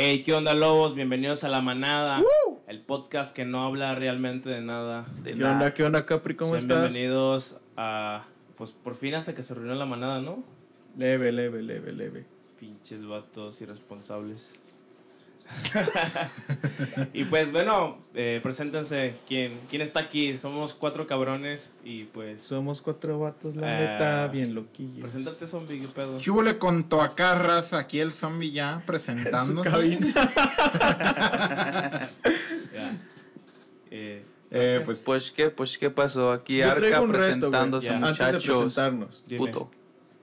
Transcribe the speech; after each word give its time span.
Hey, 0.00 0.22
¿qué 0.22 0.32
onda, 0.32 0.54
lobos? 0.54 0.94
Bienvenidos 0.94 1.42
a 1.42 1.48
La 1.48 1.60
Manada, 1.60 2.22
el 2.68 2.80
podcast 2.82 3.34
que 3.34 3.44
no 3.44 3.64
habla 3.64 3.96
realmente 3.96 4.48
de 4.48 4.60
nada. 4.60 5.08
De 5.24 5.32
¿Qué 5.32 5.40
nada. 5.40 5.54
onda, 5.54 5.74
qué 5.74 5.82
onda, 5.82 6.06
Capri? 6.06 6.36
¿Cómo 6.36 6.52
Sean 6.52 6.62
estás? 6.62 6.92
bienvenidos 6.94 7.60
a. 7.76 8.24
Pues 8.56 8.70
por 8.70 8.94
fin 8.94 9.16
hasta 9.16 9.34
que 9.34 9.42
se 9.42 9.54
reunió 9.54 9.74
La 9.74 9.86
Manada, 9.86 10.20
¿no? 10.20 10.44
Leve, 10.96 11.32
leve, 11.32 11.62
leve, 11.62 11.92
leve. 11.92 12.26
Pinches 12.60 13.06
vatos 13.06 13.60
irresponsables. 13.60 14.54
y 17.12 17.24
pues 17.24 17.50
bueno, 17.52 17.98
eh, 18.14 18.40
preséntense. 18.42 19.14
¿Quién, 19.26 19.52
¿Quién 19.70 19.82
está 19.82 20.00
aquí? 20.00 20.36
Somos 20.38 20.74
cuatro 20.74 21.06
cabrones 21.06 21.70
y 21.84 22.04
pues. 22.04 22.40
Somos 22.42 22.80
cuatro 22.82 23.18
vatos, 23.18 23.56
la 23.56 23.66
Ah, 23.66 23.78
neta, 23.78 24.26
bien 24.28 24.54
loquillos. 24.54 25.00
Preséntate, 25.00 25.46
zombie, 25.46 25.80
¿qué 25.80 25.88
pedo? 25.88 26.16
¿Qué 26.22 26.30
hubo 26.30 26.42
con 26.58 26.88
Toacarras? 26.88 27.72
Aquí 27.72 27.98
el 28.00 28.12
zombie 28.12 28.50
ya 28.50 28.82
presentándose. 28.86 29.98
Ya. 32.74 32.96
Eh, 33.90 34.22
Eh, 34.50 34.82
pues, 34.84 34.98
Pues 35.00 35.30
qué, 35.30 35.50
pues 35.50 35.76
qué 35.78 35.90
pasó 35.90 36.32
aquí 36.32 36.62
Arca 36.62 37.00
un 37.00 37.10
reto, 37.12 37.18
presentándose 37.50 37.88
Ya. 37.88 37.96
Antes 37.96 38.18
de 38.18 38.24
muchachos. 38.24 38.56
presentarnos. 38.58 39.24
Puto. 39.36 39.70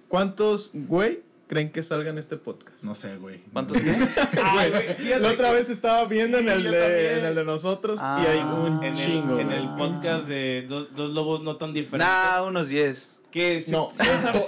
¿cuántos 0.08 0.70
güey 0.74 1.22
creen 1.48 1.72
que 1.72 1.84
salgan 1.84 2.14
en 2.14 2.18
este 2.20 2.38
podcast? 2.38 2.84
no 2.84 2.96
sé, 2.96 3.18
güey. 3.18 3.42
¿Cuántos 3.54 3.78
qué? 3.82 3.96
Ay, 4.44 4.72
güey, 4.72 5.20
La 5.20 5.32
otra 5.32 5.50
que- 5.50 5.56
vez 5.56 5.70
estaba 5.70 6.06
viendo 6.06 6.38
en, 6.40 6.50
el 6.50 6.64
de, 6.64 7.20
en 7.20 7.26
el 7.26 7.36
de 7.36 7.44
nosotros 7.44 8.00
Ah. 8.02 8.24
y 8.24 8.28
hay 8.28 8.40
un 8.40 8.84
en 8.84 8.94
chingo. 8.94 9.36
el, 9.40 9.48
en 9.48 9.52
el 9.52 9.70
podcast 9.76 10.28
de 10.28 10.66
dos, 10.68 10.88
dos 10.96 11.12
lobos 11.12 11.42
no 11.42 11.58
tan 11.58 11.74
diferentes. 11.74 12.08
Nah, 12.08 12.42
unos 12.44 12.68
10. 12.70 13.12
que 13.32 13.62
si- 13.62 13.72
No, 13.72 13.90
si 13.94 14.02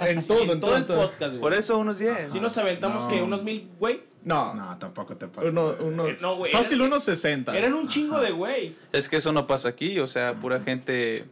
en 0.08 0.26
todo, 0.26 0.42
en 0.42 0.50
en 0.50 0.60
todo 0.60 0.76
el 0.76 0.84
podcast, 0.86 1.30
güey. 1.30 1.40
Por 1.40 1.52
eso 1.54 1.76
unos 1.78 1.98
10. 1.98 2.32
Si 2.32 2.40
nos 2.40 2.56
aventamos 2.56 3.02
No. 3.04 3.08
que 3.08 3.22
unos 3.22 3.42
mil, 3.42 3.68
güey. 3.78 4.02
No, 4.24 4.52
No, 4.54 4.76
tampoco 4.78 5.16
te 5.16 5.28
pasa. 5.28 5.48
uno, 5.48 5.74
uno, 5.80 6.06
Eh, 6.08 6.16
no, 6.20 6.36
güey, 6.36 6.50
fácil 6.52 6.80
unos 6.82 7.04
60. 7.04 7.56
Eran 7.56 7.72
un 7.74 7.86
chingo 7.86 8.18
de 8.18 8.30
güey. 8.32 8.74
Es 8.92 9.08
que 9.08 9.16
eso 9.18 9.32
no 9.32 9.46
pasa 9.46 9.68
aquí, 9.68 9.98
o 10.00 10.06
sea, 10.08 10.34
pura 10.34 10.60
gente. 10.60 11.26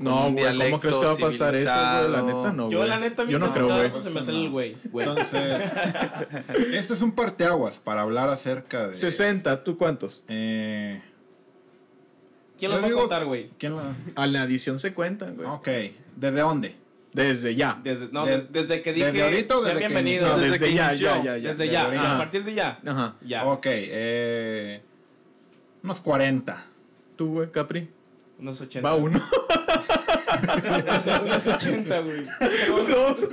No, 0.00 0.26
un 0.28 0.34
güey, 0.34 0.58
¿cómo 0.58 0.80
crees 0.80 0.96
que 0.96 1.04
va 1.04 1.12
a 1.12 1.16
pasar 1.16 1.54
eso, 1.54 1.70
güey? 1.72 2.10
La 2.10 2.22
neta, 2.22 2.52
no, 2.52 2.70
Yo, 2.70 2.78
güey. 2.78 2.88
la 2.88 2.98
neta, 2.98 3.22
a 3.22 3.24
mí 3.26 3.32
Yo 3.32 3.38
no 3.38 3.50
creo, 3.52 3.66
güey. 3.68 3.92
se 4.02 4.10
me 4.10 4.22
sale 4.22 4.38
el 4.44 4.50
güey. 4.50 4.76
güey. 4.90 5.06
Entonces, 5.08 5.62
esto 6.72 6.94
es 6.94 7.02
un 7.02 7.12
parteaguas 7.12 7.78
para 7.78 8.02
hablar 8.02 8.28
acerca 8.30 8.88
de. 8.88 8.96
60, 8.96 9.62
¿tú 9.62 9.76
cuántos? 9.78 10.22
Eh, 10.28 11.00
¿Quién 12.58 12.70
yo 12.72 12.76
los 12.80 12.84
va 12.90 12.94
a 12.94 12.98
contar, 13.00 13.24
güey? 13.26 13.50
¿Quién 13.58 13.72
lo.? 13.72 13.82
A 14.16 14.26
la 14.26 14.44
edición 14.44 14.78
se 14.78 14.92
cuentan, 14.94 15.36
güey. 15.36 15.48
Ok, 15.48 15.68
¿desde 16.16 16.40
dónde? 16.40 16.76
Desde 17.12 17.54
ya. 17.54 17.80
Desde, 17.82 18.08
no, 18.12 18.24
Des- 18.24 18.52
des- 18.52 18.68
desde 18.68 18.82
que 18.82 18.92
dije. 18.92 19.06
¿desde 19.06 19.22
ahorita 19.24 19.56
o 19.58 19.62
desde 19.62 19.80
que. 19.80 19.88
No, 19.88 20.00
desde 20.36 20.50
desde, 20.50 20.58
que 20.66 20.74
ya, 20.74 20.88
inició. 20.90 21.08
ya, 21.08 21.16
ya, 21.16 21.24
ya. 21.24 21.32
desde 21.48 21.48
desde 21.64 21.70
ya. 21.72 21.82
ahorita. 21.84 22.14
A 22.14 22.18
partir 22.18 22.44
de 22.44 22.54
ya. 22.54 22.80
Ajá. 22.86 23.16
Ya. 23.26 23.44
Ok, 23.46 23.66
eh. 23.68 24.82
Unos 25.82 26.00
40. 26.00 26.66
¿Tú, 27.16 27.32
güey, 27.32 27.50
Capri? 27.50 27.90
Unos 28.40 28.60
80. 28.60 28.88
Va 28.88 28.94
uno. 28.96 29.20
unos, 30.80 31.06
unos 31.22 31.46
80, 31.46 32.00
güey. 32.00 32.24
Dos. 32.88 33.28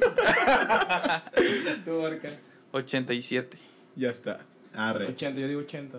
Tú, 1.86 2.06
Arca. 2.06 2.30
87. 2.72 3.58
ya 3.96 4.10
está. 4.10 4.40
Arre. 4.74 5.08
80, 5.08 5.40
yo 5.40 5.48
digo 5.48 5.62
80. 5.62 5.98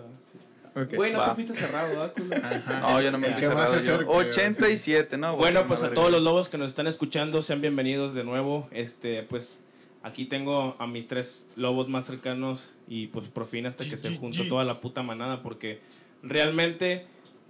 Ok. 0.75 0.93
Güey, 0.95 1.11
no 1.11 1.19
va. 1.19 1.29
te 1.29 1.35
fuiste 1.35 1.53
cerrado, 1.53 1.89
¿verdad? 1.89 2.13
Ajá. 2.61 2.79
No, 2.81 3.01
yo 3.01 3.11
no 3.11 3.17
me 3.17 3.29
fui 3.31 3.41
cerrado. 3.41 3.73
yo. 3.81 3.95
acerque, 3.95 4.05
87, 4.11 5.17
¿no? 5.17 5.29
güey, 5.31 5.39
Bueno, 5.39 5.59
una 5.61 5.67
pues 5.67 5.79
a 5.81 5.83
verga. 5.83 5.95
todos 5.95 6.11
los 6.11 6.21
lobos 6.21 6.47
que 6.49 6.57
nos 6.57 6.67
están 6.67 6.87
escuchando, 6.87 7.41
sean 7.41 7.59
bienvenidos 7.61 8.13
de 8.13 8.23
nuevo. 8.23 8.69
Este, 8.71 9.23
pues 9.23 9.59
aquí 10.03 10.25
tengo 10.25 10.75
a 10.79 10.85
mis 10.87 11.07
tres 11.07 11.49
lobos 11.55 11.89
más 11.89 12.05
cercanos 12.05 12.61
y 12.87 13.07
pues 13.07 13.27
por 13.27 13.45
fin 13.47 13.65
hasta 13.65 13.83
que 13.83 13.97
se 13.97 14.15
juntó 14.15 14.47
toda 14.47 14.63
la 14.63 14.79
puta 14.79 15.01
manada 15.03 15.41
porque 15.41 15.81
realmente 16.23 17.07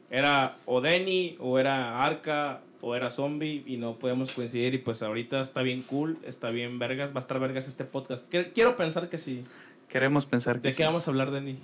era 0.10 0.58
o 0.66 0.82
Denny 0.82 1.38
o 1.40 1.60
era 1.60 2.04
Arca 2.04 2.62
o 2.82 2.96
era 2.96 3.10
Zombie 3.10 3.64
y 3.66 3.78
no 3.78 4.00
podemos 4.00 4.32
coincidir 4.32 4.74
y 4.74 4.78
pues 4.78 5.04
ahorita 5.04 5.42
está 5.42 5.62
bien 5.62 5.82
cool, 5.84 6.18
está 6.24 6.50
bien 6.50 6.80
vergas, 6.80 7.12
va 7.12 7.18
a 7.18 7.20
estar 7.20 7.40
vergas 7.40 7.68
este 7.68 7.84
podcast. 7.86 8.26
Quiero 8.54 8.78
pensar 8.78 9.10
que 9.10 9.18
sí. 9.18 9.44
Queremos 9.88 10.26
pensar 10.26 10.58
que 10.62 10.70
¿De 10.70 10.74
sí. 10.74 10.78
qué 10.78 10.86
vamos 10.86 11.08
a 11.08 11.12
hablar, 11.12 11.32
Denny? 11.32 11.60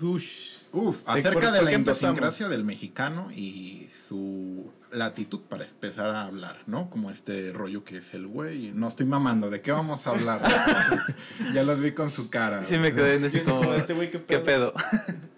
Ush. 0.00 0.58
Uf, 0.70 1.04
¿De 1.06 1.12
acerca 1.12 1.50
de 1.50 1.62
la 1.62 1.72
idiosincrasia 1.72 2.48
del 2.48 2.62
mexicano 2.62 3.30
y 3.34 3.88
su 3.90 4.70
latitud 4.92 5.40
para 5.48 5.64
empezar 5.64 6.10
a 6.10 6.26
hablar, 6.26 6.58
¿no? 6.66 6.90
Como 6.90 7.10
este 7.10 7.52
rollo 7.52 7.84
que 7.84 7.98
es 7.98 8.12
el 8.12 8.26
güey. 8.26 8.72
No 8.74 8.88
estoy 8.88 9.06
mamando, 9.06 9.48
¿de 9.48 9.62
qué 9.62 9.72
vamos 9.72 10.06
a 10.06 10.10
hablar? 10.10 10.42
ya 11.54 11.62
los 11.62 11.80
vi 11.80 11.92
con 11.92 12.10
su 12.10 12.28
cara. 12.28 12.62
Sí, 12.62 12.76
me 12.76 12.92
quedé 12.92 13.16
en 13.16 13.24
así 13.24 13.40
como. 13.40 13.72
Este 13.72 13.94
güey, 13.94 14.10
¿qué 14.10 14.22
¿Qué 14.22 14.38
pedo? 14.40 14.74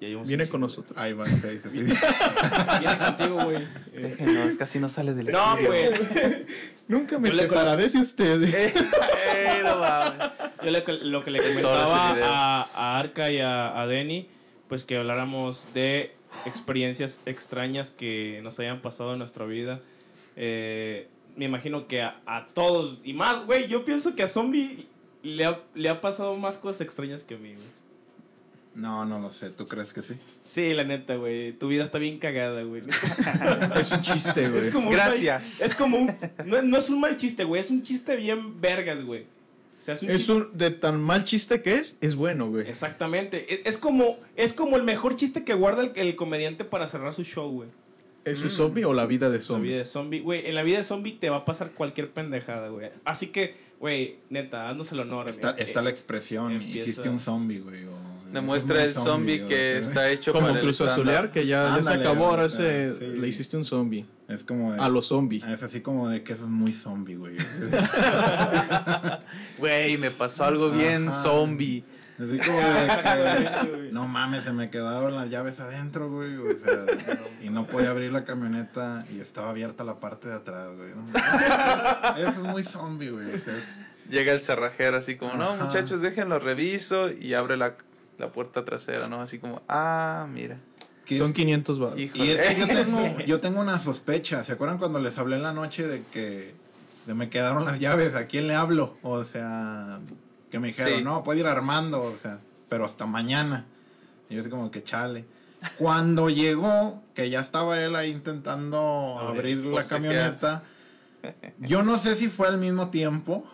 Ya 0.00 0.08
Viene 0.22 0.44
un 0.44 0.48
con 0.50 0.60
nosotros. 0.60 0.96
Ahí 0.98 1.12
va, 1.12 1.26
se 1.26 1.52
dice 1.52 1.68
así. 1.68 1.78
Viene 2.80 2.98
contigo, 2.98 3.44
güey. 3.44 3.56
Eh, 3.92 4.14
Déjenos, 4.18 4.56
casi 4.56 4.78
no 4.78 4.88
sale 4.88 5.14
del 5.14 5.26
No, 5.26 5.56
estudio. 5.56 5.68
pues. 5.70 6.00
Nunca 6.88 7.18
me 7.18 7.30
Yo 7.30 7.36
le 7.36 7.42
separaré 7.42 7.88
de 7.88 7.98
ustedes. 7.98 8.74
Eh, 9.38 9.60
no 9.64 9.78
mames. 9.78 10.30
Yo 10.64 10.70
le- 10.70 11.04
lo 11.04 11.22
que 11.24 11.30
le 11.30 11.40
comentaba 11.40 12.10
a, 12.62 12.68
a 12.74 12.98
Arca 12.98 13.30
y 13.30 13.40
a, 13.40 13.80
a 13.80 13.86
Denny, 13.86 14.28
pues 14.68 14.84
que 14.84 14.96
habláramos 14.96 15.66
de 15.74 16.12
experiencias 16.46 17.20
extrañas 17.26 17.90
que 17.90 18.40
nos 18.42 18.58
hayan 18.60 18.80
pasado 18.82 19.12
en 19.12 19.18
nuestra 19.18 19.44
vida. 19.46 19.80
Eh, 20.36 21.08
me 21.36 21.44
imagino 21.44 21.86
que 21.86 22.02
a, 22.02 22.20
a 22.26 22.46
todos, 22.54 22.98
y 23.04 23.12
más, 23.12 23.44
güey, 23.46 23.68
yo 23.68 23.84
pienso 23.84 24.14
que 24.14 24.22
a 24.22 24.28
Zombie 24.28 24.86
le 25.22 25.44
ha, 25.44 25.60
le 25.74 25.88
ha 25.88 26.00
pasado 26.00 26.34
más 26.36 26.56
cosas 26.56 26.80
extrañas 26.82 27.22
que 27.22 27.34
a 27.34 27.38
mí, 27.38 27.52
güey. 27.54 27.66
No, 28.76 29.04
no 29.06 29.18
lo 29.18 29.32
sé. 29.32 29.50
¿Tú 29.50 29.66
crees 29.66 29.92
que 29.94 30.02
sí? 30.02 30.14
Sí, 30.38 30.74
la 30.74 30.84
neta, 30.84 31.16
güey. 31.16 31.52
Tu 31.54 31.66
vida 31.68 31.82
está 31.82 31.98
bien 31.98 32.18
cagada, 32.18 32.62
güey. 32.62 32.82
es 33.80 33.90
un 33.90 34.00
chiste, 34.02 34.48
güey. 34.50 34.66
Es 34.68 34.72
como 34.72 34.88
un 34.88 34.92
Gracias. 34.94 35.62
es 35.62 35.74
como 35.74 35.96
un. 35.96 36.14
No, 36.44 36.60
no 36.62 36.76
es 36.78 36.90
un 36.90 37.00
mal 37.00 37.16
chiste, 37.16 37.44
güey. 37.44 37.60
Es 37.60 37.70
un 37.70 37.82
chiste 37.82 38.16
bien 38.16 38.60
vergas, 38.60 39.02
güey. 39.04 39.22
O 39.78 39.82
sea, 39.86 39.94
es 39.94 40.02
un 40.02 40.10
Es 40.10 40.28
un 40.28 40.56
de 40.56 40.70
tan 40.70 41.00
mal 41.00 41.24
chiste 41.24 41.62
que 41.62 41.74
es, 41.74 41.96
es 42.00 42.14
bueno, 42.16 42.48
güey. 42.48 42.68
Exactamente. 42.68 43.54
Es, 43.54 43.60
es 43.64 43.78
como, 43.78 44.18
es 44.36 44.52
como 44.52 44.76
el 44.76 44.82
mejor 44.82 45.16
chiste 45.16 45.44
que 45.44 45.54
guarda 45.54 45.82
el, 45.84 45.92
el 45.94 46.16
comediante 46.16 46.64
para 46.64 46.86
cerrar 46.88 47.12
su 47.14 47.24
show, 47.24 47.50
güey. 47.50 47.68
¿Es 48.24 48.42
un 48.42 48.50
zombie 48.50 48.84
o 48.84 48.92
la 48.92 49.06
vida 49.06 49.30
de 49.30 49.38
La 49.38 49.42
zombie? 49.44 49.68
vida 49.68 49.78
de 49.78 49.84
zombie, 49.84 50.20
güey. 50.20 50.46
En 50.48 50.54
la 50.56 50.62
vida 50.64 50.78
de 50.78 50.84
zombie 50.84 51.12
te 51.12 51.30
va 51.30 51.38
a 51.38 51.44
pasar 51.44 51.70
cualquier 51.72 52.10
pendejada, 52.10 52.68
güey. 52.70 52.90
Así 53.04 53.28
que, 53.28 53.54
güey, 53.78 54.16
neta, 54.30 54.68
haznos 54.68 54.90
el 54.92 54.98
honor. 55.00 55.28
Está, 55.28 55.52
güey. 55.52 55.62
está 55.62 55.80
Eh, 55.80 55.84
la 55.84 55.90
expresión, 55.90 56.50
empieza- 56.52 56.90
hiciste 56.90 57.08
un 57.08 57.20
zombie, 57.20 57.60
güey. 57.60 57.84
o 57.84 58.15
Demuestra 58.32 58.84
el 58.84 58.92
zombie 58.92 59.42
o 59.44 59.48
que 59.48 59.54
sea, 59.54 59.78
está 59.78 60.10
hecho 60.10 60.32
Como 60.32 60.48
para 60.48 60.60
Cruz. 60.60 60.80
Azulear, 60.80 61.30
que 61.32 61.46
ya, 61.46 61.76
ya 61.76 61.82
se 61.82 61.92
Ándale, 61.92 62.08
acabó, 62.10 62.26
ahora 62.26 62.44
o 62.44 62.48
sea, 62.48 62.66
se, 62.66 62.94
sí. 62.98 63.06
le 63.20 63.28
hiciste 63.28 63.56
un 63.56 63.64
zombie. 63.64 64.04
Es 64.28 64.42
como 64.44 64.72
de... 64.72 64.80
A 64.80 64.88
los 64.88 65.06
zombies. 65.06 65.44
Es 65.44 65.62
así 65.62 65.80
como 65.80 66.08
de 66.08 66.22
que 66.24 66.32
eso 66.32 66.44
es 66.44 66.50
muy 66.50 66.72
zombie, 66.72 67.14
güey. 67.16 67.36
Güey, 69.58 69.96
me 69.98 70.10
pasó 70.10 70.44
algo 70.44 70.70
bien 70.70 71.08
Ajá. 71.08 71.22
zombie. 71.22 71.84
Así 72.18 72.38
como 72.38 72.58
de 72.58 72.64
que, 73.86 73.92
no 73.92 74.08
mames, 74.08 74.44
se 74.44 74.52
me 74.52 74.70
quedaron 74.70 75.14
las 75.14 75.28
llaves 75.30 75.60
adentro, 75.60 76.10
güey. 76.10 76.34
O 76.36 76.52
sea, 76.52 76.84
y 77.42 77.50
no 77.50 77.66
podía 77.66 77.90
abrir 77.90 78.12
la 78.12 78.24
camioneta 78.24 79.04
y 79.14 79.20
estaba 79.20 79.50
abierta 79.50 79.84
la 79.84 80.00
parte 80.00 80.28
de 80.28 80.34
atrás, 80.34 80.68
güey. 80.76 80.90
¿no? 80.94 81.04
Eso 82.16 82.28
es 82.30 82.38
muy 82.38 82.64
zombie, 82.64 83.10
güey. 83.10 83.26
o 83.26 83.38
sea, 83.38 83.56
es- 83.56 83.64
Llega 84.10 84.32
el 84.32 84.40
cerrajero 84.40 84.96
así 84.98 85.16
como, 85.16 85.34
no, 85.34 85.50
Ajá. 85.50 85.64
muchachos, 85.64 86.00
déjenlo 86.00 86.38
reviso 86.38 87.10
y 87.10 87.34
abre 87.34 87.56
la, 87.56 87.74
la 88.18 88.32
puerta 88.32 88.64
trasera, 88.64 89.08
¿no? 89.08 89.20
Así 89.20 89.38
como, 89.38 89.62
ah, 89.68 90.26
mira. 90.32 90.58
que 91.04 91.18
Son 91.18 91.28
es- 91.28 91.34
500 91.34 91.78
baros. 91.78 91.98
Y 91.98 92.04
es 92.04 92.12
que 92.12 92.56
yo 92.58 92.66
tengo, 92.66 93.18
yo 93.26 93.40
tengo 93.40 93.60
una 93.60 93.78
sospecha. 93.80 94.42
¿Se 94.44 94.52
acuerdan 94.52 94.78
cuando 94.78 94.98
les 94.98 95.16
hablé 95.18 95.36
en 95.36 95.42
la 95.42 95.52
noche 95.52 95.86
de 95.86 96.02
que 96.12 96.54
se 97.04 97.14
me 97.14 97.28
quedaron 97.30 97.64
las 97.64 97.78
llaves? 97.78 98.14
¿A 98.14 98.26
quién 98.26 98.48
le 98.48 98.54
hablo? 98.54 98.96
O 99.02 99.22
sea, 99.24 100.00
que 100.50 100.58
me 100.58 100.68
dijeron, 100.68 100.98
Sí. 100.98 101.04
no, 101.04 101.22
puede 101.22 101.40
ir 101.40 101.46
armando, 101.46 102.02
o 102.02 102.16
sea, 102.16 102.40
pero 102.68 102.84
hasta 102.84 103.06
mañana. 103.06 103.66
Y 104.28 104.34
yo 104.34 104.40
así 104.40 104.50
como 104.50 104.70
que 104.70 104.82
chale. 104.82 105.24
Cuando 105.78 106.28
llegó, 106.30 107.02
que 107.14 107.30
ya 107.30 107.40
estaba 107.40 107.80
él 107.80 107.96
ahí 107.96 108.10
intentando 108.10 109.18
Abrir, 109.20 109.58
abrir 109.58 109.72
la 109.72 109.84
camioneta, 109.84 110.62
yo 111.58 111.82
no 111.82 111.98
sé 111.98 112.14
si 112.14 112.28
fue 112.28 112.46
al 112.48 112.58
mismo 112.58 112.90
tiempo, 112.90 113.44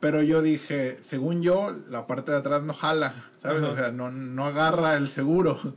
pero 0.00 0.22
yo 0.22 0.42
dije, 0.42 0.98
según 1.02 1.42
yo, 1.42 1.70
la 1.88 2.06
parte 2.06 2.30
de 2.32 2.38
atrás 2.38 2.62
no 2.62 2.72
jala, 2.72 3.14
¿sabes? 3.42 3.62
Ajá. 3.62 3.72
O 3.72 3.76
sea, 3.76 3.90
no, 3.90 4.10
no 4.10 4.46
agarra 4.46 4.96
el 4.96 5.08
seguro. 5.08 5.76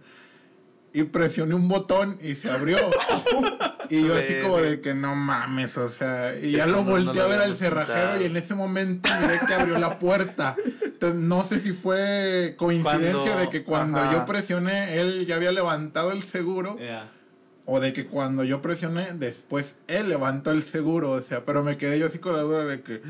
Y 0.94 1.04
presioné 1.04 1.56
un 1.56 1.68
botón 1.70 2.20
y 2.22 2.36
se 2.36 2.52
abrió. 2.52 2.78
y 3.90 4.06
yo 4.06 4.14
así 4.16 4.36
como 4.42 4.58
de 4.58 4.82
que 4.82 4.94
no 4.94 5.16
mames, 5.16 5.78
o 5.78 5.90
sea, 5.90 6.38
y 6.38 6.52
ya 6.52 6.66
lo 6.66 6.78
no- 6.78 6.84
no 6.84 6.92
volteé 6.92 7.14
lo 7.16 7.24
a 7.24 7.28
ver 7.28 7.40
al 7.42 7.56
cerrajero 7.56 8.22
y 8.22 8.26
en 8.26 8.36
ese 8.38 8.56
momento 8.56 9.10
miré 9.22 9.40
que 9.48 9.54
abrió 9.54 9.80
la 9.80 10.00
puerta. 10.00 10.54
Entonces 10.84 11.18
no 11.20 11.44
sé 11.46 11.60
si 11.60 11.72
fue 11.72 12.56
coincidencia 12.58 13.12
Cuando- 13.22 13.40
de 13.40 13.50
que 13.50 13.64
cuando 13.64 14.00
ajá. 14.00 14.12
yo 14.14 14.26
presioné, 14.26 15.00
él 15.00 15.26
ya 15.26 15.36
había 15.36 15.52
levantado 15.54 16.12
el 16.12 16.22
seguro 16.24 16.78
Ya. 16.78 17.10
O 17.66 17.80
de 17.80 17.94
que 17.94 18.06
cuando 18.08 18.44
yo 18.44 18.62
presioné, 18.62 19.12
después 19.14 19.76
él 19.88 20.10
levantó 20.10 20.52
el 20.52 20.64
seguro, 20.64 21.12
o 21.12 21.22
sea, 21.22 21.46
pero 21.46 21.64
me 21.64 21.78
quedé 21.78 22.00
yo 22.00 22.08
así 22.08 22.20
con 22.20 22.36
la 22.36 22.42
duda 22.42 22.66
de 22.66 22.82
que, 22.82 23.02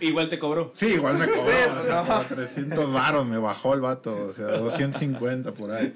Igual 0.00 0.28
te 0.28 0.38
cobró. 0.38 0.72
sí, 0.74 0.86
igual 0.86 1.18
me 1.18 1.26
cobró, 1.30 1.42
o 1.80 1.84
sea, 1.84 2.04
como 2.06 2.22
300 2.24 2.92
varos 2.92 3.26
me 3.26 3.38
bajó 3.38 3.74
el 3.74 3.80
vato, 3.80 4.28
o 4.28 4.32
sea, 4.32 4.46
250 4.46 5.52
por 5.52 5.70
ahí. 5.72 5.94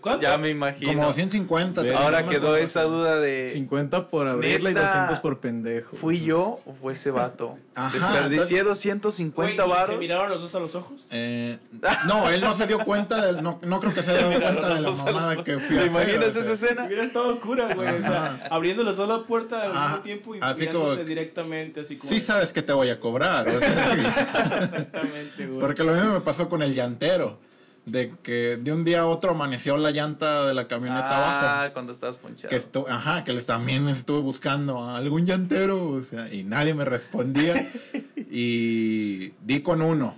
¿Cuánto? 0.00 0.22
Ya 0.22 0.36
me 0.38 0.48
imagino. 0.48 0.92
Como 0.92 1.06
250. 1.08 1.82
Ve, 1.82 1.94
Ahora 1.94 2.22
no 2.22 2.28
quedó 2.30 2.48
acuerdo. 2.48 2.56
esa 2.64 2.82
duda 2.82 3.16
de 3.20 3.50
50 3.52 4.08
por 4.08 4.26
abrirla 4.28 4.70
y 4.70 4.74
Neta. 4.74 4.86
200 4.86 5.20
por 5.20 5.40
pendejo. 5.40 5.96
¿fui 5.96 6.20
yo 6.22 6.60
o 6.66 6.74
fue 6.80 6.92
ese 6.92 7.10
vato? 7.10 7.56
Ajá, 7.74 7.92
Desperdicié 7.92 8.62
Güey, 8.62 8.68
250 8.70 9.66
¿y 9.66 9.86
¿Se 9.86 9.96
miraron 9.96 10.30
los 10.30 10.42
dos 10.42 10.54
a 10.54 10.60
los 10.60 10.74
ojos? 10.74 11.06
Eh, 11.10 11.58
no, 12.06 12.30
él 12.30 12.40
no 12.40 12.54
se 12.54 12.66
dio 12.66 12.78
cuenta, 12.80 13.24
del, 13.26 13.42
no, 13.42 13.58
no 13.62 13.80
creo 13.80 13.92
que 13.94 14.02
se 14.02 14.10
haya 14.16 14.28
dado 14.28 14.40
cuenta 14.40 14.68
de 14.68 14.74
la 14.74 14.80
los 14.80 14.84
los 14.98 15.04
mamada 15.04 15.42
que 15.44 15.58
fui 15.58 15.76
a 15.76 15.80
¿Te 15.80 15.86
hacer. 15.88 15.90
imaginas 16.08 16.36
esa 16.36 16.52
escena? 16.52 16.84
Hubiera 16.84 17.04
estado 17.04 17.40
cura, 17.40 17.74
güey. 17.74 17.88
O 17.88 18.00
sea, 18.00 18.24
Ajá. 18.26 18.48
abriéndole 18.50 18.94
solo 18.94 19.18
la 19.18 19.24
puerta 19.26 19.62
al 19.62 19.72
Ajá. 19.72 19.88
mismo 19.88 20.02
tiempo 20.02 20.34
y 20.34 20.38
Así 20.42 20.60
mirándose 20.60 20.96
como- 20.96 21.04
directamente, 21.08 21.80
así 21.80 21.96
como. 21.96 22.12
Sí 22.12 22.20
sabes 22.20 22.52
que 22.52 22.62
te 22.62 22.72
voy 22.72 22.90
a 22.90 23.00
cobrar. 23.00 23.48
o 23.48 23.58
sea, 23.58 23.92
Exactamente, 24.62 25.46
güey. 25.46 25.58
porque 25.60 25.82
lo 25.84 25.92
mismo 25.94 26.12
me 26.12 26.20
pasó 26.20 26.48
con 26.48 26.62
el 26.62 26.74
llantero. 26.74 27.38
De 27.84 28.14
que 28.22 28.58
de 28.62 28.72
un 28.72 28.84
día 28.84 29.00
a 29.00 29.06
otro 29.06 29.32
amaneció 29.32 29.76
la 29.76 29.90
llanta 29.90 30.46
de 30.46 30.54
la 30.54 30.68
camioneta 30.68 31.08
Ah, 31.10 31.56
abajo. 31.58 31.72
cuando 31.72 31.92
estabas 31.92 32.16
ponchado. 32.16 32.48
Que 32.48 32.60
estu- 32.62 32.86
ajá, 32.88 33.24
que 33.24 33.32
les 33.32 33.46
también 33.46 33.88
estuve 33.88 34.20
buscando 34.20 34.80
a 34.82 34.96
algún 34.98 35.26
llantero, 35.26 35.88
o 35.88 36.02
sea, 36.04 36.32
y 36.32 36.44
nadie 36.44 36.74
me 36.74 36.84
respondía. 36.84 37.54
y 38.30 39.30
di 39.44 39.60
con 39.62 39.82
uno. 39.82 40.16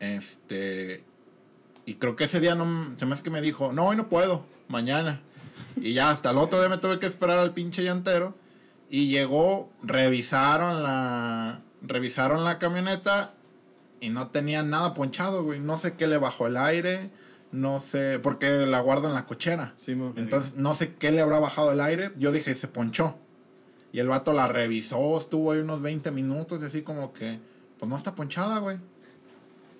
Este. 0.00 1.04
Y 1.84 1.94
creo 1.94 2.16
que 2.16 2.24
ese 2.24 2.40
día 2.40 2.56
no, 2.56 2.94
se 2.96 3.06
me 3.06 3.14
hace 3.14 3.22
que 3.22 3.30
me 3.30 3.40
dijo, 3.40 3.72
no, 3.72 3.86
hoy 3.86 3.96
no 3.96 4.08
puedo, 4.08 4.44
mañana. 4.66 5.20
Y 5.76 5.92
ya 5.92 6.10
hasta 6.10 6.30
el 6.30 6.38
otro 6.38 6.58
día 6.58 6.68
me 6.68 6.78
tuve 6.78 6.98
que 6.98 7.06
esperar 7.06 7.38
al 7.38 7.52
pinche 7.54 7.84
llantero. 7.84 8.34
Y 8.90 9.08
llegó, 9.08 9.70
revisaron 9.82 10.82
la, 10.82 11.60
revisaron 11.82 12.42
la 12.44 12.58
camioneta 12.58 13.34
y 14.00 14.10
no 14.10 14.28
tenía 14.28 14.62
nada 14.62 14.94
ponchado, 14.94 15.44
güey. 15.44 15.60
No 15.60 15.78
sé 15.78 15.94
qué 15.94 16.06
le 16.06 16.18
bajó 16.18 16.46
el 16.46 16.56
aire, 16.56 17.10
no 17.52 17.78
sé, 17.78 18.18
porque 18.18 18.50
la 18.66 18.80
guardo 18.80 19.08
en 19.08 19.14
la 19.14 19.26
cochera. 19.26 19.72
Sí. 19.76 19.92
Entonces, 20.16 20.54
no 20.56 20.74
sé 20.74 20.94
qué 20.94 21.10
le 21.12 21.20
habrá 21.20 21.38
bajado 21.38 21.72
el 21.72 21.80
aire. 21.80 22.12
Yo 22.16 22.32
dije, 22.32 22.54
se 22.54 22.68
ponchó. 22.68 23.16
Y 23.92 23.98
el 24.00 24.08
vato 24.08 24.32
la 24.32 24.46
revisó, 24.46 25.16
estuvo 25.16 25.52
ahí 25.52 25.60
unos 25.60 25.80
20 25.80 26.10
minutos, 26.10 26.60
y 26.62 26.66
así 26.66 26.82
como 26.82 27.12
que, 27.12 27.38
pues 27.78 27.88
no 27.88 27.96
está 27.96 28.14
ponchada, 28.14 28.58
güey. 28.58 28.78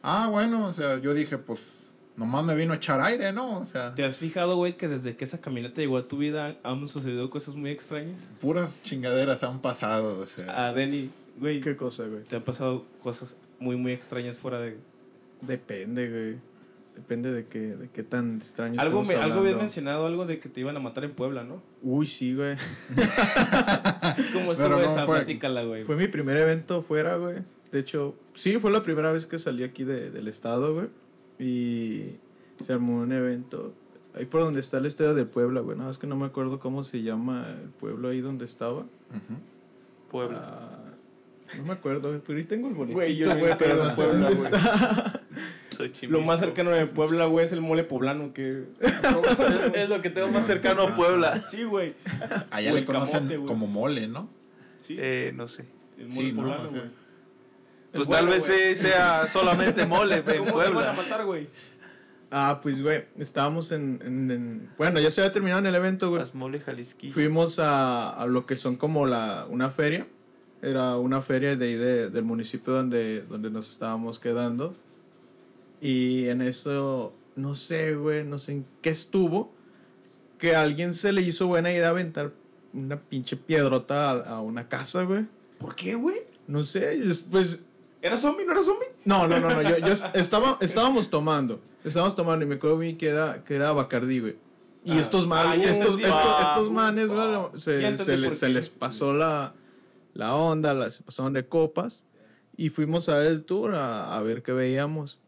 Ah, 0.02 0.28
bueno, 0.30 0.66
o 0.66 0.72
sea, 0.72 0.98
yo 0.98 1.12
dije, 1.12 1.36
pues, 1.36 1.90
nomás 2.16 2.44
me 2.44 2.54
vino 2.54 2.72
a 2.72 2.76
echar 2.76 3.00
aire, 3.00 3.32
¿no? 3.32 3.58
O 3.58 3.66
sea, 3.66 3.94
¿Te 3.94 4.04
has 4.04 4.16
fijado, 4.18 4.56
güey, 4.56 4.76
que 4.76 4.88
desde 4.88 5.16
que 5.16 5.24
esa 5.24 5.40
camioneta 5.40 5.80
llegó 5.80 5.98
a 5.98 6.08
tu 6.08 6.16
vida 6.18 6.56
han 6.62 6.88
sucedido 6.88 7.28
cosas 7.28 7.56
muy 7.56 7.70
extrañas? 7.70 8.28
puras 8.40 8.82
chingaderas 8.82 9.42
han 9.42 9.60
pasado, 9.60 10.20
o 10.20 10.26
sea. 10.26 10.68
A 10.68 10.72
Denny, 10.72 11.10
güey, 11.38 11.60
¿Qué 11.60 11.76
cosa, 11.76 12.04
güey? 12.04 12.22
te 12.24 12.36
han 12.36 12.42
pasado 12.42 12.86
cosas 13.02 13.36
muy, 13.58 13.76
muy 13.76 13.92
extrañas 13.92 14.38
fuera 14.38 14.60
de... 14.60 14.76
Depende, 15.40 16.08
güey. 16.10 16.36
Depende 16.96 17.30
de 17.30 17.44
qué, 17.46 17.58
de 17.76 17.90
qué 17.90 18.02
tan 18.02 18.36
extraño 18.38 18.80
Algo, 18.80 19.04
me, 19.04 19.14
algo 19.16 19.40
habías 19.40 19.58
mencionado, 19.58 20.06
algo 20.06 20.24
de 20.24 20.40
que 20.40 20.48
te 20.48 20.60
iban 20.60 20.76
a 20.76 20.80
matar 20.80 21.04
en 21.04 21.12
Puebla, 21.12 21.44
¿no? 21.44 21.62
Uy, 21.82 22.06
sí, 22.06 22.34
güey. 22.34 22.56
¿Cómo 24.32 24.52
estuvo 24.52 24.68
no 24.70 24.80
esa? 24.80 25.04
fue- 25.04 25.16
Platícala, 25.18 25.62
güey. 25.64 25.84
Fue 25.84 25.96
mi 25.96 26.08
primer 26.08 26.36
evento 26.38 26.82
fuera, 26.82 27.16
güey. 27.16 27.36
De 27.70 27.80
hecho, 27.80 28.14
sí, 28.34 28.56
fue 28.58 28.70
la 28.70 28.82
primera 28.82 29.12
vez 29.12 29.26
que 29.26 29.38
salí 29.38 29.62
aquí 29.62 29.84
de- 29.84 30.10
del 30.10 30.26
estado, 30.28 30.72
güey. 30.74 30.86
Y 31.38 32.16
se 32.64 32.72
armó 32.72 33.00
un 33.02 33.12
evento 33.12 33.74
ahí 34.14 34.24
por 34.24 34.40
donde 34.40 34.60
está 34.60 34.78
el 34.78 34.86
estadio 34.86 35.14
de 35.14 35.26
Puebla, 35.26 35.60
güey. 35.60 35.76
Nada 35.76 35.88
más 35.90 35.98
que 35.98 36.06
no 36.06 36.16
me 36.16 36.24
acuerdo 36.24 36.58
cómo 36.60 36.82
se 36.82 37.02
llama 37.02 37.56
el 37.62 37.68
pueblo 37.70 38.08
ahí 38.08 38.22
donde 38.22 38.46
estaba. 38.46 38.86
Puebla. 40.10 40.40
Ah, 40.42 40.85
no 41.56 41.64
me 41.64 41.72
acuerdo, 41.72 42.20
pero 42.26 42.38
ahí 42.38 42.44
tengo 42.44 42.68
el 42.68 42.74
boletito, 42.74 42.96
Güey, 42.98 43.16
yo 43.16 43.26
güey, 43.38 43.56
pero 43.58 43.88
Puebla, 43.94 44.30
güey. 44.30 44.50
Lo 46.08 46.22
más 46.22 46.40
cercano 46.40 46.70
de 46.70 46.86
Puebla, 46.86 47.26
güey, 47.26 47.44
es 47.44 47.52
el 47.52 47.60
mole 47.60 47.84
poblano 47.84 48.32
que... 48.32 48.64
es 49.74 49.88
lo 49.90 50.00
que 50.00 50.08
tengo 50.10 50.28
más 50.28 50.46
cercano 50.46 50.82
a 50.82 50.94
Puebla. 50.96 51.40
Sí, 51.42 51.64
güey. 51.64 51.94
Allá 52.50 52.72
le 52.72 52.84
conocen 52.86 53.28
camote, 53.28 53.46
como 53.46 53.66
mole, 53.66 54.08
¿no? 54.08 54.28
Sí, 54.80 54.96
Eh, 54.98 55.32
no 55.34 55.48
sé. 55.48 55.64
el 55.98 56.08
mole 56.08 56.20
sí, 56.20 56.32
¿no? 56.32 56.42
poblano, 56.42 56.62
O 56.62 56.68
sea, 56.68 56.78
güey. 56.78 56.90
Pues 57.92 58.08
Es 58.08 58.14
tal 58.14 58.28
vez 58.28 58.44
sea 58.78 59.26
solamente 59.26 59.84
mole 59.86 60.16
en 60.16 60.22
¿Cómo 60.22 60.34
te 60.34 60.40
van 60.40 60.48
a 60.48 60.52
Puebla. 60.72 60.92
matar, 60.94 61.24
güey? 61.26 61.48
Ah, 62.30 62.58
pues, 62.62 62.82
güey, 62.82 63.04
estábamos 63.18 63.70
en, 63.72 64.00
en- 64.04 64.30
en- 64.30 64.70
Bueno, 64.78 64.98
ya 64.98 65.10
se 65.10 65.20
había 65.20 65.32
terminado 65.32 65.60
en 65.60 65.66
el 65.66 65.74
evento, 65.74 66.08
güey. 66.08 66.20
Las 66.20 66.34
mole 66.34 66.58
Jalisquillo. 66.60 67.12
Fuimos 67.14 67.58
a, 67.58 68.10
a 68.10 68.26
lo 68.26 68.46
que 68.46 68.56
son 68.56 68.76
como 68.76 69.06
la, 69.06 69.46
una 69.48 69.70
feria. 69.70 70.06
Era 70.62 70.96
una 70.96 71.20
feria 71.22 71.54
de 71.56 71.64
ahí 71.66 71.74
de- 71.74 72.10
del 72.10 72.24
municipio 72.24 72.72
donde, 72.72 73.22
donde 73.22 73.50
nos 73.50 73.70
estábamos 73.70 74.18
quedando. 74.18 74.74
Y 75.80 76.26
en 76.28 76.40
eso, 76.42 77.12
no 77.36 77.54
sé, 77.54 77.94
güey, 77.94 78.24
no 78.24 78.38
sé 78.38 78.52
en 78.52 78.66
qué 78.82 78.90
estuvo. 78.90 79.52
Que 80.38 80.54
a 80.54 80.62
alguien 80.62 80.92
se 80.92 81.12
le 81.12 81.22
hizo 81.22 81.46
buena 81.46 81.72
idea 81.72 81.88
aventar 81.90 82.32
una 82.72 82.98
pinche 82.98 83.36
piedrota 83.36 84.10
a, 84.10 84.36
a 84.36 84.40
una 84.40 84.68
casa, 84.68 85.02
güey. 85.04 85.24
¿Por 85.58 85.74
qué, 85.74 85.94
güey? 85.94 86.18
No 86.46 86.62
sé, 86.64 86.94
es- 87.08 87.20
pues 87.20 87.62
¿Era 88.02 88.18
zombie? 88.18 88.44
¿No 88.44 88.52
era 88.52 88.62
zombie? 88.62 88.86
no, 89.04 89.26
no, 89.26 89.40
no, 89.40 89.50
no. 89.50 89.62
Yo, 89.62 89.78
yo 89.78 89.92
es- 89.92 90.04
estaba, 90.14 90.58
estábamos 90.60 91.08
tomando. 91.10 91.60
Estábamos 91.84 92.14
tomando 92.14 92.44
y 92.44 92.48
me 92.48 92.56
acuerdo 92.56 92.78
bien 92.78 92.96
que 92.98 93.08
era, 93.08 93.42
que 93.44 93.54
era 93.54 93.72
Bacardí, 93.72 94.20
güey. 94.20 94.36
Y 94.84 94.92
Ah. 94.92 95.00
estos, 95.00 95.26
man- 95.26 95.46
Ah, 95.48 95.56
estos, 95.56 95.96
estos, 95.96 96.42
estos 96.42 96.70
manes, 96.70 97.10
güey, 97.12 97.26
se, 97.54 97.96
se 97.96 98.30
se 98.32 98.48
les 98.48 98.68
pasó 98.68 99.12
la, 99.12 99.54
la 100.16 100.34
onda, 100.34 100.74
la- 100.74 100.90
se 100.90 101.02
pasaron 101.02 101.32
de 101.32 101.46
copas. 101.46 102.04
Y 102.56 102.70
fuimos 102.70 103.08
a 103.08 103.18
ver 103.18 103.32
el 103.32 103.44
tour 103.44 103.74
a, 103.74 104.16
a 104.16 104.22
ver 104.22 104.42
qué 104.42 104.52
veíamos. 104.52 105.20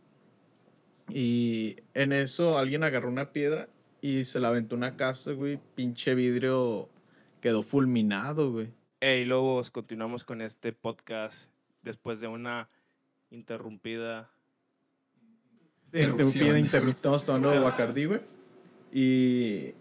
Y 1.11 1.77
en 1.95 2.13
eso 2.13 2.59
alguien 2.59 2.85
agarró 2.85 3.09
una 3.09 3.33
piedra 3.33 3.69
y 4.01 4.25
se 4.25 4.41
la 4.41 4.49
aventó 4.49 4.75
a 4.75 4.79
una 4.79 4.97
casa, 4.97 5.33
güey. 5.33 5.59
Pinche 5.75 6.15
vidrio 6.15 6.89
quedó 7.41 7.63
fulminado, 7.63 8.53
güey. 8.53 8.71
Hey, 9.01 9.25
lobos, 9.25 9.71
continuamos 9.71 10.25
con 10.25 10.41
este 10.43 10.73
podcast 10.73 11.51
después 11.83 12.21
de 12.21 12.29
una 12.29 12.69
interrumpida. 13.31 14.31
Interrumpida, 15.93 16.59
interrumpida. 16.59 16.95
Estamos 16.95 17.25
tomando 17.25 17.63
Bacardí, 17.63 18.05
güey. 18.07 18.21
Y 18.93 19.75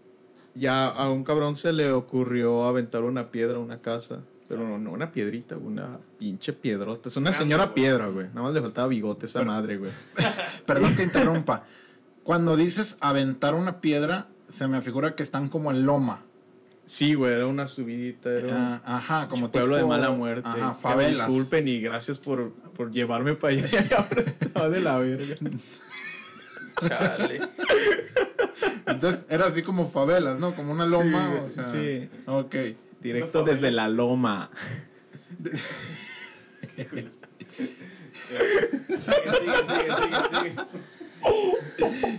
ya 0.54 0.86
a 0.88 1.10
un 1.10 1.24
cabrón 1.24 1.56
se 1.56 1.72
le 1.72 1.92
ocurrió 1.92 2.64
aventar 2.64 3.02
una 3.04 3.30
piedra 3.30 3.56
a 3.56 3.60
una 3.60 3.80
casa. 3.80 4.22
Pero 4.48 4.66
no, 4.66 4.78
no 4.78 4.92
una 4.92 5.12
piedrita, 5.12 5.56
una 5.58 5.98
pinche 6.18 6.52
piedrota. 6.54 7.08
Es 7.10 7.16
una 7.18 7.30
Grande, 7.30 7.44
señora 7.44 7.64
güey. 7.64 7.74
piedra, 7.74 8.06
güey. 8.06 8.28
Nada 8.28 8.42
más 8.42 8.54
le 8.54 8.62
faltaba 8.62 8.88
bigote 8.88 9.26
a 9.26 9.28
esa 9.28 9.40
Pero- 9.40 9.50
madre, 9.52 9.76
güey. 9.76 9.90
Perdón 10.66 10.96
que 10.96 11.02
interrumpa. 11.02 11.64
Cuando 12.22 12.56
dices 12.56 12.96
aventar 13.00 13.54
una 13.54 13.80
piedra, 13.80 14.28
se 14.52 14.66
me 14.66 14.80
figura 14.80 15.14
que 15.14 15.22
están 15.22 15.48
como 15.48 15.70
en 15.70 15.84
loma. 15.84 16.22
Sí, 16.86 17.12
güey, 17.12 17.34
era 17.34 17.46
una 17.46 17.66
subidita. 17.66 18.30
Era 18.30 18.46
un 18.48 18.54
Ah, 18.54 18.82
ajá, 18.84 19.28
como 19.28 19.52
pueblo 19.52 19.74
de 19.76 19.82
tipo- 19.82 19.88
mala 19.90 20.10
muerte. 20.10 20.48
Ajá, 20.48 20.56
Que 20.58 20.64
me 20.64 20.74
favelas. 20.74 21.26
Disculpen 21.28 21.68
y 21.68 21.80
gracias 21.80 22.18
por, 22.18 22.52
por 22.52 22.90
llevarme 22.90 23.34
para 23.34 23.52
allá. 23.54 23.68
Y 23.90 23.94
ahora 23.94 24.22
estaba 24.26 24.68
de 24.70 24.80
la 24.80 24.98
verga. 24.98 25.36
Chale. 26.88 27.40
Entonces 28.86 29.24
era 29.28 29.46
así 29.46 29.62
como 29.62 29.90
favelas, 29.90 30.38
¿no? 30.40 30.54
Como 30.54 30.72
una 30.72 30.86
loma. 30.86 31.30
Sí, 31.30 31.44
o 31.46 31.50
sea, 31.50 31.62
sí. 31.64 32.08
Ok. 32.26 32.54
Directo 33.00 33.42
desde 33.44 33.70
la 33.70 33.88
loma. 33.88 34.50
Sigue, 36.78 37.10
sigue, 38.98 39.56
sigue, 39.66 39.94
sigue, 39.94 40.18
sigue. 40.30 40.56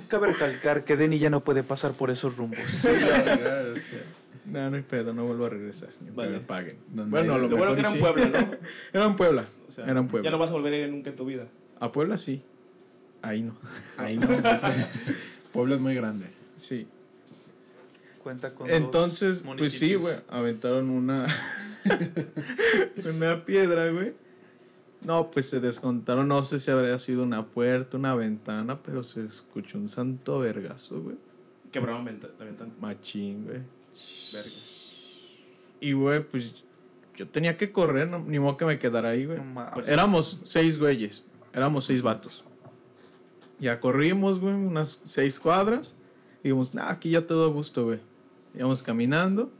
Cabe 0.07 0.27
recalcar 0.27 0.83
que 0.83 0.95
Denny 0.97 1.19
ya 1.19 1.29
no 1.29 1.43
puede 1.43 1.63
pasar 1.63 1.93
por 1.93 2.09
esos 2.09 2.37
rumbos. 2.37 2.59
Sí, 2.59 2.89
ya, 2.99 3.25
ya, 3.25 3.71
o 3.71 3.75
sea, 3.75 4.03
No, 4.45 4.69
no 4.69 4.77
hay 4.77 4.83
pedo, 4.83 5.13
no 5.13 5.25
vuelvo 5.25 5.45
a 5.45 5.49
regresar. 5.49 5.89
Ni 6.01 6.11
me 6.11 6.39
paguen. 6.39 6.77
Donde 6.89 7.11
Bueno, 7.11 7.37
lo 7.37 7.47
Lo 7.47 7.57
bueno 7.57 7.75
mejor 7.75 7.75
que 7.75 7.79
era 7.81 7.89
en 7.89 7.93
sí. 7.95 7.99
Puebla, 7.99 8.25
¿no? 8.41 8.57
Era 8.99 9.05
en 9.05 9.15
Puebla. 9.15 9.45
O 9.67 9.71
sea, 9.71 9.85
era 9.85 9.99
en 9.99 10.07
Puebla. 10.07 10.27
Ya 10.27 10.31
no 10.31 10.39
vas 10.39 10.49
a 10.49 10.53
volver 10.53 10.73
a 10.73 10.77
ir 10.77 10.89
nunca 10.89 11.09
en 11.11 11.15
tu 11.15 11.25
vida. 11.25 11.47
A 11.79 11.91
Puebla 11.91 12.17
sí. 12.17 12.41
Ahí 13.21 13.43
no. 13.43 13.55
Ahí 13.97 14.17
no. 14.17 14.27
Pueblo 15.53 15.75
es 15.75 15.81
muy 15.81 15.93
grande. 15.93 16.27
Sí. 16.55 16.87
Cuenta 18.29 18.53
con 18.53 18.69
Entonces, 18.69 19.43
dos 19.43 19.55
pues 19.57 19.73
sí, 19.73 19.95
güey. 19.95 20.15
Aventaron 20.29 20.91
una. 20.91 21.25
una 23.15 23.43
piedra, 23.43 23.89
güey. 23.89 24.13
No, 25.01 25.31
pues 25.31 25.49
se 25.49 25.59
descontaron. 25.59 26.27
No 26.27 26.43
sé 26.43 26.59
si 26.59 26.69
habría 26.69 26.99
sido 26.99 27.23
una 27.23 27.47
puerta, 27.47 27.97
una 27.97 28.13
ventana, 28.13 28.83
pero 28.83 29.01
se 29.01 29.25
escuchó 29.25 29.79
un 29.79 29.87
santo 29.87 30.37
vergazo, 30.39 31.01
güey. 31.01 31.15
Quebraron 31.71 32.05
venta- 32.05 32.29
la 32.37 32.45
ventana. 32.45 32.71
Machín, 32.79 33.45
güey. 33.45 33.61
Verga. 34.31 34.51
Y, 35.79 35.93
güey, 35.93 36.23
pues 36.23 36.53
yo 37.15 37.27
tenía 37.27 37.57
que 37.57 37.71
correr, 37.71 38.09
no- 38.09 38.19
ni 38.23 38.37
modo 38.37 38.57
que 38.57 38.65
me 38.65 38.77
quedara 38.77 39.09
ahí, 39.09 39.25
güey. 39.25 39.39
No. 39.39 39.71
Pues- 39.73 39.87
Éramos 39.87 40.39
seis 40.43 40.77
güeyes. 40.77 41.23
Éramos 41.51 41.85
seis 41.85 42.03
vatos. 42.03 42.43
Ya 43.59 43.79
corrimos, 43.79 44.39
güey, 44.39 44.53
unas 44.53 45.01
seis 45.03 45.39
cuadras. 45.39 45.95
Y 46.41 46.49
dijimos, 46.49 46.75
nah, 46.75 46.89
aquí 46.91 47.09
ya 47.09 47.25
todo 47.25 47.45
a 47.45 47.51
gusto, 47.51 47.85
güey. 47.85 47.99
Íbamos 48.55 48.81
caminando 48.83 49.51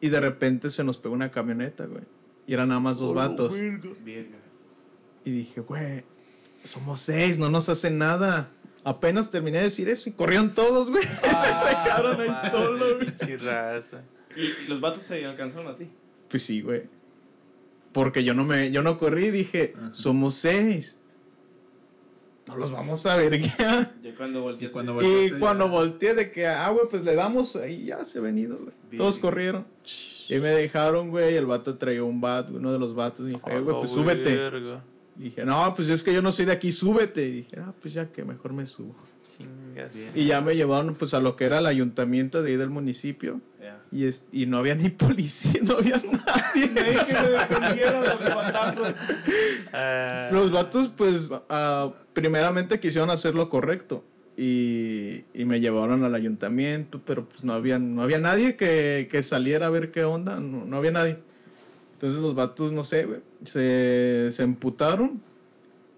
y 0.00 0.08
de 0.08 0.20
repente 0.20 0.70
se 0.70 0.82
nos 0.84 0.98
pegó 0.98 1.14
una 1.14 1.30
camioneta, 1.30 1.86
güey. 1.86 2.02
Y 2.46 2.54
eran 2.54 2.68
nada 2.68 2.80
más 2.80 2.98
dos 2.98 3.14
vatos. 3.14 3.56
Verga. 3.56 4.38
Y 5.24 5.30
dije, 5.30 5.60
güey, 5.60 6.04
somos 6.64 7.00
seis, 7.00 7.38
no 7.38 7.48
nos 7.48 7.68
hacen 7.68 7.98
nada. 7.98 8.50
Apenas 8.84 9.30
terminé 9.30 9.58
de 9.58 9.64
decir 9.64 9.88
eso 9.88 10.08
y 10.08 10.12
corrieron 10.12 10.54
todos, 10.54 10.90
güey. 10.90 11.04
Ah, 11.24 11.62
Me 11.64 11.70
dejaron 11.70 12.20
ahí 12.20 12.50
solo, 12.50 12.96
güey. 12.96 14.04
¿Y 14.36 14.68
los 14.68 14.80
vatos 14.80 15.02
se 15.02 15.24
alcanzaron 15.24 15.68
a 15.68 15.76
ti? 15.76 15.88
Pues 16.28 16.42
sí, 16.42 16.62
güey. 16.62 16.82
Porque 17.92 18.24
yo 18.24 18.34
no 18.34 18.44
me, 18.44 18.70
yo 18.72 18.82
no 18.82 18.98
corrí, 18.98 19.30
dije, 19.30 19.74
Ajá. 19.76 19.94
somos 19.94 20.34
seis. 20.34 20.98
No 22.52 22.58
los 22.58 22.70
vamos 22.70 23.04
a 23.06 23.16
ver 23.16 23.40
ya. 23.58 23.92
Cuando 24.16 24.42
volteaste. 24.42 24.66
Y 24.66 25.38
cuando 25.38 25.66
Y 25.66 25.70
volteé 25.70 26.14
de 26.14 26.30
que, 26.30 26.46
ah, 26.46 26.70
güey, 26.70 26.86
pues 26.90 27.02
le 27.04 27.14
damos, 27.14 27.56
ahí 27.56 27.86
ya 27.86 28.04
se 28.04 28.18
ha 28.18 28.22
venido, 28.22 28.56
güey. 28.56 28.72
Bien. 28.90 28.98
Todos 28.98 29.18
corrieron. 29.18 29.66
Y 30.28 30.34
me 30.38 30.50
dejaron, 30.50 31.10
güey, 31.10 31.34
y 31.34 31.36
el 31.36 31.46
vato 31.46 31.76
traía 31.76 32.02
un 32.04 32.20
bat, 32.20 32.48
uno 32.50 32.72
de 32.72 32.78
los 32.78 32.94
vatos, 32.94 33.26
y 33.26 33.30
dije, 33.30 33.40
eh, 33.46 33.60
güey, 33.60 33.76
pues 33.78 33.90
Ah, 33.90 33.94
súbete. 33.94 34.36
verga. 34.36 34.84
Y 35.18 35.24
dije, 35.24 35.44
no, 35.44 35.74
pues 35.74 35.88
es 35.90 36.02
que 36.02 36.12
yo 36.14 36.22
no 36.22 36.32
soy 36.32 36.44
de 36.46 36.52
aquí, 36.52 36.72
súbete. 36.72 37.26
Y 37.26 37.32
dije, 37.32 37.56
ah, 37.60 37.72
pues 37.80 37.92
ya 37.94 38.06
que 38.10 38.24
mejor 38.24 38.52
me 38.52 38.64
subo. 38.66 38.94
Chingas. 39.36 39.92
Y 40.14 40.26
ya 40.26 40.40
me 40.40 40.54
llevaron, 40.56 40.94
pues, 40.94 41.12
a 41.14 41.20
lo 41.20 41.36
que 41.36 41.44
era 41.44 41.58
el 41.58 41.66
ayuntamiento 41.66 42.42
de 42.42 42.50
ahí 42.50 42.56
del 42.56 42.70
municipio. 42.70 43.40
Y, 43.92 44.06
es, 44.06 44.24
y 44.32 44.46
no 44.46 44.56
había 44.58 44.74
ni 44.74 44.88
policía, 44.88 45.60
no 45.64 45.76
había 45.76 45.96
nadie. 45.98 46.68
Nadie 46.68 47.06
que 47.06 47.12
me 47.12 47.28
defendiera 47.28 48.00
los 48.00 48.20
batazos. 48.34 48.94
Ah, 49.72 50.30
Los 50.32 50.50
vatos, 50.50 50.90
pues, 50.96 51.28
ah, 51.50 51.92
primeramente 52.14 52.80
quisieron 52.80 53.10
hacer 53.10 53.34
lo 53.34 53.50
correcto. 53.50 54.02
Y, 54.34 55.24
y 55.34 55.44
me 55.44 55.60
llevaron 55.60 56.04
al 56.04 56.14
ayuntamiento, 56.14 57.02
pero 57.04 57.28
pues 57.28 57.44
no 57.44 57.52
había, 57.52 57.78
no 57.78 58.02
había 58.02 58.18
nadie 58.18 58.56
que, 58.56 59.06
que 59.10 59.22
saliera 59.22 59.66
a 59.66 59.70
ver 59.70 59.90
qué 59.90 60.04
onda, 60.04 60.40
no, 60.40 60.64
no 60.64 60.76
había 60.78 60.90
nadie. 60.90 61.18
Entonces 61.92 62.18
los 62.18 62.34
vatos, 62.34 62.72
no 62.72 62.82
sé, 62.82 63.04
güey, 63.04 63.20
se, 63.44 64.30
se 64.32 64.42
emputaron 64.42 65.20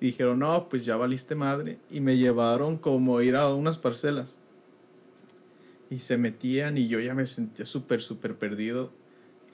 y 0.01 0.07
dijeron, 0.07 0.41
no, 0.41 0.69
pues 0.69 0.85
ya 0.85 0.97
valiste 0.97 1.35
madre. 1.37 1.79
Y 1.91 2.01
me 2.01 2.19
llevaron 2.19 2.77
como 2.77 3.21
ir 3.21 3.37
a 3.37 3.55
unas 3.55 3.79
parcelas. 3.79 4.39
Y 5.91 5.99
se 5.99 6.17
metían 6.19 6.79
y 6.79 6.88
yo 6.88 6.99
ya 7.00 7.14
me 7.14 7.26
sentía 7.26 7.64
súper, 7.67 8.00
súper 8.00 8.37
perdido. 8.37 8.93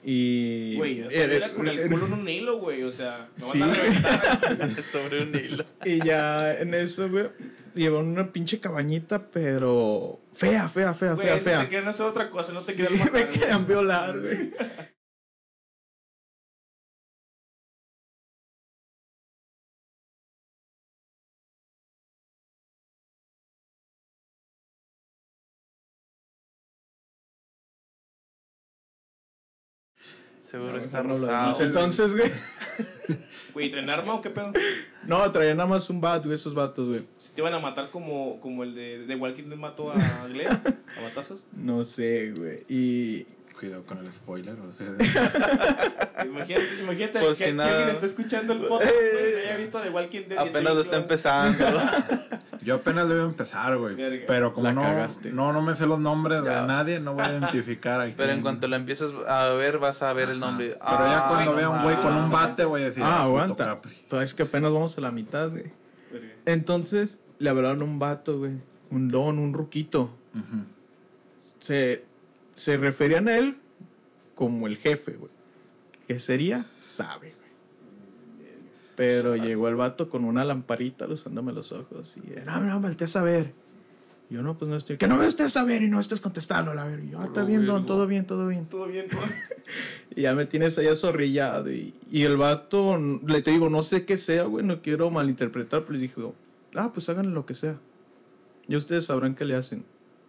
Y... 0.03 0.77
Güey, 0.77 1.01
era- 1.01 1.33
era 1.35 1.53
con 1.53 1.67
el 1.67 1.87
culo 1.89 2.07
en 2.07 2.13
un 2.21 2.27
hilo, 2.29 2.57
güey. 2.59 2.81
O 2.83 2.91
sea, 2.91 3.29
me 3.35 3.41
Sí, 3.43 3.59
van 3.59 3.69
a 3.71 3.73
reventar. 3.75 4.81
sobre 4.91 5.23
un 5.23 5.35
hilo. 5.35 5.65
Y 5.85 6.03
ya 6.03 6.53
en 6.59 6.73
eso, 6.73 7.07
güey, 7.09 7.27
llevaron 7.75 8.07
una 8.09 8.31
pinche 8.33 8.59
cabañita, 8.59 9.29
pero 9.29 10.19
fea, 10.33 10.67
fea, 10.69 10.93
fea, 10.95 11.13
Güey, 11.13 11.27
fea, 11.27 11.37
si 11.37 11.43
fea. 11.43 11.61
te 11.61 11.67
quieren 11.69 11.87
hacer 11.87 12.05
otra 12.07 12.29
cosa, 12.31 12.51
no 12.53 12.61
te 12.61 12.71
Sí, 12.73 12.81
quieren 12.81 12.97
matar. 12.97 13.13
me 13.13 13.29
querían 13.29 13.67
violar, 13.67 14.19
güey. 14.19 14.51
Seguro 30.51 30.73
No, 30.73 30.79
está 30.79 31.01
no 31.01 31.15
rosado. 31.15 31.63
Entonces, 31.63 32.13
güey, 32.13 32.29
Güey, 33.53 33.71
¿traen 33.71 33.89
arma 33.89 34.15
o 34.15 34.21
qué 34.21 34.29
pedo? 34.29 34.51
no, 35.07 35.31
traían 35.31 35.55
nada 35.55 35.69
más 35.69 35.89
un 35.89 36.01
bat, 36.01 36.21
güey, 36.25 36.35
esos 36.35 36.53
vatos, 36.53 36.89
güey. 36.89 37.03
Si 37.17 37.33
te 37.33 37.39
iban 37.39 37.53
a 37.53 37.59
matar 37.59 37.89
como, 37.89 38.41
como 38.41 38.63
el 38.63 38.75
de, 38.75 39.05
de 39.05 39.15
Walking 39.15 39.45
Dead 39.45 39.57
mató 39.57 39.93
a 39.93 40.27
Glenn, 40.27 40.49
a 40.49 41.01
batazos. 41.03 41.45
No 41.55 41.85
sé, 41.85 42.33
güey. 42.35 42.65
Y 42.67 43.25
Cuidado 43.61 43.83
con 43.85 43.99
el 43.99 44.11
spoiler, 44.11 44.55
o 44.59 44.73
sea, 44.73 44.87
Imagínate, 46.25 46.67
imagínate 46.81 47.19
Por 47.19 47.29
que, 47.29 47.35
si 47.35 47.43
que 47.45 47.53
nada. 47.53 47.69
alguien 47.77 47.89
está 47.95 48.05
escuchando 48.07 48.53
el 48.53 48.61
podcast, 48.65 48.91
güey, 48.91 49.33
no 49.33 49.37
haya 49.39 49.57
visto 49.57 49.79
de 49.81 49.89
Walking 49.91 50.21
Dead. 50.27 50.45
y 50.45 50.49
Apenas 50.49 50.73
lo 50.73 50.81
está 50.81 50.97
empezando. 50.97 51.63
yo 52.63 52.75
apenas 52.75 53.07
lo 53.07 53.13
iba 53.13 53.23
a 53.23 53.27
empezar, 53.27 53.77
güey. 53.77 53.95
Pero 54.25 54.53
como 54.55 54.71
no, 54.71 54.83
no, 55.31 55.53
no 55.53 55.61
me 55.61 55.75
sé 55.75 55.85
los 55.85 55.99
nombres 55.99 56.43
Ya. 56.43 56.61
de 56.61 56.67
nadie, 56.67 56.99
no 56.99 57.13
voy 57.13 57.23
a 57.23 57.31
identificar 57.33 58.01
aquí. 58.01 58.13
Pero 58.17 58.31
en 58.31 58.41
cuanto 58.41 58.67
lo 58.67 58.75
empieces 58.75 59.11
a 59.27 59.49
ver, 59.49 59.77
vas 59.77 60.01
a 60.01 60.11
ver 60.13 60.29
el 60.31 60.39
nombre. 60.39 60.69
Pero 60.69 60.79
ya 60.81 61.25
Ah, 61.25 61.29
cuando 61.29 61.51
no 61.51 61.57
vea 61.57 61.69
un 61.69 61.83
güey 61.83 61.95
con 61.97 62.15
un 62.15 62.31
bate, 62.31 62.65
voy 62.65 62.81
a 62.81 62.85
decir, 62.85 63.03
ah, 63.03 63.19
ah, 63.19 63.23
aguanta. 63.25 63.63
Capri. 63.65 63.95
Pero 64.09 64.23
es 64.23 64.33
que 64.33 64.41
apenas 64.43 64.71
vamos 64.73 64.97
a 64.97 65.01
la 65.01 65.11
mitad, 65.11 65.51
güey. 65.51 65.71
Entonces, 66.47 67.19
le 67.37 67.49
hablaron 67.51 67.81
a 67.81 67.85
un 67.85 67.99
vato, 67.99 68.39
güey. 68.39 68.53
Un 68.89 69.09
don, 69.09 69.37
un 69.37 69.53
ruquito. 69.53 70.09
Se, 71.59 72.03
se 72.55 72.77
referían 72.77 73.27
a 73.27 73.37
él 73.37 73.57
como 74.35 74.67
el 74.67 74.77
jefe, 74.77 75.13
güey. 75.13 75.31
¿Qué 76.07 76.19
sería? 76.19 76.65
Sabe, 76.81 77.33
güey. 77.35 77.41
Pero 78.95 79.35
llegó 79.35 79.67
el 79.67 79.75
vato 79.75 80.09
con 80.09 80.25
una 80.25 80.43
lamparita 80.43 81.07
luzándome 81.07 81.53
los 81.53 81.71
ojos 81.71 82.17
y 82.17 82.39
no, 82.45 82.59
no, 82.59 82.79
volteé 82.79 83.07
a 83.15 83.23
ver. 83.23 83.53
Yo 84.31 84.41
no, 84.41 84.57
pues 84.57 84.69
no 84.69 84.77
estoy. 84.77 84.97
Que 84.97 85.07
no 85.07 85.17
me 85.17 85.27
estés 85.27 85.57
a 85.57 85.63
ver 85.65 85.81
y 85.83 85.89
no 85.89 85.99
estés 85.99 86.21
contestando, 86.21 86.73
la 86.73 86.85
ver. 86.85 87.03
Y 87.03 87.09
yo, 87.09 87.19
ah, 87.19 87.25
está 87.25 87.43
bien, 87.43 87.65
don, 87.65 87.85
todo 87.85 88.07
bien, 88.07 88.25
todo 88.25 88.47
bien. 88.47 88.65
Todo 88.65 88.87
bien, 88.87 89.09
todo 89.09 89.19
Y 90.15 90.21
ya 90.21 90.33
me 90.33 90.45
tienes 90.45 90.77
ahí 90.77 90.87
azorrillado. 90.87 91.69
Y, 91.69 91.93
y 92.09 92.23
el 92.23 92.37
vato, 92.37 92.97
le 92.97 93.41
te 93.41 93.51
digo, 93.51 93.69
no 93.69 93.83
sé 93.83 94.05
qué 94.05 94.15
sea, 94.17 94.43
güey, 94.43 94.65
no 94.65 94.81
quiero 94.81 95.09
malinterpretar, 95.11 95.81
pero 95.81 95.93
les 95.93 96.01
dijo, 96.01 96.33
ah, 96.75 96.91
pues 96.93 97.09
háganle 97.09 97.33
lo 97.33 97.45
que 97.45 97.55
sea. 97.55 97.77
Ya 98.67 98.77
ustedes 98.77 99.05
sabrán 99.05 99.35
qué 99.35 99.43
le 99.43 99.55
hacen. 99.55 99.83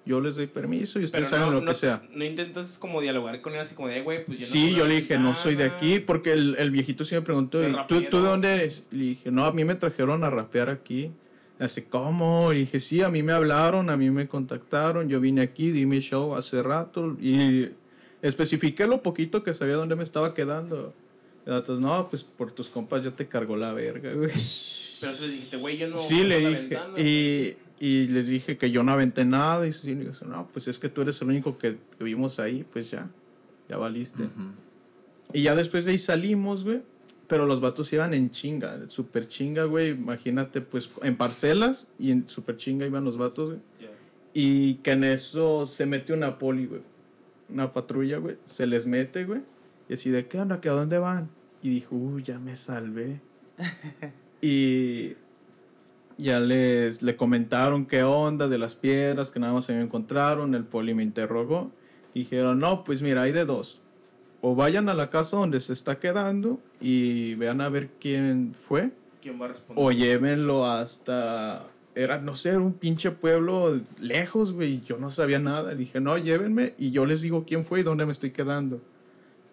Yo 0.04 0.20
les 0.20 0.34
doy 0.34 0.48
permiso 0.48 0.98
y 0.98 1.04
ustedes 1.04 1.32
hagan 1.32 1.48
no, 1.50 1.54
lo 1.54 1.60
no, 1.60 1.68
que 1.68 1.74
sea. 1.74 2.02
no 2.12 2.24
intentas 2.24 2.76
como 2.78 3.00
dialogar 3.00 3.40
con 3.40 3.52
él 3.54 3.60
así 3.60 3.74
como 3.76 3.86
de, 3.88 4.00
güey, 4.02 4.24
pues 4.26 4.40
yo 4.40 4.46
no 4.46 4.52
Sí, 4.52 4.74
yo 4.74 4.86
le 4.86 4.96
dije, 4.96 5.16
no 5.16 5.34
soy 5.36 5.54
de 5.54 5.66
nada". 5.66 5.76
aquí, 5.76 6.00
porque 6.00 6.32
el, 6.32 6.56
el 6.58 6.70
viejito 6.72 7.04
sí 7.04 7.14
me 7.14 7.22
preguntó, 7.22 7.58
Soy 7.58 7.70
"¿Y 7.70 7.74
¿tú. 7.86 8.02
¿tú 8.10 8.20
de 8.22 8.28
dónde 8.28 8.52
eres? 8.52 8.84
Le 8.90 9.04
dije, 9.04 9.30
no, 9.30 9.44
a 9.44 9.52
mí 9.52 9.64
me 9.64 9.76
trajeron 9.76 10.24
a 10.24 10.30
rapear 10.30 10.70
aquí. 10.70 11.12
Así, 11.60 11.82
¿cómo? 11.82 12.52
Y 12.52 12.60
dije, 12.60 12.80
sí, 12.80 13.02
a 13.02 13.08
mí 13.10 13.22
me 13.22 13.30
hablaron, 13.32 13.88
a 13.90 13.96
mí 13.96 14.10
me 14.10 14.26
contactaron, 14.26 15.08
yo 15.08 15.20
vine 15.20 15.42
aquí, 15.42 15.70
di 15.70 15.86
mi 15.86 16.00
show 16.00 16.34
hace 16.34 16.60
rato 16.64 17.16
y 17.20 17.68
especifiqué 18.22 18.86
lo 18.88 19.02
poquito 19.02 19.44
que 19.44 19.54
sabía 19.54 19.74
dónde 19.76 19.94
me 19.94 20.02
estaba 20.02 20.34
quedando. 20.34 20.92
Entonces, 21.46 21.78
no, 21.78 22.08
pues 22.08 22.24
por 22.24 22.50
tus 22.52 22.68
compas 22.68 23.04
ya 23.04 23.12
te 23.12 23.28
cargó 23.28 23.56
la 23.56 23.72
verga, 23.72 24.12
güey. 24.12 24.30
Pero 25.00 25.14
si 25.14 25.22
les 25.22 25.32
dijiste, 25.32 25.56
güey, 25.56 25.76
yo 25.76 25.88
no. 25.88 25.98
sí, 25.98 26.22
le 26.22 26.38
dije. 26.38 26.52
ventana". 26.68 26.98
Y, 27.00 27.56
y 27.82 28.06
les 28.06 28.28
dije 28.28 28.56
que 28.56 28.70
yo 28.70 28.84
no 28.84 28.92
aventé 28.92 29.24
nada. 29.24 29.66
Y 29.66 29.72
sí, 29.72 29.90
y 29.90 29.94
digo, 29.96 30.12
no, 30.28 30.46
pues 30.52 30.68
es 30.68 30.78
que 30.78 30.88
tú 30.88 31.02
eres 31.02 31.20
el 31.20 31.26
único 31.26 31.58
que, 31.58 31.78
que 31.98 32.04
vimos 32.04 32.38
ahí, 32.38 32.64
pues 32.72 32.92
ya, 32.92 33.10
ya 33.68 33.76
valiste. 33.76 34.22
Ujú. 34.22 34.52
Y 35.32 35.42
ya 35.42 35.56
después 35.56 35.84
de 35.84 35.90
ahí 35.90 35.98
salimos, 35.98 36.62
güey. 36.62 36.82
Pero 37.26 37.44
los 37.44 37.60
vatos 37.60 37.92
iban 37.92 38.14
en 38.14 38.30
chinga, 38.30 38.86
super 38.86 39.26
chinga, 39.26 39.64
güey. 39.64 39.88
Imagínate, 39.88 40.60
pues 40.60 40.90
en 41.02 41.16
parcelas 41.16 41.88
y 41.98 42.12
en 42.12 42.28
super 42.28 42.56
chinga 42.56 42.86
iban 42.86 43.02
los 43.02 43.16
vatos, 43.16 43.48
güey. 43.48 43.60
Ya. 43.80 43.88
Y 44.32 44.74
que 44.74 44.92
en 44.92 45.02
eso 45.02 45.66
se 45.66 45.84
mete 45.84 46.12
una 46.12 46.38
poli, 46.38 46.66
güey. 46.66 46.82
Una 47.48 47.72
patrulla, 47.72 48.18
güey. 48.18 48.36
Se 48.44 48.64
les 48.64 48.86
mete, 48.86 49.24
güey. 49.24 49.40
Y 49.88 49.94
así 49.94 50.08
de, 50.10 50.28
¿qué 50.28 50.38
onda? 50.38 50.60
¿Que 50.60 50.68
a 50.68 50.72
dónde 50.72 50.98
van? 50.98 51.30
Y 51.60 51.70
dijo, 51.70 51.96
uy, 51.96 52.22
ya 52.22 52.38
me 52.38 52.54
salvé. 52.54 53.20
y 54.40 55.16
ya 56.18 56.40
les 56.40 57.02
le 57.02 57.16
comentaron 57.16 57.86
qué 57.86 58.02
onda 58.02 58.48
de 58.48 58.58
las 58.58 58.74
piedras 58.74 59.30
que 59.30 59.40
nada 59.40 59.52
más 59.52 59.64
se 59.64 59.74
me 59.74 59.82
encontraron. 59.82 60.54
El 60.54 60.64
poli 60.64 60.94
me 60.94 61.02
interrogó. 61.02 61.70
Y 62.14 62.20
dijeron, 62.20 62.58
no, 62.58 62.84
pues 62.84 63.02
mira, 63.02 63.22
hay 63.22 63.32
de 63.32 63.44
dos. 63.44 63.80
O 64.40 64.54
vayan 64.54 64.88
a 64.88 64.94
la 64.94 65.08
casa 65.08 65.36
donde 65.36 65.60
se 65.60 65.72
está 65.72 65.98
quedando 65.98 66.60
y 66.80 67.34
vean 67.36 67.60
a 67.60 67.68
ver 67.68 67.90
quién 68.00 68.54
fue 68.56 68.90
¿Quién 69.22 69.40
va 69.40 69.44
a 69.44 69.48
responder? 69.48 69.84
o 69.84 69.92
llévenlo 69.92 70.66
hasta 70.66 71.64
era 71.94 72.18
no 72.18 72.34
sé 72.34 72.48
era 72.48 72.58
un 72.58 72.72
pinche 72.72 73.12
pueblo 73.12 73.80
lejos 74.00 74.52
güey 74.52 74.80
yo 74.80 74.98
no 74.98 75.12
sabía 75.12 75.38
nada 75.38 75.76
dije 75.76 76.00
no 76.00 76.18
llévenme 76.18 76.74
y 76.76 76.90
yo 76.90 77.06
les 77.06 77.20
digo 77.20 77.44
quién 77.46 77.64
fue 77.64 77.80
y 77.80 77.82
dónde 77.84 78.04
me 78.04 78.10
estoy 78.10 78.32
quedando 78.32 78.80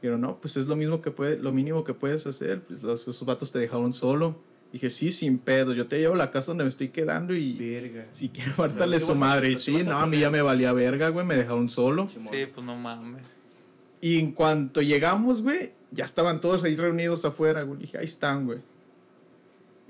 pero 0.01 0.18
no 0.18 0.38
pues 0.42 0.58
es 0.58 0.66
lo 0.68 0.75
mismo 0.75 1.04
que 1.04 1.12
puede 1.12 1.38
lo 1.38 1.51
mínimo 1.51 1.84
que 1.84 1.94
puedes 1.94 2.25
hacer 2.25 2.62
pues 2.63 2.82
los, 2.82 3.01
esos 3.08 3.24
vatos 3.25 3.51
te 3.51 3.60
dejaron 3.60 3.94
solo 3.94 4.38
dije 4.71 4.89
sí 4.89 5.11
sin 5.11 5.39
pedos 5.39 5.75
yo 5.75 5.88
te 5.88 5.97
llevo 5.97 6.13
a 6.13 6.17
la 6.17 6.31
casa 6.31 6.51
donde 6.51 6.63
me 6.63 6.69
estoy 6.69 6.89
quedando 6.89 7.33
y 7.33 7.53
Verga. 7.53 8.05
si 8.11 8.29
quiero 8.29 8.53
sí 8.69 8.99
su 8.99 9.15
madre 9.15 9.51
y 9.51 9.55
sí 9.57 9.73
vas 9.73 9.88
a 9.88 9.91
no 9.91 9.99
a 9.99 10.05
mí 10.05 10.19
ya 10.19 10.29
me 10.29 10.41
valía 10.41 10.71
verga 10.73 11.09
güey 11.09 11.25
me 11.25 11.35
dejaron 11.35 11.69
solo. 11.69 12.07
Sí, 12.07 12.19
pues 12.53 12.65
no 12.65 12.75
mames. 12.75 13.23
y 14.01 14.19
en 14.19 14.31
cuanto 14.31 14.81
llegamos, 14.81 15.41
güey, 15.41 15.71
ya 15.91 16.05
estaban 16.05 16.39
todos 16.41 16.63
ahí 16.63 16.75
reunidos 16.75 17.25
afuera, 17.25 17.63
güey. 17.63 17.79
Dije, 17.79 17.97
ahí 17.97 18.05
están, 18.05 18.45
güey. 18.45 18.59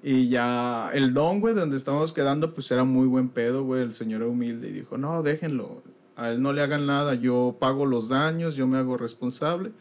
Y 0.02 0.30
ya 0.30 0.90
el 0.94 1.14
don, 1.14 1.42
güey, 1.42 1.54
donde 1.54 1.76
estábamos 1.76 2.14
quedando, 2.14 2.54
pues 2.54 2.72
era 2.72 2.84
muy 2.84 3.08
buen 3.08 3.30
pedo, 3.30 3.64
güey. 3.64 3.82
El 3.82 3.94
señor 3.94 4.22
era 4.22 4.30
humilde 4.30 4.70
y 4.70 4.72
dijo, 4.72 4.98
no, 4.98 5.24
déjenlo. 5.24 5.84
A 6.16 6.32
él 6.32 6.42
no 6.42 6.54
le 6.54 6.62
hagan 6.62 6.86
nada. 6.86 7.16
Yo 7.16 7.58
pago 7.60 7.86
los 7.86 8.10
daños, 8.10 8.56
yo 8.56 8.66
me 8.66 8.78
hago 8.78 8.98
responsable. 8.98 9.72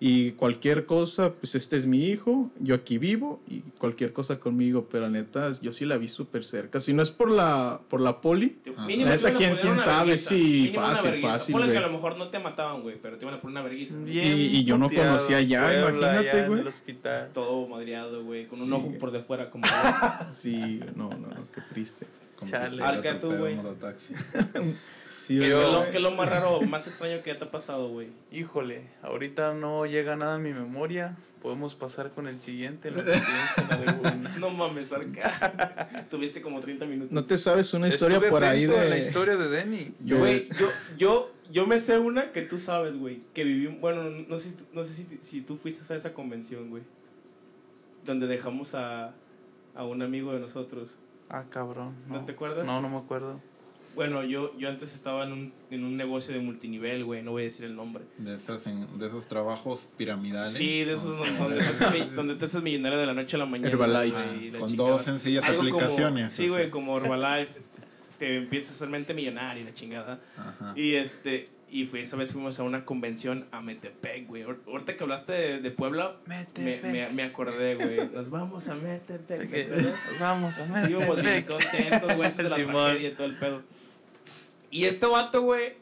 Y 0.00 0.32
cualquier 0.32 0.86
cosa, 0.86 1.32
pues 1.34 1.54
este 1.54 1.76
es 1.76 1.86
mi 1.86 2.08
hijo, 2.08 2.50
yo 2.58 2.74
aquí 2.74 2.98
vivo 2.98 3.40
y 3.48 3.60
cualquier 3.78 4.12
cosa 4.12 4.38
conmigo, 4.40 4.86
pero 4.90 5.04
la 5.04 5.10
neta, 5.10 5.50
yo 5.62 5.72
sí 5.72 5.86
la 5.86 5.96
vi 5.96 6.08
súper 6.08 6.44
cerca. 6.44 6.80
Si 6.80 6.92
no 6.92 7.00
es 7.00 7.10
por 7.12 7.30
la, 7.30 7.80
por 7.88 8.00
la 8.00 8.20
poli, 8.20 8.58
Mínimo 8.86 9.08
Neta, 9.08 9.32
¿quién- 9.34 9.56
quién 9.56 9.78
sabe? 9.78 9.98
vergüenza. 10.10 10.28
Sí, 10.30 10.72
fácil, 10.74 11.14
fácil, 11.22 11.52
Ponle 11.52 11.68
que 11.68 11.72
güey. 11.74 11.84
a 11.84 11.86
lo 11.86 11.92
mejor 11.92 12.18
no 12.18 12.28
te 12.28 12.38
mataban, 12.40 12.82
güey, 12.82 12.96
pero 13.00 13.16
te 13.16 13.24
iban 13.24 13.36
a 13.36 13.40
poner 13.40 13.52
una 13.52 13.62
vergüenza. 13.62 13.94
Y- 14.06 14.18
y 14.58 14.64
yo 14.64 14.76
no 14.78 14.90
conocía 14.90 15.40
ya, 15.40 15.72
imagínate, 15.88 16.48
güey. 16.48 16.64
Todo 17.32 17.66
madreado, 17.68 18.24
güey, 18.24 18.46
con 18.46 18.60
un 18.60 18.66
Sí, 18.66 18.72
ojo 18.72 18.92
por 18.98 19.10
de 19.12 19.20
fuera 19.20 19.48
como... 19.48 19.64
sí, 20.32 20.80
no, 20.96 21.08
no, 21.08 21.28
no, 21.28 21.46
qué 21.54 21.60
triste. 21.70 22.06
Como 22.36 22.50
Chale. 22.50 22.76
si 22.76 22.82
Arca 22.82 23.20
tú, 23.20 23.32
güey. 23.32 23.56
Sí, 25.24 25.38
¿Qué, 25.38 25.48
Yo- 25.48 25.62
es 25.62 25.72
lo, 25.72 25.90
qué 25.90 25.96
es 25.96 26.02
lo 26.02 26.10
más 26.10 26.28
raro 26.28 26.58
o 26.58 26.62
más 26.66 26.86
extraño 26.86 27.22
que 27.22 27.32
ya 27.32 27.38
te 27.38 27.44
ha 27.46 27.50
pasado, 27.50 27.88
güey? 27.88 28.08
Híjole, 28.30 28.82
ahorita 29.02 29.54
no 29.54 29.86
llega 29.86 30.16
nada 30.16 30.34
a 30.34 30.38
mi 30.38 30.52
memoria. 30.52 31.16
Podemos 31.40 31.74
pasar 31.74 32.10
con 32.10 32.26
el 32.28 32.38
siguiente. 32.38 32.90
la 32.90 33.02
de. 33.02 33.14
No 34.38 34.50
mames, 34.50 34.92
Arca. 34.92 36.06
Tuviste 36.10 36.42
como 36.42 36.60
30 36.60 36.84
minutos. 36.84 37.12
¿No 37.12 37.24
te 37.24 37.38
sabes 37.38 37.72
una 37.72 37.88
historia 37.88 38.16
Estuve 38.16 38.30
por 38.30 38.44
ahí 38.44 38.66
de... 38.66 38.88
la 38.88 38.98
historia 38.98 39.36
de 39.36 39.48
Denny. 39.48 39.94
de- 39.98 40.14
Güey, 40.16 40.48
yo, 40.58 40.66
yo, 40.98 41.32
yo 41.50 41.66
me 41.66 41.80
sé 41.80 41.98
una 41.98 42.32
que 42.32 42.42
tú 42.42 42.58
sabes, 42.58 42.98
güey. 42.98 43.20
Que 43.32 43.44
viví, 43.44 43.66
bueno, 43.66 44.04
no 44.04 44.38
sé, 44.38 44.54
no 44.74 44.84
sé 44.84 44.92
si, 44.94 45.18
si 45.22 45.40
tú 45.40 45.56
fuiste 45.56 45.90
a 45.92 45.96
esa 45.96 46.12
convención, 46.12 46.68
güey. 46.68 46.82
Donde 48.04 48.26
dejamos 48.26 48.74
a, 48.74 49.14
a 49.74 49.84
un 49.84 50.02
amigo 50.02 50.32
de 50.34 50.40
nosotros. 50.40 50.96
Ah, 51.30 51.44
cabrón. 51.50 51.94
¿No 52.08 52.24
te 52.26 52.32
acuerdas? 52.32 52.66
No, 52.66 52.80
no 52.82 52.88
me 52.90 52.98
acuerdo. 52.98 53.40
Bueno, 53.94 54.24
yo, 54.24 54.56
yo 54.58 54.68
antes 54.68 54.94
estaba 54.94 55.24
en 55.24 55.32
un, 55.32 55.52
en 55.70 55.84
un 55.84 55.96
negocio 55.96 56.34
de 56.34 56.40
multinivel, 56.40 57.04
güey. 57.04 57.22
No 57.22 57.30
voy 57.32 57.42
a 57.42 57.44
decir 57.44 57.64
el 57.66 57.76
nombre. 57.76 58.04
De, 58.18 58.34
esas, 58.36 58.66
en- 58.66 58.98
de 58.98 59.06
esos 59.06 59.26
trabajos 59.28 59.88
piramidales. 59.96 60.52
Sí, 60.52 60.84
de 60.84 60.94
esos 60.94 61.16
donde, 61.18 61.56
te 61.56 61.62
haces, 61.62 62.14
donde 62.16 62.34
te 62.36 62.44
haces 62.44 62.62
millonario 62.62 62.98
de 62.98 63.06
la 63.06 63.14
noche 63.14 63.36
a 63.36 63.38
la 63.38 63.46
mañana. 63.46 63.70
Herbalife. 63.70 64.50
la 64.52 64.58
con 64.58 64.68
chingada. 64.68 64.90
dos 64.90 65.02
sencillas 65.02 65.44
Algo 65.44 65.62
como- 65.62 65.74
aplicaciones. 65.76 66.32
sí, 66.32 66.48
güey, 66.48 66.70
como 66.70 66.96
Herbalife. 66.98 67.60
Te 68.18 68.36
empiezas 68.36 68.70
a 68.70 68.74
hacer 68.74 68.88
mente 68.88 69.12
millonaria 69.14 69.62
y 69.62 69.66
la 69.66 69.74
chingada. 69.74 70.20
Ajá. 70.36 70.72
Y 70.76 70.94
este, 70.94 71.48
y 71.68 71.84
fue, 71.86 72.00
esa 72.02 72.16
vez 72.16 72.30
fuimos 72.32 72.58
a 72.60 72.62
una 72.62 72.84
convención 72.84 73.46
a 73.50 73.60
Metepec, 73.60 74.28
güey. 74.28 74.44
Ahor- 74.44 74.60
Ahorita 74.68 74.96
que 74.96 75.02
hablaste 75.02 75.32
de, 75.32 75.60
de 75.60 75.70
Puebla, 75.72 76.16
me, 76.26 76.38
Metepec. 76.38 76.82
me, 76.92 77.10
me 77.10 77.22
acordé, 77.24 77.74
güey. 77.74 78.08
Nos 78.14 78.30
vamos 78.30 78.68
a 78.68 78.76
Metepec. 78.76 79.26
¿te 79.40 79.48
Que- 79.48 79.62
acuerdas? 79.64 80.16
Vamos 80.20 80.58
a 80.58 80.88
Íbamos 80.88 81.22
bien 81.22 81.42
contentos, 81.42 82.14
güey, 82.16 82.28
antes 82.28 82.36
de 82.44 82.50
la 82.50 82.56
tragedia 82.56 83.08
y 83.08 83.12
todo 83.14 83.26
el 83.26 83.36
pedo. 83.36 83.62
Y 84.74 84.86
este 84.86 85.06
vato, 85.06 85.40
güey, 85.42 85.74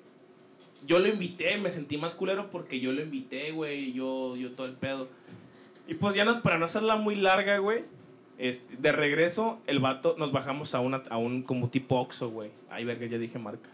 yo 0.86 0.98
lo 0.98 1.08
invité, 1.08 1.56
me 1.56 1.70
sentí 1.70 1.96
más 1.96 2.14
culero 2.14 2.50
porque 2.50 2.78
yo 2.80 2.92
lo 2.92 3.00
invité, 3.00 3.50
güey, 3.52 3.84
y 3.90 3.92
yo, 3.94 4.36
yo 4.36 4.52
todo 4.52 4.66
el 4.66 4.74
pedo. 4.74 5.08
Y 5.88 5.94
pues 5.94 6.14
ya 6.14 6.24
nos, 6.24 6.38
para 6.42 6.58
no 6.58 6.66
hacerla 6.66 6.96
muy 6.96 7.14
larga, 7.16 7.56
güey, 7.58 7.84
este, 8.38 8.76
de 8.76 8.92
regreso, 8.92 9.60
el 9.66 9.78
vato, 9.78 10.14
nos 10.18 10.30
bajamos 10.32 10.74
a, 10.74 10.80
una, 10.80 11.02
a 11.08 11.16
un 11.16 11.42
como 11.42 11.70
tipo 11.70 11.98
Oxxo, 12.00 12.28
güey. 12.30 12.50
Ay, 12.70 12.84
verga, 12.84 13.06
ya 13.06 13.16
dije 13.18 13.38
marca. 13.38 13.70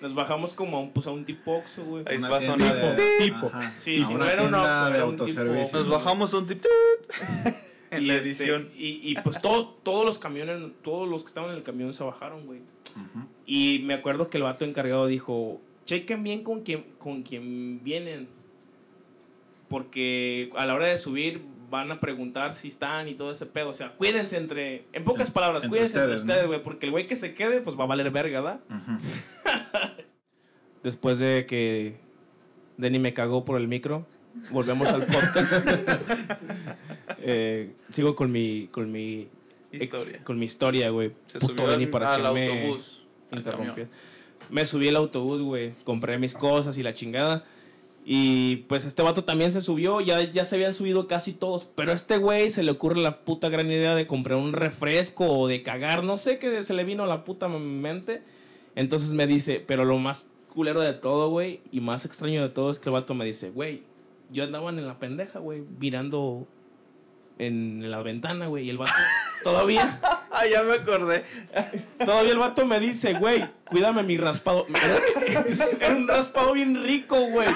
Nos 0.00 0.14
bajamos 0.14 0.54
como 0.54 0.76
a 0.76 0.80
un, 0.80 0.90
pues, 0.92 1.08
a 1.08 1.10
un 1.10 1.24
tipo 1.24 1.56
Oxxo, 1.56 1.82
güey. 1.84 2.04
Ahí 2.06 2.18
Una 2.18 2.28
va 2.28 2.36
a 2.36 2.40
tienda 2.40 2.68
sonar. 2.68 2.96
de- 2.96 3.18
Tipo. 3.18 3.46
ajá. 3.48 3.74
Sí, 3.74 4.00
A 4.02 4.08
una 4.08 4.18
no 4.18 4.24
era 4.30 4.42
un 4.44 4.54
Oxxo, 4.54 4.84
de 4.90 4.96
era 4.96 5.04
un 5.06 5.16
tipo. 5.16 5.76
Nos 5.76 5.88
bajamos 5.88 6.32
un 6.34 6.46
tip 6.46 6.64
en 7.90 8.02
Y 8.02 8.06
la 8.06 8.14
este, 8.16 8.28
edición. 8.28 8.70
y, 8.76 9.10
y 9.10 9.14
pues 9.24 9.40
todo, 9.42 9.70
todos 9.82 10.04
los 10.06 10.18
camiones, 10.20 10.70
todos 10.84 11.08
los 11.08 11.22
que 11.24 11.28
estaban 11.28 11.50
en 11.50 11.56
el 11.56 11.62
camión 11.64 11.92
se 11.92 12.04
bajaron, 12.04 12.46
güey. 12.46 12.60
Y 13.46 13.80
me 13.84 13.94
acuerdo 13.94 14.28
que 14.30 14.36
el 14.38 14.42
vato 14.44 14.64
encargado 14.64 15.06
dijo, 15.06 15.60
chequen 15.86 16.22
bien 16.22 16.42
con 16.42 16.62
quién, 16.62 16.84
con 16.98 17.22
quién 17.22 17.82
vienen. 17.82 18.28
Porque 19.68 20.50
a 20.56 20.64
la 20.66 20.74
hora 20.74 20.86
de 20.86 20.98
subir 20.98 21.42
van 21.70 21.90
a 21.92 22.00
preguntar 22.00 22.54
si 22.54 22.68
están 22.68 23.08
y 23.08 23.14
todo 23.14 23.30
ese 23.32 23.44
pedo. 23.46 23.68
O 23.70 23.74
sea, 23.74 23.92
cuídense 23.96 24.36
entre... 24.38 24.84
En 24.92 25.04
pocas 25.04 25.28
En- 25.28 25.34
palabras, 25.34 25.62
entre 25.64 25.78
cuídense 25.80 25.98
entre 25.98 26.16
ustedes, 26.16 26.46
güey. 26.46 26.62
Porque 26.62 26.86
el 26.86 26.92
güey 26.92 27.06
que 27.06 27.16
se 27.16 27.34
quede, 27.34 27.60
pues 27.60 27.78
va 27.78 27.84
a 27.84 27.86
valer 27.88 28.10
verga, 28.10 28.40
¿verdad? 28.40 28.60
Ujú. 28.70 28.98
Después 30.82 31.18
de 31.18 31.44
que 31.46 31.96
Denny 32.78 32.98
me 32.98 33.12
cagó 33.12 33.44
por 33.44 33.60
el 33.60 33.68
micro, 33.68 34.06
volvemos 34.50 34.88
al 34.88 35.04
podcast. 35.06 35.52
Eh, 37.20 37.72
sigo 37.90 38.14
con 38.14 38.30
mi... 38.30 38.68
Con 38.70 38.90
mi 38.92 39.28
Historia. 39.72 40.20
Con 40.24 40.38
mi 40.38 40.44
historia, 40.44 40.90
güey. 40.90 41.12
Se 41.26 41.38
Puto 41.38 41.54
subió 41.54 41.70
Denny, 41.70 41.84
al, 41.84 41.90
para 41.90 42.14
al 42.14 42.22
que 42.22 42.32
me 42.32 42.60
autobús. 42.60 43.06
al 43.30 43.38
interrumpías. 43.38 43.88
Me 44.50 44.66
subí 44.66 44.88
al 44.88 44.96
autobús, 44.96 45.42
güey. 45.42 45.74
Compré 45.84 46.18
mis 46.18 46.34
cosas 46.34 46.78
y 46.78 46.82
la 46.82 46.94
chingada. 46.94 47.44
Y 48.04 48.56
pues 48.68 48.86
este 48.86 49.02
vato 49.02 49.24
también 49.24 49.52
se 49.52 49.60
subió. 49.60 50.00
Ya, 50.00 50.22
ya 50.22 50.44
se 50.44 50.56
habían 50.56 50.72
subido 50.72 51.06
casi 51.06 51.34
todos. 51.34 51.68
Pero 51.74 51.92
a 51.92 51.94
este 51.94 52.16
güey 52.16 52.50
se 52.50 52.62
le 52.62 52.70
ocurre 52.70 52.98
la 52.98 53.20
puta 53.20 53.50
gran 53.50 53.66
idea 53.66 53.94
de 53.94 54.06
comprar 54.06 54.38
un 54.38 54.52
refresco 54.52 55.26
o 55.26 55.48
de 55.48 55.60
cagar. 55.62 56.04
No 56.04 56.16
sé 56.16 56.38
qué 56.38 56.64
se 56.64 56.72
le 56.72 56.84
vino 56.84 57.04
a 57.04 57.06
la 57.06 57.24
puta 57.24 57.48
mente. 57.48 58.22
Entonces 58.74 59.12
me 59.12 59.26
dice, 59.26 59.62
pero 59.66 59.84
lo 59.84 59.98
más 59.98 60.26
culero 60.54 60.80
de 60.80 60.92
todo, 60.92 61.30
güey, 61.30 61.60
y 61.70 61.80
más 61.80 62.04
extraño 62.04 62.42
de 62.42 62.48
todo 62.48 62.70
es 62.70 62.78
que 62.78 62.88
el 62.88 62.94
vato 62.94 63.14
me 63.14 63.24
dice, 63.24 63.50
güey, 63.50 63.82
yo 64.30 64.44
andaba 64.44 64.70
en 64.70 64.86
la 64.86 64.98
pendeja, 64.98 65.38
güey, 65.38 65.62
mirando 65.78 66.46
en 67.38 67.90
la 67.90 68.02
ventana, 68.02 68.46
güey. 68.46 68.66
Y 68.66 68.70
el 68.70 68.78
vato 68.78 68.92
todavía... 69.42 69.98
Ah, 70.30 70.46
ya 70.50 70.62
me 70.62 70.74
acordé. 70.74 71.24
Todavía 71.98 72.32
el 72.32 72.38
vato 72.38 72.66
me 72.66 72.80
dice, 72.80 73.14
güey, 73.14 73.44
cuídame 73.64 74.02
mi 74.02 74.16
raspado. 74.16 74.66
Era, 75.80 75.94
un 75.94 76.08
raspado 76.08 76.52
bien 76.52 76.82
rico, 76.82 77.18
güey. 77.20 77.48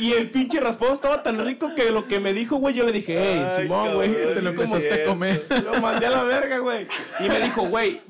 Y 0.00 0.12
el 0.12 0.30
pinche 0.30 0.60
raspado 0.60 0.92
estaba 0.92 1.22
tan 1.22 1.44
rico 1.44 1.74
que 1.74 1.90
lo 1.90 2.06
que 2.06 2.20
me 2.20 2.32
dijo, 2.32 2.56
güey, 2.56 2.74
yo 2.74 2.84
le 2.84 2.92
dije, 2.92 3.16
hey, 3.18 3.46
Simón, 3.56 3.94
güey. 3.94 4.12
Te 4.12 4.42
lo 4.42 4.50
empezaste 4.50 5.02
a 5.02 5.06
comer. 5.06 5.46
Lo 5.64 5.80
mandé 5.80 6.06
a 6.06 6.10
la 6.10 6.24
verga, 6.24 6.58
güey. 6.58 6.86
Y 7.20 7.28
me 7.28 7.40
dijo, 7.40 7.62
güey, 7.62 8.00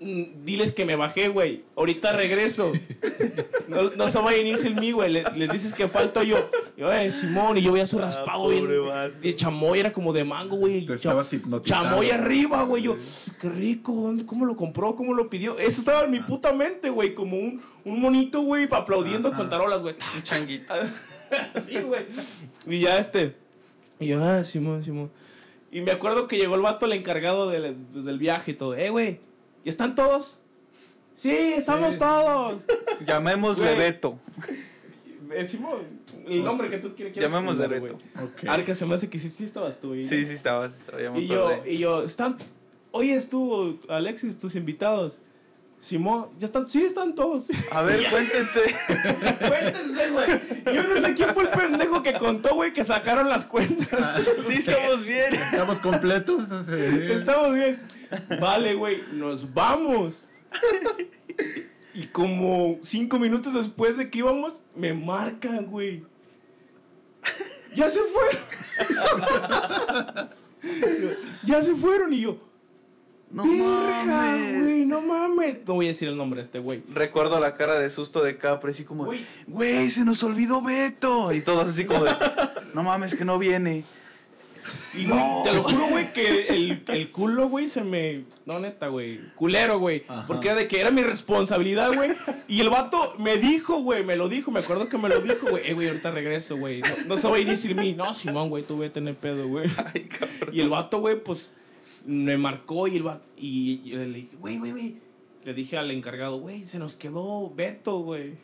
diles 0.00 0.72
que 0.72 0.86
me 0.86 0.96
bajé, 0.96 1.28
güey. 1.28 1.62
Ahorita 1.76 2.12
regreso. 2.12 2.72
No, 3.68 3.90
no 3.90 4.08
se 4.08 4.18
vayan 4.18 4.46
a 4.46 4.48
ir 4.48 4.56
sin 4.56 4.74
mí, 4.80 4.92
güey. 4.92 5.12
Le- 5.12 5.24
Les, 5.36 5.52
dices 5.52 5.74
que 5.74 5.86
falto 5.88 6.22
yo. 6.22 6.48
Y 6.76 6.80
yo, 6.80 6.90
eh, 6.92 7.12
Simón, 7.12 7.58
y 7.58 7.62
yo 7.62 7.72
veía 7.72 7.86
su 7.86 7.98
raspado 7.98 8.48
bien. 8.48 8.64
Ah, 8.64 8.66
pobre 8.66 8.78
vato. 8.78 9.20
De 9.20 9.36
chamoy, 9.36 9.78
era 9.80 9.92
como 9.92 10.12
de 10.14 10.24
mango, 10.24 10.56
güey. 10.56 10.78
Hipnotizado. 10.78 11.60
Chamoy 11.62 12.10
arriba, 12.10 12.62
güey. 12.64 12.82
Yo, 12.84 12.96
qué 13.40 13.48
rico, 13.50 13.92
¿dónde, 13.92 14.24
¿cómo 14.24 14.46
lo 14.46 14.56
compró? 14.56 14.96
¿Cómo 14.96 15.12
lo 15.12 15.28
pidió? 15.28 15.58
Eso 15.58 15.80
estaba 15.80 16.04
en 16.04 16.10
mi 16.12 16.20
puta 16.20 16.52
mente, 16.52 16.88
güey. 16.88 17.14
Como 17.14 17.36
un, 17.36 17.60
un 17.84 18.00
monito, 18.00 18.40
güey, 18.40 18.66
aplaudiendo 18.70 19.28
Ajá. 19.28 19.36
con 19.36 19.50
tarolas, 19.50 19.82
güey. 19.82 19.94
Un 20.16 20.22
changuito. 20.22 20.72
Sí, 21.64 21.76
güey. 21.78 22.06
Y 22.66 22.80
ya 22.80 22.98
este. 22.98 23.36
Y 24.00 24.08
yo, 24.08 24.24
ah, 24.24 24.42
Simón, 24.42 24.82
Simón. 24.82 25.12
Y 25.70 25.80
me 25.80 25.92
acuerdo 25.92 26.26
que 26.26 26.36
llegó 26.36 26.56
el 26.56 26.62
vato, 26.62 26.86
el 26.86 26.92
encargado 26.92 27.48
del, 27.48 27.76
pues, 27.92 28.04
del 28.04 28.18
viaje 28.18 28.50
y 28.50 28.54
todo. 28.54 28.74
Eh, 28.74 28.90
güey, 28.90 29.20
¿y 29.64 29.68
están 29.68 29.94
todos? 29.94 30.38
Sí, 31.16 31.30
estamos 31.30 31.94
Sí. 31.94 31.98
todos. 31.98 32.62
Llamémosle. 33.06 33.74
Beto. 33.74 34.18
Eh, 35.32 35.46
Simón, 35.46 35.82
el 36.26 36.42
nombre 36.44 36.68
que 36.70 36.78
tú 36.78 36.94
quieres. 36.94 37.12
quieras 37.12 37.30
Llamémosle 37.30 37.68
Beto. 37.68 37.80
güey. 37.80 37.92
Ok. 38.24 38.44
Arca 38.48 38.74
se 38.74 38.84
me 38.86 38.94
hace 38.94 39.08
que 39.10 39.18
sí, 39.18 39.28
sí 39.28 39.44
estabas 39.44 39.78
tú. 39.80 39.94
y- 39.94 40.02
Sí, 40.02 40.24
sí 40.24 40.32
estabas. 40.32 40.78
estaba, 40.80 41.00
ya 41.00 41.10
me 41.10 41.20
Y 41.20 41.26
yo, 41.28 41.50
y 41.66 41.78
yo, 41.78 42.02
están. 42.02 42.36
Oyes 42.92 43.28
tú, 43.28 43.78
Alexis, 43.88 44.38
tus 44.38 44.54
invitados. 44.56 45.20
Simón, 45.80 46.28
ya 46.38 46.46
están, 46.46 46.68
sí, 46.68 46.82
están 46.82 47.14
todos. 47.14 47.48
A 47.72 47.82
ver, 47.82 48.00
cuéntense. 48.10 48.60
Cuéntense, 49.38 50.10
güey. 50.10 50.74
Yo 50.74 50.82
no 50.82 51.00
sé 51.00 51.14
quién 51.14 51.32
fue 51.32 51.44
el 51.44 51.48
pendejo 51.50 52.02
que 52.02 52.12
contó, 52.14 52.54
güey, 52.70 52.72
que 52.72 52.84
sacaron 52.84 53.28
las 53.28 53.44
cuentas. 53.44 53.88
Sí, 54.46 54.54
estamos 54.58 55.04
bien. 55.04 55.34
¿Estamos 55.34 55.78
completos? 55.80 56.44
Estamos 56.50 57.54
bien. 57.54 57.80
Vale, 58.40 58.74
güey, 58.74 59.02
nos 59.12 59.52
vamos. 59.52 60.24
Y 61.94 62.06
como 62.06 62.78
cinco 62.82 63.18
minutos 63.18 63.54
después 63.54 63.96
de 63.96 64.10
que 64.10 64.18
íbamos, 64.18 64.62
me 64.74 64.92
marcan, 64.94 65.66
güey. 65.66 66.04
Ya 67.74 67.88
se 67.88 68.00
fueron. 68.00 68.38
ya 71.44 71.62
se 71.62 71.74
fueron. 71.74 72.12
Y 72.12 72.22
yo, 72.22 72.38
No 73.30 73.44
verga, 73.44 74.04
mames. 74.06 74.62
güey, 74.62 74.84
no 74.86 75.00
mames. 75.02 75.58
No 75.66 75.74
voy 75.74 75.86
a 75.86 75.88
decir 75.88 76.08
el 76.08 76.16
nombre 76.16 76.38
de 76.38 76.42
este 76.42 76.58
güey. 76.58 76.82
Recuerdo 76.92 77.38
la 77.40 77.54
cara 77.54 77.78
de 77.78 77.88
susto 77.90 78.22
de 78.22 78.36
Capri, 78.36 78.72
así 78.72 78.84
como, 78.84 79.04
Güey. 79.04 79.24
güey, 79.46 79.90
se 79.90 80.04
nos 80.04 80.22
olvidó 80.22 80.62
Beto. 80.62 81.32
Y 81.32 81.40
todos 81.42 81.68
así 81.68 81.84
como 81.84 82.04
de, 82.04 82.12
no 82.74 82.82
mames, 82.82 83.14
que 83.14 83.24
no 83.24 83.38
viene. 83.38 83.84
Y, 84.94 85.06
güey, 85.06 85.20
te 85.44 85.54
lo 85.54 85.62
juro, 85.62 85.86
güey, 85.88 86.12
que 86.12 86.48
el, 86.48 86.82
el 86.88 87.10
culo, 87.10 87.48
güey, 87.48 87.66
se 87.66 87.82
me... 87.82 88.24
No, 88.44 88.58
neta, 88.60 88.88
güey. 88.88 89.20
Culero, 89.34 89.78
güey. 89.78 90.04
Porque 90.26 90.48
era 90.48 90.56
de 90.58 90.68
que 90.68 90.80
era 90.80 90.90
mi 90.90 91.02
responsabilidad, 91.02 91.92
güey. 91.94 92.10
Y 92.46 92.60
el 92.60 92.68
vato 92.68 93.14
me 93.18 93.38
dijo, 93.38 93.80
güey, 93.80 94.04
me 94.04 94.16
lo 94.16 94.28
dijo. 94.28 94.50
Me 94.50 94.60
acuerdo 94.60 94.88
que 94.88 94.98
me 94.98 95.08
lo 95.08 95.20
dijo, 95.22 95.48
güey. 95.48 95.66
Eh, 95.68 95.72
güey, 95.74 95.88
ahorita 95.88 96.10
regreso, 96.10 96.56
güey. 96.56 96.80
No, 96.82 96.88
no 97.06 97.16
se 97.16 97.28
va 97.28 97.36
a 97.36 97.38
ir 97.38 97.56
sin 97.56 97.76
mí. 97.76 97.94
No, 97.94 98.14
Simón, 98.14 98.48
güey, 98.50 98.62
tú 98.64 98.76
voy 98.76 98.88
a 98.88 98.92
tener 98.92 99.14
pedo, 99.14 99.46
güey. 99.48 99.70
Ay, 99.94 100.08
cabrón. 100.08 100.50
Y 100.52 100.60
el 100.60 100.68
vato, 100.68 101.00
güey, 101.00 101.22
pues, 101.22 101.54
me 102.04 102.36
marcó 102.38 102.88
y 102.88 102.96
el 102.96 103.02
vato... 103.02 103.24
Y, 103.36 103.80
y 103.84 103.90
le 103.92 104.06
dije, 104.06 104.36
güey, 104.38 104.58
güey, 104.58 104.70
güey. 104.72 104.96
Le 105.44 105.54
dije 105.54 105.78
al 105.78 105.90
encargado, 105.90 106.38
güey, 106.38 106.64
se 106.64 106.78
nos 106.78 106.96
quedó 106.96 107.52
Beto, 107.54 108.00
güey. 108.00 108.34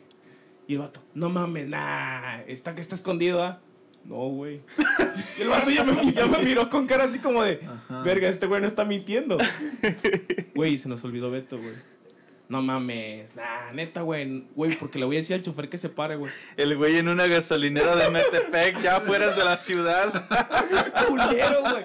Y 0.67 0.73
el 0.73 0.79
vato, 0.79 1.01
no 1.13 1.29
mames, 1.29 1.67
nah, 1.67 2.39
está 2.47 2.75
que 2.75 2.81
está 2.81 2.95
escondido, 2.95 3.41
¿ah? 3.41 3.61
No, 4.03 4.15
güey. 4.29 4.61
Y 5.37 5.41
el 5.41 5.49
vato 5.49 5.69
ya 5.69 5.83
me, 5.83 6.11
ya 6.11 6.25
me 6.25 6.39
miró 6.43 6.69
con 6.69 6.87
cara 6.87 7.03
así 7.03 7.19
como 7.19 7.43
de, 7.43 7.59
Ajá. 7.65 8.03
verga, 8.03 8.29
este 8.29 8.47
güey 8.47 8.61
no 8.61 8.67
está 8.67 8.85
mintiendo. 8.85 9.37
Güey, 10.55 10.79
se 10.79 10.89
nos 10.89 11.03
olvidó 11.03 11.29
Beto, 11.29 11.59
güey. 11.59 11.73
No 12.49 12.61
mames, 12.61 13.35
nah, 13.35 13.71
neta, 13.73 14.01
güey. 14.03 14.45
Güey, 14.55 14.75
porque 14.77 14.97
le 14.99 15.05
voy 15.05 15.17
a 15.17 15.19
decir 15.19 15.35
al 15.35 15.41
chofer 15.41 15.67
que 15.67 15.77
se 15.77 15.89
pare, 15.89 16.15
güey. 16.15 16.31
El 16.55 16.77
güey 16.77 16.97
en 16.97 17.09
una 17.09 17.27
gasolinera 17.27 17.95
de 17.97 18.09
Metepec, 18.09 18.81
ya 18.81 19.01
fuera 19.01 19.27
de 19.35 19.43
la 19.43 19.57
ciudad. 19.57 20.13
culero, 21.07 21.61
güey. 21.61 21.83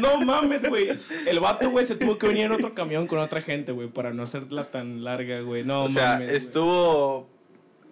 No 0.00 0.20
mames, 0.20 0.68
güey. 0.68 0.88
El 1.26 1.40
vato, 1.40 1.70
güey, 1.70 1.86
se 1.86 1.96
tuvo 1.96 2.18
que 2.18 2.26
venir 2.28 2.44
en 2.44 2.52
otro 2.52 2.74
camión 2.74 3.06
con 3.06 3.18
otra 3.18 3.40
gente, 3.40 3.72
güey, 3.72 3.88
para 3.88 4.12
no 4.12 4.24
hacerla 4.24 4.70
tan 4.70 5.02
larga, 5.02 5.40
güey. 5.40 5.64
No 5.64 5.84
o 5.84 5.88
sea, 5.88 6.12
mames. 6.12 6.26
güey. 6.28 6.36
estuvo. 6.36 7.28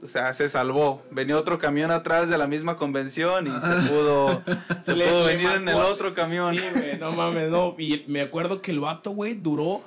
O 0.03 0.07
sea, 0.09 0.35
se 0.35 0.49
salvó. 0.49 1.01
Venía 1.13 1.39
otro 1.39 1.59
camión 1.61 1.91
atrás 1.93 2.29
de 2.29 2.37
la 2.37 2.49
misma 2.49 2.77
convención 2.77 3.47
y 3.47 3.51
se 3.51 3.89
pudo, 3.89 4.43
se 4.85 4.97
Le- 4.97 5.07
pudo 5.07 5.27
le 5.29 5.37
venir 5.37 5.53
en 5.57 5.69
el 5.69 5.77
otro 5.77 6.13
camión. 6.13 6.55
Sí, 6.57 6.63
güey, 6.75 6.99
no 6.99 7.13
mames, 7.13 7.51
no. 7.51 7.75
Y 7.79 8.05
me 8.09 8.21
acuerdo 8.21 8.61
que 8.61 8.73
el 8.73 8.81
vato, 8.81 9.13
güey, 9.13 9.35
duró 9.35 9.81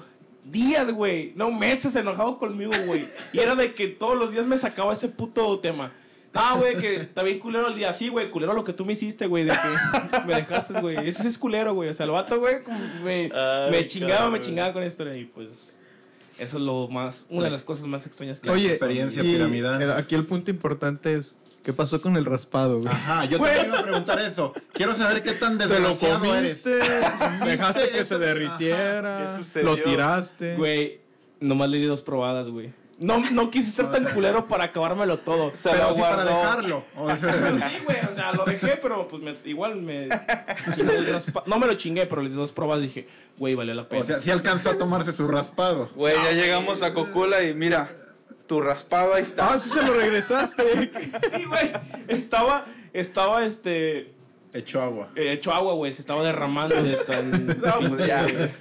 días, 0.46 0.92
güey. 0.92 1.34
No, 1.36 1.52
meses 1.52 1.96
enojado 1.96 2.38
conmigo, 2.38 2.74
güey. 2.86 3.06
Y 3.34 3.40
era 3.40 3.56
de 3.56 3.74
que 3.74 3.88
todos 3.88 4.18
los 4.18 4.32
días 4.32 4.46
me 4.46 4.58
sacaba 4.58 4.94
ese 4.94 5.10
puto 5.10 5.60
tema. 5.60 5.92
Ah, 6.34 6.56
güey, 6.58 6.76
que 6.76 6.96
está 6.96 7.24
bien 7.24 7.40
culero 7.40 7.70
el 7.70 7.76
día. 7.76 7.94
Sí, 7.94 8.10
güey, 8.10 8.30
culero 8.30 8.54
lo 8.54 8.66
que 8.66 8.74
tú 8.74 8.86
me 8.86 8.94
hiciste, 8.94 9.26
güey, 9.28 9.46
de 9.46 9.54
que 9.54 10.20
me 10.28 10.36
dejaste, 10.36 10.80
güey. 10.82 11.08
Ese 11.08 11.24
sí 11.24 11.28
es 11.30 11.38
culero, 11.38 11.74
güey. 11.74 11.90
O 11.90 11.94
sea, 11.94 12.06
el 12.06 12.12
vato, 12.12 12.40
güey, 12.40 12.58
me, 13.04 13.32
Ay, 13.34 13.72
me 13.72 13.88
chingaba, 13.88 14.30
me 14.30 14.42
chingaba 14.42 14.74
con 14.74 14.84
esto. 14.84 15.12
Y 15.16 15.26
pues, 15.26 15.76
eso 16.38 16.58
es 16.58 16.64
lo 16.64 16.90
más, 16.90 17.26
una 17.30 17.46
de 17.46 17.52
las 17.52 17.64
cosas 17.64 17.88
más 17.88 18.06
extrañas 18.06 18.42
que 18.42 18.50
Oye, 18.50 18.70
experiencia 18.70 19.24
y 19.24 19.34
piramidal. 19.34 19.94
aquí 19.94 20.16
el 20.16 20.26
punto 20.26 20.52
importante 20.52 21.14
es, 21.14 21.40
¿qué 21.66 21.74
pasó 21.74 22.00
con 22.02 22.16
el 22.16 22.24
raspado, 22.26 22.80
güey? 22.80 22.88
Ajá, 22.94 23.26
yo 23.26 23.38
también 23.40 23.66
iba 23.66 23.80
a 23.80 23.84
preguntar 23.84 24.20
eso. 24.20 24.54
Quiero 24.72 24.94
saber 24.94 25.22
qué 25.24 25.32
tan 25.34 25.58
¿Te 25.58 25.66
lo 25.66 25.72
desgraciado 25.74 26.36
eres. 26.36 26.60
comiste? 26.60 27.46
¿Dejaste 27.46 27.90
que 27.90 28.00
eso? 28.00 28.06
se 28.06 28.20
derritiera? 28.20 29.32
¿Qué 29.38 29.44
sucedió? 29.44 29.76
¿Lo 29.76 29.82
tiraste? 29.84 30.56
Güey, 30.56 31.02
nomás 31.40 31.70
le 31.70 31.78
di 31.78 31.86
dos 31.86 32.02
probadas, 32.02 32.48
güey. 32.48 32.72
No, 32.98 33.20
no 33.32 33.52
quise 33.52 33.72
ser 33.72 33.92
tan 33.92 34.06
culero 34.06 34.46
para 34.48 34.64
acabármelo 34.66 35.20
todo. 35.20 35.52
Se 35.54 35.70
Pero 35.70 35.90
lo 35.90 35.96
sí 35.96 36.00
para 36.00 36.24
dejarlo. 36.24 36.86
O 36.96 37.14
sea, 37.14 37.34
Sí, 37.70 37.78
güey, 37.84 37.98
o 38.10 38.14
sea, 38.16 38.32
lo 38.32 38.46
dejé, 38.46 38.78
pero 38.82 39.06
pues 39.10 39.22
me- 39.22 39.36
igual 39.44 39.76
me. 39.82 40.08
No 41.46 41.60
me 41.60 41.68
lo 41.68 41.74
chingué, 41.74 42.06
pero 42.06 42.22
le 42.22 42.30
di 42.30 42.36
dos 42.36 42.54
pruebas 42.54 42.80
y 42.80 42.84
dije, 42.84 43.08
güey, 43.38 43.54
valió 43.56 43.74
la 43.74 43.90
pena. 43.90 44.02
o 44.02 44.06
sea, 44.06 44.22
sí 44.22 44.32
alcanzó 44.32 44.70
a 44.70 44.78
tomarse 44.78 45.12
su 45.12 45.28
raspado. 45.28 45.90
Güey, 45.96 46.16
ya 46.16 46.32
llegamos 46.32 46.82
a 46.84 46.94
Cocula 46.94 47.44
y 47.44 47.54
mira, 47.54 47.92
tu 48.48 48.62
raspado 48.62 49.14
ahí 49.14 49.24
está. 49.24 49.54
Ah, 49.54 49.60
sí 49.60 49.70
se 49.70 49.82
lo 49.82 49.94
regresaste. 49.94 50.64
sí, 51.36 51.44
güey. 51.46 51.72
Estaba, 52.08 52.66
estaba 52.94 53.46
este. 53.46 54.12
Echó 54.54 54.82
agua. 54.82 55.10
eh, 55.16 55.34
hecho 55.34 55.52
agua, 55.54 55.74
güey. 55.74 55.92
Se 55.92 56.02
estaba 56.02 56.24
derramando 56.24 56.76
de 56.82 56.96
tan. 56.96 57.48
No, 57.62 57.90
pues 57.90 58.08
ya. 58.08 58.26
pinche- 58.26 58.52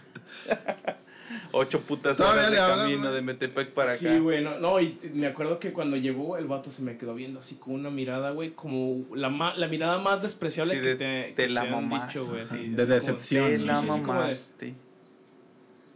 Ocho 1.56 1.80
putas 1.82 2.16
Todavía 2.16 2.40
horas 2.42 2.50
de 2.52 2.58
hablan, 2.60 2.78
camino 2.86 3.02
güey. 3.02 3.14
de 3.14 3.22
Metepec 3.22 3.70
para 3.74 3.92
acá. 3.92 4.00
Sí, 4.00 4.18
güey, 4.18 4.42
no, 4.42 4.58
no, 4.58 4.80
y 4.80 4.98
me 5.14 5.28
acuerdo 5.28 5.60
que 5.60 5.72
cuando 5.72 5.96
llegó 5.96 6.36
el 6.36 6.46
vato 6.46 6.72
se 6.72 6.82
me 6.82 6.96
quedó 6.98 7.14
viendo 7.14 7.38
así 7.38 7.54
con 7.54 7.74
una 7.74 7.90
mirada, 7.90 8.30
güey, 8.32 8.50
como 8.54 9.04
la, 9.14 9.28
ma- 9.30 9.54
la 9.54 9.68
mirada 9.68 9.98
más 10.00 10.20
despreciable 10.20 10.74
Sí, 10.74 10.80
que 10.80 10.86
de- 10.88 10.96
te, 10.96 11.32
te 11.36 11.48
la 11.48 11.62
te 11.62 11.68
han 11.68 11.88
dicho, 11.88 12.26
güey. 12.26 12.40
así, 12.40 12.68
De 12.70 12.86
decepción. 12.86 13.48
Te 13.50 13.58
Sí, 13.58 13.66
la 13.66 13.76
sí, 13.76 13.82
sí, 13.82 13.86
de- 13.86 14.00
mamaste. 14.02 14.74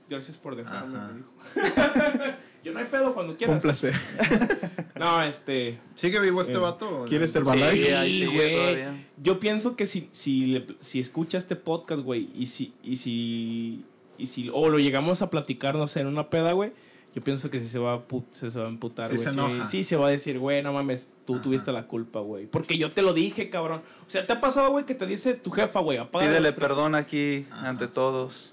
Gracias 0.08 0.36
por 0.36 0.54
dejarme, 0.54 0.96
me 0.96 1.14
dijo. 1.14 1.32
Yo 2.64 2.72
no 2.72 2.80
hay 2.80 2.86
pedo 2.86 3.14
cuando 3.14 3.34
Fue 3.36 3.46
un 3.48 3.58
quieras. 3.60 3.62
placer. 3.62 3.94
No, 4.98 5.22
este. 5.22 5.78
¿Sigue 5.94 6.18
vivo 6.18 6.40
este 6.40 6.54
Eh, 6.54 6.58
vato? 6.58 7.04
¿Quieres 7.08 7.30
ser 7.30 7.42
Sí, 7.42 7.48
Balay? 7.48 7.84
ahí 7.92 8.18
Sí, 8.20 8.26
güey. 8.26 8.56
todavía. 8.56 9.04
Yo 9.22 9.38
pienso 9.38 9.76
que 9.76 9.86
si, 9.86 10.08
si, 10.10 10.46
le- 10.46 10.66
si 10.80 10.98
escucha 10.98 11.38
este 11.38 11.54
podcast, 11.54 12.02
güey, 12.02 12.28
y 12.34 12.46
si, 12.48 12.74
y 12.82 12.96
si, 12.96 13.84
y 14.18 14.26
si, 14.26 14.50
o 14.52 14.68
lo 14.68 14.78
llegamos 14.80 15.22
a 15.22 15.30
platicar, 15.30 15.76
no 15.76 15.86
sé, 15.86 16.00
en 16.00 16.08
una 16.08 16.30
peda, 16.30 16.50
güey, 16.52 16.72
yo 17.14 17.22
pienso 17.22 17.48
que 17.48 17.60
sí 17.60 17.68
se 17.68 17.78
va 17.78 17.94
a, 17.94 18.02
se, 18.32 18.50
se 18.50 18.58
va 18.58 18.66
a 18.66 18.68
emputar, 18.68 19.08
Sí 19.10 19.14
güey. 19.16 19.28
se 19.28 19.34
Sí, 19.34 19.38
enoja. 19.38 19.64
sí, 19.66 19.84
se 19.84 19.96
va 19.96 20.08
a 20.08 20.10
decir, 20.10 20.40
güey, 20.40 20.64
no 20.64 20.72
mames, 20.72 21.12
tú 21.24 21.34
Ajá. 21.34 21.42
tuviste 21.44 21.70
la 21.70 21.86
culpa, 21.86 22.18
güey. 22.18 22.46
Porque 22.46 22.76
yo 22.76 22.90
te 22.90 23.02
lo 23.02 23.12
dije, 23.14 23.50
cabrón. 23.50 23.82
O 24.04 24.10
sea, 24.10 24.24
¿te 24.26 24.32
ha 24.32 24.40
pasado, 24.40 24.72
güey, 24.72 24.84
que 24.84 24.96
te 24.96 25.06
dice 25.06 25.34
tu 25.34 25.52
jefa, 25.52 25.78
güey, 25.78 25.98
apaga 25.98 26.26
Pídele 26.26 26.52
perdón 26.52 26.96
aquí 26.96 27.46
Ajá. 27.52 27.68
ante 27.68 27.86
todos. 27.86 28.52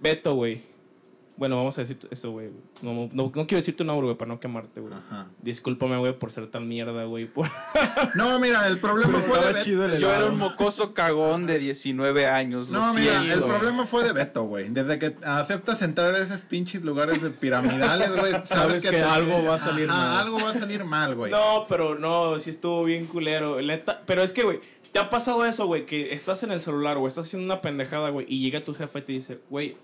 Beto, 0.00 0.34
güey. 0.34 0.62
Bueno, 1.36 1.56
vamos 1.56 1.76
a 1.78 1.80
decir 1.80 1.98
eso, 2.12 2.30
güey. 2.30 2.50
No, 2.80 2.92
no, 2.94 3.08
no 3.12 3.32
quiero 3.32 3.56
decir 3.56 3.76
tu 3.76 3.82
nombre, 3.84 4.04
güey, 4.06 4.16
para 4.16 4.28
no 4.32 4.38
quemarte, 4.38 4.80
güey. 4.80 4.92
Discúlpame, 5.42 5.98
güey, 5.98 6.16
por 6.16 6.30
ser 6.30 6.46
tan 6.48 6.68
mierda, 6.68 7.04
güey. 7.04 7.26
por- 7.26 7.50
No, 8.14 8.38
mira, 8.38 8.68
el 8.68 8.78
problema 8.78 9.18
Pero 9.20 9.24
fue 9.24 9.40
de 9.44 9.52
Beto. 9.52 9.98
Yo 9.98 10.12
era 10.14 10.26
un 10.26 10.38
mocoso 10.38 10.94
cagón 10.94 11.46
de 11.48 11.58
19 11.58 12.26
años. 12.26 12.68
No, 12.68 12.94
mira, 12.94 13.20
siento. 13.22 13.46
el 13.46 13.50
problema 13.52 13.84
fue 13.84 14.04
de 14.04 14.12
Beto, 14.12 14.44
güey. 14.44 14.68
Desde 14.70 14.98
que 15.00 15.16
aceptas 15.24 15.82
entrar 15.82 16.14
a 16.14 16.18
esos 16.18 16.42
pinches 16.42 16.82
lugares 16.84 17.20
de 17.20 17.30
piramidales, 17.30 18.10
güey, 18.16 18.30
sabes, 18.32 18.48
Sabes 18.48 18.82
que 18.84 18.90
te- 18.90 19.02
algo 19.02 19.42
va 19.44 19.56
a 19.56 19.58
salir 19.58 19.90
Ajá, 19.90 19.98
mal. 19.98 20.16
Algo 20.20 20.40
va 20.40 20.50
a 20.50 20.54
salir 20.54 20.84
mal, 20.84 21.14
güey. 21.16 21.32
No, 21.32 21.66
pero 21.68 21.98
no, 21.98 22.38
sí 22.38 22.50
estuvo 22.50 22.84
bien 22.84 23.06
culero. 23.06 23.56
Pero 24.06 24.22
es 24.22 24.32
que, 24.32 24.44
güey, 24.44 24.60
¿te 24.94 25.00
ha 25.00 25.10
pasado 25.10 25.44
eso, 25.44 25.66
güey? 25.66 25.86
Que 25.86 26.14
estás 26.14 26.44
en 26.44 26.52
el 26.52 26.60
celular, 26.60 26.98
güey, 26.98 27.08
estás 27.08 27.26
haciendo 27.26 27.52
una 27.52 27.60
pendejada, 27.60 28.10
güey, 28.10 28.26
y 28.28 28.40
llega 28.40 28.62
tu 28.62 28.74
jefe 28.74 29.00
y 29.00 29.02
te 29.02 29.12
dice, 29.12 29.40
güey, 29.50 29.76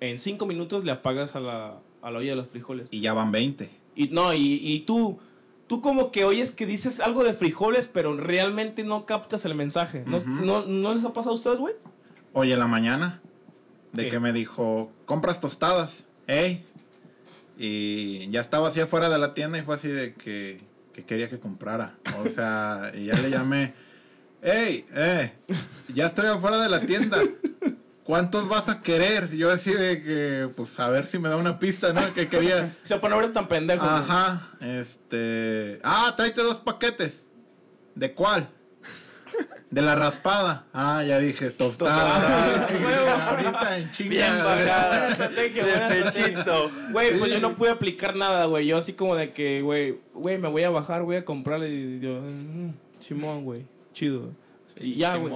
en 0.00 0.18
cinco 0.18 0.46
minutos 0.46 0.86
le 0.86 0.90
apagas 0.90 1.36
a 1.36 1.40
la, 1.40 1.80
a 2.00 2.10
la 2.10 2.18
olla 2.18 2.30
de 2.30 2.36
los 2.36 2.48
frijoles. 2.48 2.88
Y 2.90 3.00
ya 3.00 3.12
van 3.12 3.30
20. 3.30 3.68
Y 3.94 4.08
no, 4.08 4.32
y, 4.32 4.58
y 4.62 4.80
tú, 4.80 5.18
tú 5.66 5.82
como 5.82 6.10
que 6.10 6.24
oyes 6.24 6.50
que 6.50 6.64
dices 6.64 7.00
algo 7.00 7.24
de 7.24 7.34
frijoles, 7.34 7.86
pero 7.92 8.16
realmente 8.16 8.84
no 8.84 9.04
captas 9.04 9.44
el 9.44 9.54
mensaje. 9.54 10.02
¿No, 10.06 10.18
no, 10.24 10.64
¿no 10.64 10.94
les 10.94 11.04
ha 11.04 11.12
pasado 11.12 11.32
a 11.32 11.34
ustedes, 11.34 11.58
güey? 11.58 11.74
Hoy 12.32 12.52
en 12.52 12.58
la 12.58 12.66
mañana, 12.66 13.20
de 13.92 14.04
¿Qué? 14.04 14.08
que 14.08 14.18
me 14.20 14.32
dijo, 14.32 14.90
compras 15.04 15.40
tostadas, 15.40 16.04
ey. 16.26 16.64
Y 17.58 18.30
ya 18.30 18.40
estaba 18.40 18.68
así 18.68 18.80
afuera 18.80 19.10
de 19.10 19.18
la 19.18 19.34
tienda 19.34 19.58
y 19.58 19.62
fue 19.62 19.74
así 19.74 19.88
de 19.88 20.14
que, 20.14 20.58
que 20.94 21.04
quería 21.04 21.28
que 21.28 21.38
comprara. 21.38 21.98
O 22.24 22.30
sea, 22.30 22.92
y 22.94 23.04
ya 23.04 23.18
le 23.18 23.28
llamé, 23.28 23.74
ey, 24.42 24.84
eh, 24.94 25.32
ya 25.94 26.06
estoy 26.06 26.26
afuera 26.26 26.58
de 26.58 26.68
la 26.68 26.80
tienda. 26.80 27.18
¿Cuántos 28.04 28.48
vas 28.48 28.68
a 28.68 28.82
querer? 28.82 29.30
Yo 29.30 29.50
así 29.50 29.72
de 29.72 30.02
que, 30.02 30.48
pues 30.56 30.78
a 30.80 30.88
ver 30.90 31.06
si 31.06 31.18
me 31.18 31.28
da 31.28 31.36
una 31.36 31.58
pista, 31.60 31.92
¿no? 31.92 32.12
Que 32.12 32.26
quería. 32.28 32.74
Para 33.00 33.08
no 33.10 33.16
verte 33.18 33.32
tan 33.32 33.46
pendejo. 33.48 33.86
Ajá, 33.86 34.42
este. 34.60 35.78
Ah, 35.84 36.12
tráete 36.16 36.42
dos 36.42 36.58
paquetes. 36.60 37.26
¿De 37.94 38.12
cuál? 38.12 38.48
De 39.70 39.80
la 39.80 39.94
raspada. 39.94 40.66
Ah, 40.74 41.02
ya 41.04 41.18
dije, 41.20 41.50
tostada. 41.50 42.04
Tostada. 42.04 42.68
Sí, 42.68 42.84
Huevo. 42.84 43.08
ahorita 43.10 43.78
en 43.78 43.90
chinga. 43.92 44.10
Bien 44.10 44.32
Buena 44.42 45.08
estrategia, 45.08 45.64
de 45.64 45.70
buena 45.70 45.88
estrategia. 45.88 46.24
pechito. 46.34 46.70
Güey, 46.90 47.18
pues 47.18 47.30
Sí. 47.30 47.30
yo 47.36 47.40
no 47.40 47.54
pude 47.54 47.70
aplicar 47.70 48.16
nada, 48.16 48.44
güey. 48.46 48.66
Yo 48.66 48.76
así 48.76 48.92
como 48.94 49.14
de 49.16 49.32
que, 49.32 49.62
güey, 49.62 50.00
güey, 50.12 50.36
me 50.38 50.48
voy 50.48 50.64
a 50.64 50.70
bajar, 50.70 51.02
voy 51.04 51.16
a 51.16 51.24
comprarle. 51.24 51.70
Y 51.70 52.00
yo, 52.00 52.20
mm, 52.20 52.72
Simón, 53.00 53.44
güey, 53.44 53.64
chido. 53.92 54.30
Y 54.76 54.96
ya, 54.96 55.16
güey. 55.16 55.32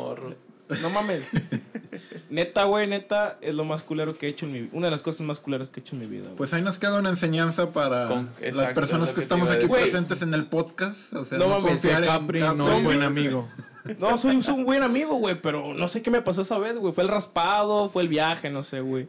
No 0.82 0.90
mames. 0.90 1.22
neta, 2.30 2.64
güey, 2.64 2.86
neta, 2.86 3.38
es 3.40 3.54
lo 3.54 3.64
más 3.64 3.82
culero 3.82 4.18
que 4.18 4.26
he 4.26 4.30
hecho 4.30 4.46
en 4.46 4.52
mi 4.52 4.60
vida. 4.62 4.70
Una 4.72 4.88
de 4.88 4.90
las 4.90 5.02
cosas 5.02 5.20
más 5.26 5.38
culeras 5.38 5.70
que 5.70 5.80
he 5.80 5.82
hecho 5.82 5.94
en 5.94 6.00
mi 6.00 6.06
vida, 6.06 6.24
güey. 6.24 6.36
Pues 6.36 6.52
ahí 6.54 6.62
nos 6.62 6.78
queda 6.78 6.98
una 6.98 7.10
enseñanza 7.10 7.72
para 7.72 8.08
Con- 8.08 8.30
las 8.40 8.72
personas 8.74 9.12
que 9.12 9.20
estamos 9.20 9.48
aquí 9.50 9.66
presentes 9.68 10.22
en 10.22 10.34
el 10.34 10.46
podcast. 10.46 11.12
O 11.14 11.24
sea, 11.24 11.38
No 11.38 11.44
no, 11.48 11.50
mames, 11.60 11.70
confiar 11.72 12.02
en 12.02 12.08
Capri 12.08 12.40
no 12.40 12.72
es 12.72 12.82
buen 12.82 13.02
amigo. 13.02 13.48
No, 14.00 14.18
soy, 14.18 14.42
soy 14.42 14.54
un 14.56 14.64
buen 14.64 14.82
amigo, 14.82 15.14
güey, 15.14 15.40
pero 15.40 15.72
no 15.72 15.86
sé 15.86 16.02
qué 16.02 16.10
me 16.10 16.20
pasó 16.20 16.42
esa 16.42 16.58
vez, 16.58 16.76
güey. 16.76 16.92
Fue 16.92 17.04
el 17.04 17.08
raspado, 17.08 17.88
fue 17.88 18.02
el 18.02 18.08
viaje, 18.08 18.50
no 18.50 18.64
sé, 18.64 18.80
güey. 18.80 19.08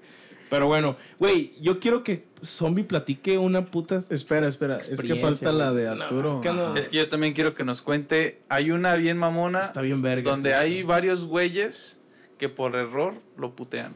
Pero 0.49 0.67
bueno, 0.67 0.95
güey, 1.19 1.53
yo 1.59 1.79
quiero 1.79 2.03
que 2.03 2.25
Zombie 2.43 2.83
platique 2.83 3.37
una 3.37 3.65
puta... 3.65 4.01
Espera, 4.09 4.47
espera. 4.47 4.77
Es 4.77 5.01
que 5.01 5.15
falta 5.15 5.51
la 5.51 5.73
de. 5.73 5.85
No, 5.85 6.03
Arturo. 6.03 6.41
Es 6.75 6.89
que 6.89 6.97
yo 6.97 7.09
también 7.09 7.33
quiero 7.33 7.53
que 7.53 7.63
nos 7.63 7.81
cuente. 7.81 8.41
Hay 8.49 8.71
una 8.71 8.95
bien 8.95 9.17
mamona 9.17 9.63
Está 9.63 9.81
bien 9.81 10.01
verga. 10.01 10.31
donde 10.31 10.51
sí. 10.51 10.55
hay 10.55 10.83
varios 10.83 11.25
güeyes 11.25 11.99
que 12.37 12.49
por 12.49 12.75
error 12.75 13.15
lo 13.37 13.55
putean. 13.55 13.95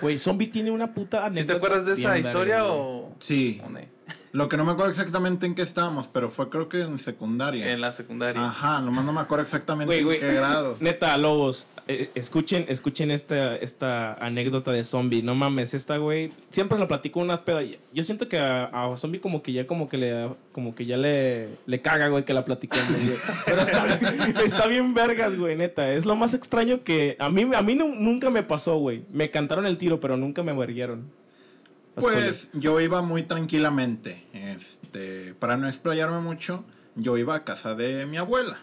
Güey, 0.00 0.16
Zombie 0.16 0.48
tiene 0.48 0.70
una 0.70 0.94
puta 0.94 1.30
¿Sí 1.32 1.44
te 1.44 1.52
acuerdas 1.52 1.84
de 1.86 1.92
esa 1.92 2.18
historia 2.18 2.62
verga, 2.62 2.72
o...? 2.72 3.14
Sí. 3.18 3.60
o 3.64 3.68
no? 3.68 3.80
Lo 4.32 4.48
que 4.48 4.56
no 4.56 4.64
me 4.64 4.72
acuerdo 4.72 4.90
exactamente 4.90 5.46
en 5.46 5.54
qué 5.54 5.62
estábamos, 5.62 6.08
pero 6.08 6.28
fue 6.28 6.48
creo 6.50 6.68
que 6.68 6.80
en 6.82 6.98
secundaria. 6.98 7.72
En 7.72 7.80
la 7.80 7.92
secundaria. 7.92 8.44
Ajá, 8.44 8.80
nomás 8.80 9.04
no 9.04 9.12
me 9.12 9.20
acuerdo 9.20 9.44
exactamente 9.44 9.98
en 9.98 10.08
qué 10.08 10.32
grado. 10.34 10.76
Neta, 10.80 11.16
lobos, 11.16 11.66
eh, 11.86 12.10
escuchen, 12.14 12.66
escuchen 12.68 13.10
esta, 13.10 13.56
esta 13.56 14.14
anécdota 14.14 14.70
de 14.70 14.84
Zombie. 14.84 15.22
No 15.22 15.34
mames, 15.34 15.72
esta 15.72 15.96
güey 15.96 16.30
siempre 16.50 16.78
la 16.78 16.86
platico 16.86 17.20
en 17.20 17.24
una 17.26 17.44
peda. 17.44 17.62
Yo 17.94 18.02
siento 18.02 18.28
que 18.28 18.38
a, 18.38 18.64
a 18.64 18.96
Zombie 18.98 19.20
como 19.20 19.42
que 19.42 19.52
ya 19.52 19.66
como 19.66 19.88
que 19.88 19.96
le 19.96 20.28
como 20.52 20.74
que 20.74 20.84
ya 20.86 20.96
le, 20.96 21.48
le 21.66 21.80
caga, 21.80 22.08
güey, 22.08 22.24
que 22.24 22.34
la 22.34 22.44
platiquemos, 22.44 22.90
güey. 22.90 23.16
Pero 23.46 23.60
está, 23.62 23.84
bien- 23.84 24.36
está 24.44 24.66
bien 24.66 24.92
vergas, 24.94 25.38
güey, 25.38 25.56
neta. 25.56 25.90
Es 25.92 26.04
lo 26.04 26.16
más 26.16 26.34
extraño 26.34 26.82
que 26.84 27.16
a 27.18 27.30
mí 27.30 27.48
a 27.54 27.62
mí 27.62 27.74
nu- 27.74 27.94
nunca 27.94 28.28
me 28.28 28.42
pasó, 28.42 28.76
güey. 28.76 29.04
Me 29.10 29.30
cantaron 29.30 29.64
el 29.66 29.78
tiro, 29.78 30.00
pero 30.00 30.16
nunca 30.16 30.42
me 30.42 30.52
verguieron. 30.52 31.10
Pues 32.00 32.50
yo 32.52 32.80
iba 32.80 33.02
muy 33.02 33.22
tranquilamente. 33.22 34.26
Este, 34.32 35.34
para 35.34 35.56
no 35.56 35.68
explayarme 35.68 36.20
mucho, 36.20 36.64
yo 36.94 37.16
iba 37.16 37.34
a 37.34 37.44
casa 37.44 37.74
de 37.74 38.06
mi 38.06 38.16
abuela. 38.16 38.58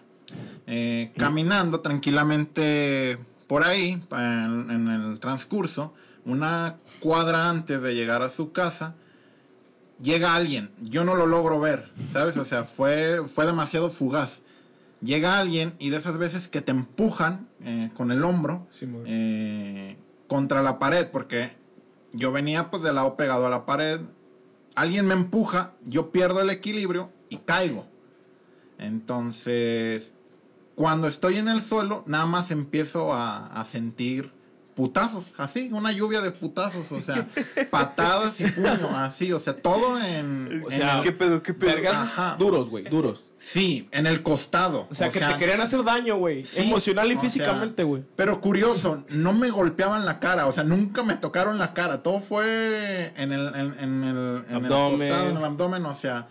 Eh, 0.67 1.12
caminando 1.17 1.82
tranquilamente 1.82 3.17
por 3.48 3.63
ahí, 3.63 4.02
en, 4.12 4.71
en 4.71 4.88
el 4.89 5.19
transcurso, 5.19 5.93
una 6.26 6.78
cuadra 7.00 7.50
antes 7.50 7.82
de 7.82 7.93
llegar 7.93 8.24
a 8.24 8.30
su 8.30 8.52
casa, 8.52 8.95
llega 10.02 10.36
alguien. 10.36 10.71
Yo 10.82 11.04
no 11.04 11.15
lo 11.15 11.28
logro 11.28 11.60
ver, 11.60 11.89
¿sabes? 12.12 12.38
O 12.38 12.45
sea, 12.45 12.63
fue, 12.63 13.28
fue 13.28 13.45
demasiado 13.45 13.89
fugaz. 13.89 14.41
Llega 15.02 15.38
alguien 15.38 15.76
y 15.78 15.89
de 15.89 15.98
esas 15.98 16.17
veces 16.17 16.48
que 16.48 16.62
te 16.62 16.71
empujan 16.71 17.48
eh, 17.62 17.91
con 17.95 18.12
el 18.12 18.24
hombro 18.24 18.65
Sí, 18.69 18.88
eh, 19.06 19.98
contra 20.28 20.63
la 20.63 20.80
pared, 20.80 21.08
porque 21.12 21.52
yo 22.15 22.32
venía 22.32 22.71
pues 22.71 22.82
del 22.82 22.95
lado 22.95 23.15
pegado 23.15 23.45
a 23.45 23.49
la 23.49 23.65
pared. 23.65 24.01
Alguien 24.75 25.08
me 25.08 25.13
empuja, 25.13 25.73
yo 25.84 26.12
pierdo 26.12 26.41
el 26.41 26.49
equilibrio 26.49 27.12
y 27.30 27.38
caigo. 27.38 27.86
Entonces, 28.78 30.13
cuando 30.75 31.08
estoy 31.08 31.38
en 31.38 31.47
el 31.47 31.62
suelo, 31.62 32.04
nada 32.08 32.25
más 32.25 32.51
empiezo 32.51 33.13
a, 33.13 33.47
a 33.47 33.65
sentir 33.65 34.32
putazos, 34.75 35.33
así, 35.38 35.69
una 35.71 35.91
lluvia 35.93 36.19
de 36.21 36.31
putazos, 36.31 36.91
o 36.91 36.99
sea, 37.01 37.25
patadas 37.71 38.39
y 38.41 38.45
puño, 38.51 38.89
así, 38.97 39.31
o 39.31 39.39
sea, 39.39 39.55
todo 39.55 39.97
en... 40.03 40.63
O 40.65 40.69
en 40.69 40.77
sea, 40.77 40.97
el- 40.97 41.03
¿Qué 41.03 41.11
pedo, 41.13 41.41
qué 41.41 41.53
pedo? 41.53 41.71
Duros, 42.38 42.69
güey, 42.69 42.83
duros. 42.83 43.29
sí, 43.39 43.88
en 43.91 44.05
el 44.05 44.21
costado. 44.21 44.88
O 44.91 44.95
sea, 44.95 45.09
que 45.09 45.19
te 45.21 45.38
querían 45.38 45.61
hacer 45.61 45.83
daño, 45.83 46.17
güey. 46.17 46.43
Sí, 46.43 46.63
Emocional 46.63 47.09
y 47.11 47.15
físicamente, 47.17 47.83
güey. 47.83 48.03
Pero 48.17 48.41
curioso, 48.41 49.03
no 49.09 49.31
me 49.31 49.49
golpeaban 49.49 50.05
la 50.05 50.19
cara, 50.19 50.45
o 50.45 50.51
sea, 50.51 50.63
nunca 50.65 51.03
me 51.03 51.15
tocaron 51.15 51.57
la 51.57 51.73
cara, 51.73 52.03
todo 52.03 52.19
fue 52.19 53.13
en 53.15 53.31
el, 53.31 53.47
en, 53.55 53.55
en 53.79 54.03
el, 54.03 54.43
en 54.49 54.55
el 54.57 54.65
Abdomen. 54.65 54.97
costado, 54.99 55.29
en 55.29 55.38
el 55.38 55.43
abdomen, 55.45 55.85
o 55.85 55.95
sea, 55.95 56.27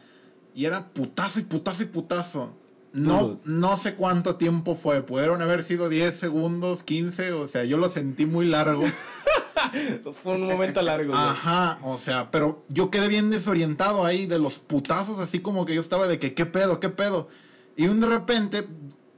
y 0.55 0.67
era 0.67 0.87
putazo 0.89 1.41
y 1.41 1.45
putazo 1.45 1.83
y 1.83 1.87
putazo. 1.87 2.55
No, 2.95 3.41
no 3.45 3.77
sé 3.77 3.97
cuánto 3.97 4.37
tiempo 4.37 4.77
fue, 4.77 5.03
pudieron 5.03 5.43
haber 5.43 5.65
sido 5.65 5.89
10 5.89 6.17
segundos, 6.17 6.85
15, 6.85 7.33
o 7.33 7.49
sea, 7.49 7.65
yo 7.65 7.77
lo 7.77 7.89
sentí 7.89 8.25
muy 8.25 8.47
largo. 8.47 8.85
Fue 10.13 10.35
un 10.35 10.47
momento 10.47 10.81
largo, 10.81 11.13
güey. 11.13 11.25
Ajá, 11.25 11.79
o 11.83 11.99
sea, 11.99 12.31
pero 12.31 12.65
yo 12.69 12.91
quedé 12.91 13.09
bien 13.09 13.31
desorientado 13.31 14.05
ahí 14.05 14.27
de 14.27 14.39
los 14.39 14.61
putazos, 14.61 15.19
así 15.19 15.41
como 15.41 15.65
que 15.65 15.75
yo 15.75 15.81
estaba 15.81 16.07
de 16.07 16.21
que, 16.21 16.35
¿qué 16.35 16.47
pedo, 16.47 16.79
qué 16.79 16.89
pedo? 16.89 17.29
Y 17.77 17.89
un 17.89 18.01
de 18.01 18.07
repente, 18.07 18.69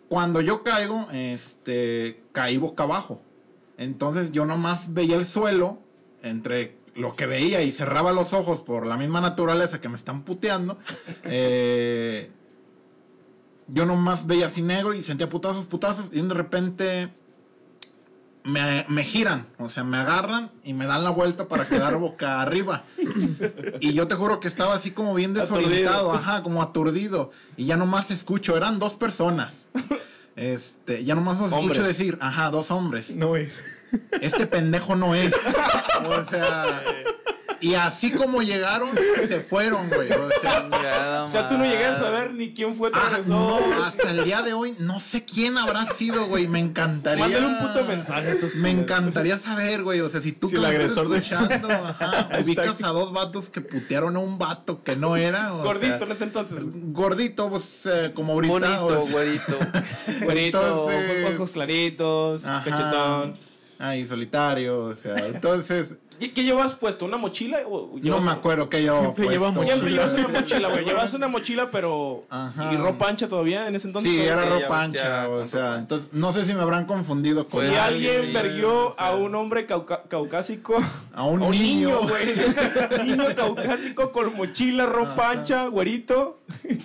cuando 0.09 0.41
yo 0.41 0.63
caigo, 0.63 1.07
este, 1.13 2.23
caí 2.33 2.57
boca 2.57 2.85
abajo. 2.85 3.21
Entonces 3.77 4.33
yo 4.33 4.47
nomás 4.47 4.95
veía 4.95 5.17
el 5.17 5.27
suelo, 5.27 5.81
entre 6.23 6.79
lo 6.95 7.15
que 7.15 7.27
veía 7.27 7.63
y 7.63 7.73
cerraba 7.73 8.13
los 8.13 8.33
ojos 8.33 8.63
por 8.63 8.87
la 8.87 8.97
misma 8.97 9.21
naturaleza 9.21 9.83
que 9.83 9.91
me 9.91 9.97
están 9.97 10.23
puteando. 10.23 10.79
eh, 11.25 12.31
yo 13.69 13.87
nomás 13.87 14.27
veía 14.27 14.47
así 14.47 14.63
negro 14.63 14.95
y 14.95 15.03
sentía 15.03 15.29
putazos, 15.29 15.67
putazos, 15.67 16.11
y 16.13 16.21
de 16.21 16.35
repente 16.35 17.09
me, 18.45 18.87
me 18.89 19.03
giran, 19.03 19.47
o 19.59 19.69
sea, 19.69 19.83
me 19.83 19.97
agarran 19.97 20.53
y 20.63 20.73
me 20.73 20.87
dan 20.87 21.03
la 21.03 21.11
vuelta 21.11 21.49
para 21.49 21.67
quedar 21.67 21.97
boca 21.99 22.41
arriba. 22.41 22.85
Y 23.81 23.93
yo 23.93 24.07
te 24.07 24.15
juro 24.15 24.39
que 24.39 24.49
estaba 24.49 24.75
así 24.75 24.93
como 24.93 25.15
bien 25.15 25.35
desorientado, 25.35 26.11
Aturdido. 26.11 26.13
ajá, 26.13 26.43
como 26.43 26.63
aturdido. 26.63 27.33
Y 27.57 27.67
ya 27.67 27.77
nomás 27.77 28.11
escucho, 28.11 28.57
eran 28.57 28.79
dos 28.79 28.95
personas. 28.95 29.69
Este, 30.37 31.03
ya 31.05 31.15
nomás 31.15 31.41
los 31.41 31.51
escucho 31.51 31.83
decir, 31.83 32.19
ajá, 32.21 32.51
dos 32.51 32.71
hombres. 32.71 33.17
No 33.17 33.37
es. 33.37 33.65
Este 34.21 34.47
pendejo 34.47 34.95
no 34.97 35.15
es. 35.15 35.35
O 36.07 36.25
sea, 36.31 36.85
y 37.61 37.75
así 37.75 38.11
como 38.13 38.43
llegaron, 38.43 38.89
se 39.29 39.41
fueron, 39.41 39.89
güey. 39.89 40.11
O 40.13 40.29
sea, 40.41 41.25
O 41.25 41.29
sea, 41.29 41.49
tú 41.49 41.57
no 41.59 41.65
llegas 41.65 42.01
a 42.01 42.11
ver 42.11 42.35
ni 42.35 42.53
quién 42.55 42.75
fue 42.75 42.91
tu 42.91 42.99
ah, 42.99 43.19
no, 43.27 43.59
hasta 43.85 44.11
el 44.11 44.25
día 44.25 44.43
de 44.43 44.53
hoy 44.53 44.75
no 44.79 45.01
sé 45.01 45.25
quién 45.25 45.59
habrá 45.59 45.87
sido, 45.87 46.27
güey. 46.27 46.49
Me 46.49 46.59
encantaría. 46.59 47.25
Mándale 47.25 47.47
un 47.47 47.59
puto 47.59 47.85
mensaje 47.85 48.29
a 48.29 48.31
estos 48.33 48.55
Me 48.55 48.71
culeros. 48.71 48.81
encantaría 48.83 49.39
saber, 49.39 49.83
güey. 49.83 50.01
O 50.01 50.09
sea, 50.09 50.21
si 50.21 50.33
tú 50.33 50.47
Si 50.49 50.53
que 50.55 50.59
el 50.59 50.65
agresor 50.67 51.09
de- 51.09 51.19
escuchando, 51.19 51.69
ajá, 51.71 52.29
ubicas 52.43 52.83
a 52.83 52.89
dos 52.89 53.13
vatos 53.13 53.49
que 53.51 53.61
putearon 53.61 54.17
a 54.17 54.19
un 54.21 54.39
vato 54.39 54.83
que 54.83 54.97
no 54.97 55.17
era. 55.17 55.53
o 55.55 55.63
Gordito 55.63 55.99
sea, 55.99 56.07
en 56.07 56.13
ese 56.13 56.25
entonces. 56.25 56.59
gordito, 56.93 57.49
pues 57.51 57.87
eh, 57.87 58.13
como 58.15 58.33
ahorita. 58.35 58.53
Bonito, 58.81 58.87
o 58.87 59.03
sea, 59.05 59.13
güerito. 59.13 59.59
Güerito, 60.25 60.61
entonces- 60.89 61.35
ojos 61.35 61.51
claritos, 61.53 62.45
ajá, 62.45 62.71
cachetón. 62.71 63.35
Ahí, 63.79 64.07
solitario, 64.07 64.85
o 64.85 64.97
sea, 64.97 65.17
entonces. 65.27 65.97
¿Qué, 66.19 66.33
qué 66.33 66.43
llevas 66.45 66.75
puesto? 66.75 67.05
¿Una 67.05 67.17
mochila? 67.17 67.59
O 67.69 67.93
No 68.03 68.21
me 68.21 68.31
acuerdo 68.31 68.69
que 68.69 68.83
yo. 68.83 68.97
Siempre 68.99 69.27
puesto. 69.27 69.63
Siempre 69.63 69.91
llevas 69.91 70.13
una 70.15 70.29
mochila, 70.29 70.69
güey. 70.69 70.85
Llevas 70.87 71.15
una 71.15 71.29
mochila, 71.29 71.71
pero. 71.71 72.21
Ajá. 72.31 72.73
¿Y 72.73 72.77
ropa 72.77 73.09
ancha 73.09 73.29
todavía 73.29 73.67
en 73.69 73.75
ese 73.75 73.89
entonces? 73.89 74.11
Sí, 74.13 74.21
era 74.21 74.45
ropa 74.45 74.83
ancha, 74.83 75.29
o 75.29 75.47
sea, 75.47 75.77
entonces 75.77 76.09
no 76.13 76.33
sé 76.33 76.45
si 76.45 76.55
me 76.55 76.63
habrán 76.63 76.87
confundido 76.87 77.45
con 77.45 77.67
Si 77.67 77.75
alguien 77.75 78.33
verguió 78.33 78.99
a 79.01 79.15
un 79.15 79.35
hombre 79.35 79.67
cauca- 79.67 80.03
caucásico, 80.09 80.77
A 81.15 81.25
un 81.25 81.41
niño. 81.51 82.01
güey. 82.01 82.27
niño 83.07 83.25
caucásico 83.35 84.13
con 84.13 84.35
mochila, 84.37 84.87
ropa 84.87 85.13
Ajá. 85.31 85.31
ancha, 85.31 85.67
güerito. 85.67 86.41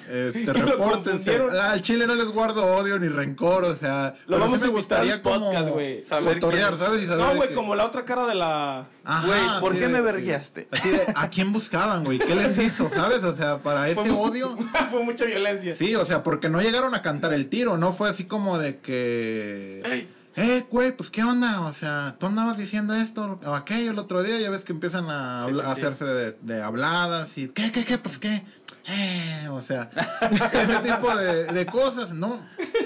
Este, 0.09 0.51
repórtense. 0.53 1.37
confundieron. 1.37 1.55
Al 1.55 1.81
chile 1.81 2.07
no 2.07 2.15
les 2.15 2.31
guardo 2.31 2.65
odio 2.65 2.99
ni 2.99 3.07
rencor, 3.07 3.63
o 3.63 3.75
sea. 3.75 4.13
Lo 4.27 4.39
vamos 4.39 4.59
sí 4.59 4.65
a 4.65 4.67
me 4.67 4.73
gustaría 4.73 5.21
como 5.21 5.45
podcast, 5.51 5.69
güey. 5.69 6.01
Saber 6.01 6.33
cotorrear. 6.39 6.75
¿sabes? 6.75 7.03
Y 7.03 7.07
saber 7.07 7.25
No, 7.25 7.35
güey, 7.35 7.49
que- 7.49 7.55
como 7.55 7.75
la 7.75 7.85
otra 7.85 8.05
cara 8.05 8.27
de 8.27 8.35
la. 8.35 8.87
Ajá, 9.03 9.25
Güey, 9.27 9.41
¿por 9.59 9.73
qué 9.73 9.79
de 9.81 9.87
me 9.89 10.01
verguiaste? 10.01 10.67
Así 10.71 10.89
de, 10.89 11.01
¿a 11.15 11.29
quién 11.29 11.51
buscaban, 11.51 12.03
güey? 12.03 12.19
¿Qué 12.19 12.35
les 12.35 12.57
hizo, 12.57 12.89
sabes? 12.89 13.23
O 13.23 13.33
sea, 13.35 13.57
para 13.63 13.89
ese 13.89 13.95
Fue- 14.01 14.09
odio. 14.11 14.55
Fue 14.91 15.03
mucha 15.03 15.25
violencia. 15.25 15.75
Sí, 15.75 15.95
o 15.95 16.05
sea, 16.05 16.21
porque 16.23 16.49
no 16.49 16.61
llegaron 16.61 16.93
a 16.93 17.01
cantar 17.01 17.33
el 17.33 17.47
tiro, 17.49 17.77
no 17.77 17.93
fue 17.93 18.09
así 18.09 18.25
como 18.25 18.57
de 18.59 18.79
que. 18.79 20.07
Eh, 20.37 20.63
güey, 20.71 20.95
pues 20.95 21.09
qué 21.09 21.23
onda, 21.23 21.59
o 21.61 21.73
sea, 21.73 22.15
tú 22.17 22.25
andabas 22.27 22.57
diciendo 22.57 22.93
esto 22.95 23.37
o 23.43 23.53
aquello 23.53 23.91
el 23.91 23.99
otro 23.99 24.23
día, 24.23 24.39
ya 24.39 24.49
ves 24.49 24.63
que 24.63 24.71
empiezan 24.71 25.09
a, 25.09 25.41
Sí, 25.43 25.49
habla- 25.49 25.63
sí, 25.63 25.69
a 25.69 25.75
sí. 25.75 25.81
hacerse 25.81 26.05
de, 26.05 26.31
de 26.41 26.61
habladas 26.61 27.37
y, 27.37 27.49
¿qué, 27.49 27.69
qué, 27.73 27.83
qué? 27.83 27.97
Pues 27.97 28.17
qué. 28.17 28.41
Eh, 28.91 29.47
o 29.49 29.61
sea, 29.61 29.89
ese 30.53 30.77
tipo 30.77 31.15
de, 31.15 31.45
de 31.45 31.65
cosas, 31.65 32.11
¿no? 32.11 32.39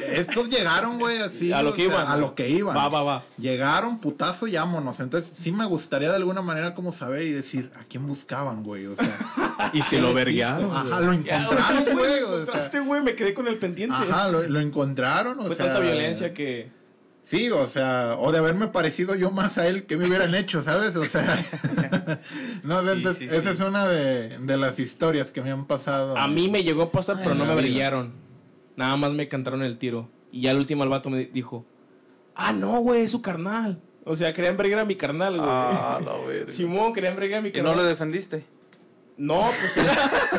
Estos 0.08 0.50
llegaron, 0.50 1.00
güey, 1.00 1.20
así. 1.20 1.52
A 1.52 1.64
lo 1.64 1.74
que 1.74 1.86
sea, 1.88 1.92
iban. 1.92 2.08
A 2.08 2.18
lo 2.18 2.36
que 2.36 2.50
iban. 2.50 2.78
Va, 2.78 2.90
va, 2.90 3.04
va. 3.04 3.24
Llegaron, 3.38 4.00
putazo, 4.00 4.48
llámonos. 4.48 5.00
Entonces, 5.00 5.32
sí 5.38 5.52
me 5.52 5.66
gustaría 5.66 6.10
de 6.10 6.18
alguna 6.18 6.42
manera 6.42 6.76
como 6.76 6.92
saber 6.92 7.26
y 7.26 7.32
decir, 7.32 7.72
¿a 7.80 7.84
quién 7.86 8.06
buscaban, 8.06 8.64
güey? 8.64 8.86
O 8.86 8.96
sea, 8.96 9.06
Y 9.74 9.82
si 9.82 9.96
¿qué 9.96 10.02
lo 10.02 10.14
verguearon. 10.14 10.72
Ajá, 10.72 11.00
lo 11.00 11.14
encontraron, 11.14 11.84
güey, 11.94 12.22
lo 12.22 12.28
o 12.28 12.32
sea, 12.32 12.40
encontraste, 12.42 12.80
güey, 12.82 13.02
me 13.02 13.16
quedé 13.16 13.34
con 13.34 13.48
el 13.48 13.58
pendiente. 13.58 13.96
Ajá, 13.96 14.28
lo, 14.30 14.44
lo 14.44 14.60
encontraron, 14.60 15.40
o 15.40 15.46
Fue 15.46 15.56
sea, 15.56 15.66
tanta 15.66 15.80
violencia 15.80 16.34
que. 16.34 16.70
Sí, 17.26 17.50
o 17.50 17.66
sea, 17.66 18.16
o 18.20 18.32
de 18.32 18.38
haberme 18.38 18.68
parecido 18.68 19.16
yo 19.16 19.32
más 19.32 19.58
a 19.58 19.68
él 19.68 19.86
que 19.88 19.98
me 19.98 20.08
hubieran 20.08 20.36
hecho, 20.36 20.62
¿sabes? 20.62 20.96
O 20.96 21.06
sea, 21.06 21.24
no 22.64 22.82
sé, 22.82 22.88
Sí, 22.92 22.98
entonces, 22.98 23.18
sí, 23.18 23.36
esa 23.36 23.42
sí. 23.42 23.50
es 23.50 23.60
una 23.62 23.88
de, 23.88 24.38
de 24.38 24.58
las 24.58 24.78
historias 24.80 25.32
que 25.32 25.42
me 25.42 25.50
han 25.52 25.66
pasado. 25.66 26.16
A 26.18 26.28
mí 26.28 26.50
me 26.50 26.64
llegó 26.64 26.84
a 26.84 26.92
pasar, 26.92 27.18
pero 27.24 27.34
no 27.34 27.46
me 27.46 27.54
vida. 27.54 27.62
brillaron. 27.64 28.14
Nada 28.76 28.96
más 28.96 29.12
me 29.12 29.28
cantaron 29.28 29.64
el 29.64 29.78
tiro. 29.80 30.10
Y 30.32 30.42
ya 30.42 30.52
el 30.52 30.58
último 30.58 30.84
el 30.84 30.90
vato 30.90 31.10
me 31.10 31.26
dijo: 31.26 31.66
Ah, 32.36 32.54
no, 32.54 32.80
güey, 32.82 33.02
es 33.02 33.12
su 33.12 33.22
carnal. 33.22 33.82
O 34.04 34.16
sea, 34.16 34.32
querían 34.34 34.56
bregar 34.56 34.80
a 34.80 34.86
mi 34.86 34.96
carnal, 34.96 35.38
güey. 35.38 35.50
Ah, 35.52 36.00
la 36.06 36.14
verga. 36.28 36.52
Simón, 36.52 36.94
querían 36.94 37.16
bregar 37.16 37.40
a 37.40 37.42
mi 37.42 37.50
¿Y 37.50 37.52
carnal. 37.54 37.76
no 37.76 37.82
le 37.82 37.88
defendiste? 37.90 38.44
No, 39.18 39.50
pues. 39.50 39.78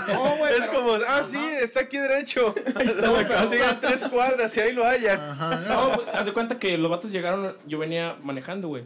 no, 0.08 0.36
güey. 0.36 0.52
Es 0.54 0.66
pero- 0.68 0.72
como, 0.74 0.92
ah, 1.08 1.22
sí, 1.22 1.38
está 1.62 1.80
aquí 1.80 1.96
derecho. 1.98 2.54
Ahí 2.74 2.86
está 2.86 3.10
la 3.10 3.26
casa. 3.26 3.48
Sigan 3.48 3.80
tres 3.80 4.04
cuadras 4.04 4.54
y 4.56 4.60
ahí 4.60 4.72
lo. 4.72 4.84
Ajá, 4.84 5.60
no. 5.66 5.88
No, 5.90 5.94
pues, 5.96 6.08
haz 6.12 6.26
de 6.26 6.32
cuenta 6.32 6.58
que 6.58 6.76
los 6.76 6.90
vatos 6.90 7.10
llegaron, 7.10 7.56
yo 7.66 7.78
venía 7.78 8.16
manejando, 8.22 8.68
güey. 8.68 8.84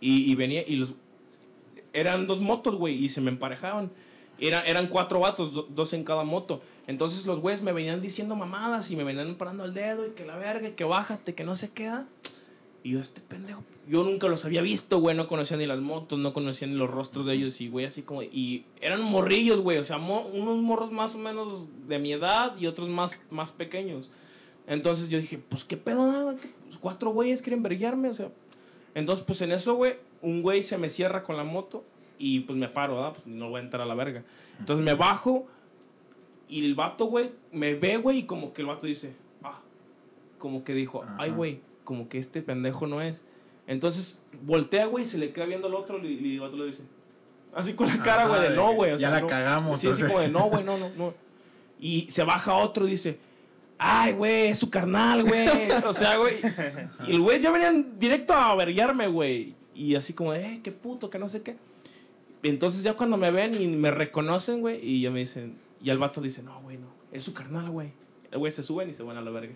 Y, 0.00 0.30
y 0.30 0.34
venía, 0.36 0.62
y 0.66 0.76
los. 0.76 0.94
Eran 1.92 2.26
dos 2.26 2.40
motos, 2.40 2.76
güey, 2.76 2.94
y 2.94 3.08
se 3.08 3.20
me 3.20 3.30
emparejaban. 3.30 3.90
Era, 4.38 4.62
eran 4.66 4.86
cuatro 4.88 5.18
vatos, 5.18 5.54
do- 5.54 5.66
dos 5.70 5.92
en 5.94 6.04
cada 6.04 6.22
moto. 6.22 6.62
Entonces 6.86 7.24
los 7.26 7.40
güeyes 7.40 7.62
me 7.62 7.72
venían 7.72 8.00
diciendo 8.00 8.36
mamadas 8.36 8.90
y 8.90 8.96
me 8.96 9.02
venían 9.02 9.34
parando 9.36 9.64
el 9.64 9.72
dedo 9.74 10.06
y 10.06 10.10
que 10.10 10.24
la 10.26 10.36
verga, 10.36 10.68
y 10.68 10.72
que 10.72 10.84
bájate, 10.84 11.34
que 11.34 11.42
no 11.42 11.56
se 11.56 11.70
queda. 11.70 12.06
Y 12.86 12.90
yo, 12.92 13.00
este 13.00 13.20
pendejo, 13.20 13.64
yo 13.88 14.04
nunca 14.04 14.28
los 14.28 14.44
había 14.44 14.62
visto, 14.62 15.00
güey, 15.00 15.16
no 15.16 15.26
conocía 15.26 15.56
ni 15.56 15.66
las 15.66 15.80
motos, 15.80 16.20
no 16.20 16.32
conocía 16.32 16.68
ni 16.68 16.74
los 16.74 16.88
rostros 16.88 17.26
de 17.26 17.34
ellos, 17.34 17.60
y 17.60 17.68
güey, 17.68 17.84
así 17.84 18.02
como, 18.02 18.22
y 18.22 18.64
eran 18.80 19.02
morrillos, 19.02 19.58
güey, 19.60 19.78
o 19.78 19.84
sea, 19.84 19.98
mo- 19.98 20.26
unos 20.32 20.58
morros 20.62 20.92
más 20.92 21.16
o 21.16 21.18
menos 21.18 21.68
de 21.88 21.98
mi 21.98 22.12
edad 22.12 22.56
y 22.58 22.68
otros 22.68 22.88
más, 22.88 23.20
más 23.30 23.50
pequeños. 23.50 24.10
Entonces 24.68 25.10
yo 25.10 25.18
dije, 25.18 25.38
pues 25.38 25.64
qué 25.64 25.76
pedo, 25.76 26.02
ah? 26.30 26.34
¿Qué- 26.40 26.48
pues, 26.66 26.78
cuatro 26.78 27.10
güeyes 27.10 27.42
quieren 27.42 27.64
brillarme, 27.64 28.08
o 28.08 28.14
sea. 28.14 28.30
Entonces, 28.94 29.24
pues 29.24 29.40
en 29.42 29.50
eso, 29.50 29.74
güey, 29.74 29.94
un 30.22 30.42
güey 30.42 30.62
se 30.62 30.78
me 30.78 30.88
cierra 30.88 31.24
con 31.24 31.36
la 31.36 31.42
moto 31.44 31.84
y 32.20 32.40
pues 32.40 32.56
me 32.56 32.68
paro, 32.68 32.94
¿verdad? 32.94 33.12
Pues 33.14 33.26
no 33.26 33.48
voy 33.50 33.60
a 33.60 33.64
entrar 33.64 33.82
a 33.82 33.86
la 33.86 33.94
verga. 33.96 34.22
Entonces 34.60 34.84
me 34.84 34.94
bajo 34.94 35.48
y 36.48 36.64
el 36.64 36.76
vato, 36.76 37.06
güey, 37.06 37.30
me 37.50 37.74
ve, 37.74 37.96
güey, 37.96 38.18
y 38.18 38.22
como 38.26 38.52
que 38.52 38.62
el 38.62 38.68
vato 38.68 38.86
dice, 38.86 39.12
ah, 39.42 39.58
como 40.38 40.62
que 40.62 40.72
dijo, 40.72 41.02
ay, 41.18 41.30
güey, 41.36 41.60
como 41.86 42.10
que 42.10 42.18
este 42.18 42.42
pendejo 42.42 42.86
no 42.86 43.00
es. 43.00 43.22
Entonces 43.66 44.20
voltea, 44.42 44.84
güey, 44.84 45.04
y 45.04 45.06
se 45.06 45.16
le 45.16 45.32
queda 45.32 45.46
viendo 45.46 45.68
al 45.68 45.74
otro 45.74 45.98
y 46.06 46.08
y 46.12 46.34
el 46.34 46.40
vato 46.40 46.58
le 46.58 46.66
dice, 46.66 46.82
Así 47.54 47.72
con 47.72 47.88
la 47.88 48.02
cara, 48.02 48.28
güey, 48.28 48.42
de 48.42 48.50
no, 48.50 48.74
güey. 48.74 48.90
ya 48.92 48.98
sea, 48.98 49.10
la 49.10 49.20
no. 49.22 49.26
cagamos, 49.26 49.80
Sí, 49.80 49.88
así 49.88 50.02
como 50.02 50.20
de 50.20 50.28
no, 50.28 50.50
güey, 50.50 50.62
no, 50.62 50.76
no, 50.76 50.90
no. 50.98 51.14
Y 51.80 52.06
se 52.10 52.22
baja 52.22 52.52
otro 52.54 52.86
y 52.86 52.90
dice, 52.90 53.18
ay, 53.78 54.12
güey, 54.12 54.48
es 54.48 54.58
su 54.58 54.68
carnal, 54.68 55.24
güey. 55.24 55.48
O 55.86 55.94
sea, 55.94 56.18
güey. 56.18 56.40
Y 57.06 57.12
el 57.12 57.20
güey 57.22 57.40
ya 57.40 57.50
venían 57.50 57.98
directo 57.98 58.34
a 58.34 58.54
verguiarme, 58.54 59.08
güey. 59.08 59.54
Y 59.74 59.94
así 59.94 60.12
como, 60.12 60.34
eh, 60.34 60.60
qué 60.62 60.70
puto, 60.70 61.08
que 61.08 61.18
no 61.18 61.30
sé 61.30 61.40
qué. 61.40 61.56
Entonces 62.42 62.82
ya 62.82 62.94
cuando 62.94 63.16
me 63.16 63.30
ven 63.30 63.60
y 63.60 63.66
me 63.68 63.90
reconocen, 63.90 64.60
güey, 64.60 64.78
y 64.86 65.00
ya 65.00 65.10
me 65.10 65.20
dicen, 65.20 65.58
y 65.82 65.88
el 65.88 65.96
vato 65.98 66.20
dice, 66.20 66.42
no, 66.42 66.60
güey, 66.60 66.76
no, 66.76 66.88
es 67.10 67.24
su 67.24 67.32
carnal, 67.32 67.70
güey. 67.70 67.92
El 68.30 68.38
güey 68.38 68.52
se 68.52 68.62
suben 68.62 68.90
y 68.90 68.94
se 68.94 69.02
van 69.02 69.16
a 69.16 69.22
la 69.22 69.30
verga. 69.30 69.54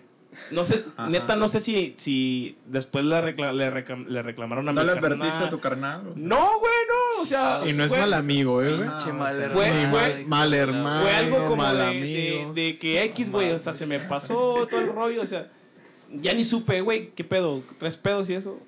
No 0.51 0.63
sé, 0.63 0.85
Ajá. 0.97 1.09
neta, 1.09 1.35
no 1.35 1.47
sé 1.47 1.59
si, 1.59 1.93
si 1.97 2.57
después 2.65 3.03
le, 3.05 3.21
recla- 3.21 3.53
le, 3.53 3.69
reclam- 3.71 4.05
le 4.07 4.21
reclamaron 4.21 4.67
a 4.69 4.71
¿No 4.73 4.81
mi 4.81 4.87
le 4.87 4.93
carnal. 4.93 5.13
advertiste 5.13 5.43
a 5.45 5.49
tu 5.49 5.59
carnal? 5.59 6.01
o 6.07 6.13
sea? 6.13 6.23
No, 6.23 6.59
güey, 6.59 6.73
no, 6.89 7.21
o 7.21 7.25
sea. 7.25 7.59
Y 7.69 7.73
no 7.73 7.83
es 7.83 7.89
fue- 7.91 7.99
mal 7.99 8.13
amigo, 8.13 8.61
eh, 8.61 8.75
güey. 8.77 8.89
Che, 9.03 9.11
mal 9.13 9.41
Fue- 9.51 9.67
hermano, 9.67 9.91
fue- 9.91 10.25
mal 10.25 10.53
hermano. 10.53 11.01
Fue 11.03 11.11
algo 11.15 11.37
como 11.45 11.63
mal 11.63 11.77
de, 11.77 11.83
amigo. 11.83 12.53
de, 12.53 12.61
de 12.63 12.79
que 12.79 13.03
X, 13.03 13.31
güey, 13.31 13.51
o 13.51 13.59
sea, 13.59 13.73
se 13.73 13.85
me 13.85 13.99
pasó 13.99 14.67
todo 14.69 14.79
el 14.81 14.93
rollo, 14.93 15.21
o 15.21 15.25
sea, 15.25 15.49
ya 16.13 16.33
ni 16.33 16.43
supe, 16.43 16.81
güey, 16.81 17.11
qué 17.15 17.23
pedo, 17.23 17.63
tres 17.79 17.97
pedos 17.97 18.29
y 18.29 18.33
eso. 18.33 18.59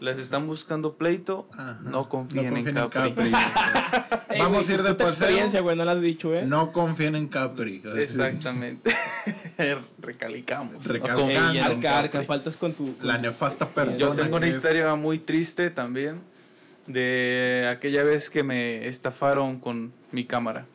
Les 0.00 0.18
están 0.18 0.48
buscando 0.48 0.92
pleito. 0.94 1.48
Ajá. 1.52 1.78
No 1.84 2.08
confíen, 2.08 2.50
No 2.52 2.56
en 2.58 2.74
confíen 2.74 3.14
Capri. 3.14 3.24
Ey, 4.30 4.40
Vamos 4.40 4.64
güey, 4.66 4.70
a 4.70 4.74
ir 4.74 4.82
de 4.82 4.90
puta 4.94 5.08
experiencia, 5.10 5.44
paseo. 5.46 5.62
güey, 5.62 5.76
no 5.76 5.84
la 5.84 5.92
has 5.92 6.00
dicho, 6.00 6.34
¿eh? 6.34 6.44
No 6.44 6.72
confíen 6.72 7.14
en 7.14 7.28
Capri. 7.28 7.80
así. 7.88 8.00
Exactamente. 8.00 8.92
Recalicamos. 9.98 10.86
Recalcando. 10.86 11.30
en 11.30 11.58
Arca, 11.58 11.98
arca, 11.98 12.22
faltas 12.22 12.56
con 12.56 12.72
tu... 12.72 12.94
La 13.02 13.18
nefasta 13.18 13.68
persona. 13.68 13.98
Yo 13.98 14.12
tengo 14.12 14.36
una 14.36 14.48
historia 14.48 14.94
muy 14.94 15.18
triste 15.18 15.70
también 15.70 16.20
de 16.86 17.68
aquella 17.70 18.02
vez 18.02 18.28
que 18.30 18.42
me 18.42 18.86
estafaron 18.88 19.60
con 19.60 19.92
mi 20.10 20.24
cámara. 20.24 20.66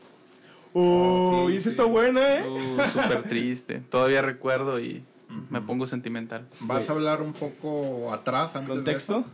Oh, 0.73 1.45
sí, 1.47 1.53
y 1.53 1.57
esa 1.57 1.63
sí. 1.63 1.69
está 1.69 1.83
buena, 1.85 2.35
¿eh? 2.37 2.47
Uh, 2.47 2.85
Súper 2.87 3.23
triste. 3.23 3.81
Todavía 3.89 4.21
recuerdo 4.21 4.79
y 4.79 5.03
me 5.49 5.61
pongo 5.61 5.87
sentimental. 5.87 6.47
¿Vas 6.61 6.89
a 6.89 6.93
hablar 6.93 7.21
un 7.21 7.33
poco 7.33 8.13
atrás 8.13 8.55
antes 8.55 8.69
de 8.69 8.75
¿Contexto? 8.75 9.19
eso? 9.19 9.25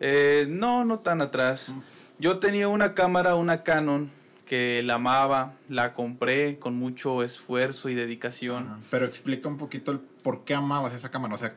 Eh, 0.00 0.46
no, 0.48 0.84
no 0.84 0.98
tan 0.98 1.22
atrás. 1.22 1.74
Yo 2.18 2.38
tenía 2.38 2.68
una 2.68 2.94
cámara, 2.94 3.34
una 3.34 3.62
Canon, 3.62 4.10
que 4.46 4.82
la 4.84 4.94
amaba, 4.94 5.54
la 5.68 5.92
compré 5.92 6.58
con 6.58 6.76
mucho 6.76 7.22
esfuerzo 7.22 7.88
y 7.88 7.94
dedicación. 7.94 8.66
Ajá. 8.66 8.80
Pero 8.90 9.04
explica 9.04 9.48
un 9.48 9.58
poquito 9.58 9.92
el 9.92 9.98
por 9.98 10.44
qué 10.44 10.54
amabas 10.54 10.94
esa 10.94 11.10
cámara. 11.10 11.34
O 11.34 11.38
sea, 11.38 11.56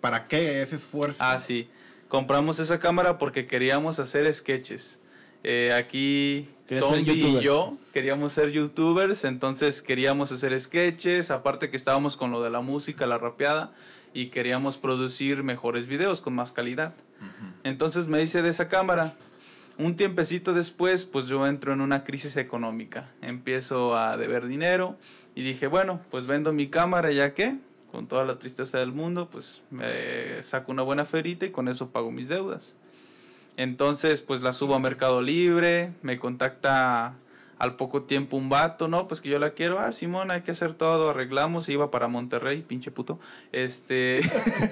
¿para 0.00 0.28
qué 0.28 0.62
ese 0.62 0.76
esfuerzo? 0.76 1.24
Ah, 1.24 1.40
sí. 1.40 1.68
Compramos 2.08 2.58
esa 2.58 2.78
cámara 2.78 3.18
porque 3.18 3.46
queríamos 3.46 3.98
hacer 3.98 4.32
sketches. 4.32 5.00
Eh, 5.44 5.72
aquí 5.72 6.48
Zombie 6.68 7.12
y 7.12 7.40
yo 7.40 7.76
queríamos 7.92 8.32
ser 8.32 8.50
youtubers, 8.50 9.24
entonces 9.24 9.82
queríamos 9.82 10.32
hacer 10.32 10.58
sketches, 10.60 11.30
aparte 11.30 11.70
que 11.70 11.76
estábamos 11.76 12.16
con 12.16 12.32
lo 12.32 12.42
de 12.42 12.50
la 12.50 12.60
música, 12.60 13.06
la 13.06 13.18
rapeada, 13.18 13.72
y 14.12 14.26
queríamos 14.26 14.78
producir 14.78 15.44
mejores 15.44 15.86
videos 15.86 16.20
con 16.20 16.34
más 16.34 16.50
calidad. 16.50 16.94
Entonces 17.62 18.08
me 18.08 18.20
hice 18.22 18.42
de 18.42 18.50
esa 18.50 18.68
cámara. 18.68 19.14
Un 19.78 19.94
tiempecito 19.94 20.54
después, 20.54 21.06
pues 21.06 21.26
yo 21.26 21.46
entro 21.46 21.72
en 21.72 21.80
una 21.80 22.02
crisis 22.02 22.36
económica. 22.36 23.12
Empiezo 23.22 23.96
a 23.96 24.16
deber 24.16 24.48
dinero 24.48 24.96
y 25.36 25.42
dije, 25.42 25.68
bueno, 25.68 26.00
pues 26.10 26.26
vendo 26.26 26.52
mi 26.52 26.66
cámara 26.66 27.12
ya 27.12 27.32
que, 27.32 27.58
con 27.92 28.08
toda 28.08 28.24
la 28.24 28.40
tristeza 28.40 28.78
del 28.78 28.90
mundo, 28.90 29.28
pues 29.30 29.62
me 29.70 30.42
saco 30.42 30.72
una 30.72 30.82
buena 30.82 31.04
ferita 31.04 31.46
y 31.46 31.52
con 31.52 31.68
eso 31.68 31.90
pago 31.90 32.10
mis 32.10 32.28
deudas. 32.28 32.74
Entonces, 33.56 34.20
pues 34.20 34.42
la 34.42 34.52
subo 34.52 34.74
a 34.74 34.80
Mercado 34.80 35.22
Libre, 35.22 35.92
me 36.02 36.18
contacta 36.18 37.14
al 37.58 37.76
poco 37.76 38.02
tiempo 38.02 38.36
un 38.36 38.48
vato, 38.48 38.88
¿no? 38.88 39.06
Pues 39.06 39.20
que 39.20 39.28
yo 39.28 39.38
la 39.38 39.50
quiero, 39.50 39.78
ah, 39.78 39.92
Simón, 39.92 40.32
hay 40.32 40.42
que 40.42 40.50
hacer 40.50 40.74
todo, 40.74 41.10
arreglamos, 41.10 41.68
iba 41.68 41.90
para 41.90 42.08
Monterrey, 42.08 42.62
pinche 42.62 42.90
puto. 42.90 43.20
Este, 43.52 44.22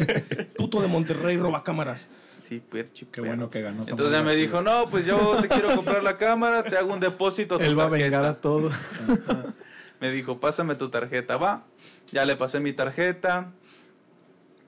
Puto 0.56 0.80
de 0.80 0.88
Monterrey 0.88 1.36
roba 1.36 1.62
cámaras. 1.62 2.08
Sí, 2.46 2.60
perchi, 2.60 3.06
Qué 3.06 3.20
bueno 3.20 3.50
que 3.50 3.60
ganó. 3.62 3.82
entonces 3.86 4.10
ya 4.12 4.22
me 4.22 4.34
dijo, 4.36 4.62
no, 4.62 4.88
pues 4.88 5.04
yo 5.06 5.36
te 5.40 5.48
quiero 5.48 5.74
comprar 5.74 6.02
la 6.02 6.16
cámara, 6.16 6.62
te 6.62 6.76
hago 6.76 6.92
un 6.94 7.00
depósito. 7.00 7.56
a 7.56 7.58
tu 7.58 7.64
Él 7.64 7.78
va 7.78 7.84
a 7.84 7.90
tarjeta". 7.90 8.04
vengar 8.04 8.24
a 8.24 8.34
todo. 8.40 8.70
Me 10.00 10.10
dijo, 10.12 10.38
pásame 10.40 10.74
tu 10.74 10.90
tarjeta, 10.90 11.38
va. 11.38 11.64
Ya 12.12 12.24
le 12.26 12.36
pasé 12.36 12.60
mi 12.60 12.72
tarjeta 12.74 13.52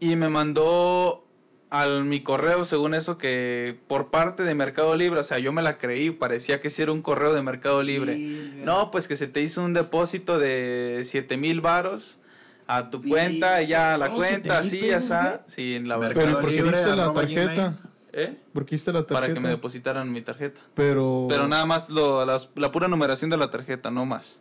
y 0.00 0.16
me 0.16 0.28
mandó 0.30 1.24
al 1.70 2.04
mi 2.04 2.22
correo, 2.22 2.64
según 2.64 2.94
eso, 2.94 3.18
que 3.18 3.78
por 3.88 4.10
parte 4.10 4.42
de 4.42 4.54
Mercado 4.54 4.96
Libre, 4.96 5.20
o 5.20 5.24
sea, 5.24 5.38
yo 5.38 5.52
me 5.52 5.60
la 5.62 5.76
creí, 5.76 6.10
parecía 6.10 6.60
que 6.62 6.70
sí 6.70 6.80
era 6.80 6.92
un 6.92 7.02
correo 7.02 7.34
de 7.34 7.42
Mercado 7.42 7.82
Libre. 7.82 8.16
No, 8.64 8.90
pues 8.90 9.06
que 9.06 9.16
se 9.16 9.26
te 9.26 9.42
hizo 9.42 9.62
un 9.62 9.74
depósito 9.74 10.38
de 10.38 11.02
7 11.04 11.36
mil 11.36 11.60
varos 11.60 12.17
a 12.68 12.90
tu 12.90 13.02
cuenta, 13.02 13.62
ya 13.62 13.94
a 13.94 13.98
la 13.98 14.06
¿Cómo, 14.06 14.18
cuenta, 14.18 14.62
7,000 14.62 14.66
así, 14.66 14.86
ya 14.90 14.98
está. 14.98 15.42
Sí, 15.48 15.74
en 15.74 15.88
la 15.88 15.98
Mercado 15.98 16.26
Pero 16.26 16.38
¿y 16.38 16.42
por 16.42 16.50
qué 16.50 16.62
diste 16.62 16.94
la 16.96 17.12
tarjeta? 17.12 17.74
¿Eh? 18.12 18.36
¿Por 18.52 18.64
qué 18.64 18.74
diste 18.76 18.92
la 18.92 19.00
tarjeta? 19.00 19.14
Para 19.20 19.34
que 19.34 19.40
me 19.40 19.48
depositaran 19.48 20.10
mi 20.12 20.20
tarjeta. 20.22 20.60
Pero... 20.74 21.26
Pero 21.28 21.48
nada 21.48 21.66
más 21.66 21.88
lo, 21.90 22.24
las- 22.24 22.50
la 22.56 22.70
pura 22.70 22.86
numeración 22.88 23.30
de 23.30 23.36
la 23.36 23.50
tarjeta, 23.50 23.90
no 23.90 24.04
más. 24.06 24.38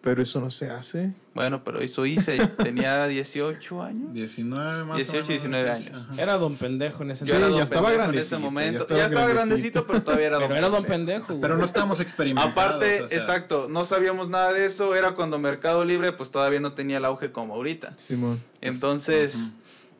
Pero 0.00 0.22
eso 0.22 0.40
no 0.40 0.50
se 0.50 0.70
hace. 0.70 1.12
Bueno, 1.34 1.64
pero 1.64 1.80
eso 1.80 2.06
hice. 2.06 2.38
Tenía 2.56 3.06
18 3.06 3.82
años. 3.82 4.12
19 4.14 4.84
más 4.84 4.94
o 4.94 4.96
18, 4.96 5.12
menos. 5.14 5.28
19 5.28 5.70
años. 5.70 5.96
Ajá. 6.02 6.22
Era 6.22 6.36
don 6.38 6.54
pendejo 6.56 7.02
en 7.02 7.10
ese 7.10 7.24
Sí, 7.26 7.32
entonces. 7.32 7.50
ya 7.50 7.54
don 7.56 7.62
estaba 7.64 7.88
pendejo 7.88 8.04
en 8.04 8.10
grandecito, 8.12 8.36
ese 8.36 8.42
ya 8.42 8.50
momento. 8.50 8.82
estaba 8.82 9.00
Ya 9.00 9.06
estaba 9.06 9.26
grandecito. 9.26 9.48
grandecito, 9.48 9.86
pero 9.86 10.02
todavía 10.02 10.26
era 10.28 10.36
don 10.38 10.46
Pero 10.48 10.58
era 10.58 10.68
don 10.68 10.84
pendejo. 10.84 10.96
pendejo, 11.08 11.26
güey. 11.34 11.40
Pero 11.42 11.56
no 11.58 11.64
estábamos 11.64 12.00
experimentados. 12.00 12.52
Aparte, 12.52 13.02
o 13.02 13.08
sea, 13.08 13.18
exacto, 13.18 13.66
no 13.68 13.84
sabíamos 13.84 14.28
nada 14.30 14.52
de 14.52 14.64
eso. 14.66 14.94
Era 14.94 15.12
cuando 15.16 15.38
Mercado 15.40 15.84
Libre, 15.84 16.12
pues 16.12 16.30
todavía 16.30 16.60
no 16.60 16.72
tenía 16.74 16.98
el 16.98 17.04
auge 17.04 17.32
como 17.32 17.54
ahorita. 17.54 17.94
Simón. 17.98 18.40
Entonces, 18.60 19.50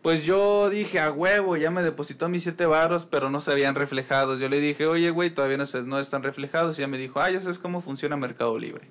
pues 0.02 0.24
yo 0.24 0.70
dije, 0.70 1.00
a 1.00 1.10
huevo, 1.10 1.56
ya 1.56 1.72
me 1.72 1.82
depositó 1.82 2.28
mis 2.28 2.44
siete 2.44 2.66
varos, 2.66 3.04
pero 3.04 3.30
no 3.30 3.40
se 3.40 3.50
habían 3.50 3.74
reflejados. 3.74 4.38
Yo 4.38 4.48
le 4.48 4.60
dije, 4.60 4.86
oye, 4.86 5.10
güey, 5.10 5.30
todavía 5.30 5.56
no, 5.56 5.66
se, 5.66 5.82
no 5.82 5.98
están 5.98 6.22
reflejados. 6.22 6.78
Y 6.78 6.82
ella 6.82 6.88
me 6.88 6.98
dijo, 6.98 7.20
ah, 7.20 7.30
ya 7.30 7.40
sabes 7.40 7.58
cómo 7.58 7.82
funciona 7.82 8.16
Mercado 8.16 8.56
Libre. 8.58 8.88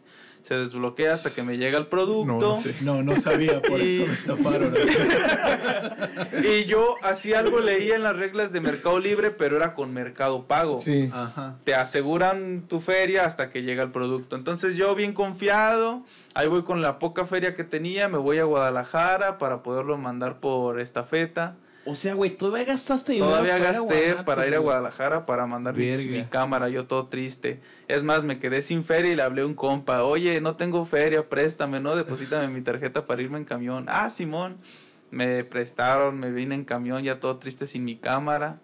Se 0.47 0.55
desbloquea 0.55 1.13
hasta 1.13 1.31
que 1.31 1.43
me 1.43 1.57
llega 1.57 1.77
el 1.77 1.87
producto. 1.87 2.25
No, 2.25 2.39
no 2.39 2.61
sé. 2.61 2.73
No, 2.81 3.03
no 3.03 3.19
sabía, 3.19 3.61
por 3.61 3.81
Y- 3.81 3.97
eso 4.03 4.07
me 4.07 4.13
estafaron. 4.13 4.73
Y 6.43 6.63
yo 6.65 6.95
así 7.03 7.33
algo 7.33 7.59
leía 7.59 7.95
en 7.95 8.03
las 8.03 8.15
reglas 8.15 8.51
de 8.53 8.61
Mercado 8.61 8.97
Libre, 8.99 9.31
pero 9.31 9.57
era 9.57 9.73
con 9.73 9.93
Mercado 9.93 10.45
Pago. 10.45 10.79
Sí. 10.79 11.09
Ajá. 11.13 11.57
Te 11.65 11.75
aseguran 11.75 12.63
tu 12.67 12.79
feria 12.79 13.25
hasta 13.25 13.49
que 13.49 13.63
llega 13.63 13.83
el 13.83 13.91
producto. 13.91 14.35
Entonces 14.37 14.75
yo 14.77 14.95
bien 14.95 15.13
confiado, 15.13 16.05
ahí 16.33 16.47
voy 16.47 16.63
con 16.63 16.81
la 16.81 16.97
poca 16.99 17.25
feria 17.25 17.53
que 17.53 17.63
tenía, 17.65 18.07
me 18.07 18.17
voy 18.17 18.37
a 18.39 18.45
Guadalajara 18.45 19.37
para 19.39 19.63
poderlo 19.63 19.97
mandar 19.97 20.39
por 20.39 20.79
estafeta. 20.79 21.55
O 21.87 21.95
sea, 21.95 22.15
güey, 22.15 22.31
todavía 22.31 22.65
gastaste 22.65 23.13
dinero 23.13 23.31
Todavía 23.31 23.53
para 23.53 23.71
gasté 23.71 24.15
para 24.25 24.45
ir 24.45 24.55
a. 24.55 24.59
Guadalajara 24.59 25.25
para 25.25 25.47
mandar 25.47 25.73
mi 25.73 26.25
cámara, 26.25 26.67
yo 26.67 26.85
todo 26.85 27.07
triste. 27.07 27.61
Es 27.87 28.03
más, 28.03 28.25
me 28.25 28.39
quedé 28.39 28.61
sin 28.61 28.83
feria 28.83 29.13
y 29.13 29.15
le 29.15 29.21
hablé 29.21 29.43
a 29.43 29.45
un 29.45 29.53
compa, 29.53 30.03
oye, 30.03 30.41
no 30.41 30.57
tengo 30.57 30.85
feria, 30.85 31.29
préstame, 31.29 31.79
¿no? 31.79 31.95
Deposítame 31.95 32.49
mi 32.49 32.61
tarjeta 32.61 33.07
para 33.07 33.21
irme 33.21 33.37
en 33.37 33.45
camión. 33.45 33.85
Ah, 33.87 34.09
Simón. 34.09 34.57
Me 35.09 35.45
prestaron, 35.45 36.19
me 36.19 36.31
vine 36.31 36.55
en 36.55 36.65
camión 36.65 37.01
ya 37.03 37.21
todo 37.21 37.37
triste 37.37 37.65
sin 37.65 37.85
mi 37.85 37.95
cámara. 37.95 38.59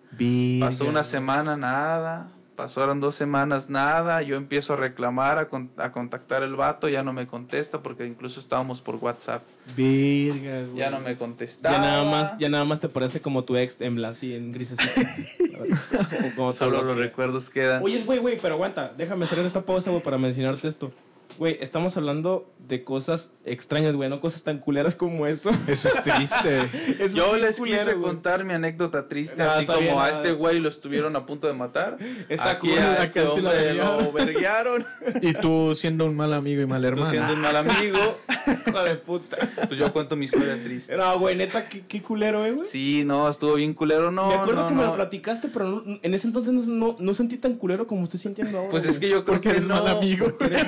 Pasó 0.59 0.85
una 0.85 1.05
semana, 1.05 1.55
nada. 1.55 2.29
Pasaron 2.55 2.99
dos 2.99 3.15
semanas, 3.15 3.69
nada. 3.71 4.21
Yo 4.21 4.35
empiezo 4.35 4.73
a 4.73 4.75
reclamar, 4.75 5.39
a, 5.39 5.49
con- 5.49 5.71
a 5.77 5.91
contactar 5.91 6.43
el 6.43 6.55
vato, 6.55 6.87
ya 6.87 7.01
no 7.01 7.11
me 7.11 7.25
contesta 7.25 7.81
porque 7.81 8.05
incluso 8.05 8.39
estábamos 8.39 8.79
por 8.81 8.95
WhatsApp. 8.97 9.41
Verga, 9.75 10.61
güey. 10.67 10.75
Ya 10.77 10.89
no 10.91 10.99
me 10.99 11.17
contestaba. 11.17 11.75
Ya 11.75 11.81
nada 11.81 12.03
más, 12.03 12.37
ya 12.37 12.49
nada 12.49 12.63
más 12.65 12.79
te 12.79 12.89
parece 12.89 13.21
como 13.21 13.43
tu 13.43 13.55
ex 13.57 13.81
en 13.81 14.03
así 14.05 14.35
en 14.35 14.51
grisecito. 14.51 15.01
Solo 16.53 16.83
los 16.83 16.95
que- 16.95 17.01
recuerdos 17.03 17.49
quedan. 17.49 17.81
Oye, 17.83 18.03
güey, 18.03 18.19
güey, 18.19 18.37
pero 18.41 18.53
aguanta, 18.55 18.93
déjame 18.97 19.25
hacer 19.25 19.39
esta 19.39 19.61
pausa, 19.61 19.89
güey, 19.89 20.03
para 20.03 20.17
mencionarte 20.17 20.67
esto. 20.67 20.91
Güey, 21.37 21.57
estamos 21.61 21.97
hablando 21.97 22.49
de 22.59 22.83
cosas 22.83 23.31
extrañas, 23.43 23.95
güey, 23.95 24.09
no 24.09 24.21
cosas 24.21 24.43
tan 24.43 24.59
culeras 24.59 24.95
como 24.95 25.25
eso. 25.27 25.51
Eso 25.67 25.89
es 25.89 26.03
triste. 26.03 26.69
Eso 27.03 27.17
Yo 27.17 27.35
les 27.35 27.57
culero, 27.57 27.79
quise 27.79 27.93
güey. 27.95 28.03
contar 28.13 28.43
mi 28.45 28.53
anécdota 28.53 29.07
triste, 29.09 29.43
No, 29.43 29.49
así 29.49 29.65
como 29.65 29.79
bien, 29.79 29.97
a 29.97 30.09
este 30.09 30.31
güey 30.33 30.59
lo 30.59 30.69
estuvieron 30.69 31.15
a 31.15 31.25
punto 31.25 31.47
de 31.47 31.53
matar. 31.53 31.97
Está 32.29 32.51
Aquí 32.51 32.69
cool, 32.69 32.77
a 32.79 33.03
este 33.03 33.21
hombre 33.23 33.73
lo 33.73 34.11
verguearon. 34.11 34.85
y 35.21 35.33
tú 35.33 35.73
siendo 35.75 36.05
un 36.05 36.15
mal 36.15 36.33
amigo 36.33 36.61
y 36.61 36.65
mal 36.65 36.81
Tú 36.81 36.87
hermano. 36.89 37.09
siendo 37.09 37.33
un 37.33 37.41
mal 37.41 37.55
amigo, 37.55 37.97
Hijo 38.67 38.83
de 38.83 38.95
puta. 38.95 39.37
pues 39.67 39.79
yo 39.79 39.91
cuento 39.91 40.15
mi 40.15 40.25
historia 40.25 40.57
triste. 40.63 40.95
No, 40.95 41.17
güey, 41.19 41.35
neta, 41.35 41.67
qué, 41.67 41.81
qué 41.85 42.01
culero, 42.01 42.45
eh, 42.45 42.51
güey. 42.51 42.65
Sí, 42.67 43.03
no, 43.05 43.27
estuvo 43.29 43.55
bien 43.55 43.73
culero, 43.73 44.11
no. 44.11 44.27
me 44.27 44.35
acuerdo 44.35 44.61
no, 44.63 44.67
que 44.67 44.73
me 44.75 44.83
lo 44.83 44.93
platicaste, 44.95 45.47
pero 45.49 45.67
no- 45.67 45.99
en 46.01 46.13
ese 46.13 46.27
entonces 46.27 46.53
no, 46.53 46.61
no, 46.67 46.95
no 46.99 47.13
sentí 47.13 47.37
tan 47.37 47.55
culero 47.55 47.87
como 47.87 48.03
estoy 48.03 48.19
sintiendo 48.19 48.57
ahora. 48.59 48.71
Pues 48.71 48.85
es 48.85 48.99
que 48.99 49.09
yo 49.09 49.23
creo 49.25 49.35
Porque 49.35 49.41
que 49.41 49.49
eres 49.51 49.67
no. 49.67 49.75
mal 49.75 49.87
amigo. 49.97 50.27
Eres 50.39 50.65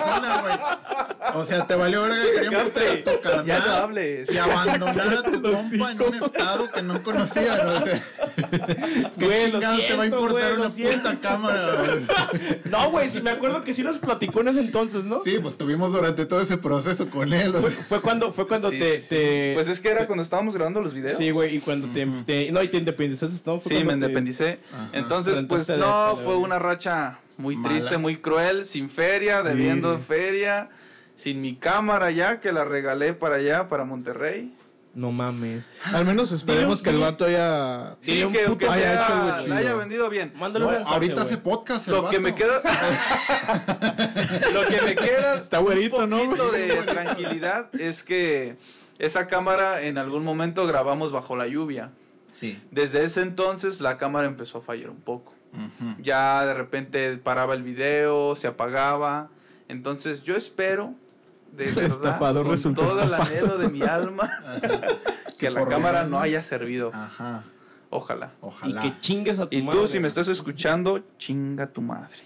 persona, 0.00 0.40
güey. 0.42 0.54
O 1.34 1.46
sea, 1.46 1.66
te 1.66 1.74
valió 1.74 2.02
verga 2.02 2.16
que 2.50 2.56
putear 2.56 2.88
a 2.98 3.04
tu 3.04 3.20
carnal. 3.22 3.46
Ya 3.46 3.58
no 3.60 3.72
hables. 3.74 4.34
Y 4.34 4.38
abandonar 4.38 5.08
a 5.18 5.22
tu 5.22 5.40
compa 5.42 5.92
en 5.92 6.02
un 6.02 6.14
estado 6.14 6.70
que 6.70 6.82
no 6.82 7.02
conocían. 7.02 7.68
O 7.68 7.80
sea, 7.84 8.02
¿qué 9.18 9.26
Güey, 9.26 9.50
chingados 9.52 9.86
te 9.86 9.94
va 9.94 10.02
a 10.02 10.06
importar 10.06 10.30
güey, 10.50 10.60
una 10.60 10.70
siento. 10.70 11.10
puta 11.10 11.20
cámara? 11.20 11.74
güey? 11.76 12.60
No, 12.70 12.90
güey, 12.90 13.10
sí 13.10 13.20
me 13.20 13.30
acuerdo 13.30 13.64
que 13.64 13.72
sí 13.74 13.82
nos 13.82 13.98
platicó 13.98 14.40
en 14.40 14.48
ese 14.48 14.60
entonces, 14.60 15.04
¿no? 15.04 15.20
Sí, 15.22 15.38
pues 15.40 15.56
tuvimos 15.56 15.92
durante 15.92 16.26
todo 16.26 16.40
ese 16.40 16.56
proceso 16.58 17.08
con 17.08 17.32
él. 17.32 17.54
o 17.54 17.60
Fue, 17.60 17.70
sea. 17.70 17.82
fue 17.84 18.00
cuando, 18.00 18.32
fue 18.32 18.46
cuando 18.46 18.70
Sí, 18.70 18.78
te, 18.78 18.96
sí, 18.96 19.00
sí. 19.02 19.08
te- 19.14 19.52
Pues 19.54 19.68
es 19.68 19.80
que 19.80 19.90
era 19.90 20.06
cuando 20.06 20.22
estábamos 20.22 20.54
grabando 20.54 20.80
los 20.80 20.92
videos. 20.94 21.18
Sí, 21.18 21.30
güey, 21.30 21.56
y 21.56 21.60
cuando 21.60 21.88
te, 21.88 22.06
te- 22.26 22.50
No, 22.52 22.62
y 22.62 22.68
te 22.68 22.78
independizaste, 22.78 23.38
¿no? 23.50 23.60
Fue 23.60 23.76
Sí, 23.76 23.84
me 23.84 23.88
te- 23.90 23.94
independicé. 23.94 24.60
Ajá. 24.72 24.88
Entonces, 24.92 25.42
pues 25.48 25.68
no, 25.68 26.16
fue 26.16 26.36
una 26.36 26.58
racha 26.58 27.18
muy 27.42 27.56
Mala. 27.56 27.68
triste, 27.74 27.98
muy 27.98 28.16
cruel, 28.16 28.64
sin 28.64 28.88
feria, 28.88 29.42
debiendo 29.42 29.96
Sí. 29.98 30.04
feria, 30.06 30.70
sin 31.16 31.40
mi 31.42 31.56
cámara 31.56 32.10
ya, 32.10 32.40
que 32.40 32.52
la 32.52 32.64
regalé 32.64 33.12
para 33.14 33.34
allá, 33.36 33.68
para 33.68 33.84
Monterrey. 33.84 34.54
No 34.94 35.10
mames. 35.10 35.68
Al 35.84 36.04
menos 36.04 36.32
esperemos 36.32 36.82
que 36.82 36.90
el 36.90 36.98
vato 36.98 37.24
haya. 37.24 37.96
Sí, 38.02 38.22
un 38.22 38.30
que, 38.32 38.40
puto 38.40 38.58
que 38.58 38.66
haya 38.66 38.92
hecho 38.92 39.06
sea, 39.06 39.36
chido. 39.38 39.48
la 39.48 39.56
haya 39.56 39.74
vendido 39.74 40.10
bien. 40.10 40.32
Mándale 40.36 40.66
un 40.66 40.70
Güey, 40.70 40.78
mensaje, 40.80 40.94
ahorita 40.94 41.22
hace 41.22 41.38
podcast. 41.38 41.88
el 41.88 41.94
Lo 41.94 42.08
que 42.10 42.18
me 42.20 42.34
queda. 42.34 42.60
lo 44.52 44.66
que 44.66 44.82
me 44.82 44.94
queda. 44.94 45.34
Está 45.40 45.58
güerito, 45.58 46.04
un 46.04 46.10
¿no, 46.10 46.18
poquito 46.24 46.48
güey? 46.48 46.68
de 46.68 46.82
tranquilidad 46.86 47.74
es 47.74 48.02
que 48.02 48.56
esa 48.98 49.26
cámara 49.28 49.82
en 49.82 49.96
algún 49.98 50.24
momento 50.24 50.66
grabamos 50.66 51.10
bajo 51.10 51.36
la 51.36 51.46
lluvia. 51.46 51.90
Sí. 52.32 52.60
Desde 52.70 53.04
ese 53.04 53.22
entonces 53.22 53.80
la 53.80 53.96
cámara 53.98 54.26
empezó 54.26 54.58
a 54.58 54.60
fallar 54.60 54.90
un 54.90 55.00
poco. 55.00 55.31
Ya 56.02 56.44
de 56.46 56.54
repente 56.54 57.16
paraba 57.18 57.54
el 57.54 57.62
video, 57.62 58.34
se 58.36 58.46
apagaba. 58.46 59.28
Entonces 59.68 60.22
yo 60.22 60.34
espero, 60.36 60.94
de 61.52 61.64
verdad, 61.66 61.84
estafador 61.84 62.46
con 62.62 62.74
todo 62.74 63.02
el 63.02 63.14
anhelo 63.14 63.58
de 63.58 63.68
mi 63.68 63.82
alma, 63.82 64.30
que 65.38 65.50
la 65.50 65.64
cámara 65.66 66.04
no 66.04 66.18
haya 66.20 66.42
servido. 66.42 66.90
Ajá. 66.94 67.44
Ojalá. 67.90 68.32
Y 68.64 68.72
que 68.74 68.98
chingues 69.00 69.38
a 69.38 69.46
tu 69.48 69.56
Y 69.56 69.62
madre. 69.62 69.78
tú, 69.80 69.86
si 69.86 70.00
me 70.00 70.08
estás 70.08 70.28
escuchando, 70.28 71.04
chinga 71.18 71.66
tu 71.66 71.82
madre. 71.82 72.16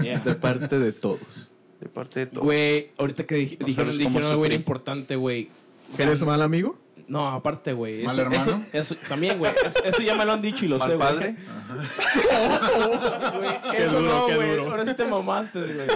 Yeah. 0.00 0.20
De 0.20 0.34
parte 0.36 0.78
de 0.78 0.92
todos. 0.92 1.50
De 1.80 1.88
parte 1.88 2.20
de 2.20 2.26
todos. 2.26 2.44
Güey, 2.44 2.92
ahorita 2.98 3.24
que 3.26 3.36
dij- 3.36 3.58
No 3.58 3.66
dijeron, 3.66 3.96
dijeron 3.98 4.30
algo 4.30 4.42
bien 4.42 4.52
importante, 4.54 5.16
güey. 5.16 5.50
¿Eres 5.98 6.22
mal 6.22 6.40
amigo? 6.42 6.78
No, 7.10 7.28
aparte, 7.28 7.72
güey. 7.72 8.04
¿Mal 8.04 8.14
eso- 8.14 8.22
hermano? 8.22 8.62
Eso, 8.72 8.94
eso- 8.94 9.08
también, 9.08 9.36
güey. 9.38 9.52
Eso, 9.66 9.82
eso 9.84 10.00
ya 10.00 10.14
me 10.14 10.24
lo 10.24 10.32
han 10.32 10.40
dicho 10.40 10.64
y 10.64 10.68
lo 10.68 10.78
Mal 10.78 10.88
sé, 10.90 10.94
güey. 10.96 11.08
padre. 11.08 11.36
Qué 13.72 13.82
Eso 13.84 14.00
duro, 14.00 14.18
no, 14.20 14.26
qué 14.28 14.36
güey. 14.36 14.50
duro. 14.50 14.70
Ahora 14.70 14.86
sí 14.86 14.94
te 14.94 15.04
mamaste, 15.04 15.58
güey. 15.60 15.88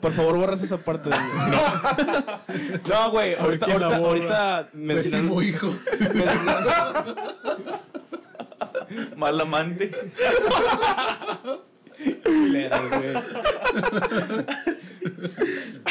Por 0.00 0.12
favor, 0.12 0.36
borras 0.36 0.62
esa 0.62 0.76
parte. 0.78 1.10
güey. 1.10 1.20
No, 2.88 3.04
No, 3.04 3.10
güey. 3.10 3.34
Ahorita, 3.34 3.66
la 3.66 3.74
ahorita, 3.96 3.96
ahorita 3.96 4.68
mencionaron- 4.74 5.28
Pésimo 5.28 5.42
hijo. 5.42 5.74
mencionaron- 5.98 7.16
Mal 9.16 9.40
amante. 9.40 9.90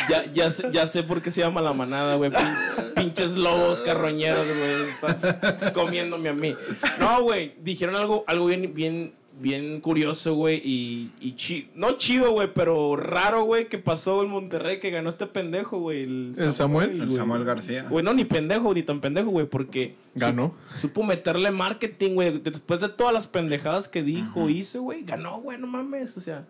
Ya, 0.09 0.25
ya, 0.33 0.51
sé, 0.51 0.69
ya 0.71 0.87
sé 0.87 1.03
por 1.03 1.21
qué 1.21 1.31
se 1.31 1.41
llama 1.41 1.61
la 1.61 1.73
manada, 1.73 2.15
güey. 2.15 2.31
Pin- 2.31 2.93
pinches 2.95 3.35
lobos 3.35 3.81
carroñeros, 3.81 4.45
güey. 4.47 5.11
Están 5.19 5.73
comiéndome 5.73 6.29
a 6.29 6.33
mí. 6.33 6.55
No, 6.99 7.23
güey. 7.23 7.53
Dijeron 7.61 7.95
algo, 7.95 8.23
algo 8.27 8.45
bien, 8.45 8.73
bien, 8.73 9.13
bien 9.39 9.81
curioso, 9.81 10.33
güey. 10.35 10.61
Y, 10.63 11.11
y 11.19 11.35
chi- 11.35 11.69
no 11.75 11.97
chido, 11.97 12.31
güey, 12.31 12.51
pero 12.53 12.95
raro, 12.95 13.43
güey, 13.43 13.67
que 13.67 13.77
pasó 13.77 14.23
en 14.23 14.29
Monterrey 14.29 14.79
que 14.79 14.89
ganó 14.91 15.09
este 15.09 15.27
pendejo, 15.27 15.79
güey. 15.79 16.03
El, 16.03 16.33
¿El 16.37 16.53
Samuel? 16.53 17.01
El. 17.01 17.11
Samuel 17.11 17.43
García. 17.43 17.83
Güey, 17.89 18.03
no, 18.05 18.13
ni 18.13 18.25
pendejo, 18.25 18.73
ni 18.73 18.83
tan 18.83 19.01
pendejo, 19.01 19.29
güey, 19.29 19.45
porque 19.45 19.95
Ganó. 20.15 20.53
supo 20.75 21.03
meterle 21.03 21.51
marketing, 21.51 22.13
güey. 22.15 22.39
Después 22.39 22.79
de 22.79 22.89
todas 22.89 23.13
las 23.13 23.27
pendejadas 23.27 23.87
que 23.89 24.03
dijo, 24.03 24.49
hizo, 24.49 24.81
güey, 24.83 25.03
ganó, 25.03 25.41
güey, 25.41 25.57
no 25.57 25.67
mames, 25.67 26.15
o 26.17 26.21
sea. 26.21 26.45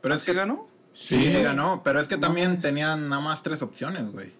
Pero 0.00 0.14
es 0.14 0.22
¿Sí 0.22 0.30
que 0.30 0.36
ganó? 0.38 0.66
Sí, 0.92 1.32
ganó, 1.42 1.82
pero 1.82 2.00
es 2.00 2.08
que 2.08 2.16
también 2.18 2.60
tenían 2.60 3.08
nada 3.08 3.22
más 3.22 3.42
tres 3.42 3.62
opciones, 3.62 4.10
güey. 4.12 4.32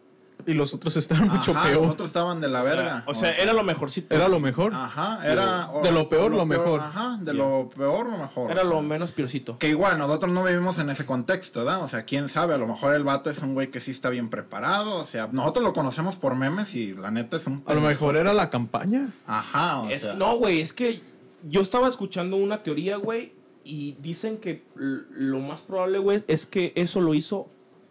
Y 0.47 0.55
los 0.55 0.73
otros 0.73 0.97
estaban 0.97 1.29
mucho 1.29 1.53
peor. 1.53 1.73
los 1.83 1.91
otros 1.93 2.09
estaban 2.09 2.41
de 2.41 2.49
la 2.49 2.63
o 2.63 2.65
sea, 2.65 2.75
verga. 2.75 3.03
O 3.07 3.15
sea, 3.15 3.33
era 3.33 3.53
lo 3.53 3.63
mejorcito. 3.63 4.15
Era 4.15 4.27
lo 4.27 4.41
mejor. 4.41 4.73
Ajá, 4.75 5.21
era... 5.23 5.69
De 5.83 5.93
lo 5.93 6.09
peor, 6.09 6.31
lo 6.33 6.47
mejor. 6.47 6.81
Ajá, 6.81 7.19
de 7.21 7.35
lo 7.35 7.69
peor, 7.69 8.09
lo 8.09 8.17
mejor. 8.17 8.51
Era 8.51 8.63
o 8.63 8.65
sea. 8.65 8.73
lo 8.75 8.81
menos 8.81 9.13
piorcito. 9.13 9.59
Que 9.59 9.69
igual, 9.69 9.99
nosotros 9.99 10.33
no 10.33 10.43
vivimos 10.43 10.79
en 10.79 10.89
ese 10.89 11.05
contexto, 11.05 11.61
¿verdad? 11.63 11.83
O 11.85 11.89
sea, 11.91 12.05
quién 12.05 12.31
sabe, 12.31 12.55
a 12.55 12.59
lo 12.59 12.67
mejor 12.67 12.95
el 12.95 13.05
vato 13.05 13.29
es 13.29 13.39
un 13.41 13.53
güey 13.53 13.69
que 13.71 13.81
sí 13.83 13.91
está 13.91 14.09
bien 14.09 14.31
preparado, 14.31 14.97
o 14.97 15.05
sea, 15.05 15.29
nosotros 15.31 15.63
lo 15.63 15.75
conocemos 15.75 16.17
por 16.17 16.35
memes 16.35 16.75
y 16.75 16.95
la 16.95 17.11
neta 17.11 17.37
es 17.37 17.47
un... 17.47 17.63
A 17.67 17.75
lo 17.75 17.83
mejor 17.83 18.17
era 18.17 18.33
la 18.33 18.49
campaña. 18.49 19.11
Ajá, 19.27 19.81
o 19.81 19.91
Es- 19.91 20.03
sea... 20.03 20.15
no, 20.15 20.37
güey, 20.39 20.63
es 20.63 20.73
que 20.73 21.03
yo 21.43 21.61
estaba 21.61 21.87
escuchando 21.87 22.37
una 22.39 22.63
teoría, 22.63 22.97
güey, 22.97 23.35
y 23.65 23.97
dicen 24.01 24.39
que 24.39 24.63
lo 24.75 25.39
más 25.41 25.61
probable, 25.61 25.99
güey, 25.99 26.23
es 26.29 26.47
que 26.47 26.73
eso 26.77 27.01
lo 27.01 27.15
hizo 27.15 27.49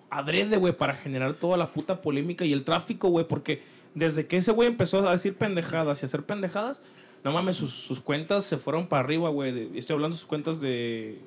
adrede, 0.09 0.57
güey, 0.57 0.75
para 0.75 0.95
generar 0.95 1.35
toda 1.35 1.55
la 1.57 1.67
puta 1.67 2.01
polémica 2.01 2.43
y 2.45 2.53
el 2.53 2.63
tráfico, 2.63 3.09
güey, 3.09 3.27
porque 3.27 3.61
desde 3.93 4.25
que 4.27 4.37
ese 4.37 4.51
güey 4.51 4.67
empezó 4.67 5.07
a 5.07 5.11
decir 5.11 5.35
pendejadas 5.35 6.01
y 6.01 6.05
a 6.05 6.07
hacer 6.07 6.23
pendejadas, 6.23 6.81
no 7.23 7.31
mames, 7.31 7.57
sus, 7.57 7.71
sus 7.71 7.99
cuentas 7.99 8.45
se 8.45 8.57
fueron 8.57 8.87
para 8.87 9.01
arriba, 9.03 9.29
güey. 9.29 9.51
de- 9.51 9.77
Estoy 9.77 9.95
hablando 9.95 10.15
de 10.15 10.19
sus 10.19 10.27
cuentas 10.27 10.59
de... 10.61 11.19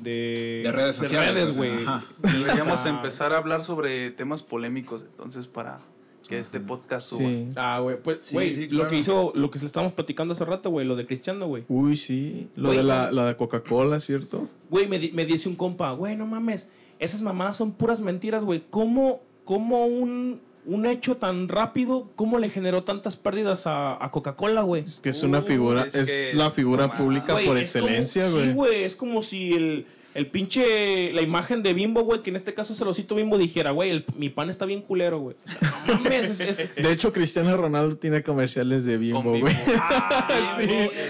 De, 0.00 0.62
De 0.64 0.72
redes 0.72 0.96
sociales, 0.96 1.34
redes, 1.34 1.56
sea, 1.56 2.04
güey. 2.22 2.32
Deberíamos 2.38 2.86
empezar 2.86 3.32
a 3.32 3.38
hablar 3.38 3.64
sobre 3.64 4.10
temas 4.12 4.42
polémicos, 4.42 5.02
entonces, 5.02 5.46
para 5.48 5.80
que 6.28 6.38
este 6.38 6.60
podcast 6.60 7.08
suba. 7.10 7.20
Sí. 7.28 7.48
Ah, 7.56 7.80
güey, 7.80 7.96
pues, 8.02 8.18
Sí, 8.22 8.34
güey, 8.34 8.54
sí, 8.54 8.62
lo 8.68 8.80
claro. 8.80 8.88
que 8.90 8.96
hizo, 8.98 9.32
lo 9.34 9.50
que 9.50 9.58
le 9.58 9.66
estábamos 9.66 9.92
platicando 9.92 10.32
hace 10.32 10.44
rato, 10.44 10.70
güey, 10.70 10.86
lo 10.86 10.96
de 10.96 11.06
Cristiano, 11.06 11.46
güey. 11.46 11.64
Uy, 11.68 11.96
sí. 11.96 12.48
Lo 12.56 12.72
de 12.72 12.82
la, 12.82 13.10
la 13.10 13.26
de 13.26 13.36
Coca-Cola, 13.36 14.00
¿cierto? 14.00 14.48
Güey, 14.70 14.86
me, 14.88 14.98
di- 14.98 15.12
me 15.12 15.26
dice 15.26 15.48
un 15.48 15.56
compa, 15.56 15.92
güey, 15.92 16.16
no 16.16 16.26
mames, 16.26 16.68
esas 16.98 17.22
mamadas 17.22 17.56
son 17.56 17.72
puras 17.72 18.00
mentiras, 18.00 18.44
güey. 18.44 18.62
¿Cómo, 18.70 19.20
cómo 19.44 19.86
un, 19.86 20.40
un 20.64 20.86
hecho 20.86 21.16
tan 21.16 21.48
rápido, 21.48 22.08
cómo 22.14 22.38
le 22.38 22.48
generó 22.48 22.84
tantas 22.84 23.16
pérdidas 23.16 23.66
a, 23.66 24.02
a 24.04 24.10
Coca-Cola, 24.10 24.62
güey? 24.62 24.84
Es 24.84 25.00
que 25.00 25.10
es 25.10 25.22
una 25.24 25.40
Uh, 25.40 25.42
figura, 25.42 25.84
es 25.86 25.94
es, 25.96 26.10
que- 26.10 26.36
la 26.36 26.50
figura 26.52 26.96
pública 26.96 27.36
por 27.44 27.58
excelencia, 27.58 28.28
Sí, 28.28 28.34
güey. 28.34 28.52
güey, 28.52 28.84
es 28.84 28.94
como 28.96 29.22
si 29.22 29.52
el, 29.54 29.86
el 30.14 30.26
pinche, 30.26 31.12
la 31.12 31.22
imagen 31.22 31.62
de 31.62 31.72
Bimbo, 31.72 32.02
güey, 32.02 32.22
que 32.22 32.30
en 32.30 32.36
este 32.36 32.52
caso 32.54 32.72
es 32.72 32.80
el 32.80 32.88
osito 32.88 33.14
Bimbo, 33.14 33.38
dijera, 33.38 33.70
güey, 33.70 33.90
el- 33.90 34.04
mi 34.16 34.28
pan 34.28 34.50
está 34.50 34.66
bien 34.66 34.82
culero, 34.82 35.18
güey. 35.20 35.36
O 35.44 35.48
sea, 35.48 35.74
no 35.86 35.94
mames, 36.00 36.38
es... 36.40 36.58
es- 36.60 36.74
de 36.74 36.92
hecho, 36.92 37.12
Cristiano 37.12 37.56
Ronaldo 37.56 37.96
tiene 37.96 38.22
comerciales 38.22 38.84
de 38.84 38.96
Bimbo, 38.98 39.38
güey. 39.38 39.54
Ah, 39.76 40.56
sí. 40.58 40.68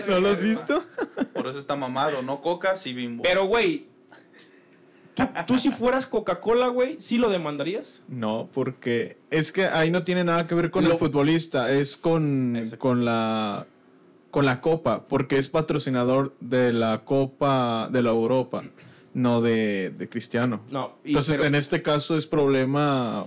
¿no 0.08 0.20
lo 0.20 0.28
has 0.30 0.42
visto? 0.42 0.82
Por 1.32 1.46
eso 1.48 1.58
está 1.58 1.74
mamado, 1.76 2.22
no 2.22 2.40
coca, 2.40 2.76
sí 2.76 2.92
bimbo. 2.92 3.22
Pero, 3.22 3.46
güey, 3.46 3.86
¿tú, 5.14 5.24
tú 5.46 5.58
si 5.58 5.70
fueras 5.70 6.06
Coca-Cola, 6.06 6.68
güey, 6.68 6.96
¿sí 7.00 7.18
lo 7.18 7.28
demandarías? 7.30 8.02
No, 8.08 8.48
porque 8.52 9.16
es 9.30 9.52
que 9.52 9.64
ahí 9.66 9.90
no 9.90 10.04
tiene 10.04 10.24
nada 10.24 10.46
que 10.46 10.54
ver 10.54 10.70
con 10.70 10.84
Lo- 10.84 10.92
el 10.92 10.98
futbolista, 10.98 11.70
es 11.72 11.96
con, 11.96 12.56
Exacto. 12.56 12.78
con 12.78 13.04
la 13.04 13.66
con 14.30 14.46
la 14.46 14.62
copa, 14.62 15.06
porque 15.08 15.36
es 15.36 15.50
patrocinador 15.50 16.34
de 16.40 16.72
la 16.72 17.02
Copa 17.04 17.90
de 17.92 18.00
la 18.00 18.10
Europa, 18.10 18.64
no 19.14 19.40
de, 19.40 19.90
de 19.90 20.08
Cristiano. 20.08 20.60
No. 20.70 20.96
y- 21.04 21.08
Entonces, 21.08 21.36
pero- 21.36 21.46
en 21.46 21.54
este 21.54 21.82
caso 21.82 22.16
es 22.16 22.26
problema 22.26 23.26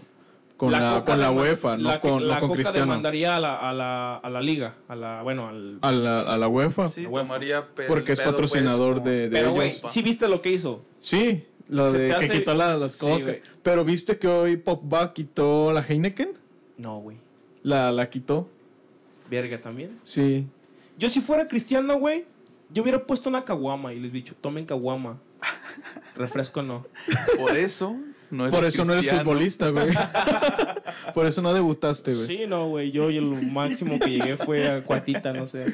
con 0.58 0.72
la, 0.72 1.04
con 1.06 1.20
la 1.20 1.32
UEFA, 1.32 1.76
no 1.78 1.90
la, 1.90 2.00
con, 2.00 2.28
la 2.28 2.36
no 2.36 2.40
con 2.40 2.50
Coca 2.50 2.62
Cristiano. 2.62 2.86
demandaría 2.86 3.36
a 3.36 3.40
la, 3.40 3.56
a, 3.58 3.74
la, 3.74 4.16
a 4.18 4.30
la 4.30 4.42
liga, 4.42 4.76
a 4.88 4.96
la, 4.96 5.22
bueno, 5.22 5.50
al... 5.50 5.80
A 5.82 5.92
la, 5.92 6.22
a 6.22 6.38
la 6.38 6.48
UEFA, 6.48 6.88
sí, 6.88 7.06
UEFA. 7.06 7.40
porque 7.88 8.14
es 8.14 8.20
pues, 8.20 8.32
patrocinador 8.32 9.04
de, 9.04 9.30
de 9.30 9.38
Pero, 9.38 9.62
ellos. 9.62 9.82
¿sí 9.90 10.02
viste 10.02 10.28
lo 10.30 10.42
que 10.42 10.52
hizo? 10.54 10.86
Sí, 10.98 11.46
lo 11.68 11.92
Se 11.92 11.98
de 11.98 12.08
te 12.10 12.18
que 12.20 12.26
hace- 12.26 12.34
quitó 12.40 12.54
la- 12.56 12.78
las 12.78 12.94
Sí, 12.94 13.00
Coca. 13.06 13.24
güey. 13.24 13.42
Pero 13.64 13.84
viste 13.84 14.18
que 14.18 14.28
hoy 14.28 14.56
Pogba 14.58 15.12
quitó 15.14 15.74
la 15.74 15.82
Heineken, 15.82 16.30
No, 16.78 17.00
güey. 17.00 17.18
la, 17.64 17.92
la 17.92 18.10
quitó. 18.10 18.48
Verga 19.30 19.60
también. 19.62 20.00
Sí. 20.04 20.48
Yo 20.98 21.10
si 21.10 21.20
fuera 21.20 21.48
cristiano, 21.50 21.98
güey, 22.00 22.26
yo 22.70 22.84
hubiera 22.84 23.06
puesto 23.06 23.30
una 23.30 23.46
caguama 23.46 23.94
y 23.94 24.00
les 24.00 24.12
dicho, 24.12 24.36
tomen 24.40 24.66
caguama. 24.66 25.20
Refresco 26.16 26.62
no. 26.62 26.86
Por 27.38 27.58
eso 27.58 27.96
no 28.32 28.48
eres 28.48 28.56
Por 28.60 28.66
eso 28.68 28.86
no 28.86 28.94
eres 28.94 29.10
futbolista, 29.10 29.70
güey. 29.70 29.90
Por 31.14 31.26
eso 31.26 31.42
no 31.42 31.54
debutaste, 31.54 32.14
güey. 32.14 32.26
Sí, 32.26 32.46
no, 32.48 32.68
güey. 32.70 32.92
Yo 32.92 33.10
y 33.12 33.18
el 33.18 33.52
máximo 33.52 34.00
que 34.00 34.10
llegué 34.10 34.38
fue 34.38 34.68
a 34.70 34.84
cuartita, 34.84 35.34
no 35.34 35.46
sé. 35.46 35.66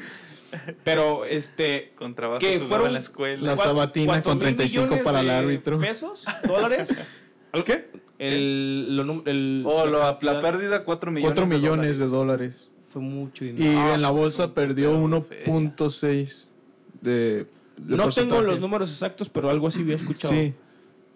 Pero, 0.84 1.24
este... 1.24 1.92
Con 1.96 2.14
trabajo 2.14 2.40
Que 2.40 2.58
fueron- 2.60 2.88
en 2.88 2.92
la 2.94 2.98
escuela. 2.98 3.42
La 3.42 3.54
¿cuá- 3.56 3.64
sabatina 3.64 4.22
con 4.22 4.34
mil 4.34 4.40
35 4.40 4.84
millones 4.84 5.04
para 5.04 5.20
el 5.20 5.30
árbitro. 5.30 5.78
¿Pesos? 5.78 6.24
¿Dólares? 6.46 7.08
¿Al 7.52 7.64
¿Qué? 7.64 7.88
El, 8.18 8.96
lo 8.96 9.22
el, 9.26 9.64
Oh, 9.66 9.86
la, 9.86 10.18
pérdida, 10.18 10.84
4 10.84 11.10
millones 11.10 11.34
4 11.34 11.46
millones 11.46 11.98
de 11.98 12.06
dólares. 12.06 12.70
Fue 12.88 13.02
mucho 13.02 13.44
Y 13.44 13.52
dinero. 13.52 13.80
Ah, 13.80 13.94
en 13.94 14.02
la 14.02 14.08
pues 14.08 14.16
es 14.18 14.22
bolsa 14.22 14.54
perdió 14.54 14.90
putero 14.92 15.20
de 15.20 15.22
feria. 15.22 15.54
1.6 15.54 16.51
de, 17.02 17.46
de 17.76 17.96
no 17.96 18.08
tengo 18.08 18.40
los 18.40 18.58
números 18.60 18.90
exactos, 18.90 19.28
pero 19.28 19.50
algo 19.50 19.68
así 19.68 19.80
había 19.82 19.96
escuchado. 19.96 20.32
Sí, 20.32 20.54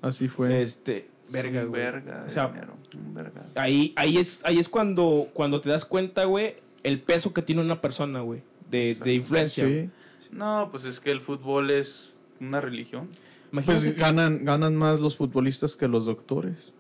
así 0.03 0.29
fue. 0.29 0.63
Este, 0.63 1.09
verga, 1.33 1.65
güey. 1.65 1.81
verga 1.83 2.21
de 2.23 2.27
O 2.27 2.31
sea, 2.31 2.49
dinero, 2.49 2.75
un 2.95 3.15
verga. 3.15 3.47
Ahí, 3.55 3.93
ahí 3.97 4.19
es, 4.19 4.45
ahí 4.45 4.59
es 4.59 4.69
cuando, 4.69 5.29
cuando 5.33 5.61
te 5.61 5.71
das 5.71 5.85
cuenta, 5.85 6.25
güey, 6.25 6.57
el 6.83 7.01
peso 7.01 7.33
que 7.33 7.43
tiene 7.43 7.63
una 7.63 7.81
persona, 7.81 8.21
güey, 8.21 8.43
de, 8.71 8.95
de 8.95 9.15
influencia. 9.15 9.67
Sí. 9.67 9.89
No, 10.33 10.69
pues 10.71 10.85
es 10.85 11.01
que 11.01 11.11
el 11.11 11.21
fútbol 11.21 11.71
es 11.71 12.19
una 12.41 12.61
religión. 12.61 13.09
Imagínate 13.53 13.81
Pues 13.85 13.95
que- 13.95 14.01
ganan, 14.01 14.45
ganan 14.45 14.77
más 14.77 15.01
los 15.01 15.17
futbolistas 15.17 15.77
que 15.77 15.87
los 15.89 16.05
doctores. 16.05 16.75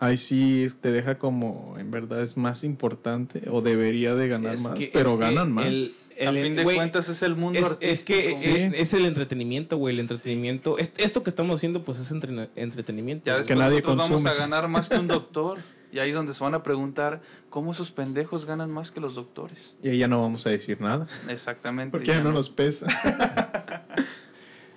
Ahí 0.00 0.16
sí 0.16 0.66
te 0.80 0.92
deja 0.92 1.18
como, 1.18 1.74
en 1.76 1.90
verdad 1.90 2.22
es 2.22 2.36
más 2.36 2.62
importante 2.62 3.42
o 3.50 3.62
debería 3.62 4.14
de 4.14 4.28
ganar 4.28 4.54
es 4.54 4.62
más, 4.62 4.74
que- 4.78 4.90
pero 4.92 5.18
ganan 5.18 5.50
más. 5.52 5.66
el- 5.66 5.94
A 6.20 6.30
el- 6.30 6.42
fin 6.42 6.56
de 6.56 6.64
cuentas 6.64 7.08
es 7.08 7.22
el 7.22 7.36
mundo 7.36 7.58
es, 7.58 7.76
es 7.80 8.04
que 8.04 8.28
artístico. 8.28 8.54
Sí. 8.56 8.60
eh, 8.62 8.72
es 8.74 8.94
el 8.94 9.04
entretenimiento, 9.06 9.76
güey, 9.76 9.94
el 9.94 10.00
entretenimiento. 10.00 10.78
Es- 10.78 10.92
esto 10.96 11.22
que 11.22 11.30
estamos 11.30 11.56
haciendo, 11.58 11.84
pues 11.84 11.98
es 11.98 12.10
entretenimiento. 12.10 13.24
Ya 13.26 13.38
después 13.38 13.58
nadie 13.58 13.80
nosotros 13.80 13.96
vamos 13.96 14.10
consume. 14.22 14.30
a 14.30 14.34
ganar 14.34 14.68
más 14.68 14.88
que 14.88 14.96
un 14.98 15.06
doctor. 15.08 15.58
Y 15.90 16.00
ahí 16.00 16.10
es 16.10 16.14
donde 16.14 16.34
se 16.34 16.44
van 16.44 16.54
a 16.54 16.62
preguntar 16.62 17.22
cómo 17.48 17.72
esos 17.72 17.90
pendejos 17.92 18.44
ganan 18.44 18.70
más 18.70 18.90
que 18.90 19.00
los 19.00 19.14
doctores. 19.14 19.74
Y 19.82 19.88
ahí 19.88 19.98
ya 19.98 20.06
no 20.06 20.20
vamos 20.20 20.46
a 20.46 20.50
decir 20.50 20.78
nada, 20.82 21.06
Exactamente. 21.30 21.92
porque 21.92 22.08
ya 22.08 22.20
no 22.20 22.30
nos 22.32 22.50
pesa. 22.50 22.86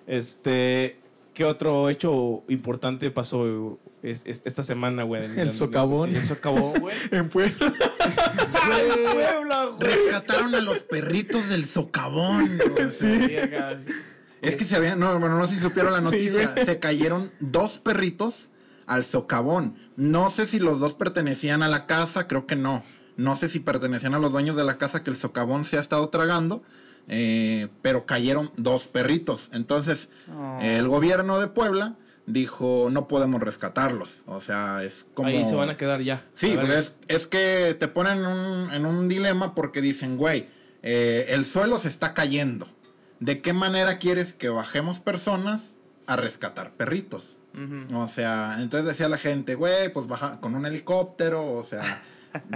Este, 0.07 0.97
¿qué 1.33 1.45
otro 1.45 1.89
hecho 1.89 2.43
importante 2.49 3.11
pasó 3.11 3.79
es- 4.03 4.23
es- 4.25 4.41
esta 4.45 4.63
semana, 4.63 5.03
güey? 5.03 5.23
El 5.39 5.51
socavón. 5.53 6.15
El 6.15 6.23
socavón, 6.23 6.79
güey. 6.79 6.95
en 7.11 7.29
Puebla. 7.29 7.73
Güey, 8.67 9.13
Puebla, 9.13 9.65
güey. 9.77 9.89
rescataron 9.89 10.55
a 10.55 10.61
los 10.61 10.79
perritos 10.83 11.49
del 11.49 11.65
socavón. 11.65 12.49
güey. 12.75 12.91
Sí. 12.91 13.35
Es 14.41 14.55
que 14.55 14.65
se 14.65 14.75
habían, 14.75 14.99
no, 14.99 15.19
bueno, 15.19 15.37
no 15.37 15.47
sé 15.47 15.55
si 15.55 15.61
supieron 15.61 15.93
la 15.93 16.01
noticia. 16.01 16.53
se 16.65 16.79
cayeron 16.79 17.31
dos 17.39 17.79
perritos 17.79 18.49
al 18.87 19.05
socavón. 19.05 19.75
No 19.97 20.29
sé 20.29 20.45
si 20.47 20.59
los 20.59 20.79
dos 20.79 20.95
pertenecían 20.95 21.61
a 21.63 21.67
la 21.67 21.85
casa, 21.85 22.27
creo 22.27 22.45
que 22.47 22.55
no. 22.55 22.83
No 23.17 23.35
sé 23.35 23.49
si 23.49 23.59
pertenecían 23.59 24.15
a 24.15 24.19
los 24.19 24.31
dueños 24.31 24.55
de 24.55 24.63
la 24.63 24.77
casa 24.77 25.03
que 25.03 25.11
el 25.11 25.17
socavón 25.17 25.65
se 25.65 25.77
ha 25.77 25.81
estado 25.81 26.09
tragando. 26.09 26.63
eh, 27.07 27.67
pero 27.81 28.05
cayeron 28.05 28.51
dos 28.57 28.87
perritos. 28.87 29.49
Entonces, 29.53 30.07
Oh. 30.31 30.59
el 30.61 30.87
gobierno 30.87 31.39
de 31.39 31.47
Puebla 31.47 31.95
dijo, 32.25 32.89
no 32.91 33.07
podemos 33.07 33.41
rescatarlos. 33.41 34.23
O 34.25 34.41
sea, 34.41 34.83
es 34.83 35.07
como... 35.13 35.29
Ahí 35.29 35.45
se 35.45 35.55
van 35.55 35.69
a 35.69 35.77
quedar 35.77 36.01
ya. 36.01 36.25
Sí, 36.35 36.55
pues 36.55 36.69
es, 36.69 36.95
es 37.07 37.27
que 37.27 37.75
te 37.79 37.87
ponen 37.87 38.19
en 38.19 38.25
un, 38.25 38.73
en 38.73 38.85
un 38.85 39.07
dilema 39.07 39.55
porque 39.55 39.81
dicen, 39.81 40.17
güey, 40.17 40.47
eh, 40.83 41.25
el 41.29 41.45
suelo 41.45 41.79
se 41.79 41.87
está 41.87 42.13
cayendo. 42.13 42.67
¿De 43.19 43.41
qué 43.41 43.53
manera 43.53 43.99
quieres 43.99 44.33
que 44.33 44.49
bajemos 44.49 44.99
personas 44.99 45.73
a 46.07 46.15
rescatar 46.15 46.73
perritos? 46.73 47.39
O 47.93 48.07
sea, 48.07 48.57
entonces 48.59 48.87
decía 48.87 49.09
la 49.09 49.17
gente, 49.17 49.55
güey, 49.55 49.91
pues 49.91 50.07
baja 50.07 50.39
con 50.39 50.55
un 50.55 50.65
helicóptero, 50.65 51.45
o 51.45 51.63
sea, 51.63 52.01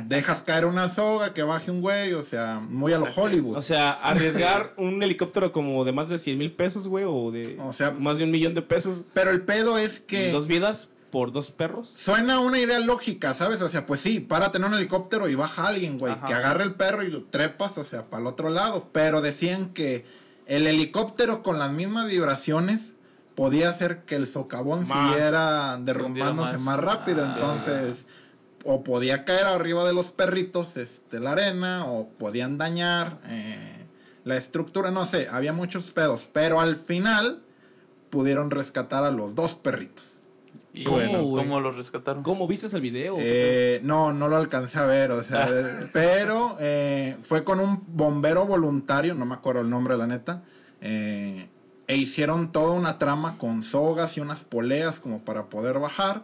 dejas 0.06 0.42
caer 0.42 0.66
una 0.66 0.90
soga, 0.90 1.34
que 1.34 1.44
baje 1.44 1.72
un 1.72 1.82
güey, 1.82 2.14
o 2.14 2.24
sea, 2.24 2.60
muy 2.60 2.94
a 2.94 2.98
lo 2.98 3.08
Hollywood. 3.14 3.58
O 3.58 3.62
sea, 3.62 3.92
arriesgar 3.92 4.74
un 4.78 5.02
helicóptero 5.04 5.52
como 5.52 5.84
de 5.86 5.92
más 5.92 6.10
de 6.10 6.20
100 6.20 6.38
mil 6.38 6.52
pesos, 6.54 6.88
güey, 6.88 7.06
o 7.08 7.32
de 7.32 7.58
O 7.60 7.74
sea, 7.74 7.92
más 7.92 8.18
de 8.18 8.24
un 8.24 8.32
millón 8.32 8.54
de 8.54 8.62
pesos, 8.62 9.06
Pero 9.14 9.32
el 9.32 9.42
pedo 9.42 9.78
es 9.78 10.00
que... 10.00 10.32
dos 10.32 10.48
vidas 10.48 10.90
por 11.12 11.32
dos 11.32 11.50
perros. 11.52 11.94
Suena 11.96 12.40
una 12.40 12.60
idea 12.60 12.80
lógica, 12.80 13.34
¿sabes? 13.34 13.62
O 13.62 13.70
sea, 13.70 13.86
pues 13.86 14.02
sí, 14.02 14.20
para 14.20 14.52
tener 14.52 14.68
un 14.68 14.76
helicóptero 14.76 15.30
y 15.30 15.36
baja 15.36 15.68
alguien, 15.68 15.98
güey. 15.98 16.12
Ajá. 16.12 16.28
Que 16.28 16.34
agarre 16.34 16.64
el 16.66 16.74
perro 16.74 17.04
y 17.04 17.10
lo 17.10 17.24
trepas, 17.24 17.78
o 17.78 17.86
sea, 17.86 18.10
para 18.10 18.22
el 18.22 18.28
otro 18.28 18.50
lado. 18.50 18.90
Pero 18.92 19.22
decían 19.22 19.70
que 19.70 20.04
el 20.46 20.68
helicóptero 20.68 21.42
con 21.42 21.58
las 21.58 21.72
mismas 21.72 22.08
vibraciones 22.10 22.96
podía 23.36 23.70
hacer 23.70 24.04
que 24.04 24.16
el 24.16 24.28
socavón 24.28 24.88
Más. 24.88 25.12
siguiera 25.12 25.78
derrumbándose 25.78 26.54
más. 26.54 26.62
más. 26.62 26.80
rápido. 26.80 27.24
Ah. 27.26 27.34
Entonces, 27.34 28.06
o 28.66 28.84
podía 28.84 29.24
caer 29.24 29.46
arriba 29.46 29.86
de 29.86 29.94
los 29.94 30.12
perritos 30.12 30.76
este, 30.76 31.20
la 31.20 31.32
arena, 31.32 31.86
o 31.86 32.10
podían 32.10 32.58
dañar 32.58 33.20
eh, 33.30 33.86
la 34.24 34.36
estructura, 34.36 34.92
no 34.92 35.06
sé, 35.06 35.30
había 35.32 35.54
muchos 35.54 35.92
pedos. 35.92 36.30
Pero 36.34 36.60
al 36.60 36.76
final 36.76 37.44
pudieron 38.10 38.52
rescatar 38.52 39.04
a 39.04 39.12
los 39.12 39.36
dos 39.36 39.56
perritos. 39.56 40.20
Y 40.74 40.84
¿Cómo, 40.84 40.98
bueno, 40.98 41.24
güey? 41.24 41.46
¿cómo 41.46 41.62
los 41.62 41.78
rescataron? 41.78 42.24
¿Cómo 42.24 42.48
viste 42.48 42.68
el 42.76 42.82
video? 42.82 43.16
Eh, 43.18 43.80
no, 43.84 44.12
no 44.12 44.28
lo 44.28 44.36
alcancé 44.36 44.78
a 44.78 44.86
ver, 44.86 45.12
o 45.12 45.24
sea, 45.24 45.48
eh, 45.50 45.64
pero 45.94 46.58
eh, 46.60 47.18
fue 47.22 47.46
con 47.46 47.62
un 47.62 47.84
bombero 47.88 48.46
voluntario, 48.46 49.16
no 49.16 49.26
me 49.26 49.36
acuerdo 49.36 49.62
el 49.62 49.70
nombre, 49.70 49.96
la 49.96 50.08
neta, 50.08 50.44
eh, 50.82 51.48
e 51.88 51.96
hicieron 51.96 52.52
toda 52.52 52.74
una 52.74 52.98
trama 52.98 53.38
con 53.38 53.64
sogas 53.64 54.18
y 54.18 54.20
unas 54.20 54.44
poleas 54.44 55.00
como 55.00 55.24
para 55.24 55.46
poder 55.46 55.80
bajar, 55.80 56.24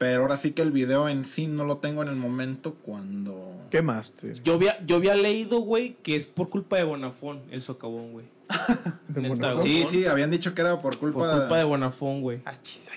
pero 0.00 0.22
ahora 0.22 0.38
sí 0.38 0.52
que 0.52 0.62
el 0.62 0.72
video 0.72 1.10
en 1.10 1.26
sí 1.26 1.46
no 1.46 1.66
lo 1.66 1.76
tengo 1.76 2.00
en 2.02 2.08
el 2.08 2.16
momento 2.16 2.72
cuando... 2.72 3.52
¿Qué 3.70 3.82
máster? 3.82 4.42
Yo 4.42 4.54
había, 4.54 4.82
yo 4.86 4.96
había 4.96 5.14
leído, 5.14 5.58
güey, 5.58 5.98
que 6.02 6.16
es 6.16 6.24
por 6.24 6.48
culpa 6.48 6.78
de 6.78 6.84
Bonafón, 6.84 7.42
el 7.50 7.60
socavón, 7.60 8.12
güey. 8.12 8.24
De 9.08 9.20
Neta. 9.20 9.60
Sí, 9.60 9.84
sí, 9.90 10.06
habían 10.06 10.30
dicho 10.30 10.54
que 10.54 10.62
era 10.62 10.80
por 10.80 10.96
culpa, 10.96 11.18
Por 11.18 11.38
culpa 11.40 11.58
de 11.58 11.64
Bonafón, 11.64 12.22
güey. 12.22 12.40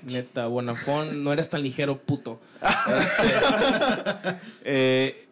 Neta, 0.04 0.47
Bonafón, 0.47 1.26
no 1.26 1.34
eres 1.34 1.49
tan 1.49 1.62
ligero, 1.62 1.99
puto. 1.99 2.39
Este, 2.64 4.39
eh, 4.64 5.26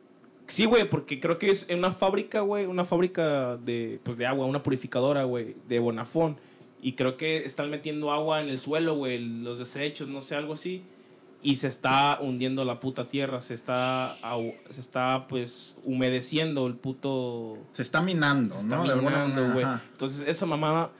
sí, 0.47 0.65
güey, 0.65 0.89
porque 0.89 1.21
creo 1.21 1.39
que 1.39 1.51
es 1.51 1.65
en 1.69 1.79
una 1.79 1.93
fábrica, 1.93 2.41
güey, 2.41 2.65
una 2.65 2.83
fábrica 2.83 3.55
de, 3.55 4.01
pues, 4.03 4.17
de 4.17 4.25
agua, 4.25 4.45
una 4.45 4.61
purificadora, 4.61 5.23
güey, 5.23 5.55
de 5.69 5.79
Bonafón. 5.79 6.35
Y 6.81 6.95
creo 6.95 7.15
que 7.15 7.45
están 7.45 7.69
metiendo 7.69 8.11
agua 8.11 8.41
en 8.41 8.49
el 8.49 8.59
suelo, 8.59 8.95
güey, 8.95 9.19
los 9.19 9.57
desechos, 9.57 10.09
no 10.09 10.21
sé, 10.21 10.35
algo 10.35 10.55
así. 10.55 10.83
Y 11.43 11.55
se 11.55 11.67
está 11.67 12.19
hundiendo 12.21 12.63
la 12.65 12.79
puta 12.79 13.09
tierra, 13.09 13.41
se 13.41 13.55
está, 13.55 14.15
se 14.69 14.79
está 14.79 15.25
pues, 15.27 15.75
humedeciendo 15.83 16.67
el 16.67 16.75
puto... 16.75 17.57
Se 17.71 17.81
está 17.81 18.01
minando, 18.01 18.55
se 18.55 18.61
está 18.61 18.75
¿no? 18.75 18.83
De 18.83 18.91
alguna 18.91 19.09
minando, 19.25 19.35
manera, 19.41 19.53
güey. 19.53 19.65
ajá. 19.65 19.81
Entonces, 19.91 20.23
esa 20.27 20.45
mamada... 20.45 20.91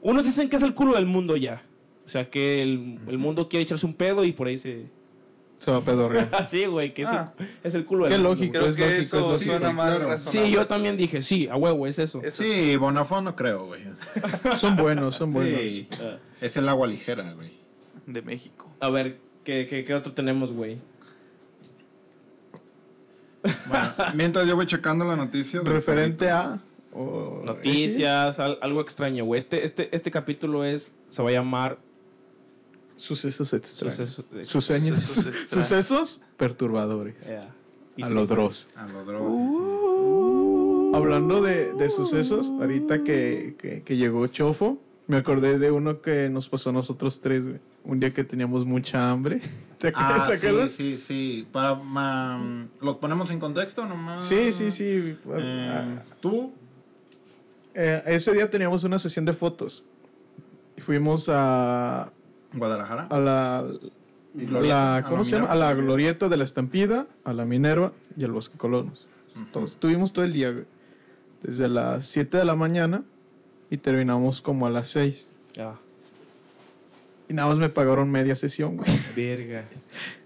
Unos 0.00 0.24
dicen 0.24 0.48
que 0.48 0.56
es 0.56 0.62
el 0.62 0.72
culo 0.74 0.94
del 0.94 1.04
mundo 1.04 1.36
ya. 1.36 1.62
O 2.06 2.08
sea, 2.08 2.30
que 2.30 2.62
el, 2.62 2.98
el 3.08 3.18
mundo 3.18 3.48
quiere 3.50 3.64
echarse 3.64 3.84
un 3.84 3.92
pedo 3.94 4.24
y 4.24 4.32
por 4.32 4.46
ahí 4.48 4.56
se... 4.56 4.86
Se 5.58 5.70
va 5.70 5.76
a 5.76 5.80
pedorrear. 5.82 6.30
Así, 6.38 6.64
güey, 6.64 6.94
que 6.94 7.02
es, 7.02 7.08
Ah. 7.10 7.34
el, 7.38 7.46
es 7.62 7.74
el 7.74 7.84
culo 7.84 8.04
del 8.04 8.12
Qué 8.14 8.18
mundo, 8.18 8.30
lógico. 8.30 8.58
güey. 8.58 8.60
Creo 8.60 8.68
es 8.70 8.76
que 8.76 8.82
lógico, 8.82 9.00
eso 9.02 9.18
es 9.18 9.22
lógico. 9.32 9.50
suena 9.52 9.68
Sí, 9.68 9.74
más 9.74 9.88
claro. 9.90 10.08
razonable. 10.08 10.46
Sí, 10.46 10.50
yo 10.54 10.66
también 10.66 10.96
dije, 10.96 11.22
sí, 11.22 11.48
a 11.48 11.56
huevo, 11.56 11.86
es 11.86 11.98
eso. 11.98 12.22
Eso 12.22 12.42
Sí, 12.42 12.74
Bonafón 12.78 13.24
no 13.24 13.36
creo, 13.36 13.66
güey. 13.66 13.82
Son 14.56 14.76
buenos, 14.76 15.16
son 15.16 15.34
buenos. 15.34 15.60
Sí, 15.60 15.86
Ah, 16.02 16.16
es 16.40 16.56
el 16.56 16.66
agua 16.70 16.86
ligera, 16.86 17.30
güey. 17.34 17.52
de 18.06 18.22
México. 18.22 18.66
a 18.80 18.88
ver, 18.88 19.20
¿qué, 19.44 19.66
qué, 19.68 19.84
qué 19.84 19.94
otro 19.94 20.12
tenemos, 20.12 20.52
güey? 20.52 20.78
Bueno, 23.68 23.94
mientras 24.14 24.46
yo 24.46 24.56
voy 24.56 24.66
checando 24.66 25.04
la 25.04 25.16
noticia. 25.16 25.60
Referente 25.62 26.30
a... 26.30 26.58
Noticias, 27.44 28.40
al- 28.40 28.58
algo 28.62 28.80
extraño, 28.80 29.24
güey. 29.24 29.38
Este, 29.38 29.64
este, 29.64 29.94
este 29.94 30.10
capítulo 30.10 30.64
es, 30.64 30.94
se 31.08 31.22
va 31.22 31.28
a 31.28 31.32
llamar 31.32 31.78
Sucesos 32.96 33.52
extraños. 33.54 33.96
Sucesos 33.96 34.24
Suceños- 34.48 34.98
Sucesos 35.00 35.26
extraños. 35.26 35.66
Sucesos 35.68 36.20
perturbadores. 36.36 37.28
Yeah. 37.28 37.54
A 38.02 38.10
los. 38.10 38.28
Dross. 38.28 38.70
A 38.76 38.86
los 38.88 39.06
drogas. 39.06 39.30
Uh. 39.32 40.92
Hablando 40.94 41.40
de, 41.40 41.72
de 41.74 41.88
sucesos, 41.90 42.50
ahorita 42.50 43.04
que, 43.04 43.54
que, 43.58 43.82
que 43.82 43.96
llegó 43.96 44.26
Chofo, 44.26 44.78
me 45.06 45.16
acordé 45.16 45.58
de 45.58 45.70
uno 45.70 46.02
que 46.02 46.28
nos 46.28 46.48
pasó 46.48 46.70
a 46.70 46.72
nosotros 46.72 47.20
tres, 47.20 47.46
güey. 47.46 47.60
Un 47.84 47.98
día 48.00 48.12
que 48.12 48.24
teníamos 48.24 48.64
mucha 48.64 49.10
hambre. 49.10 49.40
¿Te 49.78 49.88
Ah, 49.94 50.16
acuerdas? 50.20 50.68
¿te 50.68 50.70
sí, 50.70 50.98
sí, 50.98 50.98
sí. 50.98 51.48
Para, 51.50 51.74
ma- 51.74 52.66
¿Los 52.82 52.96
ponemos 52.98 53.30
en 53.30 53.40
contexto 53.40 53.86
nomás? 53.86 54.22
Sí, 54.22 54.52
sí, 54.52 54.70
sí. 54.70 55.16
Eh, 55.38 55.70
Ah, 55.72 56.02
¿Tú? 56.20 56.52
eh, 57.74 58.02
ese 58.06 58.32
día 58.32 58.50
teníamos 58.50 58.84
una 58.84 58.98
sesión 58.98 59.24
de 59.24 59.32
fotos. 59.32 59.84
Y 60.76 60.80
Fuimos 60.82 61.28
a, 61.32 62.10
¿Guadalajara? 62.54 63.06
a 63.10 63.18
la, 63.18 63.64
Glorieta, 64.34 64.74
la- 64.76 64.96
a 64.96 65.02
¿cómo 65.02 65.16
la 65.18 65.24
se 65.24 65.36
llama? 65.36 65.48
A 65.50 65.54
la 65.54 65.72
Glorieta 65.74 66.28
de 66.28 66.36
la 66.36 66.44
Estampida, 66.44 67.06
a 67.24 67.32
la 67.32 67.44
Minerva 67.46 67.92
y 68.16 68.24
al 68.24 68.32
Bosque 68.32 68.58
Colonos. 68.58 69.08
Todos- 69.52 69.70
Estuvimos 69.72 70.12
todo 70.12 70.24
el 70.24 70.32
día, 70.32 70.50
güey. 70.50 70.64
Desde 71.42 71.68
las 71.68 72.04
7 72.06 72.36
de 72.36 72.44
la 72.44 72.54
mañana 72.54 73.02
y 73.70 73.78
terminamos 73.78 74.42
como 74.42 74.66
a 74.66 74.70
las 74.70 74.88
6. 74.88 75.30
Ah, 75.58 75.76
Y 77.30 77.32
nada 77.32 77.48
más 77.48 77.58
me 77.58 77.68
pagaron 77.68 78.10
media 78.10 78.34
sesión, 78.34 78.76
güey. 78.76 78.90
verga. 79.16 79.64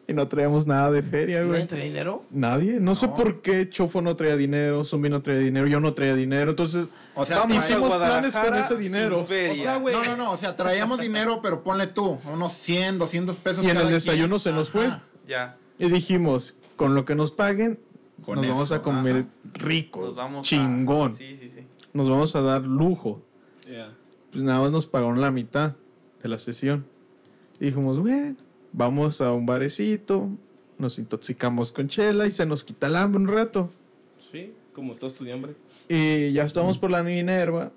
Y 0.07 0.13
no 0.13 0.29
traíamos 0.29 0.67
nada 0.67 0.91
de 0.91 1.03
feria, 1.03 1.41
¿No 1.41 1.49
güey. 1.49 1.67
trae 1.67 1.85
dinero? 1.85 2.25
Nadie. 2.31 2.79
No, 2.79 2.95
sé 2.95 3.09
por 3.09 3.41
qué 3.41 3.71
Chofo 3.71 4.03
no 4.03 4.15
traía 4.17 4.37
dinero, 4.37 4.85
Zumbi 4.85 5.09
no 5.09 5.23
traía 5.23 5.39
dinero, 5.41 5.67
yo 5.67 5.81
no 5.81 5.95
traía 5.95 6.15
dinero. 6.15 6.51
Entonces, 6.51 6.93
O 7.15 7.25
sea, 7.25 7.39
Vamos 7.39 7.57
hicimos 7.57 7.95
planes 7.95 8.37
con 8.37 8.55
ese 8.55 8.77
dinero. 8.77 9.21
O 9.21 9.27
sea, 9.27 9.77
güey. 9.77 9.95
No, 9.95 10.05
no, 10.05 10.17
no. 10.17 10.33
O 10.33 10.37
sea, 10.37 10.57
traíamos 10.57 10.99
dinero, 11.01 11.41
pero 11.43 11.63
ponle 11.65 11.87
tú, 11.87 12.19
unos 12.31 12.53
100, 12.53 12.99
200 12.99 13.39
pesos. 13.39 13.65
Y 13.65 13.69
en 13.71 13.77
cada 13.77 13.87
el 13.87 13.95
desayuno 13.95 14.37
quien. 14.37 14.41
se 14.41 14.53
nos 14.53 14.75
Ajá. 14.77 15.03
Ya. 15.27 15.57
y 15.79 15.89
dijimos, 15.91 16.55
con 16.77 16.95
lo 16.95 17.07
que 17.07 17.15
nos 17.15 17.31
paguen, 17.31 17.81
Con 18.27 18.37
nos 18.37 18.47
vamos 18.49 18.73
a 18.73 18.83
comer 18.83 19.17
ajá. 19.17 19.27
rico, 19.55 20.03
Nos 20.03 20.17
vamos 20.17 20.47
a- 20.47 20.51
chingón. 20.51 21.15
Sí, 21.17 21.35
sí, 21.39 21.49
sí. 21.49 21.61
Nos 21.95 22.11
vamos 22.11 22.37
a 22.37 22.43
dar 22.43 22.67
lujo. 22.67 23.23
Yeah. 23.67 23.91
Pues 24.33 24.45
nada 24.45 24.61
más 24.61 24.71
nos 24.71 24.85
pagaron 24.85 25.23
la 25.23 25.31
mitad 25.31 25.77
de 26.23 26.29
la 26.29 26.37
sesión. 26.37 26.85
Y 27.65 27.69
dijimos, 27.69 27.99
bueno, 27.99 28.37
Vamos 28.75 29.23
a 29.23 29.33
un 29.33 29.47
barecito, 29.47 30.29
nos 30.79 30.99
intoxicamos 30.99 31.73
con 31.73 31.89
chela 31.89 32.27
y 32.27 32.31
se 32.31 32.45
nos 32.45 32.63
quita 32.63 32.89
el 32.89 32.97
hambre 32.97 33.23
un 33.23 33.29
rato. 33.29 33.71
Sí, 34.19 34.53
como 34.75 34.97
todo 34.97 35.07
estudiante. 35.07 35.55
Y 35.89 36.33
ya 36.33 36.45
estamos 36.45 36.77
por 36.77 36.91
la 36.91 37.03
Minerva 37.03 37.73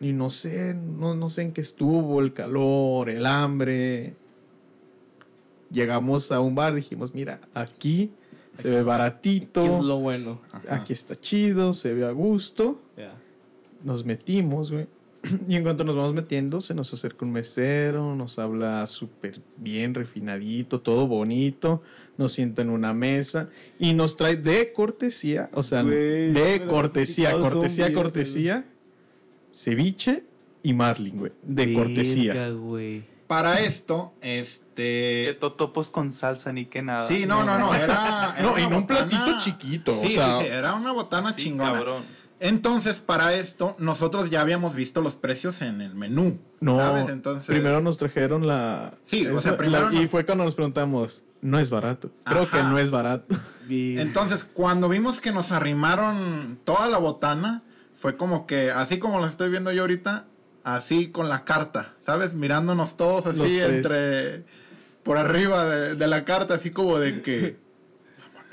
y 0.00 0.12
no 0.12 0.28
sé, 0.28 0.74
no, 0.74 1.14
no 1.14 1.28
sé 1.28 1.42
en 1.42 1.52
qué 1.52 1.60
estuvo, 1.60 2.20
el 2.20 2.32
calor, 2.32 3.10
el 3.10 3.26
hambre. 3.26 4.16
Llegamos 5.70 6.32
a 6.32 6.40
un 6.40 6.56
bar, 6.56 6.74
dijimos, 6.74 7.14
mira, 7.14 7.40
aquí 7.54 8.10
se 8.54 8.70
ve 8.70 8.82
baratito. 8.82 9.60
¿Qué 9.60 9.70
es 9.70 9.84
lo 9.84 10.00
bueno? 10.00 10.40
Ajá. 10.50 10.74
Aquí 10.74 10.94
está 10.94 11.14
chido, 11.14 11.74
se 11.74 11.94
ve 11.94 12.04
a 12.06 12.10
gusto. 12.10 12.80
Nos 13.84 14.04
metimos, 14.04 14.72
güey. 14.72 14.88
Y 15.48 15.56
en 15.56 15.62
cuanto 15.62 15.84
nos 15.84 15.96
vamos 15.96 16.14
metiendo, 16.14 16.60
se 16.60 16.74
nos 16.74 16.92
acerca 16.94 17.24
un 17.24 17.32
mesero, 17.32 18.14
nos 18.14 18.38
habla 18.38 18.86
súper 18.86 19.40
bien, 19.56 19.94
refinadito, 19.94 20.80
todo 20.80 21.06
bonito. 21.06 21.82
Nos 22.16 22.32
sienta 22.32 22.62
en 22.62 22.70
una 22.70 22.92
mesa 22.94 23.48
y 23.78 23.92
nos 23.94 24.16
trae 24.16 24.36
de 24.36 24.72
cortesía, 24.72 25.50
o 25.52 25.62
sea, 25.62 25.84
de 25.84 26.62
cortesía, 26.68 27.30
cortesía, 27.32 27.84
zombies, 27.86 28.02
cortesía, 28.02 28.64
ceviche 29.54 30.24
y 30.62 30.72
marlin, 30.72 31.16
güey. 31.18 31.32
De 31.42 31.72
cortesía. 31.74 32.52
Para 33.26 33.60
esto, 33.60 34.14
Que 34.22 34.40
este... 34.40 35.36
totopos 35.38 35.90
con 35.90 36.12
salsa 36.12 36.52
ni 36.52 36.64
que 36.64 36.80
nada. 36.82 37.06
Sí, 37.06 37.26
no, 37.26 37.44
no, 37.44 37.58
no, 37.58 37.74
era... 37.74 38.34
era 38.38 38.42
No, 38.42 38.56
en 38.56 38.64
un 38.72 38.86
botana- 38.86 38.86
platito 38.86 39.38
chiquito, 39.40 39.92
o 39.92 40.08
sea- 40.08 40.38
sí, 40.40 40.46
sí, 40.46 40.50
era 40.50 40.74
una 40.74 40.92
botana 40.92 41.32
Sí, 41.32 41.42
chingona. 41.44 41.72
cabrón. 41.74 42.02
Entonces, 42.40 43.00
para 43.00 43.34
esto, 43.34 43.74
nosotros 43.78 44.30
ya 44.30 44.40
habíamos 44.40 44.74
visto 44.74 45.00
los 45.00 45.16
precios 45.16 45.60
en 45.62 45.80
el 45.80 45.94
menú. 45.94 46.38
No, 46.60 46.76
¿Sabes? 46.76 47.08
Entonces. 47.08 47.46
primero 47.46 47.80
nos 47.80 47.96
trajeron 47.98 48.46
la... 48.46 48.94
Sí, 49.06 49.26
o 49.26 49.40
sea, 49.40 49.56
primero 49.56 49.90
la- 49.90 50.00
Y 50.00 50.06
fue 50.06 50.24
cuando 50.24 50.44
nos 50.44 50.54
preguntamos, 50.54 51.22
no 51.40 51.58
es 51.58 51.70
barato. 51.70 52.10
Creo 52.24 52.42
Ajá. 52.42 52.56
que 52.58 52.62
no 52.64 52.78
es 52.78 52.90
barato. 52.90 53.34
Bien. 53.66 53.98
Entonces, 53.98 54.44
cuando 54.44 54.88
vimos 54.88 55.20
que 55.20 55.32
nos 55.32 55.50
arrimaron 55.52 56.58
toda 56.64 56.88
la 56.88 56.98
botana, 56.98 57.62
fue 57.94 58.16
como 58.16 58.46
que, 58.46 58.70
así 58.70 58.98
como 58.98 59.18
lo 59.18 59.26
estoy 59.26 59.50
viendo 59.50 59.72
yo 59.72 59.82
ahorita, 59.82 60.26
así 60.62 61.08
con 61.08 61.28
la 61.28 61.44
carta, 61.44 61.94
¿sabes? 62.00 62.34
Mirándonos 62.34 62.96
todos 62.96 63.26
así 63.26 63.58
entre. 63.60 64.44
por 65.02 65.16
arriba 65.18 65.64
de, 65.64 65.94
de 65.96 66.06
la 66.06 66.24
carta, 66.24 66.54
así 66.54 66.70
como 66.70 66.98
de 66.98 67.20
que. 67.22 67.56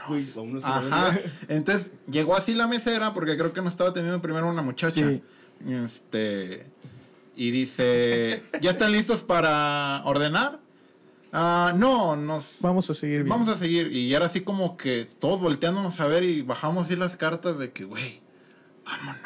Güey, 0.08 0.24
Ajá. 0.64 1.20
Entonces 1.48 1.92
llegó 2.08 2.36
así 2.36 2.54
la 2.54 2.68
mesera, 2.68 3.14
porque 3.14 3.38
creo 3.38 3.54
que 3.54 3.62
nos 3.62 3.74
estaba 3.74 3.90
atendiendo 3.90 4.22
primero 4.22 4.48
una 4.50 4.62
muchacha. 4.62 4.94
Sí. 4.94 5.22
Este. 5.68 6.68
Y 7.36 7.52
dice: 7.52 8.44
¿Ya 8.62 8.72
están 8.72 8.92
listos 8.92 9.24
para 9.24 10.02
ordenar? 10.06 10.60
Ah, 11.34 11.74
no, 11.76 12.16
nos. 12.16 12.58
Vamos 12.62 12.90
a 12.90 12.94
seguir 12.94 13.18
bien. 13.24 13.30
Vamos 13.30 13.50
a 13.50 13.56
seguir. 13.56 13.92
Y 13.92 14.14
era 14.14 14.26
así 14.26 14.42
como 14.42 14.78
que 14.78 15.06
todos 15.20 15.42
volteándonos 15.42 16.00
a 16.00 16.08
ver 16.08 16.24
y 16.24 16.42
bajamos 16.42 16.86
así 16.86 16.96
las 16.96 17.18
cartas 17.18 17.58
de 17.60 17.72
que, 17.72 17.84
güey, 17.84 18.22
vámonos. 18.86 19.20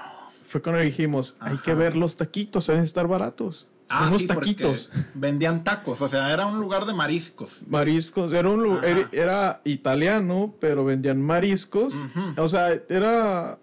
Fue 0.47 0.61
cuando 0.61 0.81
dijimos, 0.81 1.37
hay 1.39 1.53
Ajá. 1.53 1.63
que 1.63 1.73
ver 1.75 1.95
los 1.95 2.15
taquitos, 2.15 2.65
deben 2.65 2.83
estar 2.83 3.07
baratos. 3.07 3.67
Ah, 3.89 4.05
Unos 4.07 4.21
sí, 4.21 4.27
porque 4.27 4.41
taquitos. 4.53 4.91
Vendían 5.15 5.63
tacos, 5.63 6.01
o 6.01 6.07
sea, 6.07 6.31
era 6.31 6.45
un 6.45 6.59
lugar 6.59 6.85
de 6.85 6.93
mariscos. 6.93 7.63
Mariscos, 7.67 8.31
era 8.33 8.47
un 8.49 8.61
lu- 8.61 8.77
Ajá. 8.77 8.87
era, 8.87 9.09
era 9.11 9.61
italiano, 9.65 10.53
pero 10.59 10.85
vendían 10.85 11.21
mariscos. 11.21 11.95
O 12.37 12.47
sea, 12.47 12.69
era 12.89 13.57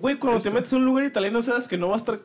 Güey, 0.00 0.16
cuando 0.18 0.36
Esto. 0.36 0.50
te 0.50 0.54
metes 0.54 0.72
a 0.72 0.76
un 0.76 0.84
lugar 0.84 1.04
italiano, 1.04 1.40
sabes 1.42 1.66
que 1.68 1.78
no 1.78 1.88
va 1.88 1.94
a 1.94 1.96
estar 1.96 2.20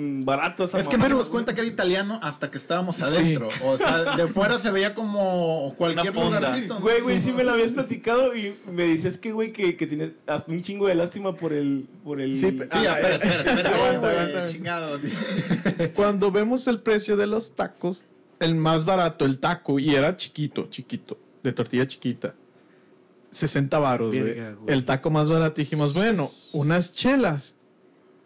barato 0.00 0.62
esa 0.62 0.78
Es 0.78 0.86
que 0.86 0.96
nos 0.96 1.08
dimos 1.08 1.28
cuenta 1.28 1.54
que 1.54 1.60
era 1.60 1.68
italiano 1.68 2.20
hasta 2.22 2.50
que 2.52 2.56
estábamos 2.58 2.96
Sí. 2.96 3.02
adentro. 3.02 3.48
O 3.64 3.76
sea, 3.76 4.14
de 4.16 4.28
fuera 4.28 4.58
se 4.60 4.70
veía 4.70 4.94
como 4.94 5.74
cualquier 5.76 6.14
lugarcito. 6.14 6.74
¿no? 6.74 6.80
Güey, 6.80 7.00
güey, 7.02 7.20
sí 7.20 7.32
me 7.32 7.42
lo 7.42 7.50
habías 7.52 7.72
platicado 7.72 8.34
y 8.36 8.54
me 8.70 8.84
dices 8.84 9.18
que, 9.18 9.32
güey, 9.32 9.52
que, 9.52 9.76
que 9.76 9.86
tienes 9.88 10.12
hasta 10.28 10.52
un 10.52 10.62
chingo 10.62 10.86
de 10.86 10.94
lástima 10.94 11.34
por 11.34 11.52
el... 11.52 11.88
Por 12.04 12.20
el... 12.20 12.32
Sí, 12.32 12.50
Sí, 12.50 12.58
Ah, 12.70 12.94
espera, 13.00 13.14
espera, 13.16 13.34
espera. 13.50 13.74
aguanta, 13.74 14.12
güey, 14.12 14.18
aguanta. 14.18 14.44
chingado. 14.52 15.00
cuando 15.94 16.30
vemos 16.30 16.68
el 16.68 16.80
precio 16.80 17.16
de 17.16 17.26
los 17.26 17.56
tacos, 17.56 18.04
el 18.38 18.54
más 18.54 18.84
barato, 18.84 19.24
el 19.24 19.38
taco, 19.38 19.80
y 19.80 19.96
era 19.96 20.16
chiquito, 20.16 20.68
chiquito, 20.70 21.18
de 21.42 21.52
tortilla 21.52 21.88
chiquita. 21.88 22.34
60 23.30 23.78
varos, 23.78 24.14
güey. 24.16 24.36
El 24.68 24.84
taco 24.84 25.10
más 25.10 25.28
barato. 25.28 25.60
Dijimos, 25.60 25.92
bueno, 25.92 26.30
unas 26.52 26.92
chelas. 26.94 27.56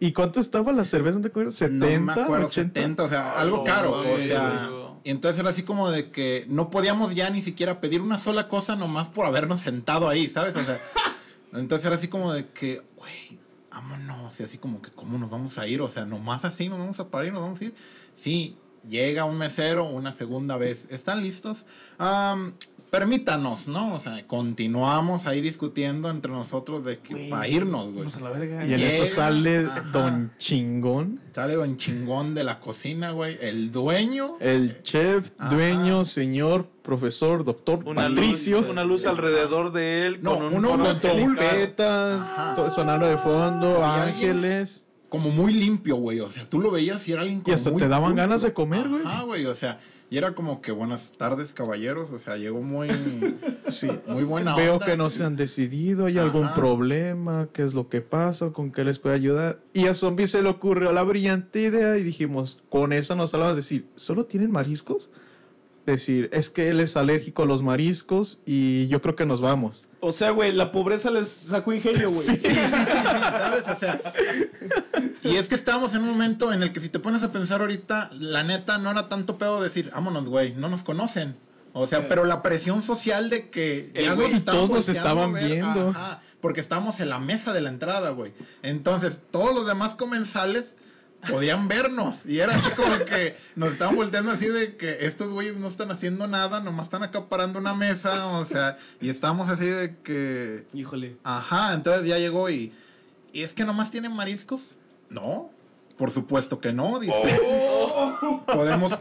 ¿Y 0.03 0.11
cuánto 0.11 0.41
estaba 0.41 0.73
la 0.73 0.83
cerveza? 0.83 1.15
¿No 1.15 1.21
te 1.21 1.29
acuerdas? 1.29 1.61
¿70? 1.61 1.71
No 1.71 2.01
me 2.01 2.11
acuerdo, 2.11 2.47
80? 2.47 2.77
70, 2.77 3.03
o 3.03 3.07
sea, 3.07 3.39
algo 3.39 3.63
caro. 3.63 4.01
o 4.01 4.17
sea, 4.17 4.67
güey. 4.67 4.85
y 5.05 5.09
entonces 5.11 5.39
era 5.39 5.51
así 5.51 5.63
como 5.63 5.91
de 5.91 6.11
que 6.11 6.45
no 6.49 6.69
podíamos 6.69 7.15
ya 7.15 7.29
ni 7.29 7.41
siquiera 7.41 7.79
pedir 7.79 8.01
una 8.01 8.19
sola 8.19 8.49
cosa 8.49 8.75
nomás 8.75 9.07
por 9.07 9.25
habernos 9.25 9.61
sentado 9.61 10.09
ahí, 10.09 10.27
¿sabes? 10.27 10.57
O 10.57 10.61
sea, 10.61 10.77
entonces 11.53 11.85
era 11.85 11.95
así 11.95 12.09
como 12.09 12.33
de 12.33 12.49
que, 12.49 12.81
güey, 12.97 13.39
vámonos. 13.71 14.37
Y 14.41 14.43
así 14.43 14.57
como 14.57 14.81
que, 14.81 14.91
¿cómo 14.91 15.17
nos 15.17 15.29
vamos 15.29 15.57
a 15.57 15.67
ir? 15.67 15.81
O 15.81 15.87
sea, 15.87 16.03
nomás 16.03 16.43
así 16.43 16.67
nos 16.67 16.79
vamos 16.79 16.99
a 16.99 17.07
parar 17.07 17.27
y 17.27 17.31
nos 17.31 17.41
vamos 17.41 17.61
a 17.61 17.63
ir. 17.63 17.75
Sí, 18.17 18.57
llega 18.87 19.25
un 19.25 19.37
mesero 19.37 19.85
una 19.85 20.11
segunda 20.11 20.57
vez. 20.57 20.87
¿Están 20.91 21.21
listos? 21.21 21.65
Am, 21.97 22.53
permítanos, 22.89 23.67
¿no? 23.67 23.95
O 23.95 23.99
sea, 23.99 24.25
continuamos 24.27 25.25
ahí 25.25 25.41
discutiendo 25.41 26.09
entre 26.11 26.31
nosotros 26.31 26.85
de 26.85 26.99
que 26.99 27.27
para 27.29 27.47
irnos, 27.47 27.85
güey. 27.85 27.99
Vamos 27.99 28.17
a 28.17 28.19
la 28.19 28.29
verga. 28.29 28.65
Y 28.67 28.73
en 28.73 28.79
eso 28.81 29.05
sale 29.07 29.65
ajá. 29.65 29.81
Don 29.91 30.31
Chingón, 30.37 31.19
Sale 31.31 31.55
don 31.55 31.77
chingón 31.77 32.35
de 32.35 32.43
la 32.43 32.59
cocina, 32.59 33.09
güey. 33.09 33.37
El 33.41 33.71
dueño. 33.71 34.37
el 34.39 34.83
chef, 34.83 35.31
Ajá. 35.39 35.55
dueño, 35.55 36.05
señor, 36.05 36.67
profesor, 36.83 37.43
doctor 37.43 37.83
Una 37.85 38.03
Patricio. 38.09 38.61
luz, 38.61 38.69
una 38.69 38.83
luz 38.83 39.07
alrededor 39.07 39.71
de 39.71 40.05
él. 40.05 40.19
No, 40.21 40.35
con 40.35 40.45
un 40.53 40.65
uno 40.65 40.83
con 40.83 40.99
trompetas, 40.99 42.21
sonando 42.75 43.07
de 43.07 43.17
fondo, 43.17 43.83
ángeles. 43.83 44.82
Como 45.13 45.29
muy 45.29 45.53
limpio, 45.53 45.97
güey. 45.97 46.19
O 46.21 46.29
sea, 46.31 46.49
tú 46.49 46.59
lo 46.59 46.71
veías 46.71 47.07
y 47.07 47.11
era 47.11 47.21
alguien 47.21 47.41
como 47.41 47.53
hasta 47.53 47.69
muy 47.69 47.79
te 47.79 47.87
daban 47.87 48.15
ganas 48.15 48.41
de 48.41 48.51
comer, 48.51 48.89
güey. 48.89 49.03
Ajá, 49.05 49.21
güey. 49.21 49.45
O 49.45 49.53
sea, 49.53 49.79
y 50.09 50.17
era 50.17 50.33
como 50.33 50.59
que 50.59 50.71
buenas 50.71 51.11
tardes, 51.11 51.53
caballeros. 51.53 52.09
O 52.09 52.17
sea, 52.17 52.35
llegó 52.35 52.63
muy, 52.63 52.87
Sí. 53.67 53.89
muy 54.07 54.23
buena 54.23 54.55
Veo 54.55 54.73
onda. 54.73 54.87
que 54.87 54.97
no 54.97 55.11
se 55.11 55.23
han 55.23 55.35
decidido, 55.35 56.07
hay 56.07 56.17
algún 56.17 56.49
problema, 56.55 57.47
qué 57.53 57.61
es 57.61 57.75
lo 57.75 57.89
que 57.89 58.01
pasa, 58.01 58.49
con 58.49 58.71
qué 58.71 58.83
les 58.83 58.97
puede 58.97 59.13
ayudar. 59.13 59.59
Y 59.71 59.85
a 59.85 59.93
Zombie 59.93 60.25
se 60.25 60.41
le 60.41 60.49
ocurrió 60.49 60.91
la 60.91 61.03
brillante 61.03 61.61
idea 61.61 61.95
y 61.99 62.01
dijimos, 62.01 62.63
con 62.69 62.91
esa 62.91 63.13
nos 63.13 63.35
hablamos 63.35 63.55
decir, 63.55 63.85
¿solo 63.95 64.25
tienen 64.25 64.49
mariscos? 64.51 65.11
Decir, 65.85 66.29
es 66.31 66.49
que 66.49 66.69
él 66.69 66.79
es 66.79 66.95
alérgico 66.95 67.43
a 67.43 67.45
los 67.45 67.61
mariscos 67.61 68.39
y 68.45 68.87
yo 68.87 69.01
creo 69.01 69.17
que 69.17 69.25
nos 69.25 69.41
vamos. 69.41 69.89
O 69.99 70.13
sea, 70.13 70.29
güey, 70.31 70.53
la 70.53 70.71
pobreza 70.71 71.11
les 71.11 71.27
sacó 71.27 71.73
ingenio, 71.73 72.09
güey. 72.09 72.21
Sí, 72.25 72.37
sí, 72.37 72.47
sí, 72.47 72.55
sí, 72.55 73.03
¿sabes? 73.03 73.67
O 73.67 73.75
sea, 73.75 73.99
y 75.23 75.35
es 75.35 75.49
que 75.49 75.55
estábamos 75.55 75.93
en 75.93 76.03
un 76.03 76.09
momento 76.09 76.53
en 76.53 76.63
el 76.63 76.71
que 76.71 76.79
si 76.79 76.87
te 76.87 76.99
pones 76.99 77.21
a 77.23 77.33
pensar 77.33 77.59
ahorita, 77.59 78.11
la 78.13 78.43
neta 78.43 78.77
no 78.77 78.91
era 78.91 79.09
tanto 79.09 79.37
pedo 79.37 79.61
decir, 79.61 79.89
vámonos, 79.93 80.25
güey, 80.25 80.53
no 80.53 80.69
nos 80.69 80.83
conocen. 80.83 81.35
O 81.73 81.87
sea, 81.87 82.07
pero 82.07 82.23
la 82.23 82.43
presión 82.43 82.83
social 82.83 83.29
de 83.29 83.49
que 83.49 83.91
El 83.95 84.05
ya 84.05 84.15
nos 84.15 84.31
estaban 84.31 84.61
todos 84.61 84.69
nos 84.69 84.89
estaban 84.89 85.33
ver, 85.33 85.45
viendo. 85.45 85.89
ajá, 85.89 86.21
porque 86.39 86.61
estábamos 86.61 86.99
en 86.99 87.09
la 87.09 87.19
mesa 87.19 87.51
de 87.51 87.61
la 87.61 87.69
entrada, 87.69 88.11
güey. 88.11 88.31
Entonces, 88.61 89.19
todos 89.31 89.53
los 89.55 89.65
demás 89.65 89.95
comensales 89.95 90.75
podían 91.29 91.67
vernos. 91.67 92.25
Y 92.25 92.39
era 92.39 92.55
así 92.55 92.69
como 92.71 92.97
que 93.05 93.35
nos 93.55 93.71
estaban 93.71 93.95
volteando 93.95 94.31
así 94.31 94.47
de 94.47 94.75
que 94.77 95.05
estos 95.05 95.31
güeyes 95.31 95.55
no 95.55 95.67
están 95.67 95.91
haciendo 95.91 96.27
nada, 96.27 96.59
nomás 96.59 96.87
están 96.87 97.03
acaparando 97.03 97.59
una 97.59 97.73
mesa, 97.73 98.27
o 98.27 98.45
sea, 98.45 98.77
y 99.01 99.09
estábamos 99.09 99.49
así 99.49 99.65
de 99.65 99.95
que... 100.03 100.65
Híjole. 100.73 101.17
Ajá, 101.23 101.73
entonces 101.73 102.07
ya 102.07 102.17
llegó 102.17 102.49
y... 102.49 102.73
¿Y 103.31 103.41
es 103.41 103.53
que 103.53 103.65
nomás 103.65 103.89
tienen 103.89 104.15
mariscos? 104.15 104.75
No, 105.09 105.49
por 105.97 106.11
supuesto 106.11 106.59
que 106.59 106.73
no, 106.73 106.99
dice. 106.99 107.13
Podemos, 108.45 108.97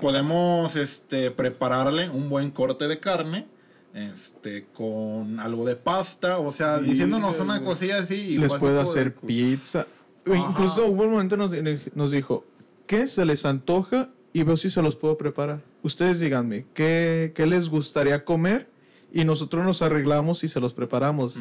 podemos 0.00 0.76
este, 0.76 1.30
prepararle 1.30 2.08
un 2.08 2.28
buen 2.28 2.50
corte 2.50 2.88
de 2.88 2.98
carne, 3.00 3.46
este, 3.94 4.66
con 4.72 5.40
algo 5.40 5.64
de 5.64 5.76
pasta, 5.76 6.38
o 6.38 6.52
sea, 6.52 6.78
diciéndonos 6.78 7.40
una 7.40 7.62
cosilla 7.62 7.98
así. 7.98 8.14
y 8.14 8.38
les 8.38 8.54
puedo 8.54 8.74
de 8.74 8.82
hacer 8.82 9.14
pizza. 9.14 9.86
Ajá. 10.26 10.36
Incluso 10.50 10.86
hubo 10.86 11.04
un 11.04 11.10
momento 11.12 11.36
nos, 11.36 11.52
nos 11.94 12.10
dijo, 12.10 12.44
¿qué 12.86 13.06
se 13.06 13.24
les 13.24 13.44
antoja? 13.44 14.10
Y 14.32 14.42
veo 14.42 14.56
si 14.56 14.68
se 14.70 14.82
los 14.82 14.96
puedo 14.96 15.16
preparar. 15.16 15.62
Ustedes 15.82 16.20
díganme, 16.20 16.66
¿qué, 16.74 17.32
qué 17.34 17.46
les 17.46 17.68
gustaría 17.68 18.24
comer? 18.24 18.68
Y 19.12 19.24
nosotros 19.24 19.64
nos 19.64 19.80
arreglamos 19.82 20.44
y 20.44 20.48
se 20.48 20.60
los 20.60 20.74
preparamos. 20.74 21.36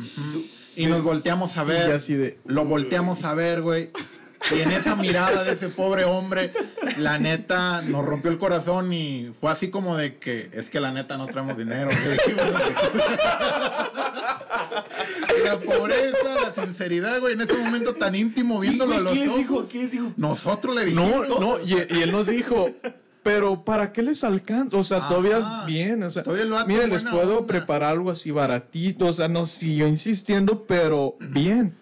Y 0.78 0.86
nos 0.86 1.04
volteamos 1.04 1.58
a 1.58 1.64
Y 1.64 1.68
ver. 1.68 1.88
ya 1.90 1.96
así 1.96 2.14
de, 2.14 2.38
Lo 2.46 2.66
volteamos 2.66 3.24
a 3.26 3.34
ver, 3.34 3.62
güey. 3.62 3.90
Y 4.56 4.60
en 4.62 4.72
esa 4.72 4.96
mirada 4.96 5.44
de 5.44 5.54
ese 5.54 5.70
pobre 5.70 6.06
hombre, 6.06 6.54
la 6.98 7.18
neta 7.18 7.82
nos 7.82 8.06
rompió 8.06 8.30
el 8.30 8.38
corazón 8.38 8.94
y 8.94 9.32
fue 9.40 9.52
así 9.52 9.70
como 9.72 9.98
de 9.98 10.18
que 10.18 10.50
es 10.54 10.70
que 10.70 10.80
la 10.80 10.92
neta 10.92 11.18
no 11.18 11.26
traemos 11.26 11.58
dinero. 11.58 11.90
güey. 11.90 12.38
la 15.44 15.60
pobreza, 15.60 16.36
la 16.42 16.52
sinceridad, 16.52 17.20
güey, 17.20 17.34
en 17.34 17.42
ese 17.42 17.54
momento 17.54 17.94
tan 17.96 18.16
íntimo 18.16 18.60
viéndolo 18.60 18.96
a 18.96 19.00
los 19.00 19.14
¿Quién 19.14 19.30
ojos. 19.30 19.40
dijo? 19.40 19.66
¿Quién 19.70 19.84
les 19.84 19.92
dijo? 19.92 20.12
Nosotros 20.18 20.76
le 20.76 20.86
dijimos. 20.86 21.28
No, 21.30 21.40
no, 21.40 21.60
y, 21.64 21.74
y 21.74 22.02
él 22.02 22.12
nos 22.12 22.28
dijo, 22.28 22.70
Pero 23.24 23.64
¿para 23.66 23.92
qué 23.92 24.04
les 24.04 24.24
alcanza? 24.24 24.78
O 24.78 24.84
sea, 24.84 24.98
Ajá. 24.98 25.10
todavía 25.10 25.64
bien. 25.66 26.04
O 26.04 26.10
sea, 26.12 26.24
miren, 26.68 26.92
les 26.92 27.04
puedo 27.04 27.38
onda. 27.40 27.48
preparar 27.48 27.92
algo 27.94 28.12
así 28.12 28.30
baratito. 28.30 29.08
O 29.08 29.14
sea, 29.14 29.28
no 29.28 29.46
siguió 29.48 29.88
insistiendo, 29.88 30.66
pero 30.68 31.16
bien. 31.20 31.76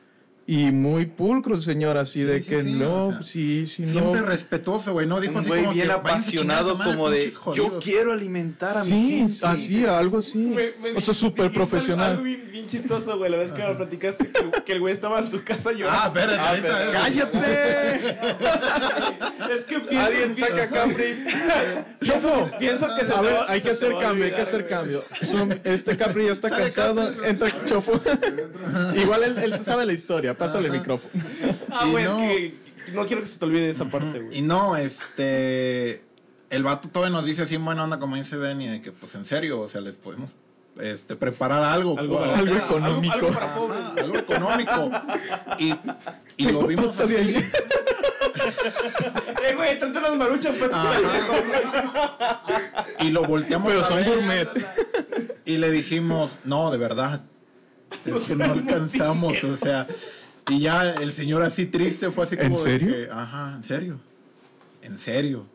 Y 0.45 0.71
muy 0.71 1.05
pulcro 1.05 1.55
el 1.55 1.61
señor, 1.61 1.95
así 1.97 2.19
Sí, 2.19 2.25
de 2.25 2.43
sí, 2.43 2.49
que 2.49 2.63
sí, 2.63 2.71
no, 2.73 3.05
o 3.07 3.11
sea, 3.13 3.23
sí, 3.23 3.65
sí, 3.65 3.85
Siempre 3.85 4.19
no. 4.19 4.27
respetuoso, 4.27 4.91
güey. 4.91 5.07
No 5.07 5.21
dijo 5.21 5.35
Un 5.35 5.39
así 5.39 5.47
güey 5.47 5.61
como 5.61 5.73
bien 5.73 5.87
que 5.87 5.93
"Váyanse 5.95 6.29
a 6.29 6.31
chingar 6.41 6.57
a 6.57 6.61
su 6.63 6.69
apasionado 6.71 6.75
madre, 6.77 6.91
como 6.97 7.09
de 7.09 7.31
yo 7.31 7.37
jodidos". 7.39 7.83
quiero 7.83 8.11
alimentar 8.11 8.77
a 8.77 8.83
mi 8.83 8.89
Sí, 8.89 9.09
gente. 9.19 9.45
así, 9.45 9.85
algo 9.85 10.17
así. 10.17 10.39
Me- 10.39 10.73
me 10.81 10.97
o 10.97 11.01
sea, 11.01 11.13
súper 11.13 11.49
profesional. 11.53 12.11
Algo 12.11 12.23
bien, 12.23 12.43
bien 12.51 12.67
chistoso, 12.67 13.17
güey. 13.17 13.31
La 13.31 13.37
vez 13.37 13.51
que 13.51 13.63
me 13.63 13.73
platicaste 13.73 14.27
que, 14.33 14.63
que 14.63 14.71
el 14.73 14.81
güey 14.81 14.93
estaba 14.93 15.19
en 15.19 15.29
su 15.29 15.41
casa 15.45 15.69
Ah, 15.69 15.73
llorando. 15.73 16.19
espérate, 16.19 16.39
ahorita, 16.39 16.91
¡Cállate! 16.91 18.17
es 19.53 19.63
que 19.63 19.79
pienso, 19.79 20.05
Alguien 20.07 20.37
saca 20.37 20.69
Capri. 20.69 21.23
pienso, 21.99 22.51
pienso 22.59 22.87
que 22.99 23.05
se 23.05 23.13
A 23.13 23.21
ver, 23.21 23.35
hay 23.47 23.61
que 23.61 23.69
hacer 23.71 23.93
cambio, 23.99 24.25
hay 24.25 24.31
que 24.33 24.41
hacer 24.41 24.67
cambio. 24.67 25.03
Este 25.63 25.95
Capri 25.95 26.25
ya 26.25 26.31
está 26.33 26.49
cansado, 26.49 27.13
entra 27.23 27.49
Chofo. 27.65 27.93
Igual 29.01 29.23
él, 29.23 29.37
él 29.37 29.55
se 29.55 29.63
sabe 29.63 29.85
la 29.85 29.93
historia, 29.93 30.32
pásale 30.35 30.67
el 30.67 30.73
micrófono. 30.73 31.23
Ah, 31.71 31.85
Y 31.87 31.91
güey, 31.91 32.03
no- 32.05 32.19
es 32.19 32.27
que 32.27 32.53
no 32.93 33.05
quiero 33.05 33.21
que 33.21 33.27
se 33.27 33.39
te 33.39 33.45
olvide 33.45 33.69
esa 33.69 33.85
parte, 33.85 34.19
güey. 34.19 34.37
Y 34.37 34.41
no, 34.41 34.75
este. 34.75 36.03
El 36.49 36.63
vato 36.63 36.87
todavía 36.89 37.15
nos 37.17 37.25
dice 37.25 37.41
así 37.43 37.55
en 37.55 37.65
buena 37.65 37.83
onda, 37.83 37.99
como 37.99 38.15
dice 38.15 38.37
Denny, 38.37 38.67
de 38.67 38.81
que, 38.81 38.91
pues 38.91 39.15
en 39.15 39.25
serio, 39.25 39.59
o 39.61 39.67
sea, 39.69 39.81
les 39.81 39.95
podemos 39.95 40.29
este, 40.79 41.15
preparar 41.15 41.63
algo. 41.63 41.97
Algo, 41.97 42.19
para- 42.19 42.37
algo 42.37 42.53
o 42.53 42.57
sea, 42.57 42.65
económico. 42.65 43.13
Algo, 43.15 43.27
algo 43.27 43.39
para 43.39 43.55
pobres. 43.55 43.79
Ajá, 43.79 43.93
algo 44.01 44.17
económico. 44.17 44.91
Y, 45.59 45.73
y 46.37 46.51
lo 46.51 46.67
vimos 46.67 46.99
así. 46.99 47.15
ahí. 47.15 47.43
Eh, 49.43 49.55
güey, 49.55 49.77
tanto 49.79 49.99
las 49.99 50.15
maruchas, 50.15 50.55
pues. 50.57 50.71
Y 52.99 53.09
lo 53.09 53.23
volteamos 53.23 53.67
Pero 53.69 53.81
a 53.83 53.87
son 53.87 53.97
ver, 53.97 54.05
gourmet. 54.07 54.47
Y 55.45 55.57
le 55.57 55.71
dijimos, 55.71 56.37
no, 56.45 56.71
de 56.71 56.77
verdad. 56.77 57.21
Es 58.05 58.19
que 58.21 58.35
no 58.35 58.45
alcanzamos, 58.45 59.43
o 59.43 59.57
sea. 59.57 59.87
Y 60.49 60.59
ya 60.59 60.91
el 60.91 61.11
señor 61.13 61.41
así 61.43 61.65
triste 61.65 62.11
fue 62.11 62.25
así 62.25 62.35
¿En 62.35 62.41
como 62.51 62.57
de 62.57 62.63
serio? 62.63 62.87
que, 62.93 63.09
ajá, 63.11 63.53
en 63.55 63.63
serio. 63.63 63.99
En 64.81 64.97
serio. 64.97 65.45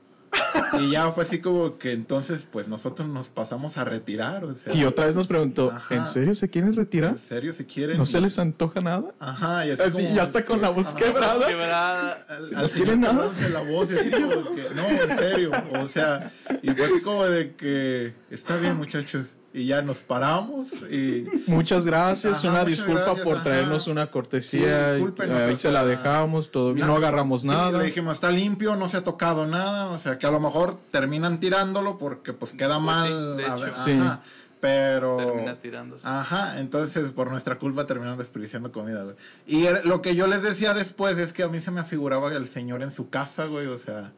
Y 0.81 0.91
ya 0.93 1.11
fue 1.11 1.25
así 1.25 1.41
como 1.41 1.79
que 1.79 1.93
entonces, 1.93 2.47
pues 2.51 2.69
nosotros 2.69 3.09
nos 3.09 3.29
pasamos 3.29 3.77
a 3.79 3.85
retirar, 3.85 4.45
o 4.45 4.55
sea. 4.55 4.75
Y 4.75 4.85
otra 4.85 5.07
vez 5.07 5.15
nos 5.15 5.27
preguntó, 5.27 5.71
Ajá. 5.71 5.95
¿en 5.95 6.07
serio 6.07 6.35
se 6.35 6.49
quieren 6.49 6.75
retirar? 6.75 7.13
¿En 7.13 7.19
serio 7.19 7.53
se 7.53 7.65
quieren? 7.67 7.97
¿No 7.99 8.05
se 8.07 8.21
les 8.21 8.39
antoja 8.39 8.81
nada? 8.81 9.13
Ajá, 9.19 9.67
y 9.67 9.71
así, 9.73 9.83
Así, 9.83 10.03
como- 10.05 10.15
ya 10.17 10.23
está 10.23 10.45
con 10.45 10.61
la 10.61 10.69
voz 10.71 10.87
Ajá. 10.89 10.97
quebrada. 10.97 11.47
Quebrada. 11.47 12.27
Al, 12.29 12.53
¿No 12.53 12.59
al 12.59 12.71
quieren 12.71 13.01
nada? 13.01 13.31
la 13.53 13.61
voz 13.63 13.93
así 13.93 14.11
como 14.11 14.55
que, 14.55 14.67
no, 14.75 14.87
en 14.89 15.19
serio, 15.19 15.51
o 15.83 15.89
sea, 15.89 16.33
y 16.63 16.71
fue 16.71 16.85
así 16.87 17.01
como 17.01 17.25
de 17.25 17.55
que, 17.55 18.15
está 18.31 18.57
bien 18.59 18.77
muchachos, 18.77 19.37
y 19.55 19.67
ya 19.67 19.81
nos 19.83 19.99
paramos 20.03 20.69
y... 20.91 21.27
Muchas 21.47 21.87
gracias, 21.87 22.39
Ajá, 22.39 22.49
una 22.49 22.59
muchas 22.61 22.67
disculpa 22.67 23.01
gracias, 23.05 23.25
por 23.25 23.35
ajá. 23.37 23.45
traernos 23.45 23.87
una 23.87 24.11
cortesía. 24.11 24.89
Sí, 24.91 24.95
discúlpenos, 24.97 25.43
ahí 25.43 25.57
se 25.57 25.71
la 25.73 25.85
dejamos, 25.87 26.51
todo 26.51 26.73
bien. 26.75 26.87
No 26.87 26.97
agarramos 26.97 27.41
Sí, 27.43 27.47
nada. 27.49 27.79
Le 27.79 27.85
dijimos, 27.87 28.15
está 28.15 28.31
limpio, 28.31 28.77
no 28.77 28.89
se 28.89 28.99
ha 28.99 29.05
tocado 29.05 29.47
nada. 29.47 29.87
O 29.87 29.99
sea, 29.99 30.19
que 30.19 30.27
a 30.27 30.31
lo 30.31 30.39
mejor 30.41 30.79
terminan 30.91 31.41
tirándolo 31.41 31.97
porque 31.99 32.33
pues 32.33 32.53
queda 32.53 32.75
Pues 32.77 32.83
mal. 32.83 33.09
sí, 33.09 33.37
de 33.43 33.45
a 33.45 33.55
hecho. 33.55 33.61
ver, 33.65 33.75
Sí. 33.75 33.93
ajá, 33.93 34.21
pero... 34.61 35.17
Termina 35.17 35.55
tirándose. 35.61 36.07
Ajá, 36.07 36.59
entonces 36.61 37.13
por 37.13 37.31
nuestra 37.31 37.59
culpa 37.59 37.87
terminaron 37.87 38.19
desperdiciando 38.19 38.71
comida, 38.73 39.03
güey. 39.05 39.17
Y 39.47 39.65
era- 39.67 39.83
lo 39.83 40.03
que 40.03 40.15
yo 40.15 40.27
les 40.27 40.43
decía 40.43 40.75
después 40.75 41.17
es 41.19 41.33
que 41.33 41.43
a 41.43 41.49
mí 41.49 41.59
se 41.61 41.71
me 41.71 41.81
afiguraba 41.81 42.33
el 42.35 42.49
señor 42.49 42.83
en 42.83 42.91
su 42.93 43.09
casa, 43.09 43.47
güey, 43.47 43.67
o 43.69 43.79
sea, 43.79 44.13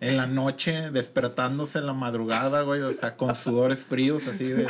en 0.00 0.16
la 0.16 0.26
noche, 0.26 0.90
despertándose 0.90 1.78
en 1.78 1.86
la 1.86 1.92
madrugada, 1.92 2.62
güey, 2.62 2.80
o 2.82 2.92
sea, 2.92 3.16
con 3.16 3.34
sudores 3.34 3.78
fríos, 3.78 4.26
así 4.28 4.44
de... 4.44 4.66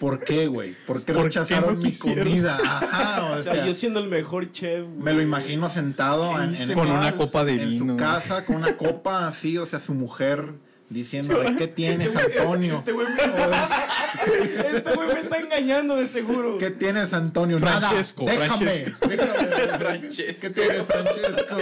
¿Por 0.00 0.22
qué, 0.24 0.46
güey? 0.46 0.74
¿Por 0.86 1.02
qué 1.02 1.12
¿Por 1.12 1.22
qué 1.22 1.28
rechazaron 1.40 1.74
no 1.74 1.80
mi 1.80 1.84
quisieron? 1.90 2.24
comida? 2.28 2.56
Ajá, 2.62 3.24
o 3.24 3.32
O 3.32 3.42
sea, 3.42 3.54
sea, 3.54 3.66
yo 3.66 3.74
siendo 3.74 3.98
el 4.00 4.08
mejor 4.08 4.52
chef, 4.52 4.84
güey. 4.84 4.96
me 5.02 5.12
lo 5.12 5.22
imagino 5.22 5.68
sentado 5.68 6.40
en, 6.40 6.54
en- 6.54 6.72
Con 6.74 6.90
una 6.90 7.16
copa 7.16 7.44
de 7.44 7.60
en 7.62 7.70
vino. 7.70 7.92
su 7.94 7.96
casa, 7.98 8.44
con 8.46 8.56
una 8.56 8.76
copa 8.76 9.26
así, 9.28 9.58
o 9.58 9.66
sea, 9.66 9.80
su 9.80 9.94
mujer 9.94 10.52
diciéndole, 10.90 11.56
¿qué 11.56 11.66
tienes, 11.78 12.14
Antonio? 12.16 12.74
Este 12.74 12.92
güey 12.92 13.06
me, 13.08 13.22
este 14.76 14.94
güey 14.94 15.12
me 15.14 15.20
está 15.20 15.38
engañando 15.38 15.96
de 15.96 16.08
seguro. 16.08 16.58
¿Qué 16.58 16.70
tienes, 16.70 17.12
Antonio? 17.12 17.58
Francesco, 17.58 18.24
Nada. 18.24 18.38
Déjame. 18.40 18.70
Francesco. 18.70 19.08
Déjame. 19.08 19.48
Francesco. 19.78 20.40
¿Qué 20.40 20.50
tienes, 20.50 20.82
Francesco? 20.86 21.56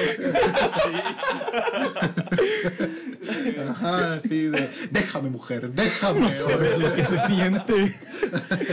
Ajá, 3.69 4.21
sí, 4.23 4.43
de, 4.49 4.71
déjame, 4.91 5.31
mujer, 5.31 5.71
déjame. 5.73 6.21
No 6.21 6.33
sabes 6.33 6.79
lo 6.79 6.95
que 6.95 7.05
se 7.05 7.19
siente. 7.19 7.87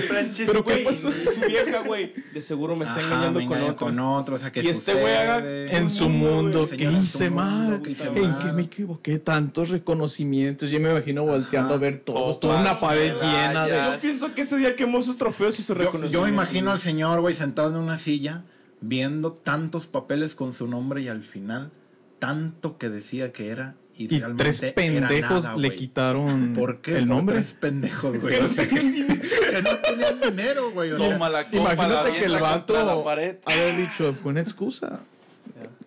Francesco. 0.08 0.52
Pero 0.52 0.64
¿qué 0.66 0.74
Güey, 0.74 0.86
pasó? 0.86 1.12
su 1.12 1.48
vieja, 1.48 1.80
güey, 1.86 2.14
de 2.34 2.42
seguro 2.42 2.76
me 2.76 2.86
está 2.86 2.96
Ajá, 2.98 3.06
engañando 3.08 3.40
me 3.40 3.46
con 3.48 3.62
otro. 3.62 3.76
con 3.76 4.00
otro, 4.00 4.36
o 4.36 4.38
sea, 4.38 4.52
que 4.52 4.62
Y 4.64 4.68
este 4.68 4.94
güey 4.94 5.16
haga? 5.16 5.40
En 5.46 5.90
su 5.90 6.10
mundo, 6.10 6.68
¿qué 6.70 6.92
hice 6.92 7.30
mal? 7.30 7.52
mundo, 7.64 7.82
¿qué 7.84 7.92
hice 7.92 8.08
¿En 8.08 8.38
qué 8.40 8.52
me 8.54 8.64
equivoqué? 8.64 9.20
Tantos 9.20 9.70
reconocimientos. 9.70 10.43
Yo 10.52 10.80
me 10.80 10.92
imagino 10.92 11.26
volteando 11.26 11.70
Ajá. 11.76 11.78
a 11.78 11.82
ver 11.82 12.00
todos, 12.00 12.36
Oh, 12.36 12.40
toda 12.40 12.62
una 12.62 12.80
pared 12.80 13.14
llena 13.16 13.68
de. 13.68 13.76
Yo 13.96 14.00
pienso 14.02 14.34
que 14.34 14.42
ese 14.42 14.58
día 14.58 14.76
quemó 14.76 15.02
sus 15.02 15.18
trofeos 15.18 15.60
y 15.60 15.64
su 15.64 15.74
Yo, 15.74 15.80
reconocimiento. 15.80 16.20
yo 16.20 16.28
imagino 16.28 16.72
al 16.72 16.80
señor, 16.80 17.22
güey, 17.22 17.36
sentado 17.36 17.70
en 17.70 17.78
una 17.78 17.98
silla, 18.00 18.44
viendo 18.82 19.34
tantos 19.34 19.88
papeles 19.88 20.36
con 20.36 20.54
su 20.54 20.68
nombre 20.68 21.02
y 21.02 21.08
al 21.08 21.24
final, 21.24 21.72
tanto 22.20 22.78
que 22.78 22.90
decía 22.90 23.32
que 23.32 23.50
era 23.50 23.76
y, 23.96 24.08
tres 24.38 24.62
pendejos 24.76 25.44
nada, 25.44 25.58
le 25.58 25.76
quitaron 25.76 26.54
¿Por 26.56 26.82
qué? 26.82 26.98
el 26.98 27.06
Por 27.06 27.16
nombre. 27.16 27.36
Tres 27.36 27.54
pendejos, 27.60 28.20
güey. 28.20 28.38
O 28.40 28.50
sea, 28.50 28.68
que, 28.68 28.76
que 28.76 29.62
no 29.62 29.78
tenían 29.78 30.20
dinero, 30.20 30.72
güey. 30.72 30.98
Toma 30.98 31.30
la 31.30 31.44
copa, 31.46 31.58
la 31.58 31.74
Imagínate 31.74 32.12
que 32.14 32.26
el 32.26 32.40
vato 32.40 33.10
haber 33.10 33.78
dicho, 33.78 34.14
fue 34.22 34.32
una 34.32 34.42
excusa. 34.42 35.02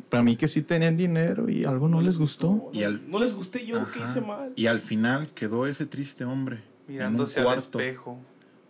Para 0.08 0.22
mí 0.22 0.36
que 0.36 0.46
sí 0.48 0.62
tenían 0.62 0.96
dinero 0.96 1.48
y 1.48 1.64
algo 1.64 1.88
no 1.88 2.00
les 2.00 2.18
gustó. 2.18 2.70
Y 2.72 2.84
al- 2.84 3.08
No 3.10 3.18
les 3.18 3.32
gusté 3.34 3.66
yo, 3.66 3.86
¿qué 3.92 4.00
Ajá. 4.00 4.10
hice 4.10 4.20
mal? 4.20 4.52
Y 4.56 4.66
al 4.66 4.80
final 4.80 5.26
quedó 5.34 5.66
ese 5.66 5.86
triste 5.86 6.24
hombre 6.24 6.62
Mirándose 6.86 7.40
en 7.40 7.46
un 7.46 7.52
al 7.52 7.58
espejo. 7.58 8.18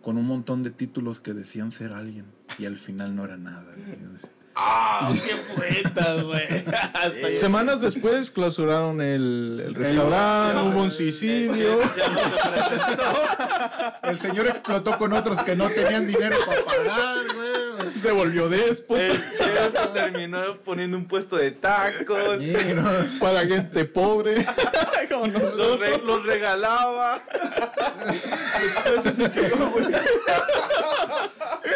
con 0.01 0.17
un 0.17 0.25
montón 0.25 0.63
de 0.63 0.71
títulos 0.71 1.19
que 1.19 1.33
decían 1.33 1.71
ser 1.71 1.91
alguien 1.93 2.25
y 2.57 2.65
al 2.65 2.77
final 2.77 3.15
no 3.15 3.23
era 3.25 3.37
nada. 3.37 3.75
¡Ah! 4.59 5.11
¡Qué 5.25 5.35
poetas, 5.55 6.23
güey! 6.23 6.65
Semanas 7.35 7.79
después 7.81 8.31
clausuraron 8.31 8.99
el, 9.01 9.61
el 9.67 9.75
restaurante, 9.75 10.61
hubo 10.61 10.81
un 10.83 10.91
suicidio. 10.91 11.79
El 14.03 14.19
señor 14.19 14.47
explotó 14.47 14.97
con 14.97 15.13
otros 15.13 15.39
que 15.43 15.55
no 15.55 15.69
tenían 15.69 16.07
dinero 16.07 16.37
para 16.45 16.61
pagar, 16.63 17.17
güey. 17.35 17.93
Se 17.97 18.11
volvió 18.11 18.49
déspota 18.49 19.01
El 19.01 19.17
chef 19.17 19.93
terminó 19.93 20.57
poniendo 20.65 20.97
un 20.97 21.05
puesto 21.07 21.35
de 21.37 21.51
tacos. 21.51 22.39
Sí, 22.41 22.55
no. 22.75 22.89
para 23.19 23.45
gente 23.45 23.85
pobre. 23.85 24.45
Como 25.11 25.27
Los, 25.27 25.41
nosotros. 25.41 25.79
re- 25.79 26.01
los 26.03 26.25
regalaba. 26.25 27.19
Después 28.61 29.03
se 29.03 29.15
suicidó, 29.15 29.69
güey. 29.69 29.85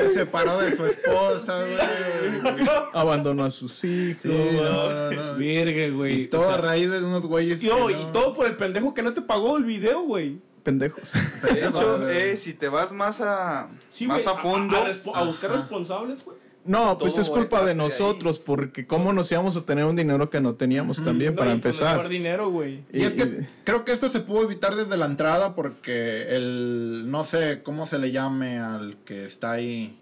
Se 0.07 0.13
separó 0.13 0.57
de 0.59 0.75
su 0.75 0.85
esposa, 0.85 1.59
güey. 1.59 2.67
Abandonó 2.93 3.43
a 3.45 3.49
sus 3.49 3.83
hijos. 3.83 4.21
Sí, 4.23 4.29
no, 4.29 4.89
no, 4.89 5.11
no. 5.11 5.37
Verga, 5.37 5.95
güey. 5.95 6.21
Y 6.23 6.27
todo 6.27 6.41
O 6.41 6.45
sea, 6.45 6.53
a 6.55 6.57
raíz 6.57 6.89
de 6.89 7.03
unos 7.03 7.25
güeyes. 7.25 7.63
y 7.63 7.67
no, 7.67 7.87
que 7.87 7.93
y 7.93 8.05
todo 8.11 8.33
por 8.33 8.45
el 8.47 8.55
pendejo 8.55 8.93
que 8.93 9.01
no 9.01 9.13
te 9.13 9.21
pagó 9.21 9.57
el 9.57 9.65
video, 9.65 10.01
güey. 10.03 10.39
Pendejos. 10.63 11.11
De 11.53 11.65
hecho, 11.67 12.07
eh, 12.09 12.37
si 12.37 12.53
te 12.53 12.69
vas 12.69 12.91
más 12.91 13.19
a, 13.21 13.69
Sí, 13.89 14.05
más 14.05 14.27
a 14.27 14.35
fondo, 14.35 14.77
A, 14.77 15.19
a 15.19 15.23
buscar 15.23 15.49
Ajá. 15.49 15.59
responsables, 15.59 16.23
güey. 16.23 16.37
No, 16.63 16.97
pues 16.99 17.17
es 17.17 17.27
culpa 17.29 17.65
de 17.65 17.73
nosotros, 17.73 18.37
porque 18.37 18.85
cómo 18.85 19.13
nos 19.13 19.31
íbamos 19.31 19.57
a 19.57 19.61
tener 19.61 19.83
un 19.85 19.95
dinero 19.95 20.29
que 20.29 20.39
no 20.39 20.53
teníamos 20.53 21.03
también 21.03 21.31
No, 21.33 21.37
para 21.39 21.51
empezar. 21.51 22.07
dinero, 22.07 22.49
güey. 22.51 22.83
Y 22.93 23.01
es 23.03 23.13
que 23.15 23.23
Y- 23.23 23.47
creo 23.63 23.83
que 23.83 23.91
esto 23.93 24.09
se 24.09 24.19
pudo 24.19 24.43
evitar 24.43 24.75
desde 24.75 24.95
la 24.95 25.05
entrada 25.05 25.55
porque 25.55 26.35
el, 26.35 27.05
no 27.09 27.25
sé 27.25 27.61
cómo 27.63 27.87
se 27.87 27.97
le 27.97 28.11
llame 28.11 28.59
al 28.59 28.97
que 29.05 29.25
está 29.25 29.51
ahí. 29.51 29.97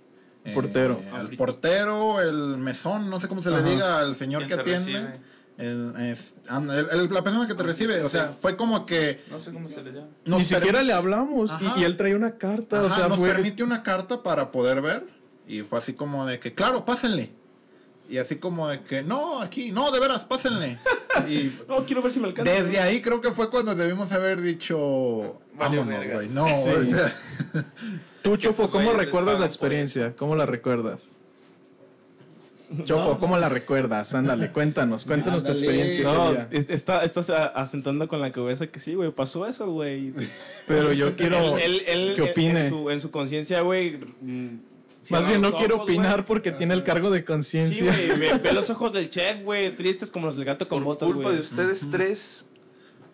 eh, 0.46 0.54
Portero. 0.54 1.02
al 1.14 1.30
portero, 1.36 2.22
el 2.22 2.58
mesón, 2.58 3.10
no 3.10 3.20
sé 3.20 3.28
cómo 3.28 3.44
se 3.44 3.50
Ajá. 3.50 3.60
le 3.62 3.70
diga 3.72 4.00
al 4.00 4.16
señor 4.16 4.44
que 4.48 4.56
¿Quién 4.56 4.64
te 4.66 4.72
atiende. 4.76 4.94
recibe? 5.02 5.20
El, 5.58 5.94
es- 6.00 6.36
and- 6.48 6.72
el- 6.72 6.88
el- 6.92 7.14
la 7.14 7.22
persona 7.22 7.46
que 7.46 7.54
te 7.56 7.64
recibe, 7.64 8.02
o 8.02 8.10
sea, 8.10 8.32
fue 8.32 8.56
como 8.56 8.86
que... 8.86 9.20
no 9.30 9.42
sé 9.42 9.52
cómo 9.52 9.68
se 9.68 9.84
le 9.84 9.92
llama. 9.92 10.08
Ni 10.26 10.46
siquiera 10.46 10.82
le 10.82 10.94
hablamos 10.94 11.52
y- 11.78 11.84
él 11.84 11.98
traía 11.98 12.16
una 12.16 12.38
carta, 12.38 12.82
o 12.84 12.90
sea, 12.90 13.10
nos 13.10 13.18
fue 13.20 13.30
permite 13.32 13.62
una 13.64 13.84
carta 13.84 14.24
para 14.24 14.50
poder 14.52 14.82
ver 14.82 15.04
y 15.50 15.62
fue 15.64 15.80
así 15.80 15.92
como 15.94 16.26
de 16.26 16.40
que, 16.40 16.54
claro, 16.54 16.86
pásenle. 16.86 17.32
Y 18.10 18.18
así 18.18 18.38
como 18.38 18.68
de 18.70 18.82
que, 18.82 19.04
no, 19.04 19.42
aquí, 19.42 19.72
no, 19.72 19.92
de 19.92 20.00
veras, 20.00 20.24
pásenle. 20.26 20.78
Y 21.28 21.52
No, 21.68 21.84
quiero 21.86 22.02
ver 22.02 22.12
si 22.12 22.20
me 22.22 22.28
alcanza. 22.30 22.52
desde 22.52 22.80
ahí 22.80 23.02
creo 23.02 23.20
que 23.20 23.32
fue 23.32 23.50
cuando 23.50 23.76
debimos 23.76 24.12
haber 24.14 24.42
dicho, 24.42 25.40
vámonos, 25.58 26.08
güey. 26.08 26.30
No, 26.30 26.48
Sí. 26.48 26.70
o 26.70 26.84
sea, 26.86 27.14
Tú, 28.24 28.36
Chofo, 28.38 28.64
esos 28.64 28.72
¿cómo 28.72 28.94
recuerdas 28.94 29.40
la 29.40 29.46
experiencia? 29.46 30.16
¿Cómo 30.18 30.36
la 30.36 30.46
recuerdas? 30.46 31.12
Chofo, 32.84 33.18
¿cómo 33.18 33.36
la 33.38 33.50
recuerdas? 33.50 34.14
Ándale, 34.14 34.52
cuéntanos, 34.52 35.04
cuéntanos 35.06 35.44
tu 35.44 35.52
experiencia 35.52 36.04
No, 36.04 36.38
es- 36.52 36.70
está, 36.70 37.02
estás 37.02 37.30
asentando 37.32 38.08
con 38.08 38.22
la 38.22 38.32
cabeza 38.32 38.68
que 38.68 38.80
sí, 38.80 38.94
güey, 38.94 39.10
pasó 39.12 39.48
eso, 39.48 39.72
güey. 39.72 40.14
Pero 40.68 40.94
yo 40.94 41.16
quiero 41.16 41.58
Él- 41.58 41.82
él- 41.88 42.10
él, 42.10 42.16
que 42.16 42.22
opine. 42.24 42.60
En 42.66 42.70
su, 42.70 42.90
en 42.92 43.00
su 43.02 43.10
conciencia, 43.10 43.62
güey. 43.62 44.00
Más 45.12 45.28
bien 45.28 45.42
no 45.42 45.54
quiero 45.54 45.76
ojos, 45.76 45.86
opinar 45.86 46.26
porque 46.26 46.52
tiene 46.52 46.74
el 46.74 46.84
cargo 46.84 47.10
de 47.10 47.20
Sí, 47.20 47.26
conciencia. 47.26 47.86
güey, 47.86 48.40
ve, 48.40 48.52
los 48.54 48.70
ojos 48.70 48.92
del 48.94 49.10
chef, 49.10 49.44
güey, 49.44 49.76
tristes 49.76 50.12
como 50.12 50.26
los 50.28 50.36
del 50.36 50.46
gato 50.46 50.68
con 50.68 50.80
Por 50.84 50.94
botas, 50.96 51.10
culpa 51.12 51.32
de 51.32 51.40
ustedes 51.40 51.88
tres, 51.90 52.46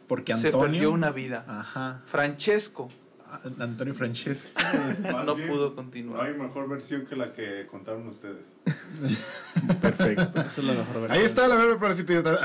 Porque 0.08 0.36
se 0.36 0.48
Antonio. 0.48 0.68
perdió 0.72 0.92
una 0.92 1.12
vida. 1.12 1.46
Ajá. 1.48 2.02
Francesco 2.06 2.90
A- 3.28 3.40
Antonio 3.64 3.94
Francesco. 3.94 4.50
No 5.26 5.36
bien, 5.36 5.48
pudo 5.50 5.70
No 5.70 5.76
continuar. 5.76 6.28
hay 6.28 6.34
mejor 6.36 6.70
versión 6.70 7.06
que 7.06 7.16
la 7.16 7.34
que 7.34 7.66
contaron 7.68 8.08
ustedes. 8.08 8.56
Perfecto. 9.82 10.42
Esa 10.42 10.48
es 10.48 10.64
la 10.64 10.74
mejor 10.74 11.02
versión. 11.02 11.12
Ahí 11.12 11.24
está 11.26 11.48
la 11.48 11.56
breve 11.56 11.76
participación. 11.76 12.38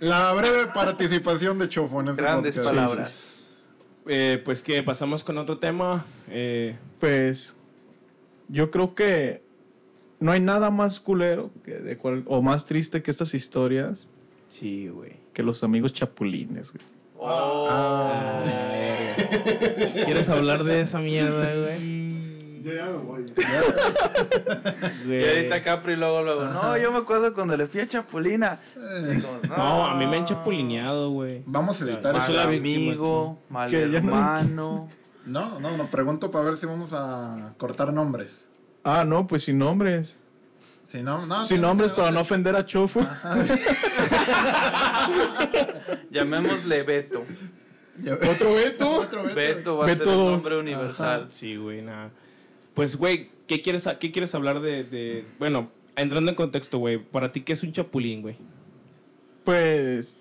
La 0.00 0.32
breve 0.34 0.66
participación 0.74 1.58
de 1.58 1.68
Chofo 1.68 2.00
en 2.00 2.08
este 2.08 2.22
Grandes 2.22 2.56
podcast. 2.56 2.74
palabras. 2.74 3.32
Eh, 4.08 4.40
pues 4.44 4.62
que 4.62 4.82
pasamos 4.82 5.24
con 5.24 5.38
otro 5.38 5.58
tema. 5.58 6.04
Eh, 6.28 6.76
Pues 7.00 7.55
yo 8.48 8.70
creo 8.70 8.94
que 8.94 9.42
no 10.20 10.32
hay 10.32 10.40
nada 10.40 10.70
más 10.70 11.00
culero 11.00 11.50
que 11.64 11.72
de 11.78 11.96
cual- 11.98 12.24
o 12.26 12.42
más 12.42 12.64
triste 12.64 13.02
que 13.02 13.10
estas 13.10 13.34
historias 13.34 14.08
sí, 14.48 14.88
güey. 14.88 15.12
que 15.32 15.42
los 15.42 15.62
amigos 15.64 15.92
chapulines. 15.92 16.72
güey. 16.72 16.84
Oh. 17.18 17.66
Ah. 17.70 18.44
¿Quieres 20.04 20.28
hablar 20.28 20.64
de 20.64 20.80
esa 20.82 20.98
mierda, 21.00 21.50
güey? 21.54 22.06
Ya, 22.62 22.74
ya 22.74 22.84
me 22.86 22.98
voy. 22.98 23.24
Y 25.04 25.06
Güey. 25.06 25.28
ahorita 25.28 25.62
Capri 25.62 25.94
luego, 25.96 26.22
luego, 26.22 26.44
no, 26.46 26.76
yo 26.76 26.90
me 26.90 26.98
acuerdo 26.98 27.32
cuando 27.32 27.56
le 27.56 27.66
fui 27.68 27.80
a 27.80 27.86
Chapulina. 27.86 28.58
Como, 28.74 29.56
No, 29.56 29.86
a 29.86 29.94
mí 29.94 30.06
me 30.06 30.16
han 30.16 30.24
chapulineado, 30.24 31.10
güey. 31.10 31.42
Vamos 31.46 31.80
a 31.80 31.84
editar 31.84 32.12
Yo 32.26 32.34
Mal 32.34 32.38
amigo, 32.56 33.38
mal 33.50 33.70
Que 33.70 33.82
ya 33.82 34.00
no- 34.00 34.08
hermano. 34.16 34.88
No, 35.26 35.60
no, 35.60 35.76
no. 35.76 35.86
Pregunto 35.90 36.30
para 36.30 36.44
ver 36.44 36.56
si 36.56 36.66
vamos 36.66 36.92
a 36.92 37.54
cortar 37.58 37.92
nombres. 37.92 38.46
Ah, 38.84 39.04
no, 39.04 39.26
pues 39.26 39.42
sin 39.44 39.58
nombres. 39.58 40.18
Si 40.84 41.02
no, 41.02 41.26
no. 41.26 41.42
sin 41.42 41.60
nombres 41.60 41.92
para 41.92 42.12
no 42.12 42.20
ofender 42.20 42.54
a 42.54 42.64
Chofo. 42.64 43.00
Llamémosle 46.10 46.82
Beto. 46.84 47.24
Otro 48.30 48.54
Beto. 48.54 48.90
Otro 49.00 49.22
Beto. 49.24 49.34
Beto 49.34 49.76
va 49.78 49.86
a 49.86 49.94
ser 49.94 50.02
el 50.08 50.16
nombre 50.16 50.56
universal. 50.58 51.26
Sí, 51.30 51.56
güey, 51.56 51.82
nada. 51.82 52.10
Pues, 52.74 52.96
güey, 52.96 53.30
¿qué 53.46 53.62
quieres, 53.62 53.88
¿qué 53.98 54.12
quieres 54.12 54.34
hablar 54.34 54.60
de, 54.60 54.84
de- 54.84 55.26
Bueno, 55.38 55.70
entrando 55.96 56.30
en 56.30 56.36
contexto, 56.36 56.78
güey. 56.78 56.98
¿Para 56.98 57.32
ti 57.32 57.40
qué 57.40 57.54
es 57.54 57.62
un 57.62 57.72
chapulín, 57.72 58.22
güey? 58.22 58.36
Pues 59.44 60.18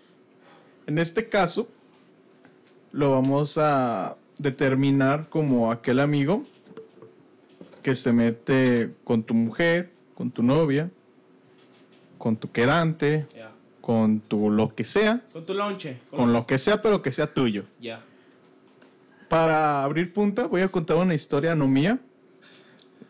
en 0.88 0.97
este 0.97 1.30
caso 1.30 1.68
lo 2.91 3.12
vamos 3.12 3.58
a 3.58 4.16
determinar 4.38 5.30
como 5.30 5.72
aquel 5.72 6.00
amigo 6.00 6.44
que 7.84 7.96
se 7.96 8.12
mete 8.12 8.92
con 9.04 9.24
tu 9.24 9.34
mujer, 9.34 9.92
con 10.16 10.32
tu 10.32 10.42
novia, 10.44 10.90
con 12.18 12.36
tu 12.38 12.52
quedante, 12.52 13.28
Ya. 13.36 13.52
con 13.82 14.20
tu 14.20 14.50
lo 14.50 14.74
que 14.74 14.84
sea, 14.84 15.22
Con 15.32 15.46
tu 15.46 15.54
lonche. 15.54 16.00
con 16.10 16.34
lo 16.34 16.46
que 16.48 16.58
sea, 16.58 16.82
pero 16.82 17.02
que 17.02 17.12
sea 17.12 17.34
tuyo. 17.34 17.64
Ya. 17.80 18.02
Para 19.30 19.84
abrir 19.84 20.12
punta, 20.14 20.48
voy 20.48 20.62
a 20.62 20.68
contar 20.70 20.98
una 20.98 21.14
historia 21.14 21.56
no 21.56 21.68
mía, 21.68 22.00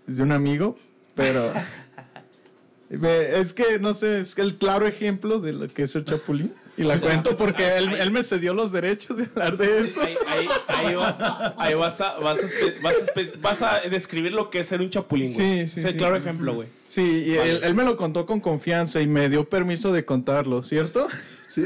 es 0.08 0.18
de 0.18 0.24
un 0.24 0.32
amigo, 0.32 0.76
pero 1.16 1.52
es 2.90 3.54
que 3.54 3.80
no 3.80 3.94
sé, 3.94 4.20
es 4.20 4.38
el 4.38 4.58
claro 4.58 4.88
ejemplo 4.88 5.40
de 5.40 5.54
lo 5.54 5.68
que 5.74 5.84
es 5.84 5.96
el 5.96 6.06
chapulín. 6.06 6.52
Y 6.78 6.84
la 6.84 6.96
O 6.96 6.98
sea, 6.98 7.08
cuento 7.08 7.38
porque 7.38 7.64
ahí- 7.66 7.84
él, 7.84 7.90
ahí- 7.90 8.02
él 8.02 8.12
me 8.12 8.22
cedió 8.22 8.54
los 8.54 8.74
derechos 8.74 9.16
de 9.18 9.24
hablar 9.26 9.56
de 9.56 9.80
eso. 9.80 10.02
Ahí, 10.02 10.16
ahí, 10.28 10.48
ahí, 10.68 10.96
va- 10.96 11.56
ahí 11.58 11.74
vas, 11.74 12.02
a, 12.02 12.16
vas, 12.20 12.44
a, 12.44 12.48
espe- 12.48 12.82
vas, 12.82 12.96
a 12.96 13.06
espe- 13.06 13.40
vas 13.42 13.62
a 13.62 13.80
describir 13.90 14.34
lo 14.34 14.50
que 14.50 14.60
es 14.60 14.68
ser 14.68 14.82
un 14.82 14.90
chapulín, 14.90 15.34
güey. 15.34 15.68
Sí, 15.68 15.70
sí, 15.70 15.80
Es 15.80 15.86
el 15.86 15.92
sí. 15.94 15.98
claro 15.98 16.18
ejemplo, 16.18 16.54
güey. 16.54 16.68
Sí, 16.86 17.24
y 17.28 17.38
Vale. 17.38 17.50
él, 17.52 17.60
él 17.64 17.74
me 17.76 17.86
lo 17.86 17.96
contó 17.96 18.26
con 18.26 18.42
confianza 18.42 19.00
y 19.02 19.08
me 19.08 19.30
dio 19.30 19.48
permiso 19.48 19.94
de 19.94 20.04
contarlo, 20.04 20.64
¿cierto? 20.64 21.08
Sí, 21.54 21.64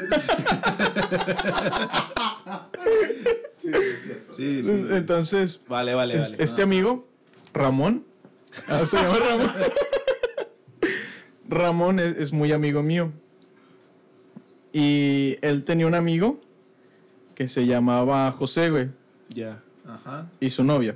sí, 4.38 4.64
sí. 4.64 4.86
Entonces, 4.92 5.62
Vale, 5.68 5.94
vale, 5.94 6.16
es- 6.20 6.32
vale. 6.32 6.44
este 6.44 6.62
amigo, 6.62 7.08
Ramón, 7.54 8.06
ah, 8.68 8.86
se 8.86 8.98
llama 8.98 9.18
Ramón. 9.18 9.52
Ramón 11.50 12.00
es, 12.00 12.18
es 12.18 12.32
muy 12.32 12.52
amigo 12.52 12.84
mío. 12.84 13.12
Y 14.72 15.38
él 15.42 15.64
tenía 15.64 15.88
un 15.88 15.96
amigo 15.96 16.40
que 17.36 17.48
se 17.48 17.66
llamaba 17.66 18.32
José, 18.34 18.70
güey, 18.70 18.90
Ya. 19.30 19.62
Ajá. 19.88 20.30
y 20.40 20.50
su 20.50 20.64
novia. 20.64 20.96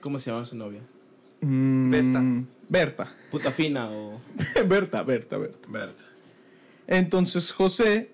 ¿Cómo 0.00 0.18
se 0.18 0.30
llama 0.30 0.44
su 0.46 0.56
novia? 0.56 0.80
Mm, 1.42 1.90
Berta. 1.90 2.24
Berta. 2.68 3.14
Puta 3.30 3.50
fina 3.50 3.90
o. 3.90 4.20
Berta, 4.66 5.02
Berta, 5.02 5.36
Berta. 5.36 5.68
Berta. 5.70 6.04
Entonces 6.86 7.52
José 7.52 8.10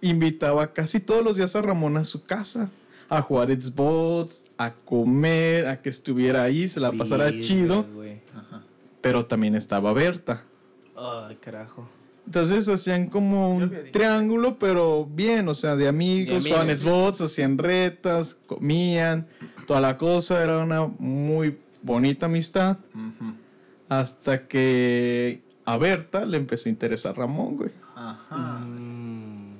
invitaba 0.00 0.72
casi 0.72 1.00
todos 1.00 1.24
los 1.24 1.36
días 1.36 1.54
a 1.54 1.62
Ramón 1.62 1.96
a 1.96 2.04
su 2.04 2.24
casa. 2.24 2.70
A 3.08 3.20
jugar 3.20 3.50
Xbox, 3.52 4.44
a 4.56 4.72
comer, 4.72 5.66
a 5.68 5.82
que 5.82 5.90
estuviera 5.90 6.42
ahí, 6.44 6.68
se 6.68 6.80
la 6.80 6.92
pasara 6.92 7.26
Virga, 7.26 7.40
chido. 7.40 7.84
güey. 7.94 8.22
Ajá. 8.34 8.62
Pero 9.02 9.26
también 9.26 9.54
estaba 9.54 9.92
Berta. 9.92 10.44
Ay, 10.96 11.36
carajo. 11.36 11.86
Entonces 12.26 12.68
hacían 12.68 13.08
como 13.08 13.54
un 13.54 13.72
triángulo, 13.92 14.58
pero 14.58 15.06
bien, 15.06 15.48
o 15.48 15.54
sea, 15.54 15.76
de 15.76 15.88
amigos, 15.88 16.44
De 16.44 16.50
jugaban. 16.50 16.78
Xbox, 16.78 17.20
hacían 17.20 17.58
retas, 17.58 18.38
comían, 18.46 19.26
toda 19.66 19.80
la 19.80 19.98
cosa. 19.98 20.42
Era 20.42 20.58
una 20.58 20.86
muy 20.86 21.58
bonita 21.82 22.26
amistad. 22.26 22.78
Hasta 23.88 24.46
que 24.46 25.42
a 25.64 25.76
Berta 25.76 26.24
le 26.24 26.38
empezó 26.38 26.68
a 26.68 26.72
interesar 26.72 27.16
Ramón, 27.16 27.56
güey. 27.56 27.70
Ajá. 27.94 28.60
Mm. 28.60 29.56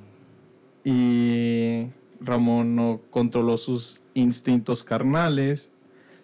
Y 0.84 1.86
Ramón 2.20 2.74
no 2.74 3.00
controló 3.10 3.56
sus 3.56 4.00
instintos 4.14 4.82
carnales. 4.82 5.72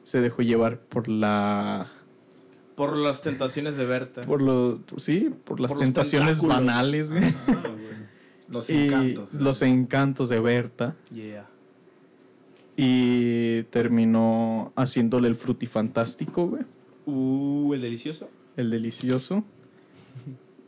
Se 0.03 0.21
dejó 0.21 0.43
llevar 0.43 0.81
por 0.81 1.09
la. 1.09 1.91
Por 2.79 2.97
las 2.97 3.23
tentaciones 3.23 3.77
de 3.77 3.85
Berta. 3.85 4.21
Por 4.21 4.41
los. 4.41 4.79
Sí, 4.99 5.35
por 5.45 5.59
las 5.59 5.73
Por 5.73 5.81
los 5.81 5.85
tentaciones 5.85 6.41
banales, 6.41 7.11
güey. 7.11 7.25
Los 8.49 8.71
y 8.71 8.87
encantos. 8.87 9.35
los 9.35 9.61
encantos 9.63 10.29
de 10.31 10.41
Berta. 10.41 10.97
Yeah. 11.13 11.47
Y 12.77 13.65
terminó 13.65 14.73
haciéndole 14.77 15.29
el 15.29 15.35
frutifantástico, 15.35 16.47
güey. 16.47 16.63
Uh, 17.05 17.75
el 17.75 17.83
delicioso. 17.83 18.31
El 18.57 18.71
delicioso. 18.71 19.45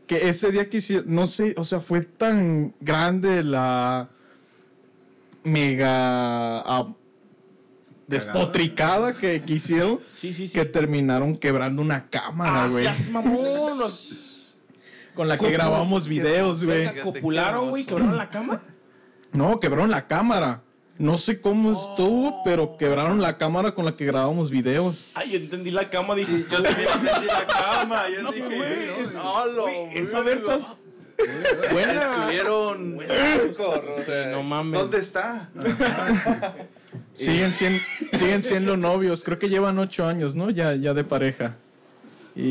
Que 0.06 0.28
ese 0.28 0.50
día 0.50 0.68
que 0.68 0.78
hicieron, 0.78 1.14
no 1.14 1.28
sé, 1.28 1.54
o 1.56 1.64
sea, 1.64 1.80
fue 1.80 2.02
tan 2.02 2.74
grande 2.80 3.44
la 3.44 4.10
mega 5.44 6.60
ah, 6.60 6.92
despotricada 8.10 9.14
que, 9.14 9.40
que 9.42 9.52
hicieron 9.54 9.98
Sí, 10.06 10.32
sí, 10.32 10.46
sí. 10.48 10.58
que 10.58 10.64
terminaron 10.64 11.36
quebrando 11.36 11.80
una 11.82 12.08
cámara, 12.10 12.64
Ah, 12.64 12.68
güey. 12.68 12.84
Nos 12.84 14.26
con 15.14 15.28
la 15.28 15.36
que 15.36 15.44
¿Cómo? 15.46 15.52
grabamos 15.52 16.06
videos, 16.06 16.64
güey. 16.64 17.00
copularon, 17.02 17.70
güey. 17.70 17.84
Quebraron 17.84 18.16
la 18.16 18.30
cama. 18.30 18.62
No, 19.32 19.58
quebraron 19.60 19.90
la 19.90 20.06
cámara. 20.06 20.62
No 20.98 21.16
sé 21.18 21.40
cómo 21.40 21.72
estuvo, 21.72 22.42
pero 22.44 22.76
quebraron 22.76 23.20
la 23.22 23.38
cámara 23.38 23.74
con 23.74 23.84
la 23.86 23.96
que 23.96 24.04
grabamos 24.04 24.50
videos. 24.50 25.06
Ay, 25.14 25.30
yo 25.30 25.38
entendí 25.38 25.70
la 25.70 25.88
cama. 25.88 26.14
Dije, 26.14 26.36
Yo 26.38 26.44
también 26.62 26.76
entendí 26.78 27.26
la 27.26 27.46
cama. 27.46 28.02
Yo 28.14 28.22
No, 28.22 28.32
dije, 28.32 28.46
güey, 28.46 29.04
es- 29.04 29.14
"Hola, 29.14 29.62
güey, 29.62 29.98
esa 29.98 30.20
verga". 30.20 30.56
Berta 30.56 30.74
es 31.18 31.72
buena. 31.72 31.92
Estuvieron 32.20 32.94
Buena. 32.96 33.14
hardcore, 33.14 33.92
o 33.92 33.96
Sí, 33.98 34.02
sea, 34.04 34.30
no 34.30 34.42
mames. 34.42 34.80
¿Dónde 34.80 34.98
está? 34.98 35.50
Siguen 37.14 37.52
siendo, 37.52 37.78
siguen 38.14 38.42
siendo 38.42 38.76
novios. 38.76 39.22
Creo 39.24 39.38
que 39.38 39.48
llevan 39.48 39.78
ocho 39.78 40.06
años, 40.06 40.34
¿no? 40.34 40.50
Ya, 40.50 40.74
ya 40.74 40.94
de 40.94 41.04
pareja. 41.04 41.56
Y, 42.34 42.42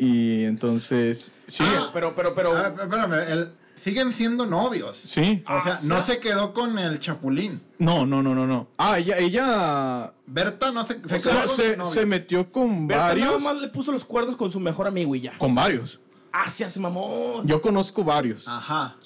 y 0.00 0.44
entonces. 0.44 1.32
Sí. 1.46 1.64
Ah, 1.66 1.90
Pero, 1.92 2.14
pero, 2.14 2.34
pero. 2.34 2.56
Ah, 2.56 2.74
espérame, 2.80 3.14
el- 3.30 3.52
siguen 3.76 4.12
siendo 4.12 4.44
novios. 4.44 4.96
Sí. 4.96 5.42
O 5.48 5.60
sea, 5.62 5.74
Ah, 5.74 5.80
no 5.84 5.96
o 5.98 6.00
sea- 6.02 6.14
se 6.16 6.20
quedó 6.20 6.52
con 6.52 6.78
el 6.78 6.98
chapulín. 6.98 7.62
No, 7.78 8.04
no, 8.04 8.22
no, 8.22 8.34
no, 8.34 8.46
no. 8.46 8.68
Ah, 8.76 8.98
ella, 8.98 9.16
ella 9.18 10.12
Berta 10.26 10.70
no 10.72 10.84
se, 10.84 10.94
se 10.94 10.98
O 11.00 11.08
quedó 11.08 11.20
sea, 11.20 11.44
con 11.44 11.48
se, 11.56 11.76
novio. 11.78 11.92
se 11.92 12.06
metió 12.06 12.50
con 12.50 12.86
Berta 12.86 13.14
nada 13.14 13.14
varios. 13.14 13.42
más 13.42 13.56
le 13.56 13.68
puso 13.68 13.90
los 13.92 14.04
cuerdos 14.04 14.36
con 14.36 14.50
su 14.50 14.60
mejor 14.60 14.86
amigo 14.86 15.14
y 15.14 15.22
ya. 15.22 15.38
Con 15.38 15.54
varios. 15.54 15.98
Ah, 16.32 16.48
seas 16.50 16.76
mamón. 16.76 17.46
Yo 17.46 17.62
conozco 17.62 18.04
varios, 18.04 18.46
Ajá. 18.46 18.96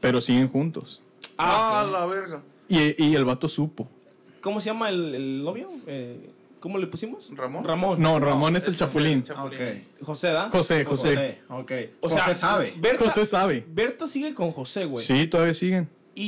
pero 0.00 0.20
siguen 0.20 0.48
juntos. 0.48 1.02
Ah, 1.38 1.80
Ah, 1.82 1.84
la 1.90 2.06
verga. 2.06 2.42
Y, 2.68 3.04
y 3.04 3.14
el 3.14 3.24
vato 3.24 3.48
supo. 3.48 3.88
¿Cómo 4.40 4.60
se 4.60 4.66
llama 4.66 4.88
el, 4.88 5.14
el 5.14 5.44
novio? 5.44 5.70
Eh, 5.86 6.30
¿Cómo 6.60 6.78
le 6.78 6.86
pusimos? 6.86 7.30
¿Ramón? 7.36 7.64
Ramón. 7.64 8.00
No, 8.00 8.18
Ramón 8.18 8.56
es 8.56 8.66
el 8.66 8.76
chapulín. 8.76 9.24
Ok. 9.38 9.54
José, 10.02 10.28
¿da? 10.28 10.48
José, 10.50 10.84
José. 10.84 11.10
José, 11.14 11.38
ok. 11.48 11.72
O 12.00 12.08
José 12.08 12.20
sea, 12.20 12.34
sabe. 12.34 12.74
Berta, 12.78 13.04
José 13.04 13.26
sabe. 13.26 13.64
Berta 13.68 14.06
sigue 14.06 14.34
con 14.34 14.50
José, 14.50 14.84
güey. 14.86 15.04
Sí, 15.04 15.26
todavía 15.26 15.54
siguen. 15.54 15.88
Y, 16.14 16.24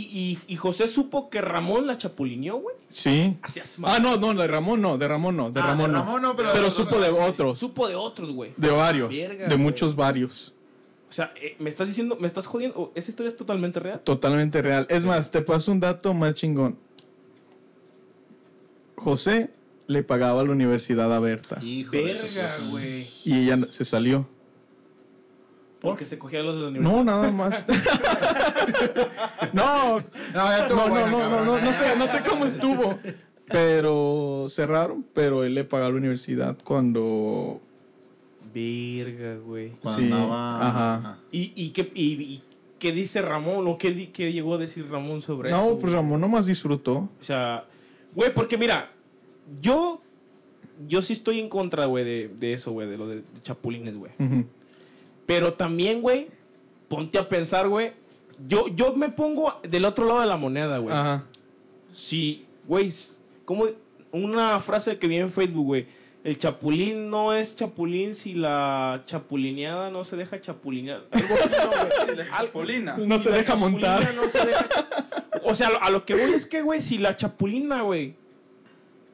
y, 0.47 0.53
y 0.53 0.57
José 0.57 0.87
supo 0.87 1.31
que 1.31 1.41
Ramón 1.41 1.87
la 1.87 1.97
chapulineó, 1.97 2.57
güey. 2.59 2.77
Sí. 2.91 3.37
Ah, 3.85 3.99
no, 3.99 4.17
no, 4.19 4.35
de 4.35 4.47
Ramón 4.47 4.81
no, 4.83 4.99
de 4.99 5.09
Ramón 5.09 5.37
no, 5.37 5.51
de 5.51 5.61
Ah, 5.61 5.65
de 5.65 5.69
Ramón 5.71 5.93
no. 5.93 5.99
Ramón 6.01 6.23
no, 6.23 6.37
pero- 6.37 6.51
pero 6.53 6.71
supo 6.71 6.99
de 7.01 7.09
otros, 7.09 7.59
Supo 7.59 7.89
de 7.89 7.95
otros, 7.95 8.31
güey. 8.31 8.53
de 8.57 8.71
varios, 8.71 9.11
Verga, 9.15 9.45
de 9.45 9.55
güey. 9.55 9.59
muchos 9.59 9.97
varios. 9.97 10.53
O 11.09 11.13
sea, 11.13 11.33
eh, 11.41 11.57
me 11.59 11.71
estás 11.71 11.89
diciendo, 11.89 12.17
me 12.21 12.27
estás 12.27 12.47
jodiendo. 12.47 12.79
¿O 12.79 12.93
¿Esa 12.95 13.11
historia 13.11 13.29
es 13.31 13.37
totalmente 13.37 13.81
real? 13.81 14.01
Totalmente 14.01 14.61
real. 14.61 14.87
Es 14.91 15.05
más, 15.05 15.31
te 15.31 15.41
paso 15.41 15.73
un 15.73 15.81
dato 15.81 16.13
más 16.15 16.35
chingón. 16.35 16.77
José 18.97 19.51
le 19.87 20.03
pagaba 20.03 20.43
la 20.43 20.51
universidad 20.51 21.13
a 21.15 21.19
Berta 21.21 21.59
Hijo 21.63 21.93
Verga, 21.93 22.57
güey. 22.71 23.07
y 23.25 23.45
ella 23.45 23.59
se 23.71 23.85
salió. 23.85 24.29
Porque 25.81 26.05
se 26.05 26.19
cogía 26.19 26.41
a 26.41 26.43
los 26.43 26.57
de 26.57 26.61
la 26.63 26.69
universidad. 26.69 26.97
No, 26.97 27.05
nada 27.05 27.31
más. 27.31 27.65
no, 29.53 29.99
No, 29.99 30.03
ya 30.35 30.69
no, 30.69 30.75
no, 30.75 30.89
buena, 30.89 31.07
no, 31.07 31.11
no, 31.11 31.19
cabrón. 31.19 31.47
no, 31.47 31.61
no 31.61 31.73
sé, 31.73 31.97
no 31.97 32.07
sé 32.07 32.23
cómo 32.29 32.45
estuvo. 32.45 32.99
Pero 33.47 34.47
cerraron, 34.51 35.07
pero 35.15 35.45
él 35.45 35.55
le 35.55 35.65
pagaba 35.65 35.91
la 35.91 35.97
universidad 35.97 36.57
cuando 36.65 37.61
Verga, 39.05 39.37
güey. 39.39 39.71
Cuando 39.83 40.01
Sí, 40.01 40.07
andaba- 40.07 40.69
ajá. 40.69 41.19
¿Y, 41.33 41.53
y, 41.55 41.71
qué, 41.71 41.91
y, 41.95 42.05
y 42.23 42.43
qué 42.79 42.93
dice 42.93 43.23
Ramón? 43.23 43.67
¿O 43.69 43.77
qué, 43.77 44.11
qué 44.13 44.33
llegó 44.33 44.55
a 44.55 44.59
decir 44.59 44.89
Ramón 44.91 45.23
sobre 45.23 45.51
eso? 45.51 45.59
No, 45.59 45.79
pues 45.79 45.93
Ramón 45.93 46.21
nomás 46.21 46.47
disfrutó. 46.47 47.09
O 47.21 47.25
sea, 47.25 47.65
güey, 48.15 48.33
porque 48.35 48.57
mira, 48.59 48.91
yo. 49.61 50.01
Yo 50.87 51.03
sí 51.03 51.13
estoy 51.13 51.41
en 51.41 51.49
contra, 51.49 51.87
güey, 51.87 52.05
de, 52.05 52.29
de 52.39 52.53
eso, 52.53 52.71
güey, 52.71 52.87
de 52.89 52.97
lo 52.97 53.09
de, 53.09 53.17
de 53.17 53.43
chapulines, 53.43 53.97
güey. 53.97 54.13
Pero 55.27 55.55
también, 55.55 56.01
güey, 56.01 56.29
ponte 56.87 57.19
a 57.19 57.29
pensar, 57.29 57.69
güey. 57.69 57.93
Yo, 58.47 58.69
yo 58.69 58.95
me 58.95 59.09
pongo 59.09 59.55
del 59.69 59.85
otro 59.85 60.07
lado 60.07 60.21
de 60.21 60.27
la 60.27 60.37
moneda, 60.37 60.79
güey. 60.79 60.95
Ajá. 60.95 61.25
Si, 61.93 62.47
güey, 62.69 62.93
como 63.45 63.65
una 64.13 64.61
frase 64.61 64.99
que 64.99 65.09
vi 65.09 65.17
en 65.17 65.31
Facebook, 65.31 65.65
güey. 65.67 65.87
El 66.29 66.37
chapulín 66.37 67.09
no 67.09 67.33
es 67.33 67.57
chapulín 67.57 68.15
si 68.15 68.35
la 68.35 69.03
chapulineada 69.07 69.91
no 69.91 70.05
se 70.05 70.15
deja 70.17 70.39
chapulinear. 70.43 71.05
Algo 71.11 71.35
así, 71.35 71.49
¿no, 71.51 72.05
güey? 72.15 72.29
Algo- 72.33 72.53
Polina. 72.53 72.97
No 72.99 73.19
se 73.19 73.31
deja 73.31 73.55
montar. 73.55 74.01
chapulina 74.01 74.23
no 74.25 74.29
se 74.31 74.47
deja- 74.47 74.69
O 75.45 75.55
sea, 75.55 75.69
a 75.81 75.89
lo 75.89 76.05
que 76.05 76.13
voy 76.15 76.33
es 76.35 76.45
que, 76.45 76.61
güey, 76.61 76.83
si 76.83 76.99
la 76.99 77.17
chapulina, 77.17 77.81
güey, 77.81 78.17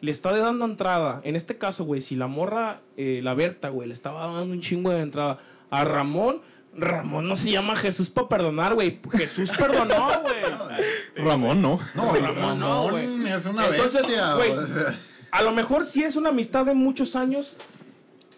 le 0.01 0.11
está 0.11 0.37
dando 0.37 0.65
entrada, 0.65 1.21
en 1.23 1.37
este 1.37 1.57
caso, 1.57 1.85
güey, 1.85 2.01
si 2.01 2.17
la 2.17 2.27
morra, 2.27 2.81
eh, 2.97 3.21
la 3.23 3.35
Berta, 3.35 3.69
güey, 3.69 3.87
le 3.87 3.95
estaba 3.95 4.27
dando 4.27 4.53
un 4.53 4.61
chingo 4.61 4.91
de 4.91 5.01
entrada 5.01 5.39
a 5.71 5.85
Ramón, 5.85 6.43
Ramón 6.77 7.29
no 7.29 7.37
se 7.37 7.53
llama 7.53 7.77
Jesús 7.77 8.11
para 8.11 8.27
perdonar, 8.27 8.75
güey. 8.75 8.99
Jesús 9.13 9.53
perdonó, 9.57 10.09
güey. 10.23 11.25
Ramón 11.25 11.63
no. 11.63 11.79
No, 11.95 12.13
Ramón 12.13 12.59
no, 12.59 12.91
güey. 12.91 13.29
es 13.29 13.47
una 13.47 13.69
Entonces, 13.69 14.03
bestia. 14.03 14.35
güey, 14.35 14.51
o 14.51 14.67
sea. 14.67 14.95
A 15.35 15.43
lo 15.43 15.53
mejor 15.53 15.85
sí 15.85 16.03
es 16.05 16.15
una 16.17 16.29
amistad 16.31 16.65
de 16.65 16.75
muchos 16.75 17.17
años. 17.17 17.57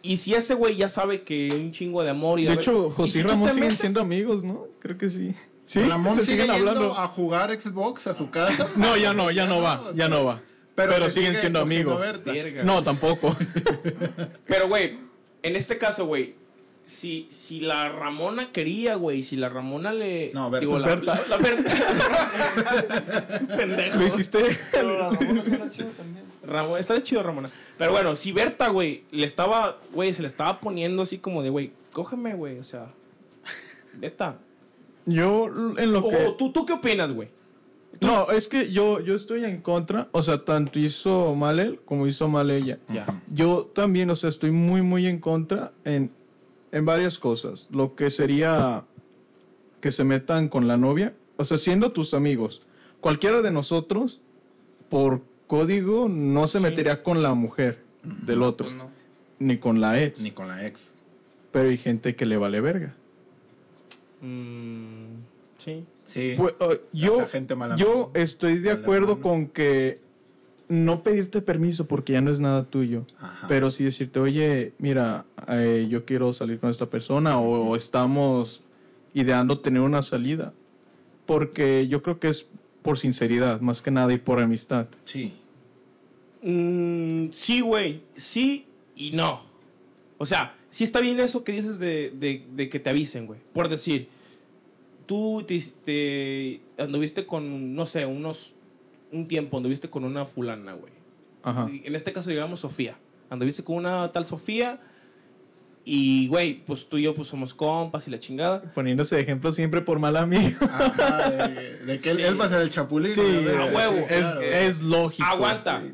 Y 0.03 0.16
si 0.18 0.34
ese 0.34 0.55
güey 0.55 0.76
ya 0.76 0.88
sabe 0.88 1.22
que 1.22 1.51
un 1.53 1.72
chingo 1.72 2.03
de 2.03 2.11
amor 2.11 2.38
y 2.40 2.44
De 2.44 2.53
a 2.53 2.55
hecho, 2.55 2.90
José 2.90 3.18
y 3.18 3.20
y 3.20 3.22
si 3.22 3.22
tú 3.22 3.28
Ramón 3.28 3.53
siguen 3.53 3.68
metes- 3.70 3.78
siendo 3.80 4.01
amigos, 4.01 4.44
¿no? 4.44 4.66
Creo 4.78 4.97
que 4.97 5.11
sí. 5.11 5.34
Sí, 5.64 5.82
Ramón 5.82 6.14
se 6.14 6.24
sigue 6.24 6.42
siguen 6.44 6.53
hablando. 6.53 6.97
a 6.97 7.07
jugar 7.09 7.53
Xbox 7.61 8.07
a 8.07 8.14
su 8.14 8.30
casa. 8.30 8.68
No, 8.76 8.97
ya 8.97 9.12
no, 9.12 9.30
ya 9.30 9.47
no 9.47 9.61
va, 9.61 9.92
ya 9.94 10.09
no 10.09 10.24
va. 10.24 10.40
Pero, 10.76 10.92
siguen 11.09 11.32
sigue 11.32 11.36
siendo 11.40 11.61
amigos. 11.61 12.01
Verga. 12.24 12.62
No, 12.62 12.82
tampoco. 12.82 13.36
Pero, 14.47 14.68
güey, 14.68 14.99
en 15.42 15.57
este 15.57 15.76
caso, 15.78 16.07
güey, 16.07 16.34
si, 16.82 17.26
si 17.30 17.61
la 17.61 17.88
Ramona 17.88 18.53
quería, 18.53 18.94
güey, 18.94 19.22
si 19.24 19.36
la 19.36 19.49
Ramona 19.49 19.92
le. 19.92 20.30
No, 20.32 20.51
Berta. 20.51 20.61
Digo, 20.66 20.78
la, 20.78 20.86
Berta. 20.88 21.20
La, 21.28 21.36
la 21.36 21.42
Berta. 21.42 21.72
Pendejo. 23.57 23.99
Lo 23.99 24.07
hiciste. 24.07 24.38
Ramón, 26.47 26.78
está 26.78 27.03
chido, 27.03 27.22
Ramona. 27.22 27.51
Pero 27.76 27.92
bueno, 27.92 28.16
si 28.16 28.32
Berta, 28.32 28.68
güey, 28.68 29.05
le 29.11 29.26
estaba, 29.26 29.78
güey, 29.92 30.14
se 30.14 30.22
le 30.22 30.28
estaba 30.28 30.61
poniendo 30.61 31.03
así 31.03 31.18
como 31.18 31.42
de, 31.42 31.51
güey, 31.51 31.72
cógeme, 31.92 32.34
güey, 32.34 32.59
o 32.59 32.64
sea. 32.64 32.92
Neta. 34.01 34.38
Yo, 35.07 35.47
en 35.47 35.92
lo 35.92 36.01
O, 36.01 36.11
que. 36.11 36.34
¿tú, 36.38 36.53
¿Tú 36.53 36.66
qué 36.66 36.74
opinas, 36.74 37.12
güey? 37.12 37.28
No, 38.01 38.30
es 38.30 38.49
que 38.49 38.70
yo, 38.70 39.01
yo 39.01 39.14
estoy 39.14 39.44
en 39.44 39.61
contra. 39.61 40.09
O 40.12 40.22
sea, 40.22 40.44
tanto 40.44 40.78
hizo 40.78 41.34
mal 41.34 41.59
él 41.59 41.80
como 41.84 42.07
hizo 42.07 42.28
mal 42.28 42.51
ella. 42.51 42.78
Ya. 42.88 43.22
Yo 43.32 43.70
también, 43.74 44.11
o 44.11 44.16
sea, 44.16 44.28
estoy 44.28 44.51
muy, 44.51 44.82
muy 44.82 45.07
en 45.07 45.18
contra 45.18 45.72
en, 45.84 46.11
en 46.72 46.84
varias 46.84 47.18
cosas. 47.18 47.68
Lo 47.70 47.94
que 47.94 48.11
sería 48.11 48.84
que 49.80 49.90
se 49.90 50.05
metan 50.05 50.49
con 50.49 50.68
la 50.68 50.76
novia. 50.76 51.14
O 51.36 51.44
sea, 51.44 51.57
siendo 51.57 51.92
tus 51.92 52.14
amigos. 52.14 52.62
Cualquiera 53.01 53.42
de 53.42 53.51
nosotros, 53.51 54.20
por 54.88 55.22
código, 55.47 56.09
no 56.09 56.47
se 56.49 56.59
Sí. 56.59 56.64
metería 56.64 57.03
con 57.03 57.22
la 57.22 57.34
mujer 57.34 57.78
del 58.03 58.42
otro. 58.42 58.66
Pues 58.66 58.76
no. 58.78 58.90
Ni 59.38 59.59
con 59.59 59.80
la 59.80 60.03
ex. 60.03 60.22
Ni 60.22 60.30
con 60.30 60.49
la 60.49 60.66
ex. 60.66 60.92
Pero 61.53 61.68
hay 61.68 61.76
gente 61.78 62.14
que 62.16 62.26
le 62.26 62.36
vale 62.36 62.61
verga. 62.61 62.94
Mm, 64.20 65.05
sí. 65.59 65.84
Sí. 66.05 66.34
Pues, 66.36 66.55
uh, 66.61 66.74
yo, 66.92 67.16
Esa 67.20 67.26
gente 67.30 67.55
mala 67.55 67.76
yo 67.76 67.88
mano. 67.88 68.11
estoy 68.14 68.59
de 68.59 68.70
Mala 68.70 68.80
acuerdo 68.82 69.09
mano. 69.16 69.20
con 69.22 69.47
que 69.49 70.01
no 70.68 71.03
pedirte 71.03 71.42
permiso 71.42 71.86
porque 71.86 72.12
ya 72.14 72.20
no 72.20 72.30
es 72.30 72.40
nada 72.40 72.64
tuyo. 72.64 73.05
Ajá. 73.18 73.47
Pero 73.49 73.70
sí 73.70 73.84
decirte, 73.84 74.18
oye, 74.20 74.72
mira, 74.78 75.26
eh, 75.49 75.86
yo 75.90 76.05
quiero 76.05 76.32
salir 76.32 76.59
con 76.59 76.70
esta 76.70 76.86
persona 76.86 77.38
o, 77.38 77.68
o 77.70 77.76
estamos 77.76 78.62
ideando 79.14 79.61
tener 79.61 79.82
una 79.82 80.03
salida. 80.03 80.53
Porque 81.26 81.88
yo 81.88 82.03
creo 82.03 82.20
que 82.20 82.28
es 82.28 82.47
por 82.87 82.99
sinceridad, 82.99 83.61
más 83.61 83.82
que 83.82 83.91
nada, 83.91 84.12
y 84.14 84.18
por 84.18 84.41
amistad. 84.41 84.87
Sí. 85.05 85.32
Mm, 86.43 87.28
sí, 87.32 87.61
güey. 87.61 88.03
Sí 88.14 88.66
y 88.95 89.11
no. 89.12 89.43
O 90.18 90.26
sea, 90.26 90.55
sí 90.70 90.84
está 90.84 91.01
bien 91.01 91.20
eso 91.20 91.45
que 91.45 91.53
dices 91.53 91.78
de, 91.78 92.11
de- 92.11 92.47
de 92.55 92.68
que 92.68 92.78
te 92.80 92.91
avisen, 92.91 93.26
güey. 93.26 93.41
Por 93.53 93.68
decir, 93.68 94.09
tú 95.07 95.45
te, 95.47 95.61
te 95.84 96.61
anduviste 96.78 97.26
con, 97.26 97.74
no 97.74 97.87
sé, 97.87 98.07
unos. 98.07 98.55
Un 99.12 99.28
tiempo 99.28 99.57
anduviste 99.57 99.89
con 99.89 100.05
una 100.05 100.24
fulana, 100.26 100.72
güey. 100.74 100.93
Ajá. 101.43 101.68
Y 101.70 101.87
En 101.87 101.95
este 101.95 102.12
caso, 102.12 102.28
digamos, 102.30 102.61
Sofía. 102.61 102.97
Anduviste 103.30 103.62
con 103.62 103.76
una 103.76 104.11
tal 104.12 104.26
Sofía. 104.26 104.80
Y, 105.89 106.26
güey, 106.26 106.64
pues 106.64 106.89
tú 106.89 106.99
y 106.99 107.03
yo 107.03 107.14
pues 107.14 107.28
somos 107.28 107.55
compas 107.55 108.09
y 108.09 108.11
la 108.11 108.18
chingada. 108.18 108.61
Poniéndose 108.74 109.14
de 109.14 109.22
ejemplo 109.22 109.53
siempre 109.53 109.80
por 109.82 110.01
mal 110.01 110.16
amigo. 110.16 110.59
Ajá, 110.68 111.30
de, 111.30 111.76
de 111.87 111.99
que 111.99 112.11
él, 112.11 112.16
Sí. 112.16 112.22
él 112.24 112.41
va 112.41 112.47
a 112.47 112.49
ser 112.49 112.61
el 112.62 112.70
chapulín. 112.70 113.11
Sí, 113.12 113.20
¿no? 113.45 113.62
a 113.62 113.66
huevo. 113.66 113.99
Es, 114.11 114.26
Claro. 114.26 114.41
es 114.43 114.82
lógico. 114.82 115.28
Aguanta. 115.28 115.80
Sí, 115.82 115.93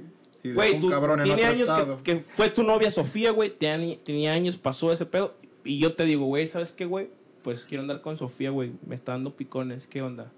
sí, 0.49 0.53
Güey, 0.55 0.81
cabrón 0.89 1.21
en 1.21 1.25
tiene 1.27 1.45
años 1.45 1.69
que, 2.03 2.15
que 2.15 2.21
fue 2.23 2.49
tu 2.49 2.63
novia 2.63 2.91
Sofía, 2.91 3.33
güey. 3.33 3.51
Tenía, 3.51 3.99
tenía 4.03 4.33
años, 4.33 4.57
pasó 4.57 4.91
ese 4.93 5.05
pedo. 5.05 5.35
Y 5.63 5.79
yo 5.79 5.93
te 5.93 6.05
digo, 6.05 6.25
güey, 6.25 6.49
¿sabes 6.49 6.73
qué, 6.73 6.87
güey? 6.87 7.11
Pues 7.45 7.67
quiero 7.67 7.83
andar 7.83 8.01
con 8.01 8.17
Sofía, 8.17 8.49
güey. 8.49 8.73
Me 8.87 8.95
está 8.95 9.13
dando 9.13 9.37
picones. 9.37 9.87
¿Qué 9.87 10.01
onda? 10.01 10.33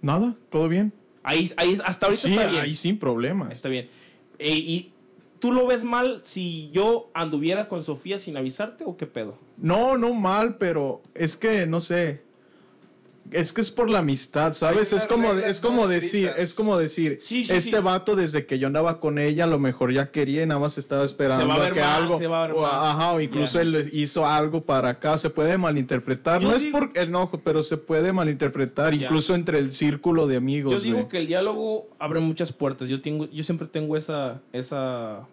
Nada, 0.00 0.36
todo 0.48 0.68
bien. 0.68 0.92
Ahí, 1.24 1.50
ahí 1.56 1.76
hasta 1.84 2.06
ahorita 2.06 2.22
sí, 2.28 2.34
está 2.34 2.46
bien. 2.48 2.62
ahí 2.62 2.74
sin 2.74 2.98
problemas. 3.00 3.50
Está 3.50 3.68
bien. 3.68 3.88
Eh, 4.38 4.56
¿Y 4.56 4.91
tú 5.42 5.50
lo 5.50 5.66
ves 5.66 5.82
mal 5.82 6.22
si 6.24 6.70
yo 6.70 7.10
anduviera 7.14 7.66
con 7.66 7.82
Sofía 7.82 8.20
sin 8.20 8.36
avisarte 8.36 8.84
o 8.84 8.96
qué 8.96 9.08
pedo? 9.08 9.36
No, 9.56 9.98
no 9.98 10.14
mal, 10.14 10.56
pero 10.56 11.02
es 11.14 11.36
que 11.36 11.66
no 11.66 11.80
sé. 11.80 12.22
Es 13.30 13.52
que 13.54 13.60
es 13.62 13.70
por 13.70 13.88
la 13.88 14.00
amistad, 14.00 14.52
¿sabes? 14.52 14.92
Es 14.92 15.06
como, 15.06 15.32
es 15.32 15.60
como 15.60 15.82
no 15.82 15.88
decir, 15.88 16.26
escritas. 16.26 16.38
es 16.44 16.54
como 16.54 16.76
decir, 16.76 17.18
Sí, 17.22 17.44
sí, 17.44 17.52
este 17.54 17.76
sí. 17.78 17.82
vato 17.82 18.14
desde 18.16 18.44
que 18.44 18.58
yo 18.58 18.66
andaba 18.66 19.00
con 19.00 19.18
ella, 19.18 19.44
a 19.44 19.46
lo 19.46 19.58
mejor 19.58 19.90
ya 19.92 20.10
quería 20.10 20.42
y 20.42 20.46
nada 20.46 20.60
más 20.60 20.76
estaba 20.76 21.04
esperando 21.04 21.40
Se 21.42 21.48
va 21.48 21.54
a 21.54 21.58
ver 21.60 21.72
que 21.72 21.80
mal, 21.80 22.02
algo, 22.02 22.18
se 22.18 22.26
va 22.26 22.44
a 22.44 22.46
ver 22.48 22.56
o, 22.56 22.60
mal. 22.62 22.70
ajá, 22.74 23.12
o 23.12 23.20
incluso 23.20 23.58
él 23.60 23.88
hizo 23.92 24.26
algo 24.26 24.62
para 24.64 24.90
acá, 24.90 25.16
se 25.16 25.30
puede 25.30 25.56
malinterpretar. 25.56 26.42
Yo 26.42 26.50
no 26.50 26.58
digo- 26.58 26.78
es 26.78 26.88
por 26.90 26.98
enojo, 26.98 27.40
pero 27.42 27.62
se 27.62 27.76
puede 27.78 28.12
malinterpretar, 28.12 28.92
incluso 28.92 29.34
entre 29.34 29.60
el 29.60 29.70
círculo 29.70 30.26
de 30.26 30.36
amigos. 30.36 30.72
Yo 30.72 30.80
digo 30.80 31.08
que 31.08 31.18
el 31.18 31.26
diálogo 31.26 31.88
abre 31.98 32.20
muchas 32.20 32.52
puertas. 32.52 32.88
Yo 32.90 33.00
tengo, 33.00 33.30
yo 33.30 33.42
siempre 33.44 33.66
tengo 33.66 33.96
esa, 33.96 34.42
esa, 34.52 35.26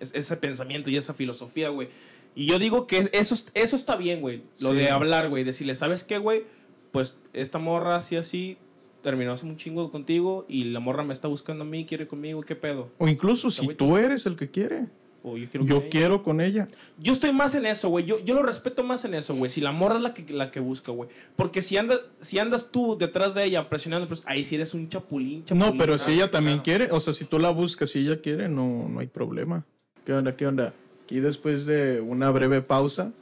es- 0.00 0.14
ese 0.14 0.36
pensamiento 0.36 0.90
y 0.90 0.96
esa 0.96 1.14
filosofía, 1.14 1.70
güey. 1.70 1.88
Y 2.34 2.46
yo 2.46 2.58
digo 2.58 2.86
que 2.86 3.08
eso, 3.12 3.34
eso 3.54 3.76
está 3.76 3.96
bien, 3.96 4.20
güey. 4.20 4.42
Lo 4.60 4.70
Sí. 4.70 4.76
de 4.76 4.90
hablar, 4.90 5.28
güey. 5.28 5.44
Decirle, 5.44 5.74
¿sabes 5.74 6.04
qué, 6.04 6.18
güey? 6.18 6.44
Pues 6.92 7.16
esta 7.32 7.58
morra 7.58 7.96
así, 7.96 8.16
así, 8.16 8.58
terminó 9.02 9.32
hace 9.32 9.46
un 9.46 9.56
chingo 9.56 9.90
contigo 9.90 10.46
y 10.48 10.64
la 10.64 10.80
morra 10.80 11.02
me 11.02 11.12
está 11.12 11.28
buscando 11.28 11.64
a 11.64 11.66
mí, 11.66 11.84
quiere 11.84 12.06
conmigo, 12.06 12.42
¿qué 12.42 12.54
pedo? 12.54 12.90
O 12.98 13.08
incluso 13.08 13.50
si 13.50 13.66
tú 13.74 13.96
eres 13.96 14.26
el 14.26 14.36
que 14.36 14.50
quiere. 14.50 14.86
O 15.24 15.36
yo 15.36 15.48
quiero 15.48 15.64
Yo 15.64 15.74
con 15.76 15.82
ella. 15.82 15.90
quiero 15.90 16.22
con 16.22 16.40
ella. 16.40 16.68
Yo 16.98 17.12
estoy 17.12 17.32
más 17.32 17.54
en 17.54 17.64
eso, 17.64 17.88
güey. 17.88 18.04
Yo, 18.04 18.18
yo 18.24 18.34
lo 18.34 18.42
respeto 18.42 18.82
más 18.82 19.04
en 19.04 19.14
eso, 19.14 19.34
güey. 19.36 19.50
Si 19.50 19.60
la 19.60 19.70
morra 19.70 19.96
es 19.96 20.02
la 20.02 20.14
que, 20.14 20.32
la 20.32 20.50
que 20.50 20.58
busca, 20.58 20.90
güey. 20.90 21.08
Porque 21.36 21.62
si 21.62 21.76
andas, 21.76 22.00
si 22.20 22.40
andas 22.40 22.72
tú 22.72 22.96
detrás 22.98 23.32
de 23.34 23.44
ella 23.44 23.68
presionando, 23.68 24.08
pues 24.08 24.24
ahí 24.26 24.44
sí 24.44 24.56
eres 24.56 24.74
un 24.74 24.88
chapulín, 24.88 25.44
chapulín. 25.44 25.72
No, 25.72 25.78
pero 25.78 25.96
si 25.96 26.12
ella 26.14 26.28
también 26.30 26.58
claro. 26.58 26.78
quiere, 26.86 26.92
o 26.92 26.98
sea, 26.98 27.12
si 27.12 27.24
tú 27.24 27.38
la 27.38 27.50
buscas, 27.50 27.90
si 27.90 28.00
ella 28.00 28.20
quiere, 28.20 28.48
no, 28.48 28.88
no 28.88 28.98
hay 28.98 29.06
problema. 29.06 29.64
¿Qué 30.04 30.12
onda? 30.12 30.34
¿Qué 30.34 30.44
onda? 30.44 30.74
Aquí 31.04 31.20
después 31.20 31.66
de 31.66 32.00
una 32.00 32.28
breve 32.32 32.60
pausa, 32.60 33.12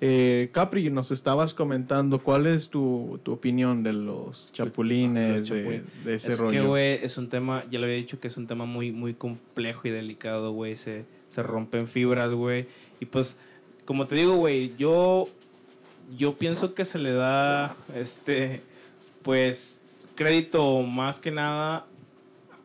eh, 0.00 0.50
Capri, 0.52 0.90
nos 0.90 1.10
estabas 1.10 1.54
comentando 1.54 2.18
cuál 2.22 2.46
es 2.46 2.68
tu, 2.68 3.18
tu 3.22 3.32
opinión 3.32 3.82
de 3.82 3.92
los 3.92 4.52
chapulines, 4.52 5.40
Los 5.40 5.48
de- 5.50 5.56
chapulines. 5.58 6.04
de, 6.04 6.14
ese 6.14 6.32
es 6.32 6.38
rollo. 6.38 6.50
que, 6.50 6.66
güey, 6.66 7.04
es 7.04 7.16
un 7.18 7.28
tema, 7.28 7.64
ya 7.70 7.78
lo 7.78 7.84
había 7.86 7.96
dicho 7.96 8.20
que 8.20 8.28
es 8.28 8.36
un 8.36 8.46
tema 8.46 8.64
muy, 8.64 8.92
muy 8.92 9.14
complejo 9.14 9.88
y 9.88 9.90
delicado, 9.90 10.52
güey. 10.52 10.76
Se, 10.76 11.04
se 11.28 11.42
rompen 11.42 11.86
fibras, 11.86 12.30
güey. 12.32 12.66
Y 13.00 13.06
pues, 13.06 13.36
como 13.84 14.06
te 14.06 14.16
digo, 14.16 14.36
güey, 14.36 14.72
yo, 14.76 15.24
yo 16.18 16.34
pienso 16.34 16.74
que 16.74 16.84
se 16.84 16.98
le 16.98 17.12
da, 17.12 17.76
este, 17.94 18.62
pues, 19.22 19.80
crédito 20.14 20.82
más 20.82 21.18
que 21.18 21.30
nada 21.30 21.86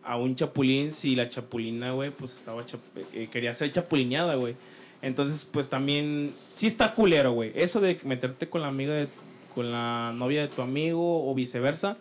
a 0.03 0.17
un 0.17 0.35
chapulín 0.35 0.91
si 0.91 1.15
la 1.15 1.29
chapulina, 1.29 1.91
güey, 1.91 2.09
pues 2.11 2.33
estaba, 2.33 2.65
chap- 2.65 2.79
eh, 3.13 3.27
quería 3.31 3.53
ser 3.53 3.71
chapulineada, 3.71 4.35
güey. 4.35 4.55
Entonces, 5.01 5.45
pues 5.45 5.69
también, 5.69 6.33
sí 6.53 6.67
está 6.67 6.93
culero, 6.93 7.31
güey. 7.31 7.51
Eso 7.55 7.79
de 7.79 7.99
meterte 8.03 8.49
con 8.49 8.61
la 8.61 8.67
amiga 8.67 8.93
de, 8.93 9.07
con 9.55 9.71
la 9.71 10.13
novia 10.15 10.41
de 10.41 10.47
tu 10.49 10.61
amigo 10.61 11.29
o 11.29 11.33
viceversa, 11.33 11.97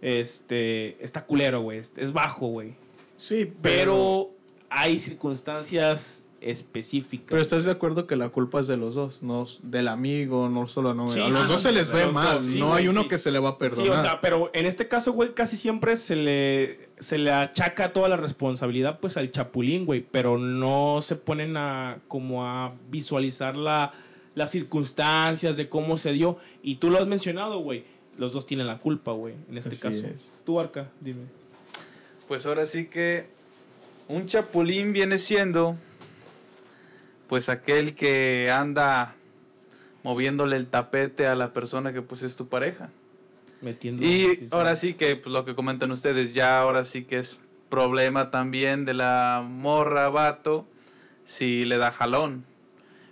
este, 0.00 1.02
está 1.04 1.24
culero, 1.26 1.60
güey. 1.62 1.78
Es- 1.96 2.12
bajo, 2.12 2.46
güey. 2.48 2.74
Sí, 3.16 3.52
pero, 3.60 3.60
Pero 3.62 4.30
hay 4.70 4.98
circunstancias 4.98 6.24
específicas. 6.40 7.26
pero 7.28 7.42
estás 7.42 7.64
de 7.64 7.70
acuerdo 7.72 8.06
que 8.06 8.14
la 8.16 8.28
culpa 8.28 8.60
es 8.60 8.66
de 8.66 8.76
los 8.76 8.94
dos, 8.94 9.22
no 9.22 9.44
del 9.62 9.88
amigo, 9.88 10.48
no 10.48 10.68
solo 10.68 10.94
novia. 10.94 11.12
Sí, 11.14 11.20
a 11.20 11.28
los 11.28 11.36
sí, 11.42 11.46
dos 11.48 11.60
sí, 11.62 11.68
se 11.68 11.72
les 11.72 11.88
sí, 11.88 11.94
ve 11.96 12.06
mal, 12.06 12.36
dos, 12.36 12.44
sí, 12.46 12.58
no 12.60 12.74
hay 12.74 12.88
uno 12.88 13.02
sí. 13.02 13.08
que 13.08 13.18
se 13.18 13.30
le 13.30 13.38
va 13.38 13.50
a 13.50 13.52
Sí, 13.52 13.58
perdonar. 13.58 13.98
o 13.98 14.00
sea, 14.02 14.20
pero 14.20 14.50
en 14.54 14.66
este 14.66 14.86
caso, 14.88 15.12
güey, 15.12 15.34
casi 15.34 15.56
siempre 15.56 15.96
se 15.96 16.16
le, 16.16 16.88
se 16.98 17.18
le 17.18 17.32
achaca 17.32 17.92
toda 17.92 18.08
la 18.08 18.16
responsabilidad, 18.16 19.00
pues, 19.00 19.16
al 19.16 19.30
chapulín, 19.30 19.84
güey, 19.84 20.00
pero 20.08 20.38
no 20.38 21.00
se 21.02 21.16
ponen 21.16 21.56
a, 21.56 21.98
como 22.08 22.46
a 22.46 22.74
visualizar 22.90 23.56
la, 23.56 23.92
las 24.34 24.50
circunstancias 24.50 25.56
de 25.56 25.68
cómo 25.68 25.98
se 25.98 26.12
dio. 26.12 26.38
Y 26.62 26.76
tú 26.76 26.90
lo 26.90 26.98
has 26.98 27.06
mencionado, 27.08 27.58
güey, 27.58 27.84
los 28.16 28.32
dos 28.32 28.46
tienen 28.46 28.66
la 28.66 28.78
culpa, 28.78 29.12
güey, 29.12 29.34
en 29.50 29.58
este 29.58 29.70
Así 29.70 29.80
caso. 29.80 30.06
es. 30.06 30.34
Tú, 30.44 30.60
Arca, 30.60 30.88
dime. 31.00 31.22
Pues 32.28 32.46
ahora 32.46 32.66
sí 32.66 32.86
que 32.86 33.26
un 34.06 34.26
chapulín 34.26 34.92
viene 34.92 35.18
siendo 35.18 35.76
pues 37.28 37.48
aquel 37.48 37.94
que 37.94 38.50
anda 38.50 39.14
moviéndole 40.02 40.56
el 40.56 40.66
tapete 40.66 41.26
a 41.26 41.34
la 41.34 41.52
persona 41.52 41.92
que 41.92 42.02
pues 42.02 42.22
es 42.22 42.36
tu 42.36 42.48
pareja. 42.48 42.90
Metiendo... 43.60 44.04
Y 44.04 44.48
ahora 44.50 44.76
sí 44.76 44.94
que 44.94 45.16
pues, 45.16 45.32
lo 45.32 45.44
que 45.44 45.54
comentan 45.54 45.90
ustedes 45.90 46.32
ya 46.32 46.60
ahora 46.60 46.84
sí 46.84 47.04
que 47.04 47.18
es 47.18 47.40
problema 47.68 48.30
también 48.30 48.84
de 48.84 48.94
la 48.94 49.44
morra 49.46 50.08
vato 50.08 50.66
si 51.24 51.64
le 51.64 51.76
da 51.76 51.92
jalón. 51.92 52.44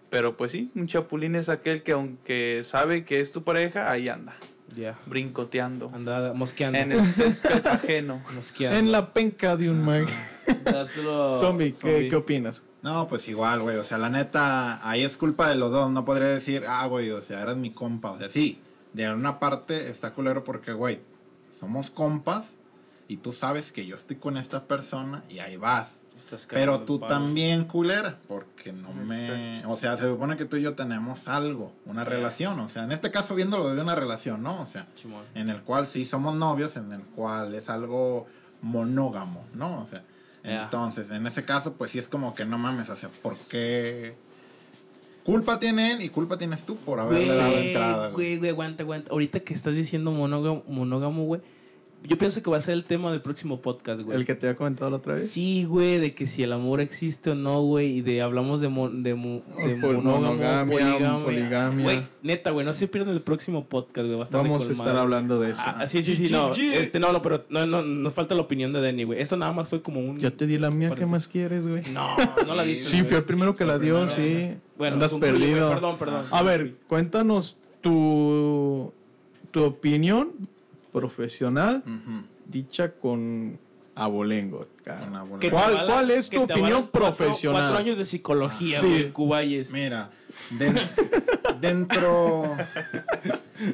Pero 0.09 0.37
pues 0.37 0.53
sí, 0.53 0.71
un 0.75 0.87
chapulín 0.87 1.35
es 1.35 1.49
aquel 1.49 1.83
que 1.83 1.93
aunque 1.93 2.63
sabe 2.65 3.05
que 3.05 3.21
es 3.21 3.33
tu 3.33 3.43
pareja, 3.43 3.91
ahí 3.91 4.09
anda, 4.09 4.37
Ya. 4.75 4.99
brincoteando 5.07 5.91
Anda 5.95 6.33
mosqueando. 6.33 6.79
en 6.79 6.93
el 6.93 7.07
césped 7.07 7.65
ajeno. 7.67 8.23
Mosqueando. 8.35 8.79
en 8.79 8.93
la 8.93 9.13
penca 9.13 9.57
de 9.57 9.71
un 9.71 9.83
mag. 9.85 10.07
Zombie, 11.31 11.73
¿qué. 11.73 12.09
¿qué 12.09 12.17
opinas? 12.17 12.65
No, 12.83 13.09
pues 13.09 13.29
igual, 13.29 13.61
güey. 13.61 13.77
O 13.77 13.85
sea, 13.85 13.99
la 13.99 14.11
neta, 14.11 14.89
ahí 14.89 15.03
es 15.03 15.17
culpa 15.17 15.49
de 15.49 15.57
los 15.57 15.73
dos. 15.73 15.91
No 15.91 16.05
podría 16.05 16.29
decir, 16.29 16.65
ah, 16.69 16.87
güey, 16.87 17.11
o 17.11 17.21
sea, 17.21 17.43
eras 17.43 17.57
mi 17.57 17.71
compa. 17.71 18.11
O 18.13 18.19
sea, 18.19 18.31
sí, 18.31 18.61
de 18.93 19.13
una 19.13 19.39
parte 19.39 19.89
está 19.91 20.13
culero 20.13 20.45
porque, 20.45 20.73
güey, 20.73 21.01
somos 21.59 21.91
compas 21.91 22.47
y 23.09 23.19
tú 23.19 23.33
sabes 23.33 23.73
que 23.73 23.87
yo 23.87 23.97
estoy 23.97 24.17
con 24.17 24.37
esta 24.37 24.65
persona 24.65 25.23
y 25.29 25.39
ahí 25.39 25.57
vas. 25.57 26.01
Estás 26.27 26.49
Pero 26.51 26.81
tú 26.81 26.99
también, 26.99 27.67
culera, 27.67 28.19
porque 28.27 28.73
no 28.73 28.93
me... 28.93 29.65
O 29.67 29.77
sea, 29.77 29.97
se 29.97 30.09
supone 30.09 30.37
que 30.37 30.45
tú 30.45 30.57
y 30.57 30.63
yo 30.63 30.75
tenemos 30.75 31.29
algo, 31.29 31.73
una 31.85 32.03
relación. 32.03 32.59
O 32.59 32.69
sea, 32.69 32.83
en 32.83 32.91
este 32.91 33.13
caso 33.13 33.37
viéndolo 33.37 33.73
de 33.73 33.81
una 33.81 33.95
relación, 33.95 34.43
¿no? 34.43 34.61
O 34.61 34.67
sea, 34.67 34.89
en 35.37 35.51
el 35.51 35.63
cual 35.63 35.87
sí 35.87 36.05
somos 36.05 36.35
novios, 36.35 36.77
en 36.77 36.93
el 36.93 37.03
cual 37.03 37.55
es 37.55 37.71
algo 37.71 38.27
monógamo, 38.61 39.45
¿no? 39.55 39.83
O 39.83 39.87
sea, 39.87 40.03
entonces, 40.43 41.13
en 41.13 41.29
ese 41.29 41.45
caso, 41.45 41.75
pues 41.75 41.93
sí 41.93 42.01
es 42.01 42.09
como 42.09 42.35
que 42.35 42.45
no 42.45 42.59
mames, 42.59 42.91
o 42.91 42.97
sea, 42.97 43.09
¿por 43.23 43.37
qué? 43.37 44.17
Culpa 45.25 45.61
tiene 45.61 45.93
él 45.93 46.03
y 46.03 46.09
culpa 46.09 46.39
tienes 46.39 46.65
tú 46.65 46.77
por 46.77 46.99
haberle 46.99 47.35
dado 47.35 47.53
entrada, 47.53 48.09
güey. 48.09 48.13
Güey, 48.13 48.39
güey, 48.39 48.51
aguanta, 48.51 48.83
aguanta. 48.83 49.11
Ahorita 49.13 49.41
que 49.41 49.55
estás 49.55 49.75
diciendo 49.75 50.11
monógamo, 50.11 50.65
monógamo, 50.67 51.25
güey. 51.25 51.41
Yo 52.05 52.17
pienso 52.19 52.41
que 52.41 52.49
va 52.51 52.57
a 52.59 52.61
ser 52.61 52.75
el 52.75 52.85
tema 52.85 53.11
del 53.11 53.21
próximo 53.21 53.61
podcast, 53.61 54.01
güey. 54.03 54.17
El 54.17 54.25
que 54.25 54.37
te 54.37 54.47
había 54.47 54.57
comentado 54.57 54.89
la 54.91 54.99
otra 54.99 55.15
vez. 55.15 55.29
Sí, 55.29 55.65
güey, 55.65 55.99
de 55.99 56.15
que 56.15 56.27
si 56.29 56.45
el 56.45 56.53
amor 56.53 56.81
existe 56.81 57.31
o 57.31 57.35
no, 57.35 57.63
güey, 57.63 57.99
y 57.99 58.01
de 58.01 58.23
hablamos 58.23 58.61
de, 58.61 58.69
mo- 58.69 58.89
de, 58.91 59.15
mo- 59.17 59.43
de 59.67 59.75
Por 59.77 59.95
monógamo, 59.97 60.27
monogamia, 60.29 60.73
poligamia. 60.73 61.25
poligamia. 61.25 61.83
Güey, 61.85 62.03
neta, 62.23 62.53
güey, 62.53 62.65
no 62.65 62.73
se 62.75 62.87
pierdan 62.87 63.13
el 63.15 63.23
próximo 63.23 63.65
podcast, 63.65 64.07
güey, 64.07 64.15
va 64.19 64.23
a 64.23 64.25
estar 64.25 64.41
Vamos 64.41 64.69
a 64.69 64.73
estar 64.73 64.97
hablando 64.97 65.41
de 65.41 65.51
eso. 65.51 65.63
Ah, 65.65 65.89
sí, 65.89 66.01
sí, 66.05 66.15
sí, 66.15 66.29
no, 66.31 66.53
este, 66.53 67.01
no, 67.01 67.13
no, 67.13 67.23
pero 67.23 67.45
no, 67.49 67.67
no, 67.67 67.83
nos 67.83 68.15
falta 68.15 68.37
la 68.37 68.43
opinión 68.43 68.73
de 68.73 68.81
Denny, 68.81 69.03
güey. 69.03 69.21
Esto 69.21 69.37
nada 69.37 69.53
más 69.53 69.69
fue 69.69 69.83
como 69.83 69.99
un... 69.99 70.21
Ya 70.21 70.31
te 70.31 70.47
di 70.47 70.59
la 70.59 70.71
mía, 70.71 70.93
¿qué 70.97 71.07
más 71.07 71.27
quieres, 71.27 71.67
güey? 71.67 71.83
No, 71.93 72.09
no 72.47 72.55
la 72.55 72.63
diste. 72.63 72.85
Sí, 72.97 73.03
fui 73.03 73.17
el 73.17 73.25
primero 73.25 73.57
que 73.57 73.65
la 73.65 73.81
dio, 73.81 74.07
sí. 74.07 74.51
Bueno, 74.79 74.95
Andas 74.95 75.11
concluye, 75.11 75.39
perdido. 75.41 75.71
Perdón, 75.71 75.99
perdón. 75.99 76.25
A 76.31 76.43
ver, 76.43 76.77
cuéntanos 76.87 77.57
tu, 77.81 78.93
tu 79.51 79.65
opinión 79.65 80.31
profesional 81.01 81.83
dicha 82.47 82.93
con 82.93 83.59
abolengo. 83.95 84.67
te 85.41 85.51
¿Cuál- 85.51 85.87
cuál 85.87 86.11
es 86.11 86.29
tu 86.29 86.43
opinión 86.43 86.89
cuatro- 86.91 86.91
profesional? 86.93 87.63
Cuatro 87.63 87.79
años 87.79 87.99
de 87.99 88.05
psicología, 88.05 88.81
Sí. 88.81 88.87
güey, 88.89 89.13
Cubayes. 89.13 89.73
Mira, 89.73 90.11
den- 90.59 90.77
dentro, 91.61 92.43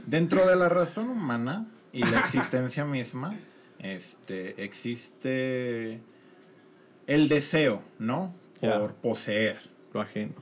dentro 0.07 0.47
de 0.47 0.57
la 0.57 0.69
razón 0.69 1.09
humana 1.11 1.67
y 1.93 2.01
la 2.05 2.21
existencia 2.21 2.85
misma, 2.85 3.35
este, 3.79 4.63
existe 4.65 6.01
el 7.07 7.29
deseo, 7.29 7.83
¿no? 7.99 8.35
Por 8.61 8.95
poseer. 8.95 9.59
Lo 9.93 10.01
ajeno. 10.01 10.35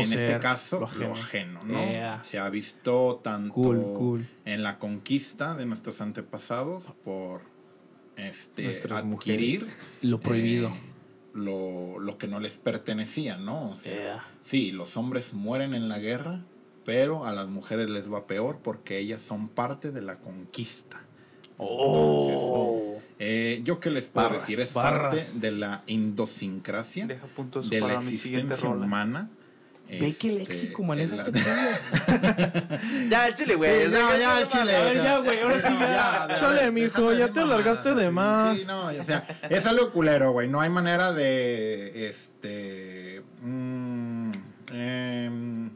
En 0.00 0.12
este 0.12 0.38
caso, 0.40 0.80
lo 0.80 0.88
lo 1.06 1.12
ajeno. 1.14 1.60
¿no? 1.64 1.78
Yeah. 1.84 2.22
Se 2.24 2.38
ha 2.38 2.48
visto 2.50 3.20
tanto 3.22 3.54
Cool, 3.54 3.76
cool. 3.94 4.26
en 4.44 4.62
la 4.62 4.78
conquista 4.78 5.54
de 5.54 5.66
nuestros 5.66 6.00
antepasados 6.00 6.84
por 7.04 7.42
este, 8.16 8.64
Nuestras 8.64 9.04
adquirir. 9.04 9.60
Lo 10.02 10.20
prohibido. 10.20 10.68
eh, 10.70 10.80
lo, 11.34 11.98
lo 12.00 12.18
que 12.18 12.26
no 12.26 12.40
les 12.40 12.58
pertenecía, 12.58 13.36
¿no? 13.36 13.70
O 13.70 13.76
sea, 13.76 13.92
Yeah. 13.94 14.24
sí, 14.44 14.72
los 14.72 14.96
hombres 14.96 15.34
mueren 15.34 15.72
en 15.74 15.88
la 15.88 15.98
guerra, 16.00 16.40
pero 16.84 17.24
a 17.26 17.32
las 17.32 17.48
mujeres 17.48 17.88
les 17.90 18.10
va 18.12 18.26
peor 18.26 18.58
porque 18.62 18.98
ellas 18.98 19.22
son 19.22 19.48
parte 19.48 19.92
de 19.92 20.02
la 20.02 20.18
conquista. 20.18 21.00
Oh. 21.58 22.96
Eh, 23.18 23.60
yo 23.64 23.80
qué 23.80 23.90
les 23.90 24.08
puedo 24.10 24.28
Barras, 24.28 24.46
decir, 24.46 24.60
es 24.60 24.72
barras. 24.74 25.14
parte 25.26 25.38
de 25.40 25.50
la 25.52 25.82
idiosincrasia 25.86 27.06
de 27.06 27.80
la 27.80 27.94
existencia 28.00 28.56
rola. 28.68 28.86
humana. 28.86 29.30
Ve 29.88 29.98
qué 29.98 30.28
Este, 30.28 30.30
léxico 30.38 30.82
manejas 30.82 31.16
la- 31.18 31.24
este 31.24 31.32
pedo. 31.32 32.78
Ya, 33.10 33.34
chile, 33.34 33.54
güey. 33.54 33.86
Sí, 33.86 33.92
ya, 33.92 34.18
ya, 34.18 34.40
el 34.42 34.48
chile. 34.48 34.72
Ya, 34.96 35.18
güey, 35.18 35.40
ahora 35.40 35.58
sí 35.60 35.68
no, 35.72 35.80
ya. 35.80 36.28
Chale, 36.38 36.70
mijo, 36.70 37.12
ya 37.14 37.28
te 37.28 37.40
alargaste 37.40 37.94
de 37.94 38.10
más. 38.10 38.60
Sí, 38.60 38.66
no, 38.66 38.86
o 38.88 39.04
sea, 39.04 39.24
es 39.48 39.66
algo 39.66 39.90
culero, 39.90 40.32
güey. 40.32 40.46
No 40.48 40.60
hay 40.60 40.68
manera 40.70 41.12
de, 41.12 42.08
este, 42.10 43.22
mm, 43.42 44.30
em, 44.72 45.70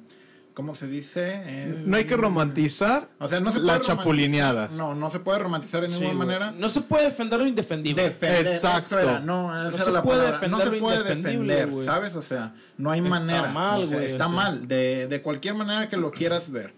¿cómo 0.55 0.75
se 0.75 0.87
dice? 0.87 1.35
Em, 1.65 1.89
No 1.91 1.97
hay 1.97 2.05
que 2.05 2.17
romantizar 2.17 3.09
O 3.19 3.29
sea, 3.29 3.41
no 3.41 3.53
se 3.53 3.61
las 3.61 3.79
puede 3.81 3.87
chapulineadas. 3.97 4.77
No, 4.77 4.95
no 4.95 5.11
se 5.11 5.21
puede 5.21 5.39
romantizar 5.39 5.81
de 5.83 5.89
Sí, 5.89 5.95
ninguna 6.01 6.15
güey. 6.15 6.27
manera. 6.27 6.53
No 6.53 6.69
se 6.69 6.81
puede 6.83 7.05
defender 7.05 7.41
lo 7.41 7.47
indefendible. 7.47 8.03
Defender, 8.03 8.47
Exacto. 8.49 8.99
eso 8.99 8.99
era, 9.01 9.21
no, 9.21 9.49
esa 9.51 9.63
No 9.71 9.75
era 9.77 9.85
se 9.85 9.91
la 9.91 10.03
puede 10.03 10.19
palabra. 10.25 10.49
No 10.49 10.59
defender 10.59 10.69
se 10.69 10.75
lo 10.75 10.81
puede 10.81 11.03
defender, 11.17 11.71
güey. 11.71 11.87
¿sabes? 11.87 12.15
O 12.17 12.23
sea, 12.23 12.55
no 12.79 12.91
hay 12.91 12.99
Está 13.01 13.11
manera. 13.11 13.49
mal, 13.53 13.83
o 13.83 13.87
sea, 13.87 13.97
güey, 13.97 14.07
está 14.07 14.27
o 14.27 14.31
sea. 14.31 14.37
mal. 14.37 14.69
De, 14.69 15.07
de 15.09 15.23
cualquier 15.23 15.55
manera 15.55 15.89
que 15.89 15.97
lo 15.97 16.11
quieras 16.11 16.51
ver. 16.51 16.75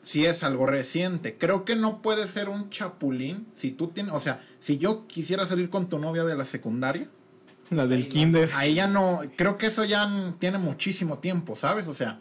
Si 0.00 0.24
es 0.24 0.44
algo 0.44 0.66
reciente. 0.66 1.36
Creo 1.36 1.64
que 1.64 1.74
no 1.74 2.00
puede 2.00 2.28
ser 2.28 2.48
un 2.48 2.70
chapulín. 2.70 3.48
Si 3.56 3.72
tú 3.72 3.88
tienes, 3.88 4.12
o 4.12 4.20
sea, 4.20 4.40
si 4.60 4.78
yo 4.78 5.06
quisiera 5.08 5.46
salir 5.48 5.68
con 5.68 5.88
tu 5.88 5.98
novia 5.98 6.22
de 6.24 6.36
la 6.36 6.44
secundaria, 6.44 7.08
la 7.70 7.88
del 7.88 8.08
kinder. 8.08 8.48
ahí 8.54 8.74
ya 8.74 8.86
no, 8.86 9.20
creo 9.34 9.58
que 9.58 9.66
eso 9.66 9.84
ya 9.84 10.08
tiene 10.38 10.58
muchísimo 10.58 11.18
tiempo, 11.18 11.56
¿sabes? 11.56 11.88
O 11.88 11.94
sea, 11.94 12.20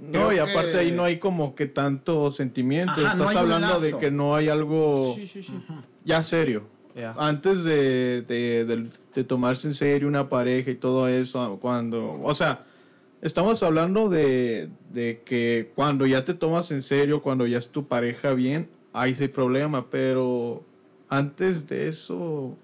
No, 0.00 0.10
creo 0.12 0.32
y 0.32 0.38
aparte 0.38 0.72
que- 0.72 0.78
ahí 0.78 0.92
no 0.92 1.04
hay 1.04 1.18
como 1.18 1.54
que 1.54 1.66
tanto 1.66 2.30
sentimiento. 2.30 2.92
Ajá, 2.92 3.12
Estás 3.12 3.36
hablando 3.36 3.80
de 3.80 3.96
que 3.98 4.10
no 4.10 4.34
hay 4.34 4.48
algo 4.48 5.12
Sí, 5.14 5.26
sí, 5.26 5.42
sí. 5.42 5.52
ya 6.04 6.22
serio. 6.22 6.62
Antes 7.16 7.64
de, 7.64 8.22
de, 8.22 8.64
de- 8.64 8.88
de 9.14 9.24
tomarse 9.24 9.66
en 9.68 9.74
serio 9.74 10.08
una 10.08 10.28
pareja 10.28 10.70
y 10.70 10.74
todo 10.74 11.06
eso, 11.08 11.58
cuando, 11.60 12.18
o 12.22 12.34
sea, 12.34 12.64
estamos 13.22 13.62
hablando 13.62 14.08
de, 14.08 14.68
de 14.92 15.22
que 15.24 15.70
cuando 15.74 16.06
ya 16.06 16.24
te 16.24 16.34
tomas 16.34 16.70
en 16.70 16.82
serio, 16.82 17.20
cuando 17.22 17.46
ya 17.46 17.58
es 17.58 17.68
tu 17.68 17.86
pareja 17.86 18.32
bien, 18.34 18.68
ahí 18.92 19.14
sí 19.14 19.24
hay 19.24 19.28
problema, 19.28 19.88
pero 19.90 20.64
antes 21.08 21.66
de 21.66 21.88
eso, 21.88 22.56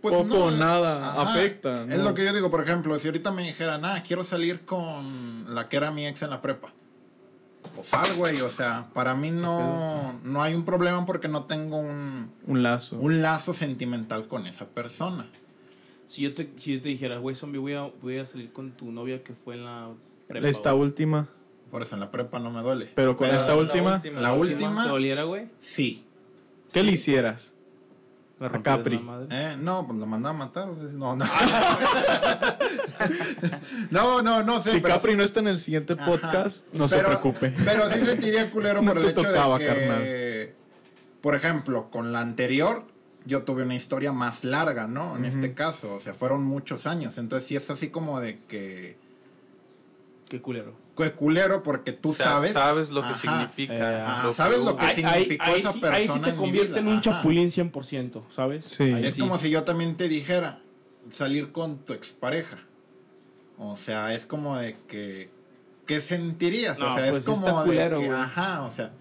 Poco 0.00 0.44
o 0.44 0.50
nada 0.50 1.10
Ajá. 1.10 1.22
afecta, 1.22 1.82
Es 1.84 1.98
¿no? 1.98 2.04
lo 2.04 2.14
que 2.14 2.24
yo 2.24 2.32
digo, 2.32 2.50
por 2.50 2.60
ejemplo, 2.62 2.98
si 2.98 3.08
ahorita 3.08 3.30
me 3.32 3.42
dijeran, 3.42 3.84
ah, 3.84 4.02
quiero 4.06 4.22
salir 4.24 4.60
con 4.64 5.54
la 5.54 5.66
que 5.66 5.76
era 5.76 5.90
mi 5.90 6.06
ex 6.06 6.22
en 6.22 6.30
la 6.30 6.40
prepa. 6.40 6.72
Pues 7.74 7.88
sal, 7.88 8.14
güey, 8.14 8.40
o 8.40 8.48
sea, 8.48 8.88
para 8.94 9.14
mí 9.14 9.30
no, 9.30 10.18
no 10.22 10.42
hay 10.42 10.54
un 10.54 10.64
problema 10.64 11.04
porque 11.04 11.28
no 11.28 11.44
tengo 11.44 11.76
un, 11.78 12.30
Un 12.46 12.62
lazo. 12.62 12.96
un 12.98 13.20
lazo 13.22 13.52
sentimental 13.52 14.26
con 14.28 14.46
esa 14.46 14.66
persona. 14.68 15.26
Si 16.06 16.22
yo 16.22 16.32
te, 16.34 16.50
si 16.58 16.74
yo 16.76 16.80
te 16.80 16.88
dijera, 16.88 17.18
güey, 17.18 17.34
zombie, 17.36 17.58
voy 17.58 17.74
a, 17.74 17.82
voy 18.00 18.18
a 18.18 18.24
salir 18.24 18.52
con 18.52 18.70
tu 18.72 18.90
novia 18.92 19.22
que 19.22 19.34
fue 19.34 19.56
en 19.56 19.64
la 19.64 19.90
prepa. 20.26 20.48
Esta 20.48 20.72
güey". 20.72 20.84
última. 20.86 21.28
Por 21.70 21.82
eso 21.82 21.96
en 21.96 22.00
la 22.00 22.10
prepa 22.10 22.38
no 22.38 22.50
me 22.50 22.62
duele. 22.62 22.90
Pero 22.94 23.16
con 23.16 23.28
esta 23.28 23.54
última, 23.54 24.00
La 24.14 24.32
última, 24.32 24.84
¿Te 24.84 24.88
doliera, 24.88 25.24
güey? 25.24 25.48
sí. 25.60 26.04
¿qué 26.72 26.82
le 26.82 26.92
hicieras? 26.92 27.54
A 28.40 28.62
Capri. 28.62 28.96
la 28.96 29.02
madre. 29.02 29.26
Eh, 29.30 29.56
no, 29.58 29.86
pues 29.86 29.98
lo 29.98 30.06
mandaba 30.06 30.34
a 30.34 30.38
matar. 30.38 30.68
sea, 30.78 30.88
No, 30.92 31.16
no. 31.16 31.24
no, 33.90 34.22
no, 34.22 34.42
no 34.42 34.62
sé. 34.62 34.72
si 34.72 34.80
pero 34.80 34.94
Capri 34.94 35.12
sí- 35.12 35.16
no 35.16 35.24
está 35.24 35.40
en 35.40 35.48
el 35.48 35.58
siguiente 35.58 35.94
Ajá. 35.94 36.04
podcast, 36.06 36.66
no 36.72 36.88
se 36.88 36.98
preocupe. 36.98 37.54
Pero 37.64 37.90
sí 37.90 38.04
sentiría 38.04 38.50
culero 38.50 38.82
No 38.82 38.92
por 38.92 39.02
el 39.02 39.08
hecho 39.10 39.22
tocaba, 39.22 39.58
de 39.58 39.64
que, 39.66 39.70
carnal. 39.70 40.54
por 41.20 41.34
ejemplo, 41.34 41.90
con 41.90 42.12
la 42.12 42.20
anterior, 42.20 42.84
yo 43.24 43.42
tuve 43.42 43.62
una 43.64 43.74
historia 43.74 44.12
más 44.12 44.44
larga, 44.44 44.86
¿no? 44.86 45.16
En 45.16 45.24
este 45.24 45.54
caso, 45.54 45.94
o 45.94 46.00
sea, 46.00 46.14
fueron 46.14 46.44
muchos 46.44 46.86
años. 46.86 47.18
Entonces 47.18 47.48
sí 47.48 47.56
es 47.56 47.68
así 47.70 47.88
como 47.88 48.20
de 48.20 48.38
que... 48.46 48.96
Qué 50.28 50.40
culero. 50.40 50.74
Que 51.04 51.12
culero 51.12 51.62
porque 51.62 51.92
tú 51.92 52.10
O 52.10 52.14
sea, 52.14 52.26
sabes... 52.26 52.52
sabes 52.52 52.90
lo 52.90 53.00
que 53.02 53.08
Ajá. 53.08 53.14
significa. 53.20 53.74
Eh, 53.74 54.02
Ajá, 54.02 54.26
lo 54.26 54.32
sabes 54.32 54.58
lo 54.58 54.76
que 54.76 54.90
significó 54.94 55.44
ahí, 55.44 55.52
ahí 55.54 55.60
esa 55.60 55.72
sí, 55.72 55.80
ahí 55.84 56.02
sí 56.02 56.08
persona 56.08 56.24
te 56.24 56.30
en 56.30 56.36
convierte 56.36 56.78
en 56.80 56.86
un 56.88 56.92
Ajá. 56.94 57.02
chapulín 57.02 57.48
100%, 57.48 58.22
¿sabes? 58.30 58.64
Sí. 58.66 58.84
Ahí 58.84 59.06
Es 59.06 59.14
sí. 59.14 59.20
como 59.20 59.38
si 59.38 59.50
yo 59.50 59.64
también 59.64 59.96
te 59.96 60.08
dijera 60.08 60.60
salir 61.10 61.52
con 61.52 61.78
tu 61.78 61.92
expareja. 61.92 62.58
O 63.58 63.76
sea, 63.76 64.14
es 64.14 64.26
como 64.26 64.56
de 64.58 64.76
que... 64.86 65.30
¿Qué 65.86 66.00
sentirías? 66.02 66.78
No, 66.78 66.92
o 66.92 66.96
sea, 66.96 67.08
pues 67.08 67.16
es 67.20 67.24
sí 67.24 67.30
como 67.30 67.46
está 67.48 67.60
de 67.62 67.66
culero, 67.68 68.00
que, 68.00 68.06
güey. 68.08 68.20
ajá, 68.20 68.62
o 68.62 68.70
sea, 68.70 68.92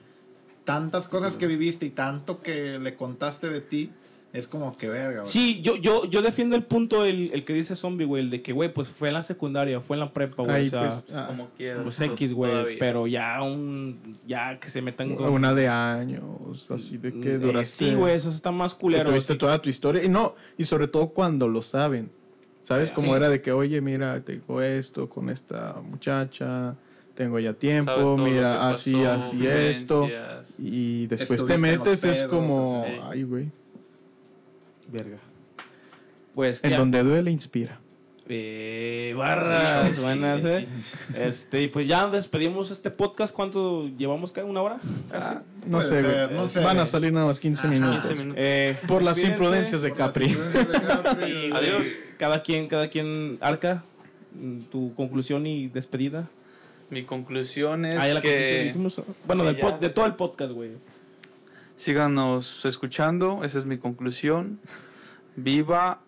tantas 0.63 1.07
cosas 1.09 1.35
que 1.35 1.45
viviste 1.47 1.85
y 1.85 1.89
tanto 1.89 2.41
que 2.41 2.79
le 2.79 2.95
contaste 2.95 3.49
de 3.49 3.59
ti, 3.61 3.91
es 4.33 4.47
como 4.47 4.77
que 4.77 4.87
verga. 4.89 5.21
güey. 5.21 5.31
Sí, 5.31 5.61
yo, 5.61 5.75
yo, 5.77 6.05
yo 6.05 6.21
defiendo 6.21 6.55
el 6.55 6.63
punto, 6.63 7.05
el, 7.05 7.31
el 7.33 7.43
que 7.45 7.53
dice 7.53 7.75
zombie, 7.75 8.05
güey, 8.05 8.23
el 8.23 8.29
de 8.29 8.41
que, 8.41 8.51
güey, 8.53 8.71
pues 8.73 8.87
fue 8.87 9.07
en 9.07 9.15
la 9.15 9.21
secundaria, 9.23 9.79
fue 9.81 9.95
en 9.95 10.01
la 10.01 10.13
prepa, 10.13 10.43
güey. 10.43 10.67
O 10.67 10.69
sea, 10.69 10.79
pues, 10.81 11.05
pues, 11.07 11.17
ah, 11.17 11.27
Como 11.27 11.49
quieras. 11.57 12.01
X, 12.01 12.33
güey. 12.33 12.51
todavía. 12.51 12.77
Pero 12.79 13.07
ya 13.07 13.41
un. 13.41 14.17
Ya 14.27 14.59
que 14.59 14.69
se 14.69 14.81
metan 14.81 15.15
con. 15.15 15.29
una 15.29 15.53
de 15.53 15.67
años, 15.67 16.67
así 16.69 16.97
de 16.97 17.19
que 17.19 17.33
Eh, 17.33 17.37
duraste. 17.39 17.85
Sí, 17.85 17.93
güey, 17.95 18.15
eso 18.15 18.29
está 18.29 18.51
más 18.51 18.75
culero. 18.75 19.09
tuviste 19.09 19.33
así. 19.33 19.39
toda 19.39 19.61
tu 19.61 19.69
historia. 19.69 20.03
Y 20.03 20.09
no, 20.09 20.35
y 20.57 20.65
sobre 20.65 20.87
todo 20.87 21.09
cuando 21.09 21.47
lo 21.47 21.61
saben. 21.61 22.11
¿Sabes? 22.63 22.91
Como 22.91 23.07
Sí. 23.07 23.13
era 23.13 23.29
de 23.29 23.41
que, 23.41 23.53
oye, 23.53 23.79
mira, 23.79 24.21
tengo 24.25 24.61
esto 24.61 25.07
con 25.07 25.29
esta 25.29 25.81
muchacha, 25.81 26.75
tengo 27.15 27.39
ya 27.39 27.53
tiempo, 27.53 28.17
mira, 28.17 28.69
así, 28.69 28.91
pasó, 28.91 29.11
así 29.21 29.47
esto. 29.47 30.07
Y 30.59 31.07
después 31.07 31.45
te 31.45 31.53
Estuviste 31.53 31.57
metes, 31.57 32.03
es 32.03 32.23
como, 32.23 32.85
ay, 33.03 33.23
güey. 33.23 33.49
Verga. 34.91 35.17
Pues. 36.35 36.63
En 36.63 36.71
ya- 36.71 36.77
donde 36.77 37.03
duele, 37.03 37.31
inspira. 37.31 37.79
Eh, 38.29 39.13
barras, 39.17 39.95
Sí, 39.95 40.01
buenas, 40.01 40.41
sí, 40.41 40.47
eh. 40.49 40.67
Este, 41.17 41.61
y 41.63 41.67
pues 41.69 41.87
ya 41.87 42.09
despedimos 42.09 42.71
este 42.71 42.91
podcast. 42.91 43.33
¿Cuánto 43.33 43.87
llevamos? 43.97 44.33
¿Una 44.45 44.61
hora? 44.61 44.79
Casi. 45.09 45.33
Ah, 45.35 45.41
no 45.65 45.81
sé, 45.81 46.01
ser, 46.01 46.49
sé. 46.49 46.59
Van 46.59 46.77
a 46.77 46.85
salir 46.87 47.13
nada 47.13 47.25
más 47.25 47.39
15 47.39 47.67
Ajá. 47.67 47.73
minutos. 47.73 47.99
15 48.05 48.15
minutos. 48.15 48.35
Eh, 48.43 48.75
Por 48.85 49.01
las 49.01 49.23
imprudencias 49.23 49.81
de 49.81 49.93
Capri. 49.93 50.25
influencias 50.25 50.67
de 50.69 50.87
Capri. 50.87 51.51
Adiós. 51.53 51.83
Cada 52.19 52.43
quien, 52.43 52.67
cada 52.67 52.89
quien, 52.89 53.37
Arca, 53.39 53.83
mm, 54.33 54.59
tu 54.71 54.93
conclusión 54.95 55.47
y 55.47 55.69
despedida. 55.69 56.27
Mi 56.89 57.03
conclusión 57.03 57.85
es 57.85 57.95
Ah, 57.97 58.01
conclusión 58.11 58.21
que 58.23 58.63
dijimos. 58.65 59.01
Bueno, 59.25 59.43
Sí, 59.43 59.47
del 59.47 59.55
ya. 59.55 59.61
pod- 59.61 59.79
de 59.79 59.89
todo 59.89 60.05
el 60.05 60.15
podcast, 60.15 60.51
güey. 60.51 60.71
Síganos 61.77 62.65
escuchando. 62.65 63.43
Esa 63.43 63.59
es 63.59 63.65
mi 63.65 63.77
conclusión. 63.77 64.59
Viva 65.37 66.01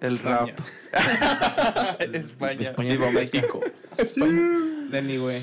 el 0.00 0.16
España. 0.16 0.54
rap. 0.92 2.00
España. 2.14 2.62
España 2.62 2.92
Viva. 2.92 3.10
México. 3.10 3.60
Denny, 4.90 5.16
güey. 5.16 5.40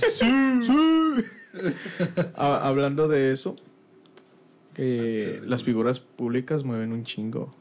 Ah, 2.36 2.62
hablando 2.68 3.08
de 3.08 3.32
eso, 3.32 3.56
que 4.74 5.40
las 5.44 5.64
figuras 5.64 6.00
públicas 6.00 6.64
mueven 6.64 6.92
un 6.92 7.04
chingo. 7.04 7.54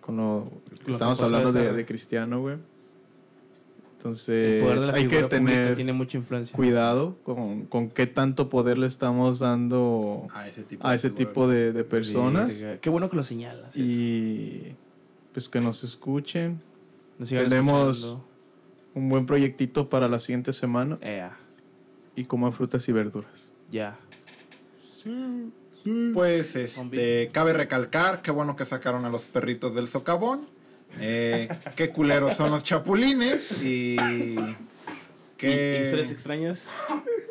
Con 0.00 0.18
lo 0.18 0.44
que 0.78 0.84
que 0.84 0.90
estamos 0.90 1.22
hablando 1.22 1.52
de, 1.52 1.72
de 1.72 1.86
Cristiano, 1.86 2.40
güey. 2.40 2.56
El 4.04 4.10
Entonces, 4.10 4.62
poder 4.62 4.80
de 4.80 4.86
la 4.86 4.92
hay 4.94 5.08
que 5.08 5.22
tener 5.22 5.76
tiene 5.76 5.94
mucha 5.94 6.18
influencia. 6.18 6.54
cuidado 6.54 7.16
con, 7.24 7.64
con 7.64 7.88
qué 7.88 8.06
tanto 8.06 8.50
poder 8.50 8.76
le 8.76 8.86
estamos 8.86 9.38
dando 9.38 10.26
A 10.34 10.46
ese 10.46 10.62
tipo, 10.62 10.86
a 10.86 10.94
ese 10.94 11.08
figura. 11.08 11.28
tipo 11.30 11.48
de, 11.48 11.72
de 11.72 11.84
personas. 11.84 12.60
Verga. 12.60 12.80
Qué 12.82 12.90
bueno 12.90 13.08
que 13.08 13.16
lo 13.16 13.22
señalas. 13.22 13.74
Y 13.76 14.74
pues 15.32 15.48
que 15.48 15.60
nos 15.62 15.84
escuchen. 15.84 16.60
Nos 17.18 17.30
sigan 17.30 17.48
tenemos- 17.48 17.96
escuchando. 17.96 18.24
Un 18.94 19.08
buen 19.08 19.24
proyectito 19.26 19.88
para 19.88 20.06
la 20.06 20.20
siguiente 20.20 20.52
semana. 20.52 20.98
Ea, 21.00 21.36
Y 22.14 22.26
coman 22.26 22.52
frutas 22.52 22.86
y 22.88 22.92
verduras. 22.92 23.52
ya. 23.70 23.98
Pues 26.14 26.56
este, 26.56 27.28
cabe 27.32 27.52
recalcar, 27.52 28.22
qué 28.22 28.30
bueno 28.30 28.56
que 28.56 28.64
sacaron 28.64 29.04
a 29.04 29.10
los 29.10 29.24
perritos 29.24 29.74
del 29.74 29.88
socavón. 29.88 30.46
Eh, 31.00 31.48
qué 31.74 31.90
culeros 31.90 32.34
son 32.34 32.50
los 32.50 32.62
chapulines 32.62 33.62
y 33.62 33.96
¿Y 35.44 35.82
historias 35.82 36.10
extrañas? 36.10 36.68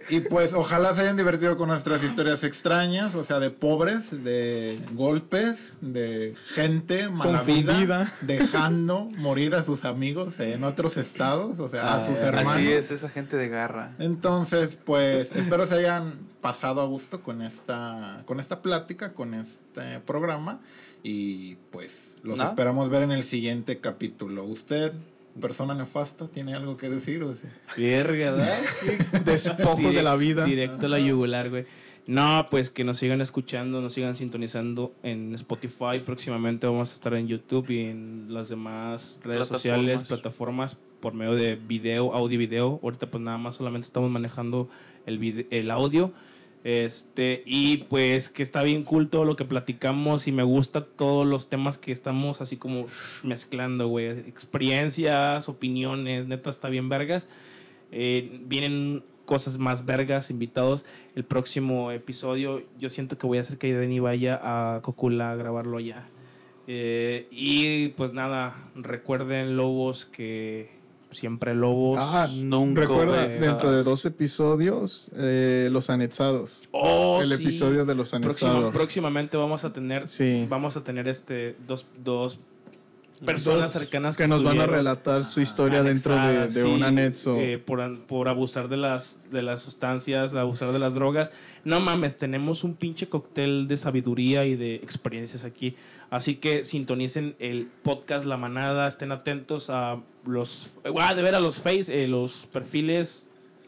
y 0.10 0.20
pues 0.20 0.54
ojalá 0.54 0.94
se 0.94 1.02
hayan 1.02 1.18
divertido 1.18 1.58
con 1.58 1.70
nuestras 1.70 2.04
historias 2.04 2.44
extrañas, 2.44 3.16
o 3.16 3.24
sea, 3.24 3.40
de 3.40 3.50
pobres, 3.50 4.24
de 4.24 4.80
golpes, 4.94 5.74
de 5.82 6.36
gente 6.50 7.10
mala 7.10 7.42
vida, 7.42 8.12
dejando 8.22 9.06
morir 9.18 9.56
a 9.56 9.64
sus 9.64 9.86
amigos 9.86 10.40
en 10.40 10.64
otros 10.64 10.98
estados, 10.98 11.60
o 11.60 11.70
sea, 11.70 11.96
a 11.96 12.06
sus 12.06 12.18
hermanos. 12.18 12.54
Así 12.54 12.72
es, 12.72 12.92
esa 12.92 13.10
gente 13.10 13.38
de 13.38 13.50
garra. 13.50 13.96
Entonces, 14.00 14.78
pues 14.84 15.32
espero 15.36 15.66
se 15.66 15.76
hayan 15.76 16.20
pasado 16.42 16.82
a 16.82 16.86
gusto 16.86 17.22
con 17.22 17.42
esta, 17.42 18.24
con 18.26 18.40
esta 18.40 18.62
plática, 18.62 19.14
con 19.14 19.34
este 19.34 20.00
programa. 20.02 20.60
Y 21.04 21.56
pues 21.72 22.16
los 22.24 22.40
¿No? 22.40 22.46
esperamos 22.46 22.90
ver 22.90 23.04
en 23.04 23.12
el 23.12 23.24
siguiente 23.24 23.80
capítulo. 23.80 24.46
¿Usted, 24.46 24.94
persona 25.42 25.76
nefasta, 25.76 26.30
tiene 26.30 26.54
algo 26.56 26.78
que 26.78 26.90
decir? 26.90 27.22
O 27.24 27.34
sea, 27.36 27.50
Verga, 27.76 28.32
¿verdad? 28.32 28.60
Despojo 29.26 29.92
de 29.92 30.02
la 30.02 30.16
vida. 30.16 30.46
Directo 30.46 30.86
a 30.86 30.90
la 30.90 31.00
yugular, 31.00 31.50
güey. 31.50 31.66
No, 32.06 32.48
pues 32.50 32.70
que 32.70 32.84
nos 32.84 32.98
sigan 32.98 33.22
escuchando, 33.22 33.82
nos 33.82 33.94
sigan 33.94 34.16
sintonizando 34.16 34.94
en 35.04 35.34
Spotify. 35.36 36.00
Próximamente 36.06 36.68
vamos 36.68 36.92
a 36.92 36.94
estar 36.94 37.14
en 37.14 37.28
YouTube 37.28 37.70
y 37.70 37.80
en 37.86 38.28
las 38.30 38.50
demás 38.50 39.20
redes 39.24 39.48
Plataformas. 39.48 39.48
sociales, 39.48 40.04
plataformas, 40.04 40.78
por 41.00 41.14
medio 41.14 41.34
de 41.36 41.56
video, 41.56 42.14
audio 42.14 42.36
y 42.36 42.38
video. 42.38 42.80
Ahorita 42.84 43.08
pues 43.08 43.24
nada 43.24 43.38
más 43.38 43.56
solamente 43.56 43.86
estamos 43.86 44.10
manejando 44.10 44.70
el, 45.06 45.48
el 45.50 45.72
audio. 45.72 46.14
Este, 46.64 47.44
y 47.46 47.78
pues 47.78 48.30
que 48.30 48.42
está 48.42 48.64
bien 48.64 48.84
cool 48.84 49.10
todo 49.10 49.26
lo 49.26 49.36
que 49.36 49.44
platicamos 49.44 50.28
y 50.30 50.32
me 50.32 50.44
gusta 50.44 50.86
todos 50.86 51.28
los 51.28 51.50
temas 51.50 51.78
que 51.78 51.92
estamos 51.92 52.40
así 52.40 52.56
como 52.56 52.86
mezclando, 53.24 53.88
güey. 53.88 54.08
Experiencias, 54.08 55.50
opiniones, 55.50 56.28
neta 56.28 56.50
está 56.50 56.70
bien 56.70 56.88
vergas. 56.88 57.28
Eh, 57.92 58.40
vienen 58.46 59.04
cosas 59.26 59.58
más 59.58 59.86
vergas, 59.86 60.30
invitados. 60.30 60.86
El 61.16 61.26
próximo 61.26 61.92
episodio, 61.92 62.64
yo 62.80 62.90
siento 62.90 63.18
que 63.18 63.28
voy 63.28 63.40
a 63.40 63.42
hacer 63.42 63.58
que 63.58 63.74
Denny 63.74 64.00
vaya 64.00 64.40
a 64.42 64.82
Cocula 64.82 65.32
a 65.32 65.36
grabarlo 65.36 65.78
allá. 65.78 66.08
Eh, 66.68 67.28
y 67.30 67.90
pues 67.90 68.14
nada, 68.14 68.72
recuerden, 68.76 69.58
lobos, 69.58 70.06
que 70.06 70.70
siempre 71.14 71.54
lobos. 71.56 71.98
Ah, 72.02 72.28
Nunca 72.42 72.82
Recuerda, 72.82 73.24
ovejas. 73.26 73.42
dentro 73.42 73.72
de 73.72 73.84
dos 73.84 74.06
episodios, 74.06 75.10
eh, 75.16 75.70
los 75.72 75.90
anexados. 75.90 76.68
Oh, 76.72 77.20
el 77.22 77.28
sí. 77.30 77.34
episodio 77.36 77.86
de 77.86 77.96
los 77.96 78.10
Próxima- 78.12 78.52
anexados. 78.52 78.74
próximamente 78.76 79.38
vamos 79.38 79.64
a 79.64 79.74
tener, 79.74 80.08
Sí. 80.08 80.46
vamos 80.50 80.78
a 80.78 80.84
tener 80.84 81.08
este 81.08 81.56
dos, 81.68 81.86
dos 82.04 82.40
personas 83.26 83.72
cercanas 83.72 84.18
que 84.18 84.28
nos 84.28 84.44
van 84.44 84.60
a 84.60 84.68
relatar 84.68 85.24
su 85.26 85.42
historia 85.42 85.84
dentro 85.84 86.16
de, 86.16 86.48
de 86.48 86.52
sí, 86.52 86.60
un 86.62 86.84
anexo. 86.84 87.38
eh, 87.38 87.58
por, 87.58 88.00
por 88.06 88.28
abusar 88.28 88.70
de 88.70 88.78
las, 88.78 89.20
de 89.32 89.42
las 89.42 89.62
sustancias, 89.62 90.32
de 90.32 90.40
abusar 90.40 90.72
de 90.72 90.80
las 90.80 90.94
drogas. 90.94 91.32
No 91.64 91.80
mames, 91.80 92.18
tenemos 92.18 92.64
un 92.64 92.76
pinche 92.76 93.08
cóctel 93.08 93.68
de 93.68 93.78
sabiduría 93.78 94.46
y 94.46 94.56
de 94.56 94.76
experiencias 94.76 95.44
aquí. 95.44 95.76
Así 96.10 96.36
que 96.36 96.64
sintonicen 96.64 97.36
el 97.40 97.68
podcast 97.82 98.26
La 98.26 98.38
Manada, 98.38 98.88
estén 98.88 99.12
atentos 99.12 99.70
a 99.70 100.00
los... 100.26 100.74
Ah, 101.00 101.16
de 101.16 101.22
ver 101.24 101.36
a 101.36 101.40
los 101.40 101.62
face, 101.62 102.04
eh, 102.04 102.08
los 102.08 102.48
perfiles. 102.52 103.28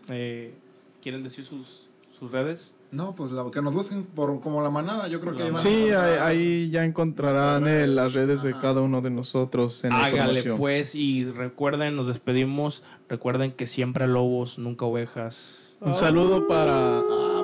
eh, 0.09 0.53
¿Quieren 1.01 1.23
decir 1.23 1.45
sus, 1.45 1.87
sus 2.17 2.31
redes? 2.31 2.75
No, 2.95 3.13
pues 3.13 3.31
la, 3.31 3.43
que 3.51 3.61
nos 3.61 3.73
busquen 3.73 4.05
por, 4.05 4.39
como 4.39 4.63
la 4.63 4.69
manada, 4.69 5.09
yo 5.09 5.19
creo 5.19 5.35
que 5.35 5.43
ahí 5.43 5.49
van 5.49 5.59
a 5.59 5.61
Sí, 5.61 5.91
ahí, 5.91 6.17
ahí 6.21 6.69
ya 6.69 6.85
encontrarán 6.85 7.67
eh, 7.67 7.87
las 7.87 8.13
redes 8.13 8.41
de 8.41 8.53
cada 8.57 8.79
uno 8.79 9.01
de 9.01 9.09
nosotros 9.09 9.83
en 9.83 9.91
Hágale 9.91 10.41
pues 10.53 10.95
y 10.95 11.25
recuerden, 11.25 11.97
nos 11.97 12.07
despedimos. 12.07 12.83
Recuerden 13.09 13.51
que 13.51 13.67
siempre 13.67 14.07
lobos, 14.07 14.57
nunca 14.59 14.85
ovejas. 14.85 15.75
Un 15.81 15.93
saludo 15.93 16.47
para. 16.47 16.99
Ah, 16.99 17.43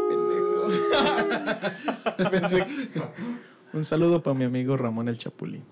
pendejo. 2.16 2.32
Pensé 2.32 2.66
que- 2.66 3.02
Un 3.78 3.84
saludo 3.84 4.24
para 4.24 4.34
mi 4.34 4.46
amigo 4.46 4.78
Ramón 4.78 5.10
el 5.10 5.18
Chapulín. 5.18 5.66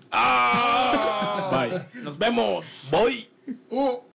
Bye. 1.50 1.80
Nos 2.02 2.18
vemos. 2.18 2.88
Voy. 2.90 3.28
Uh, 3.70 4.00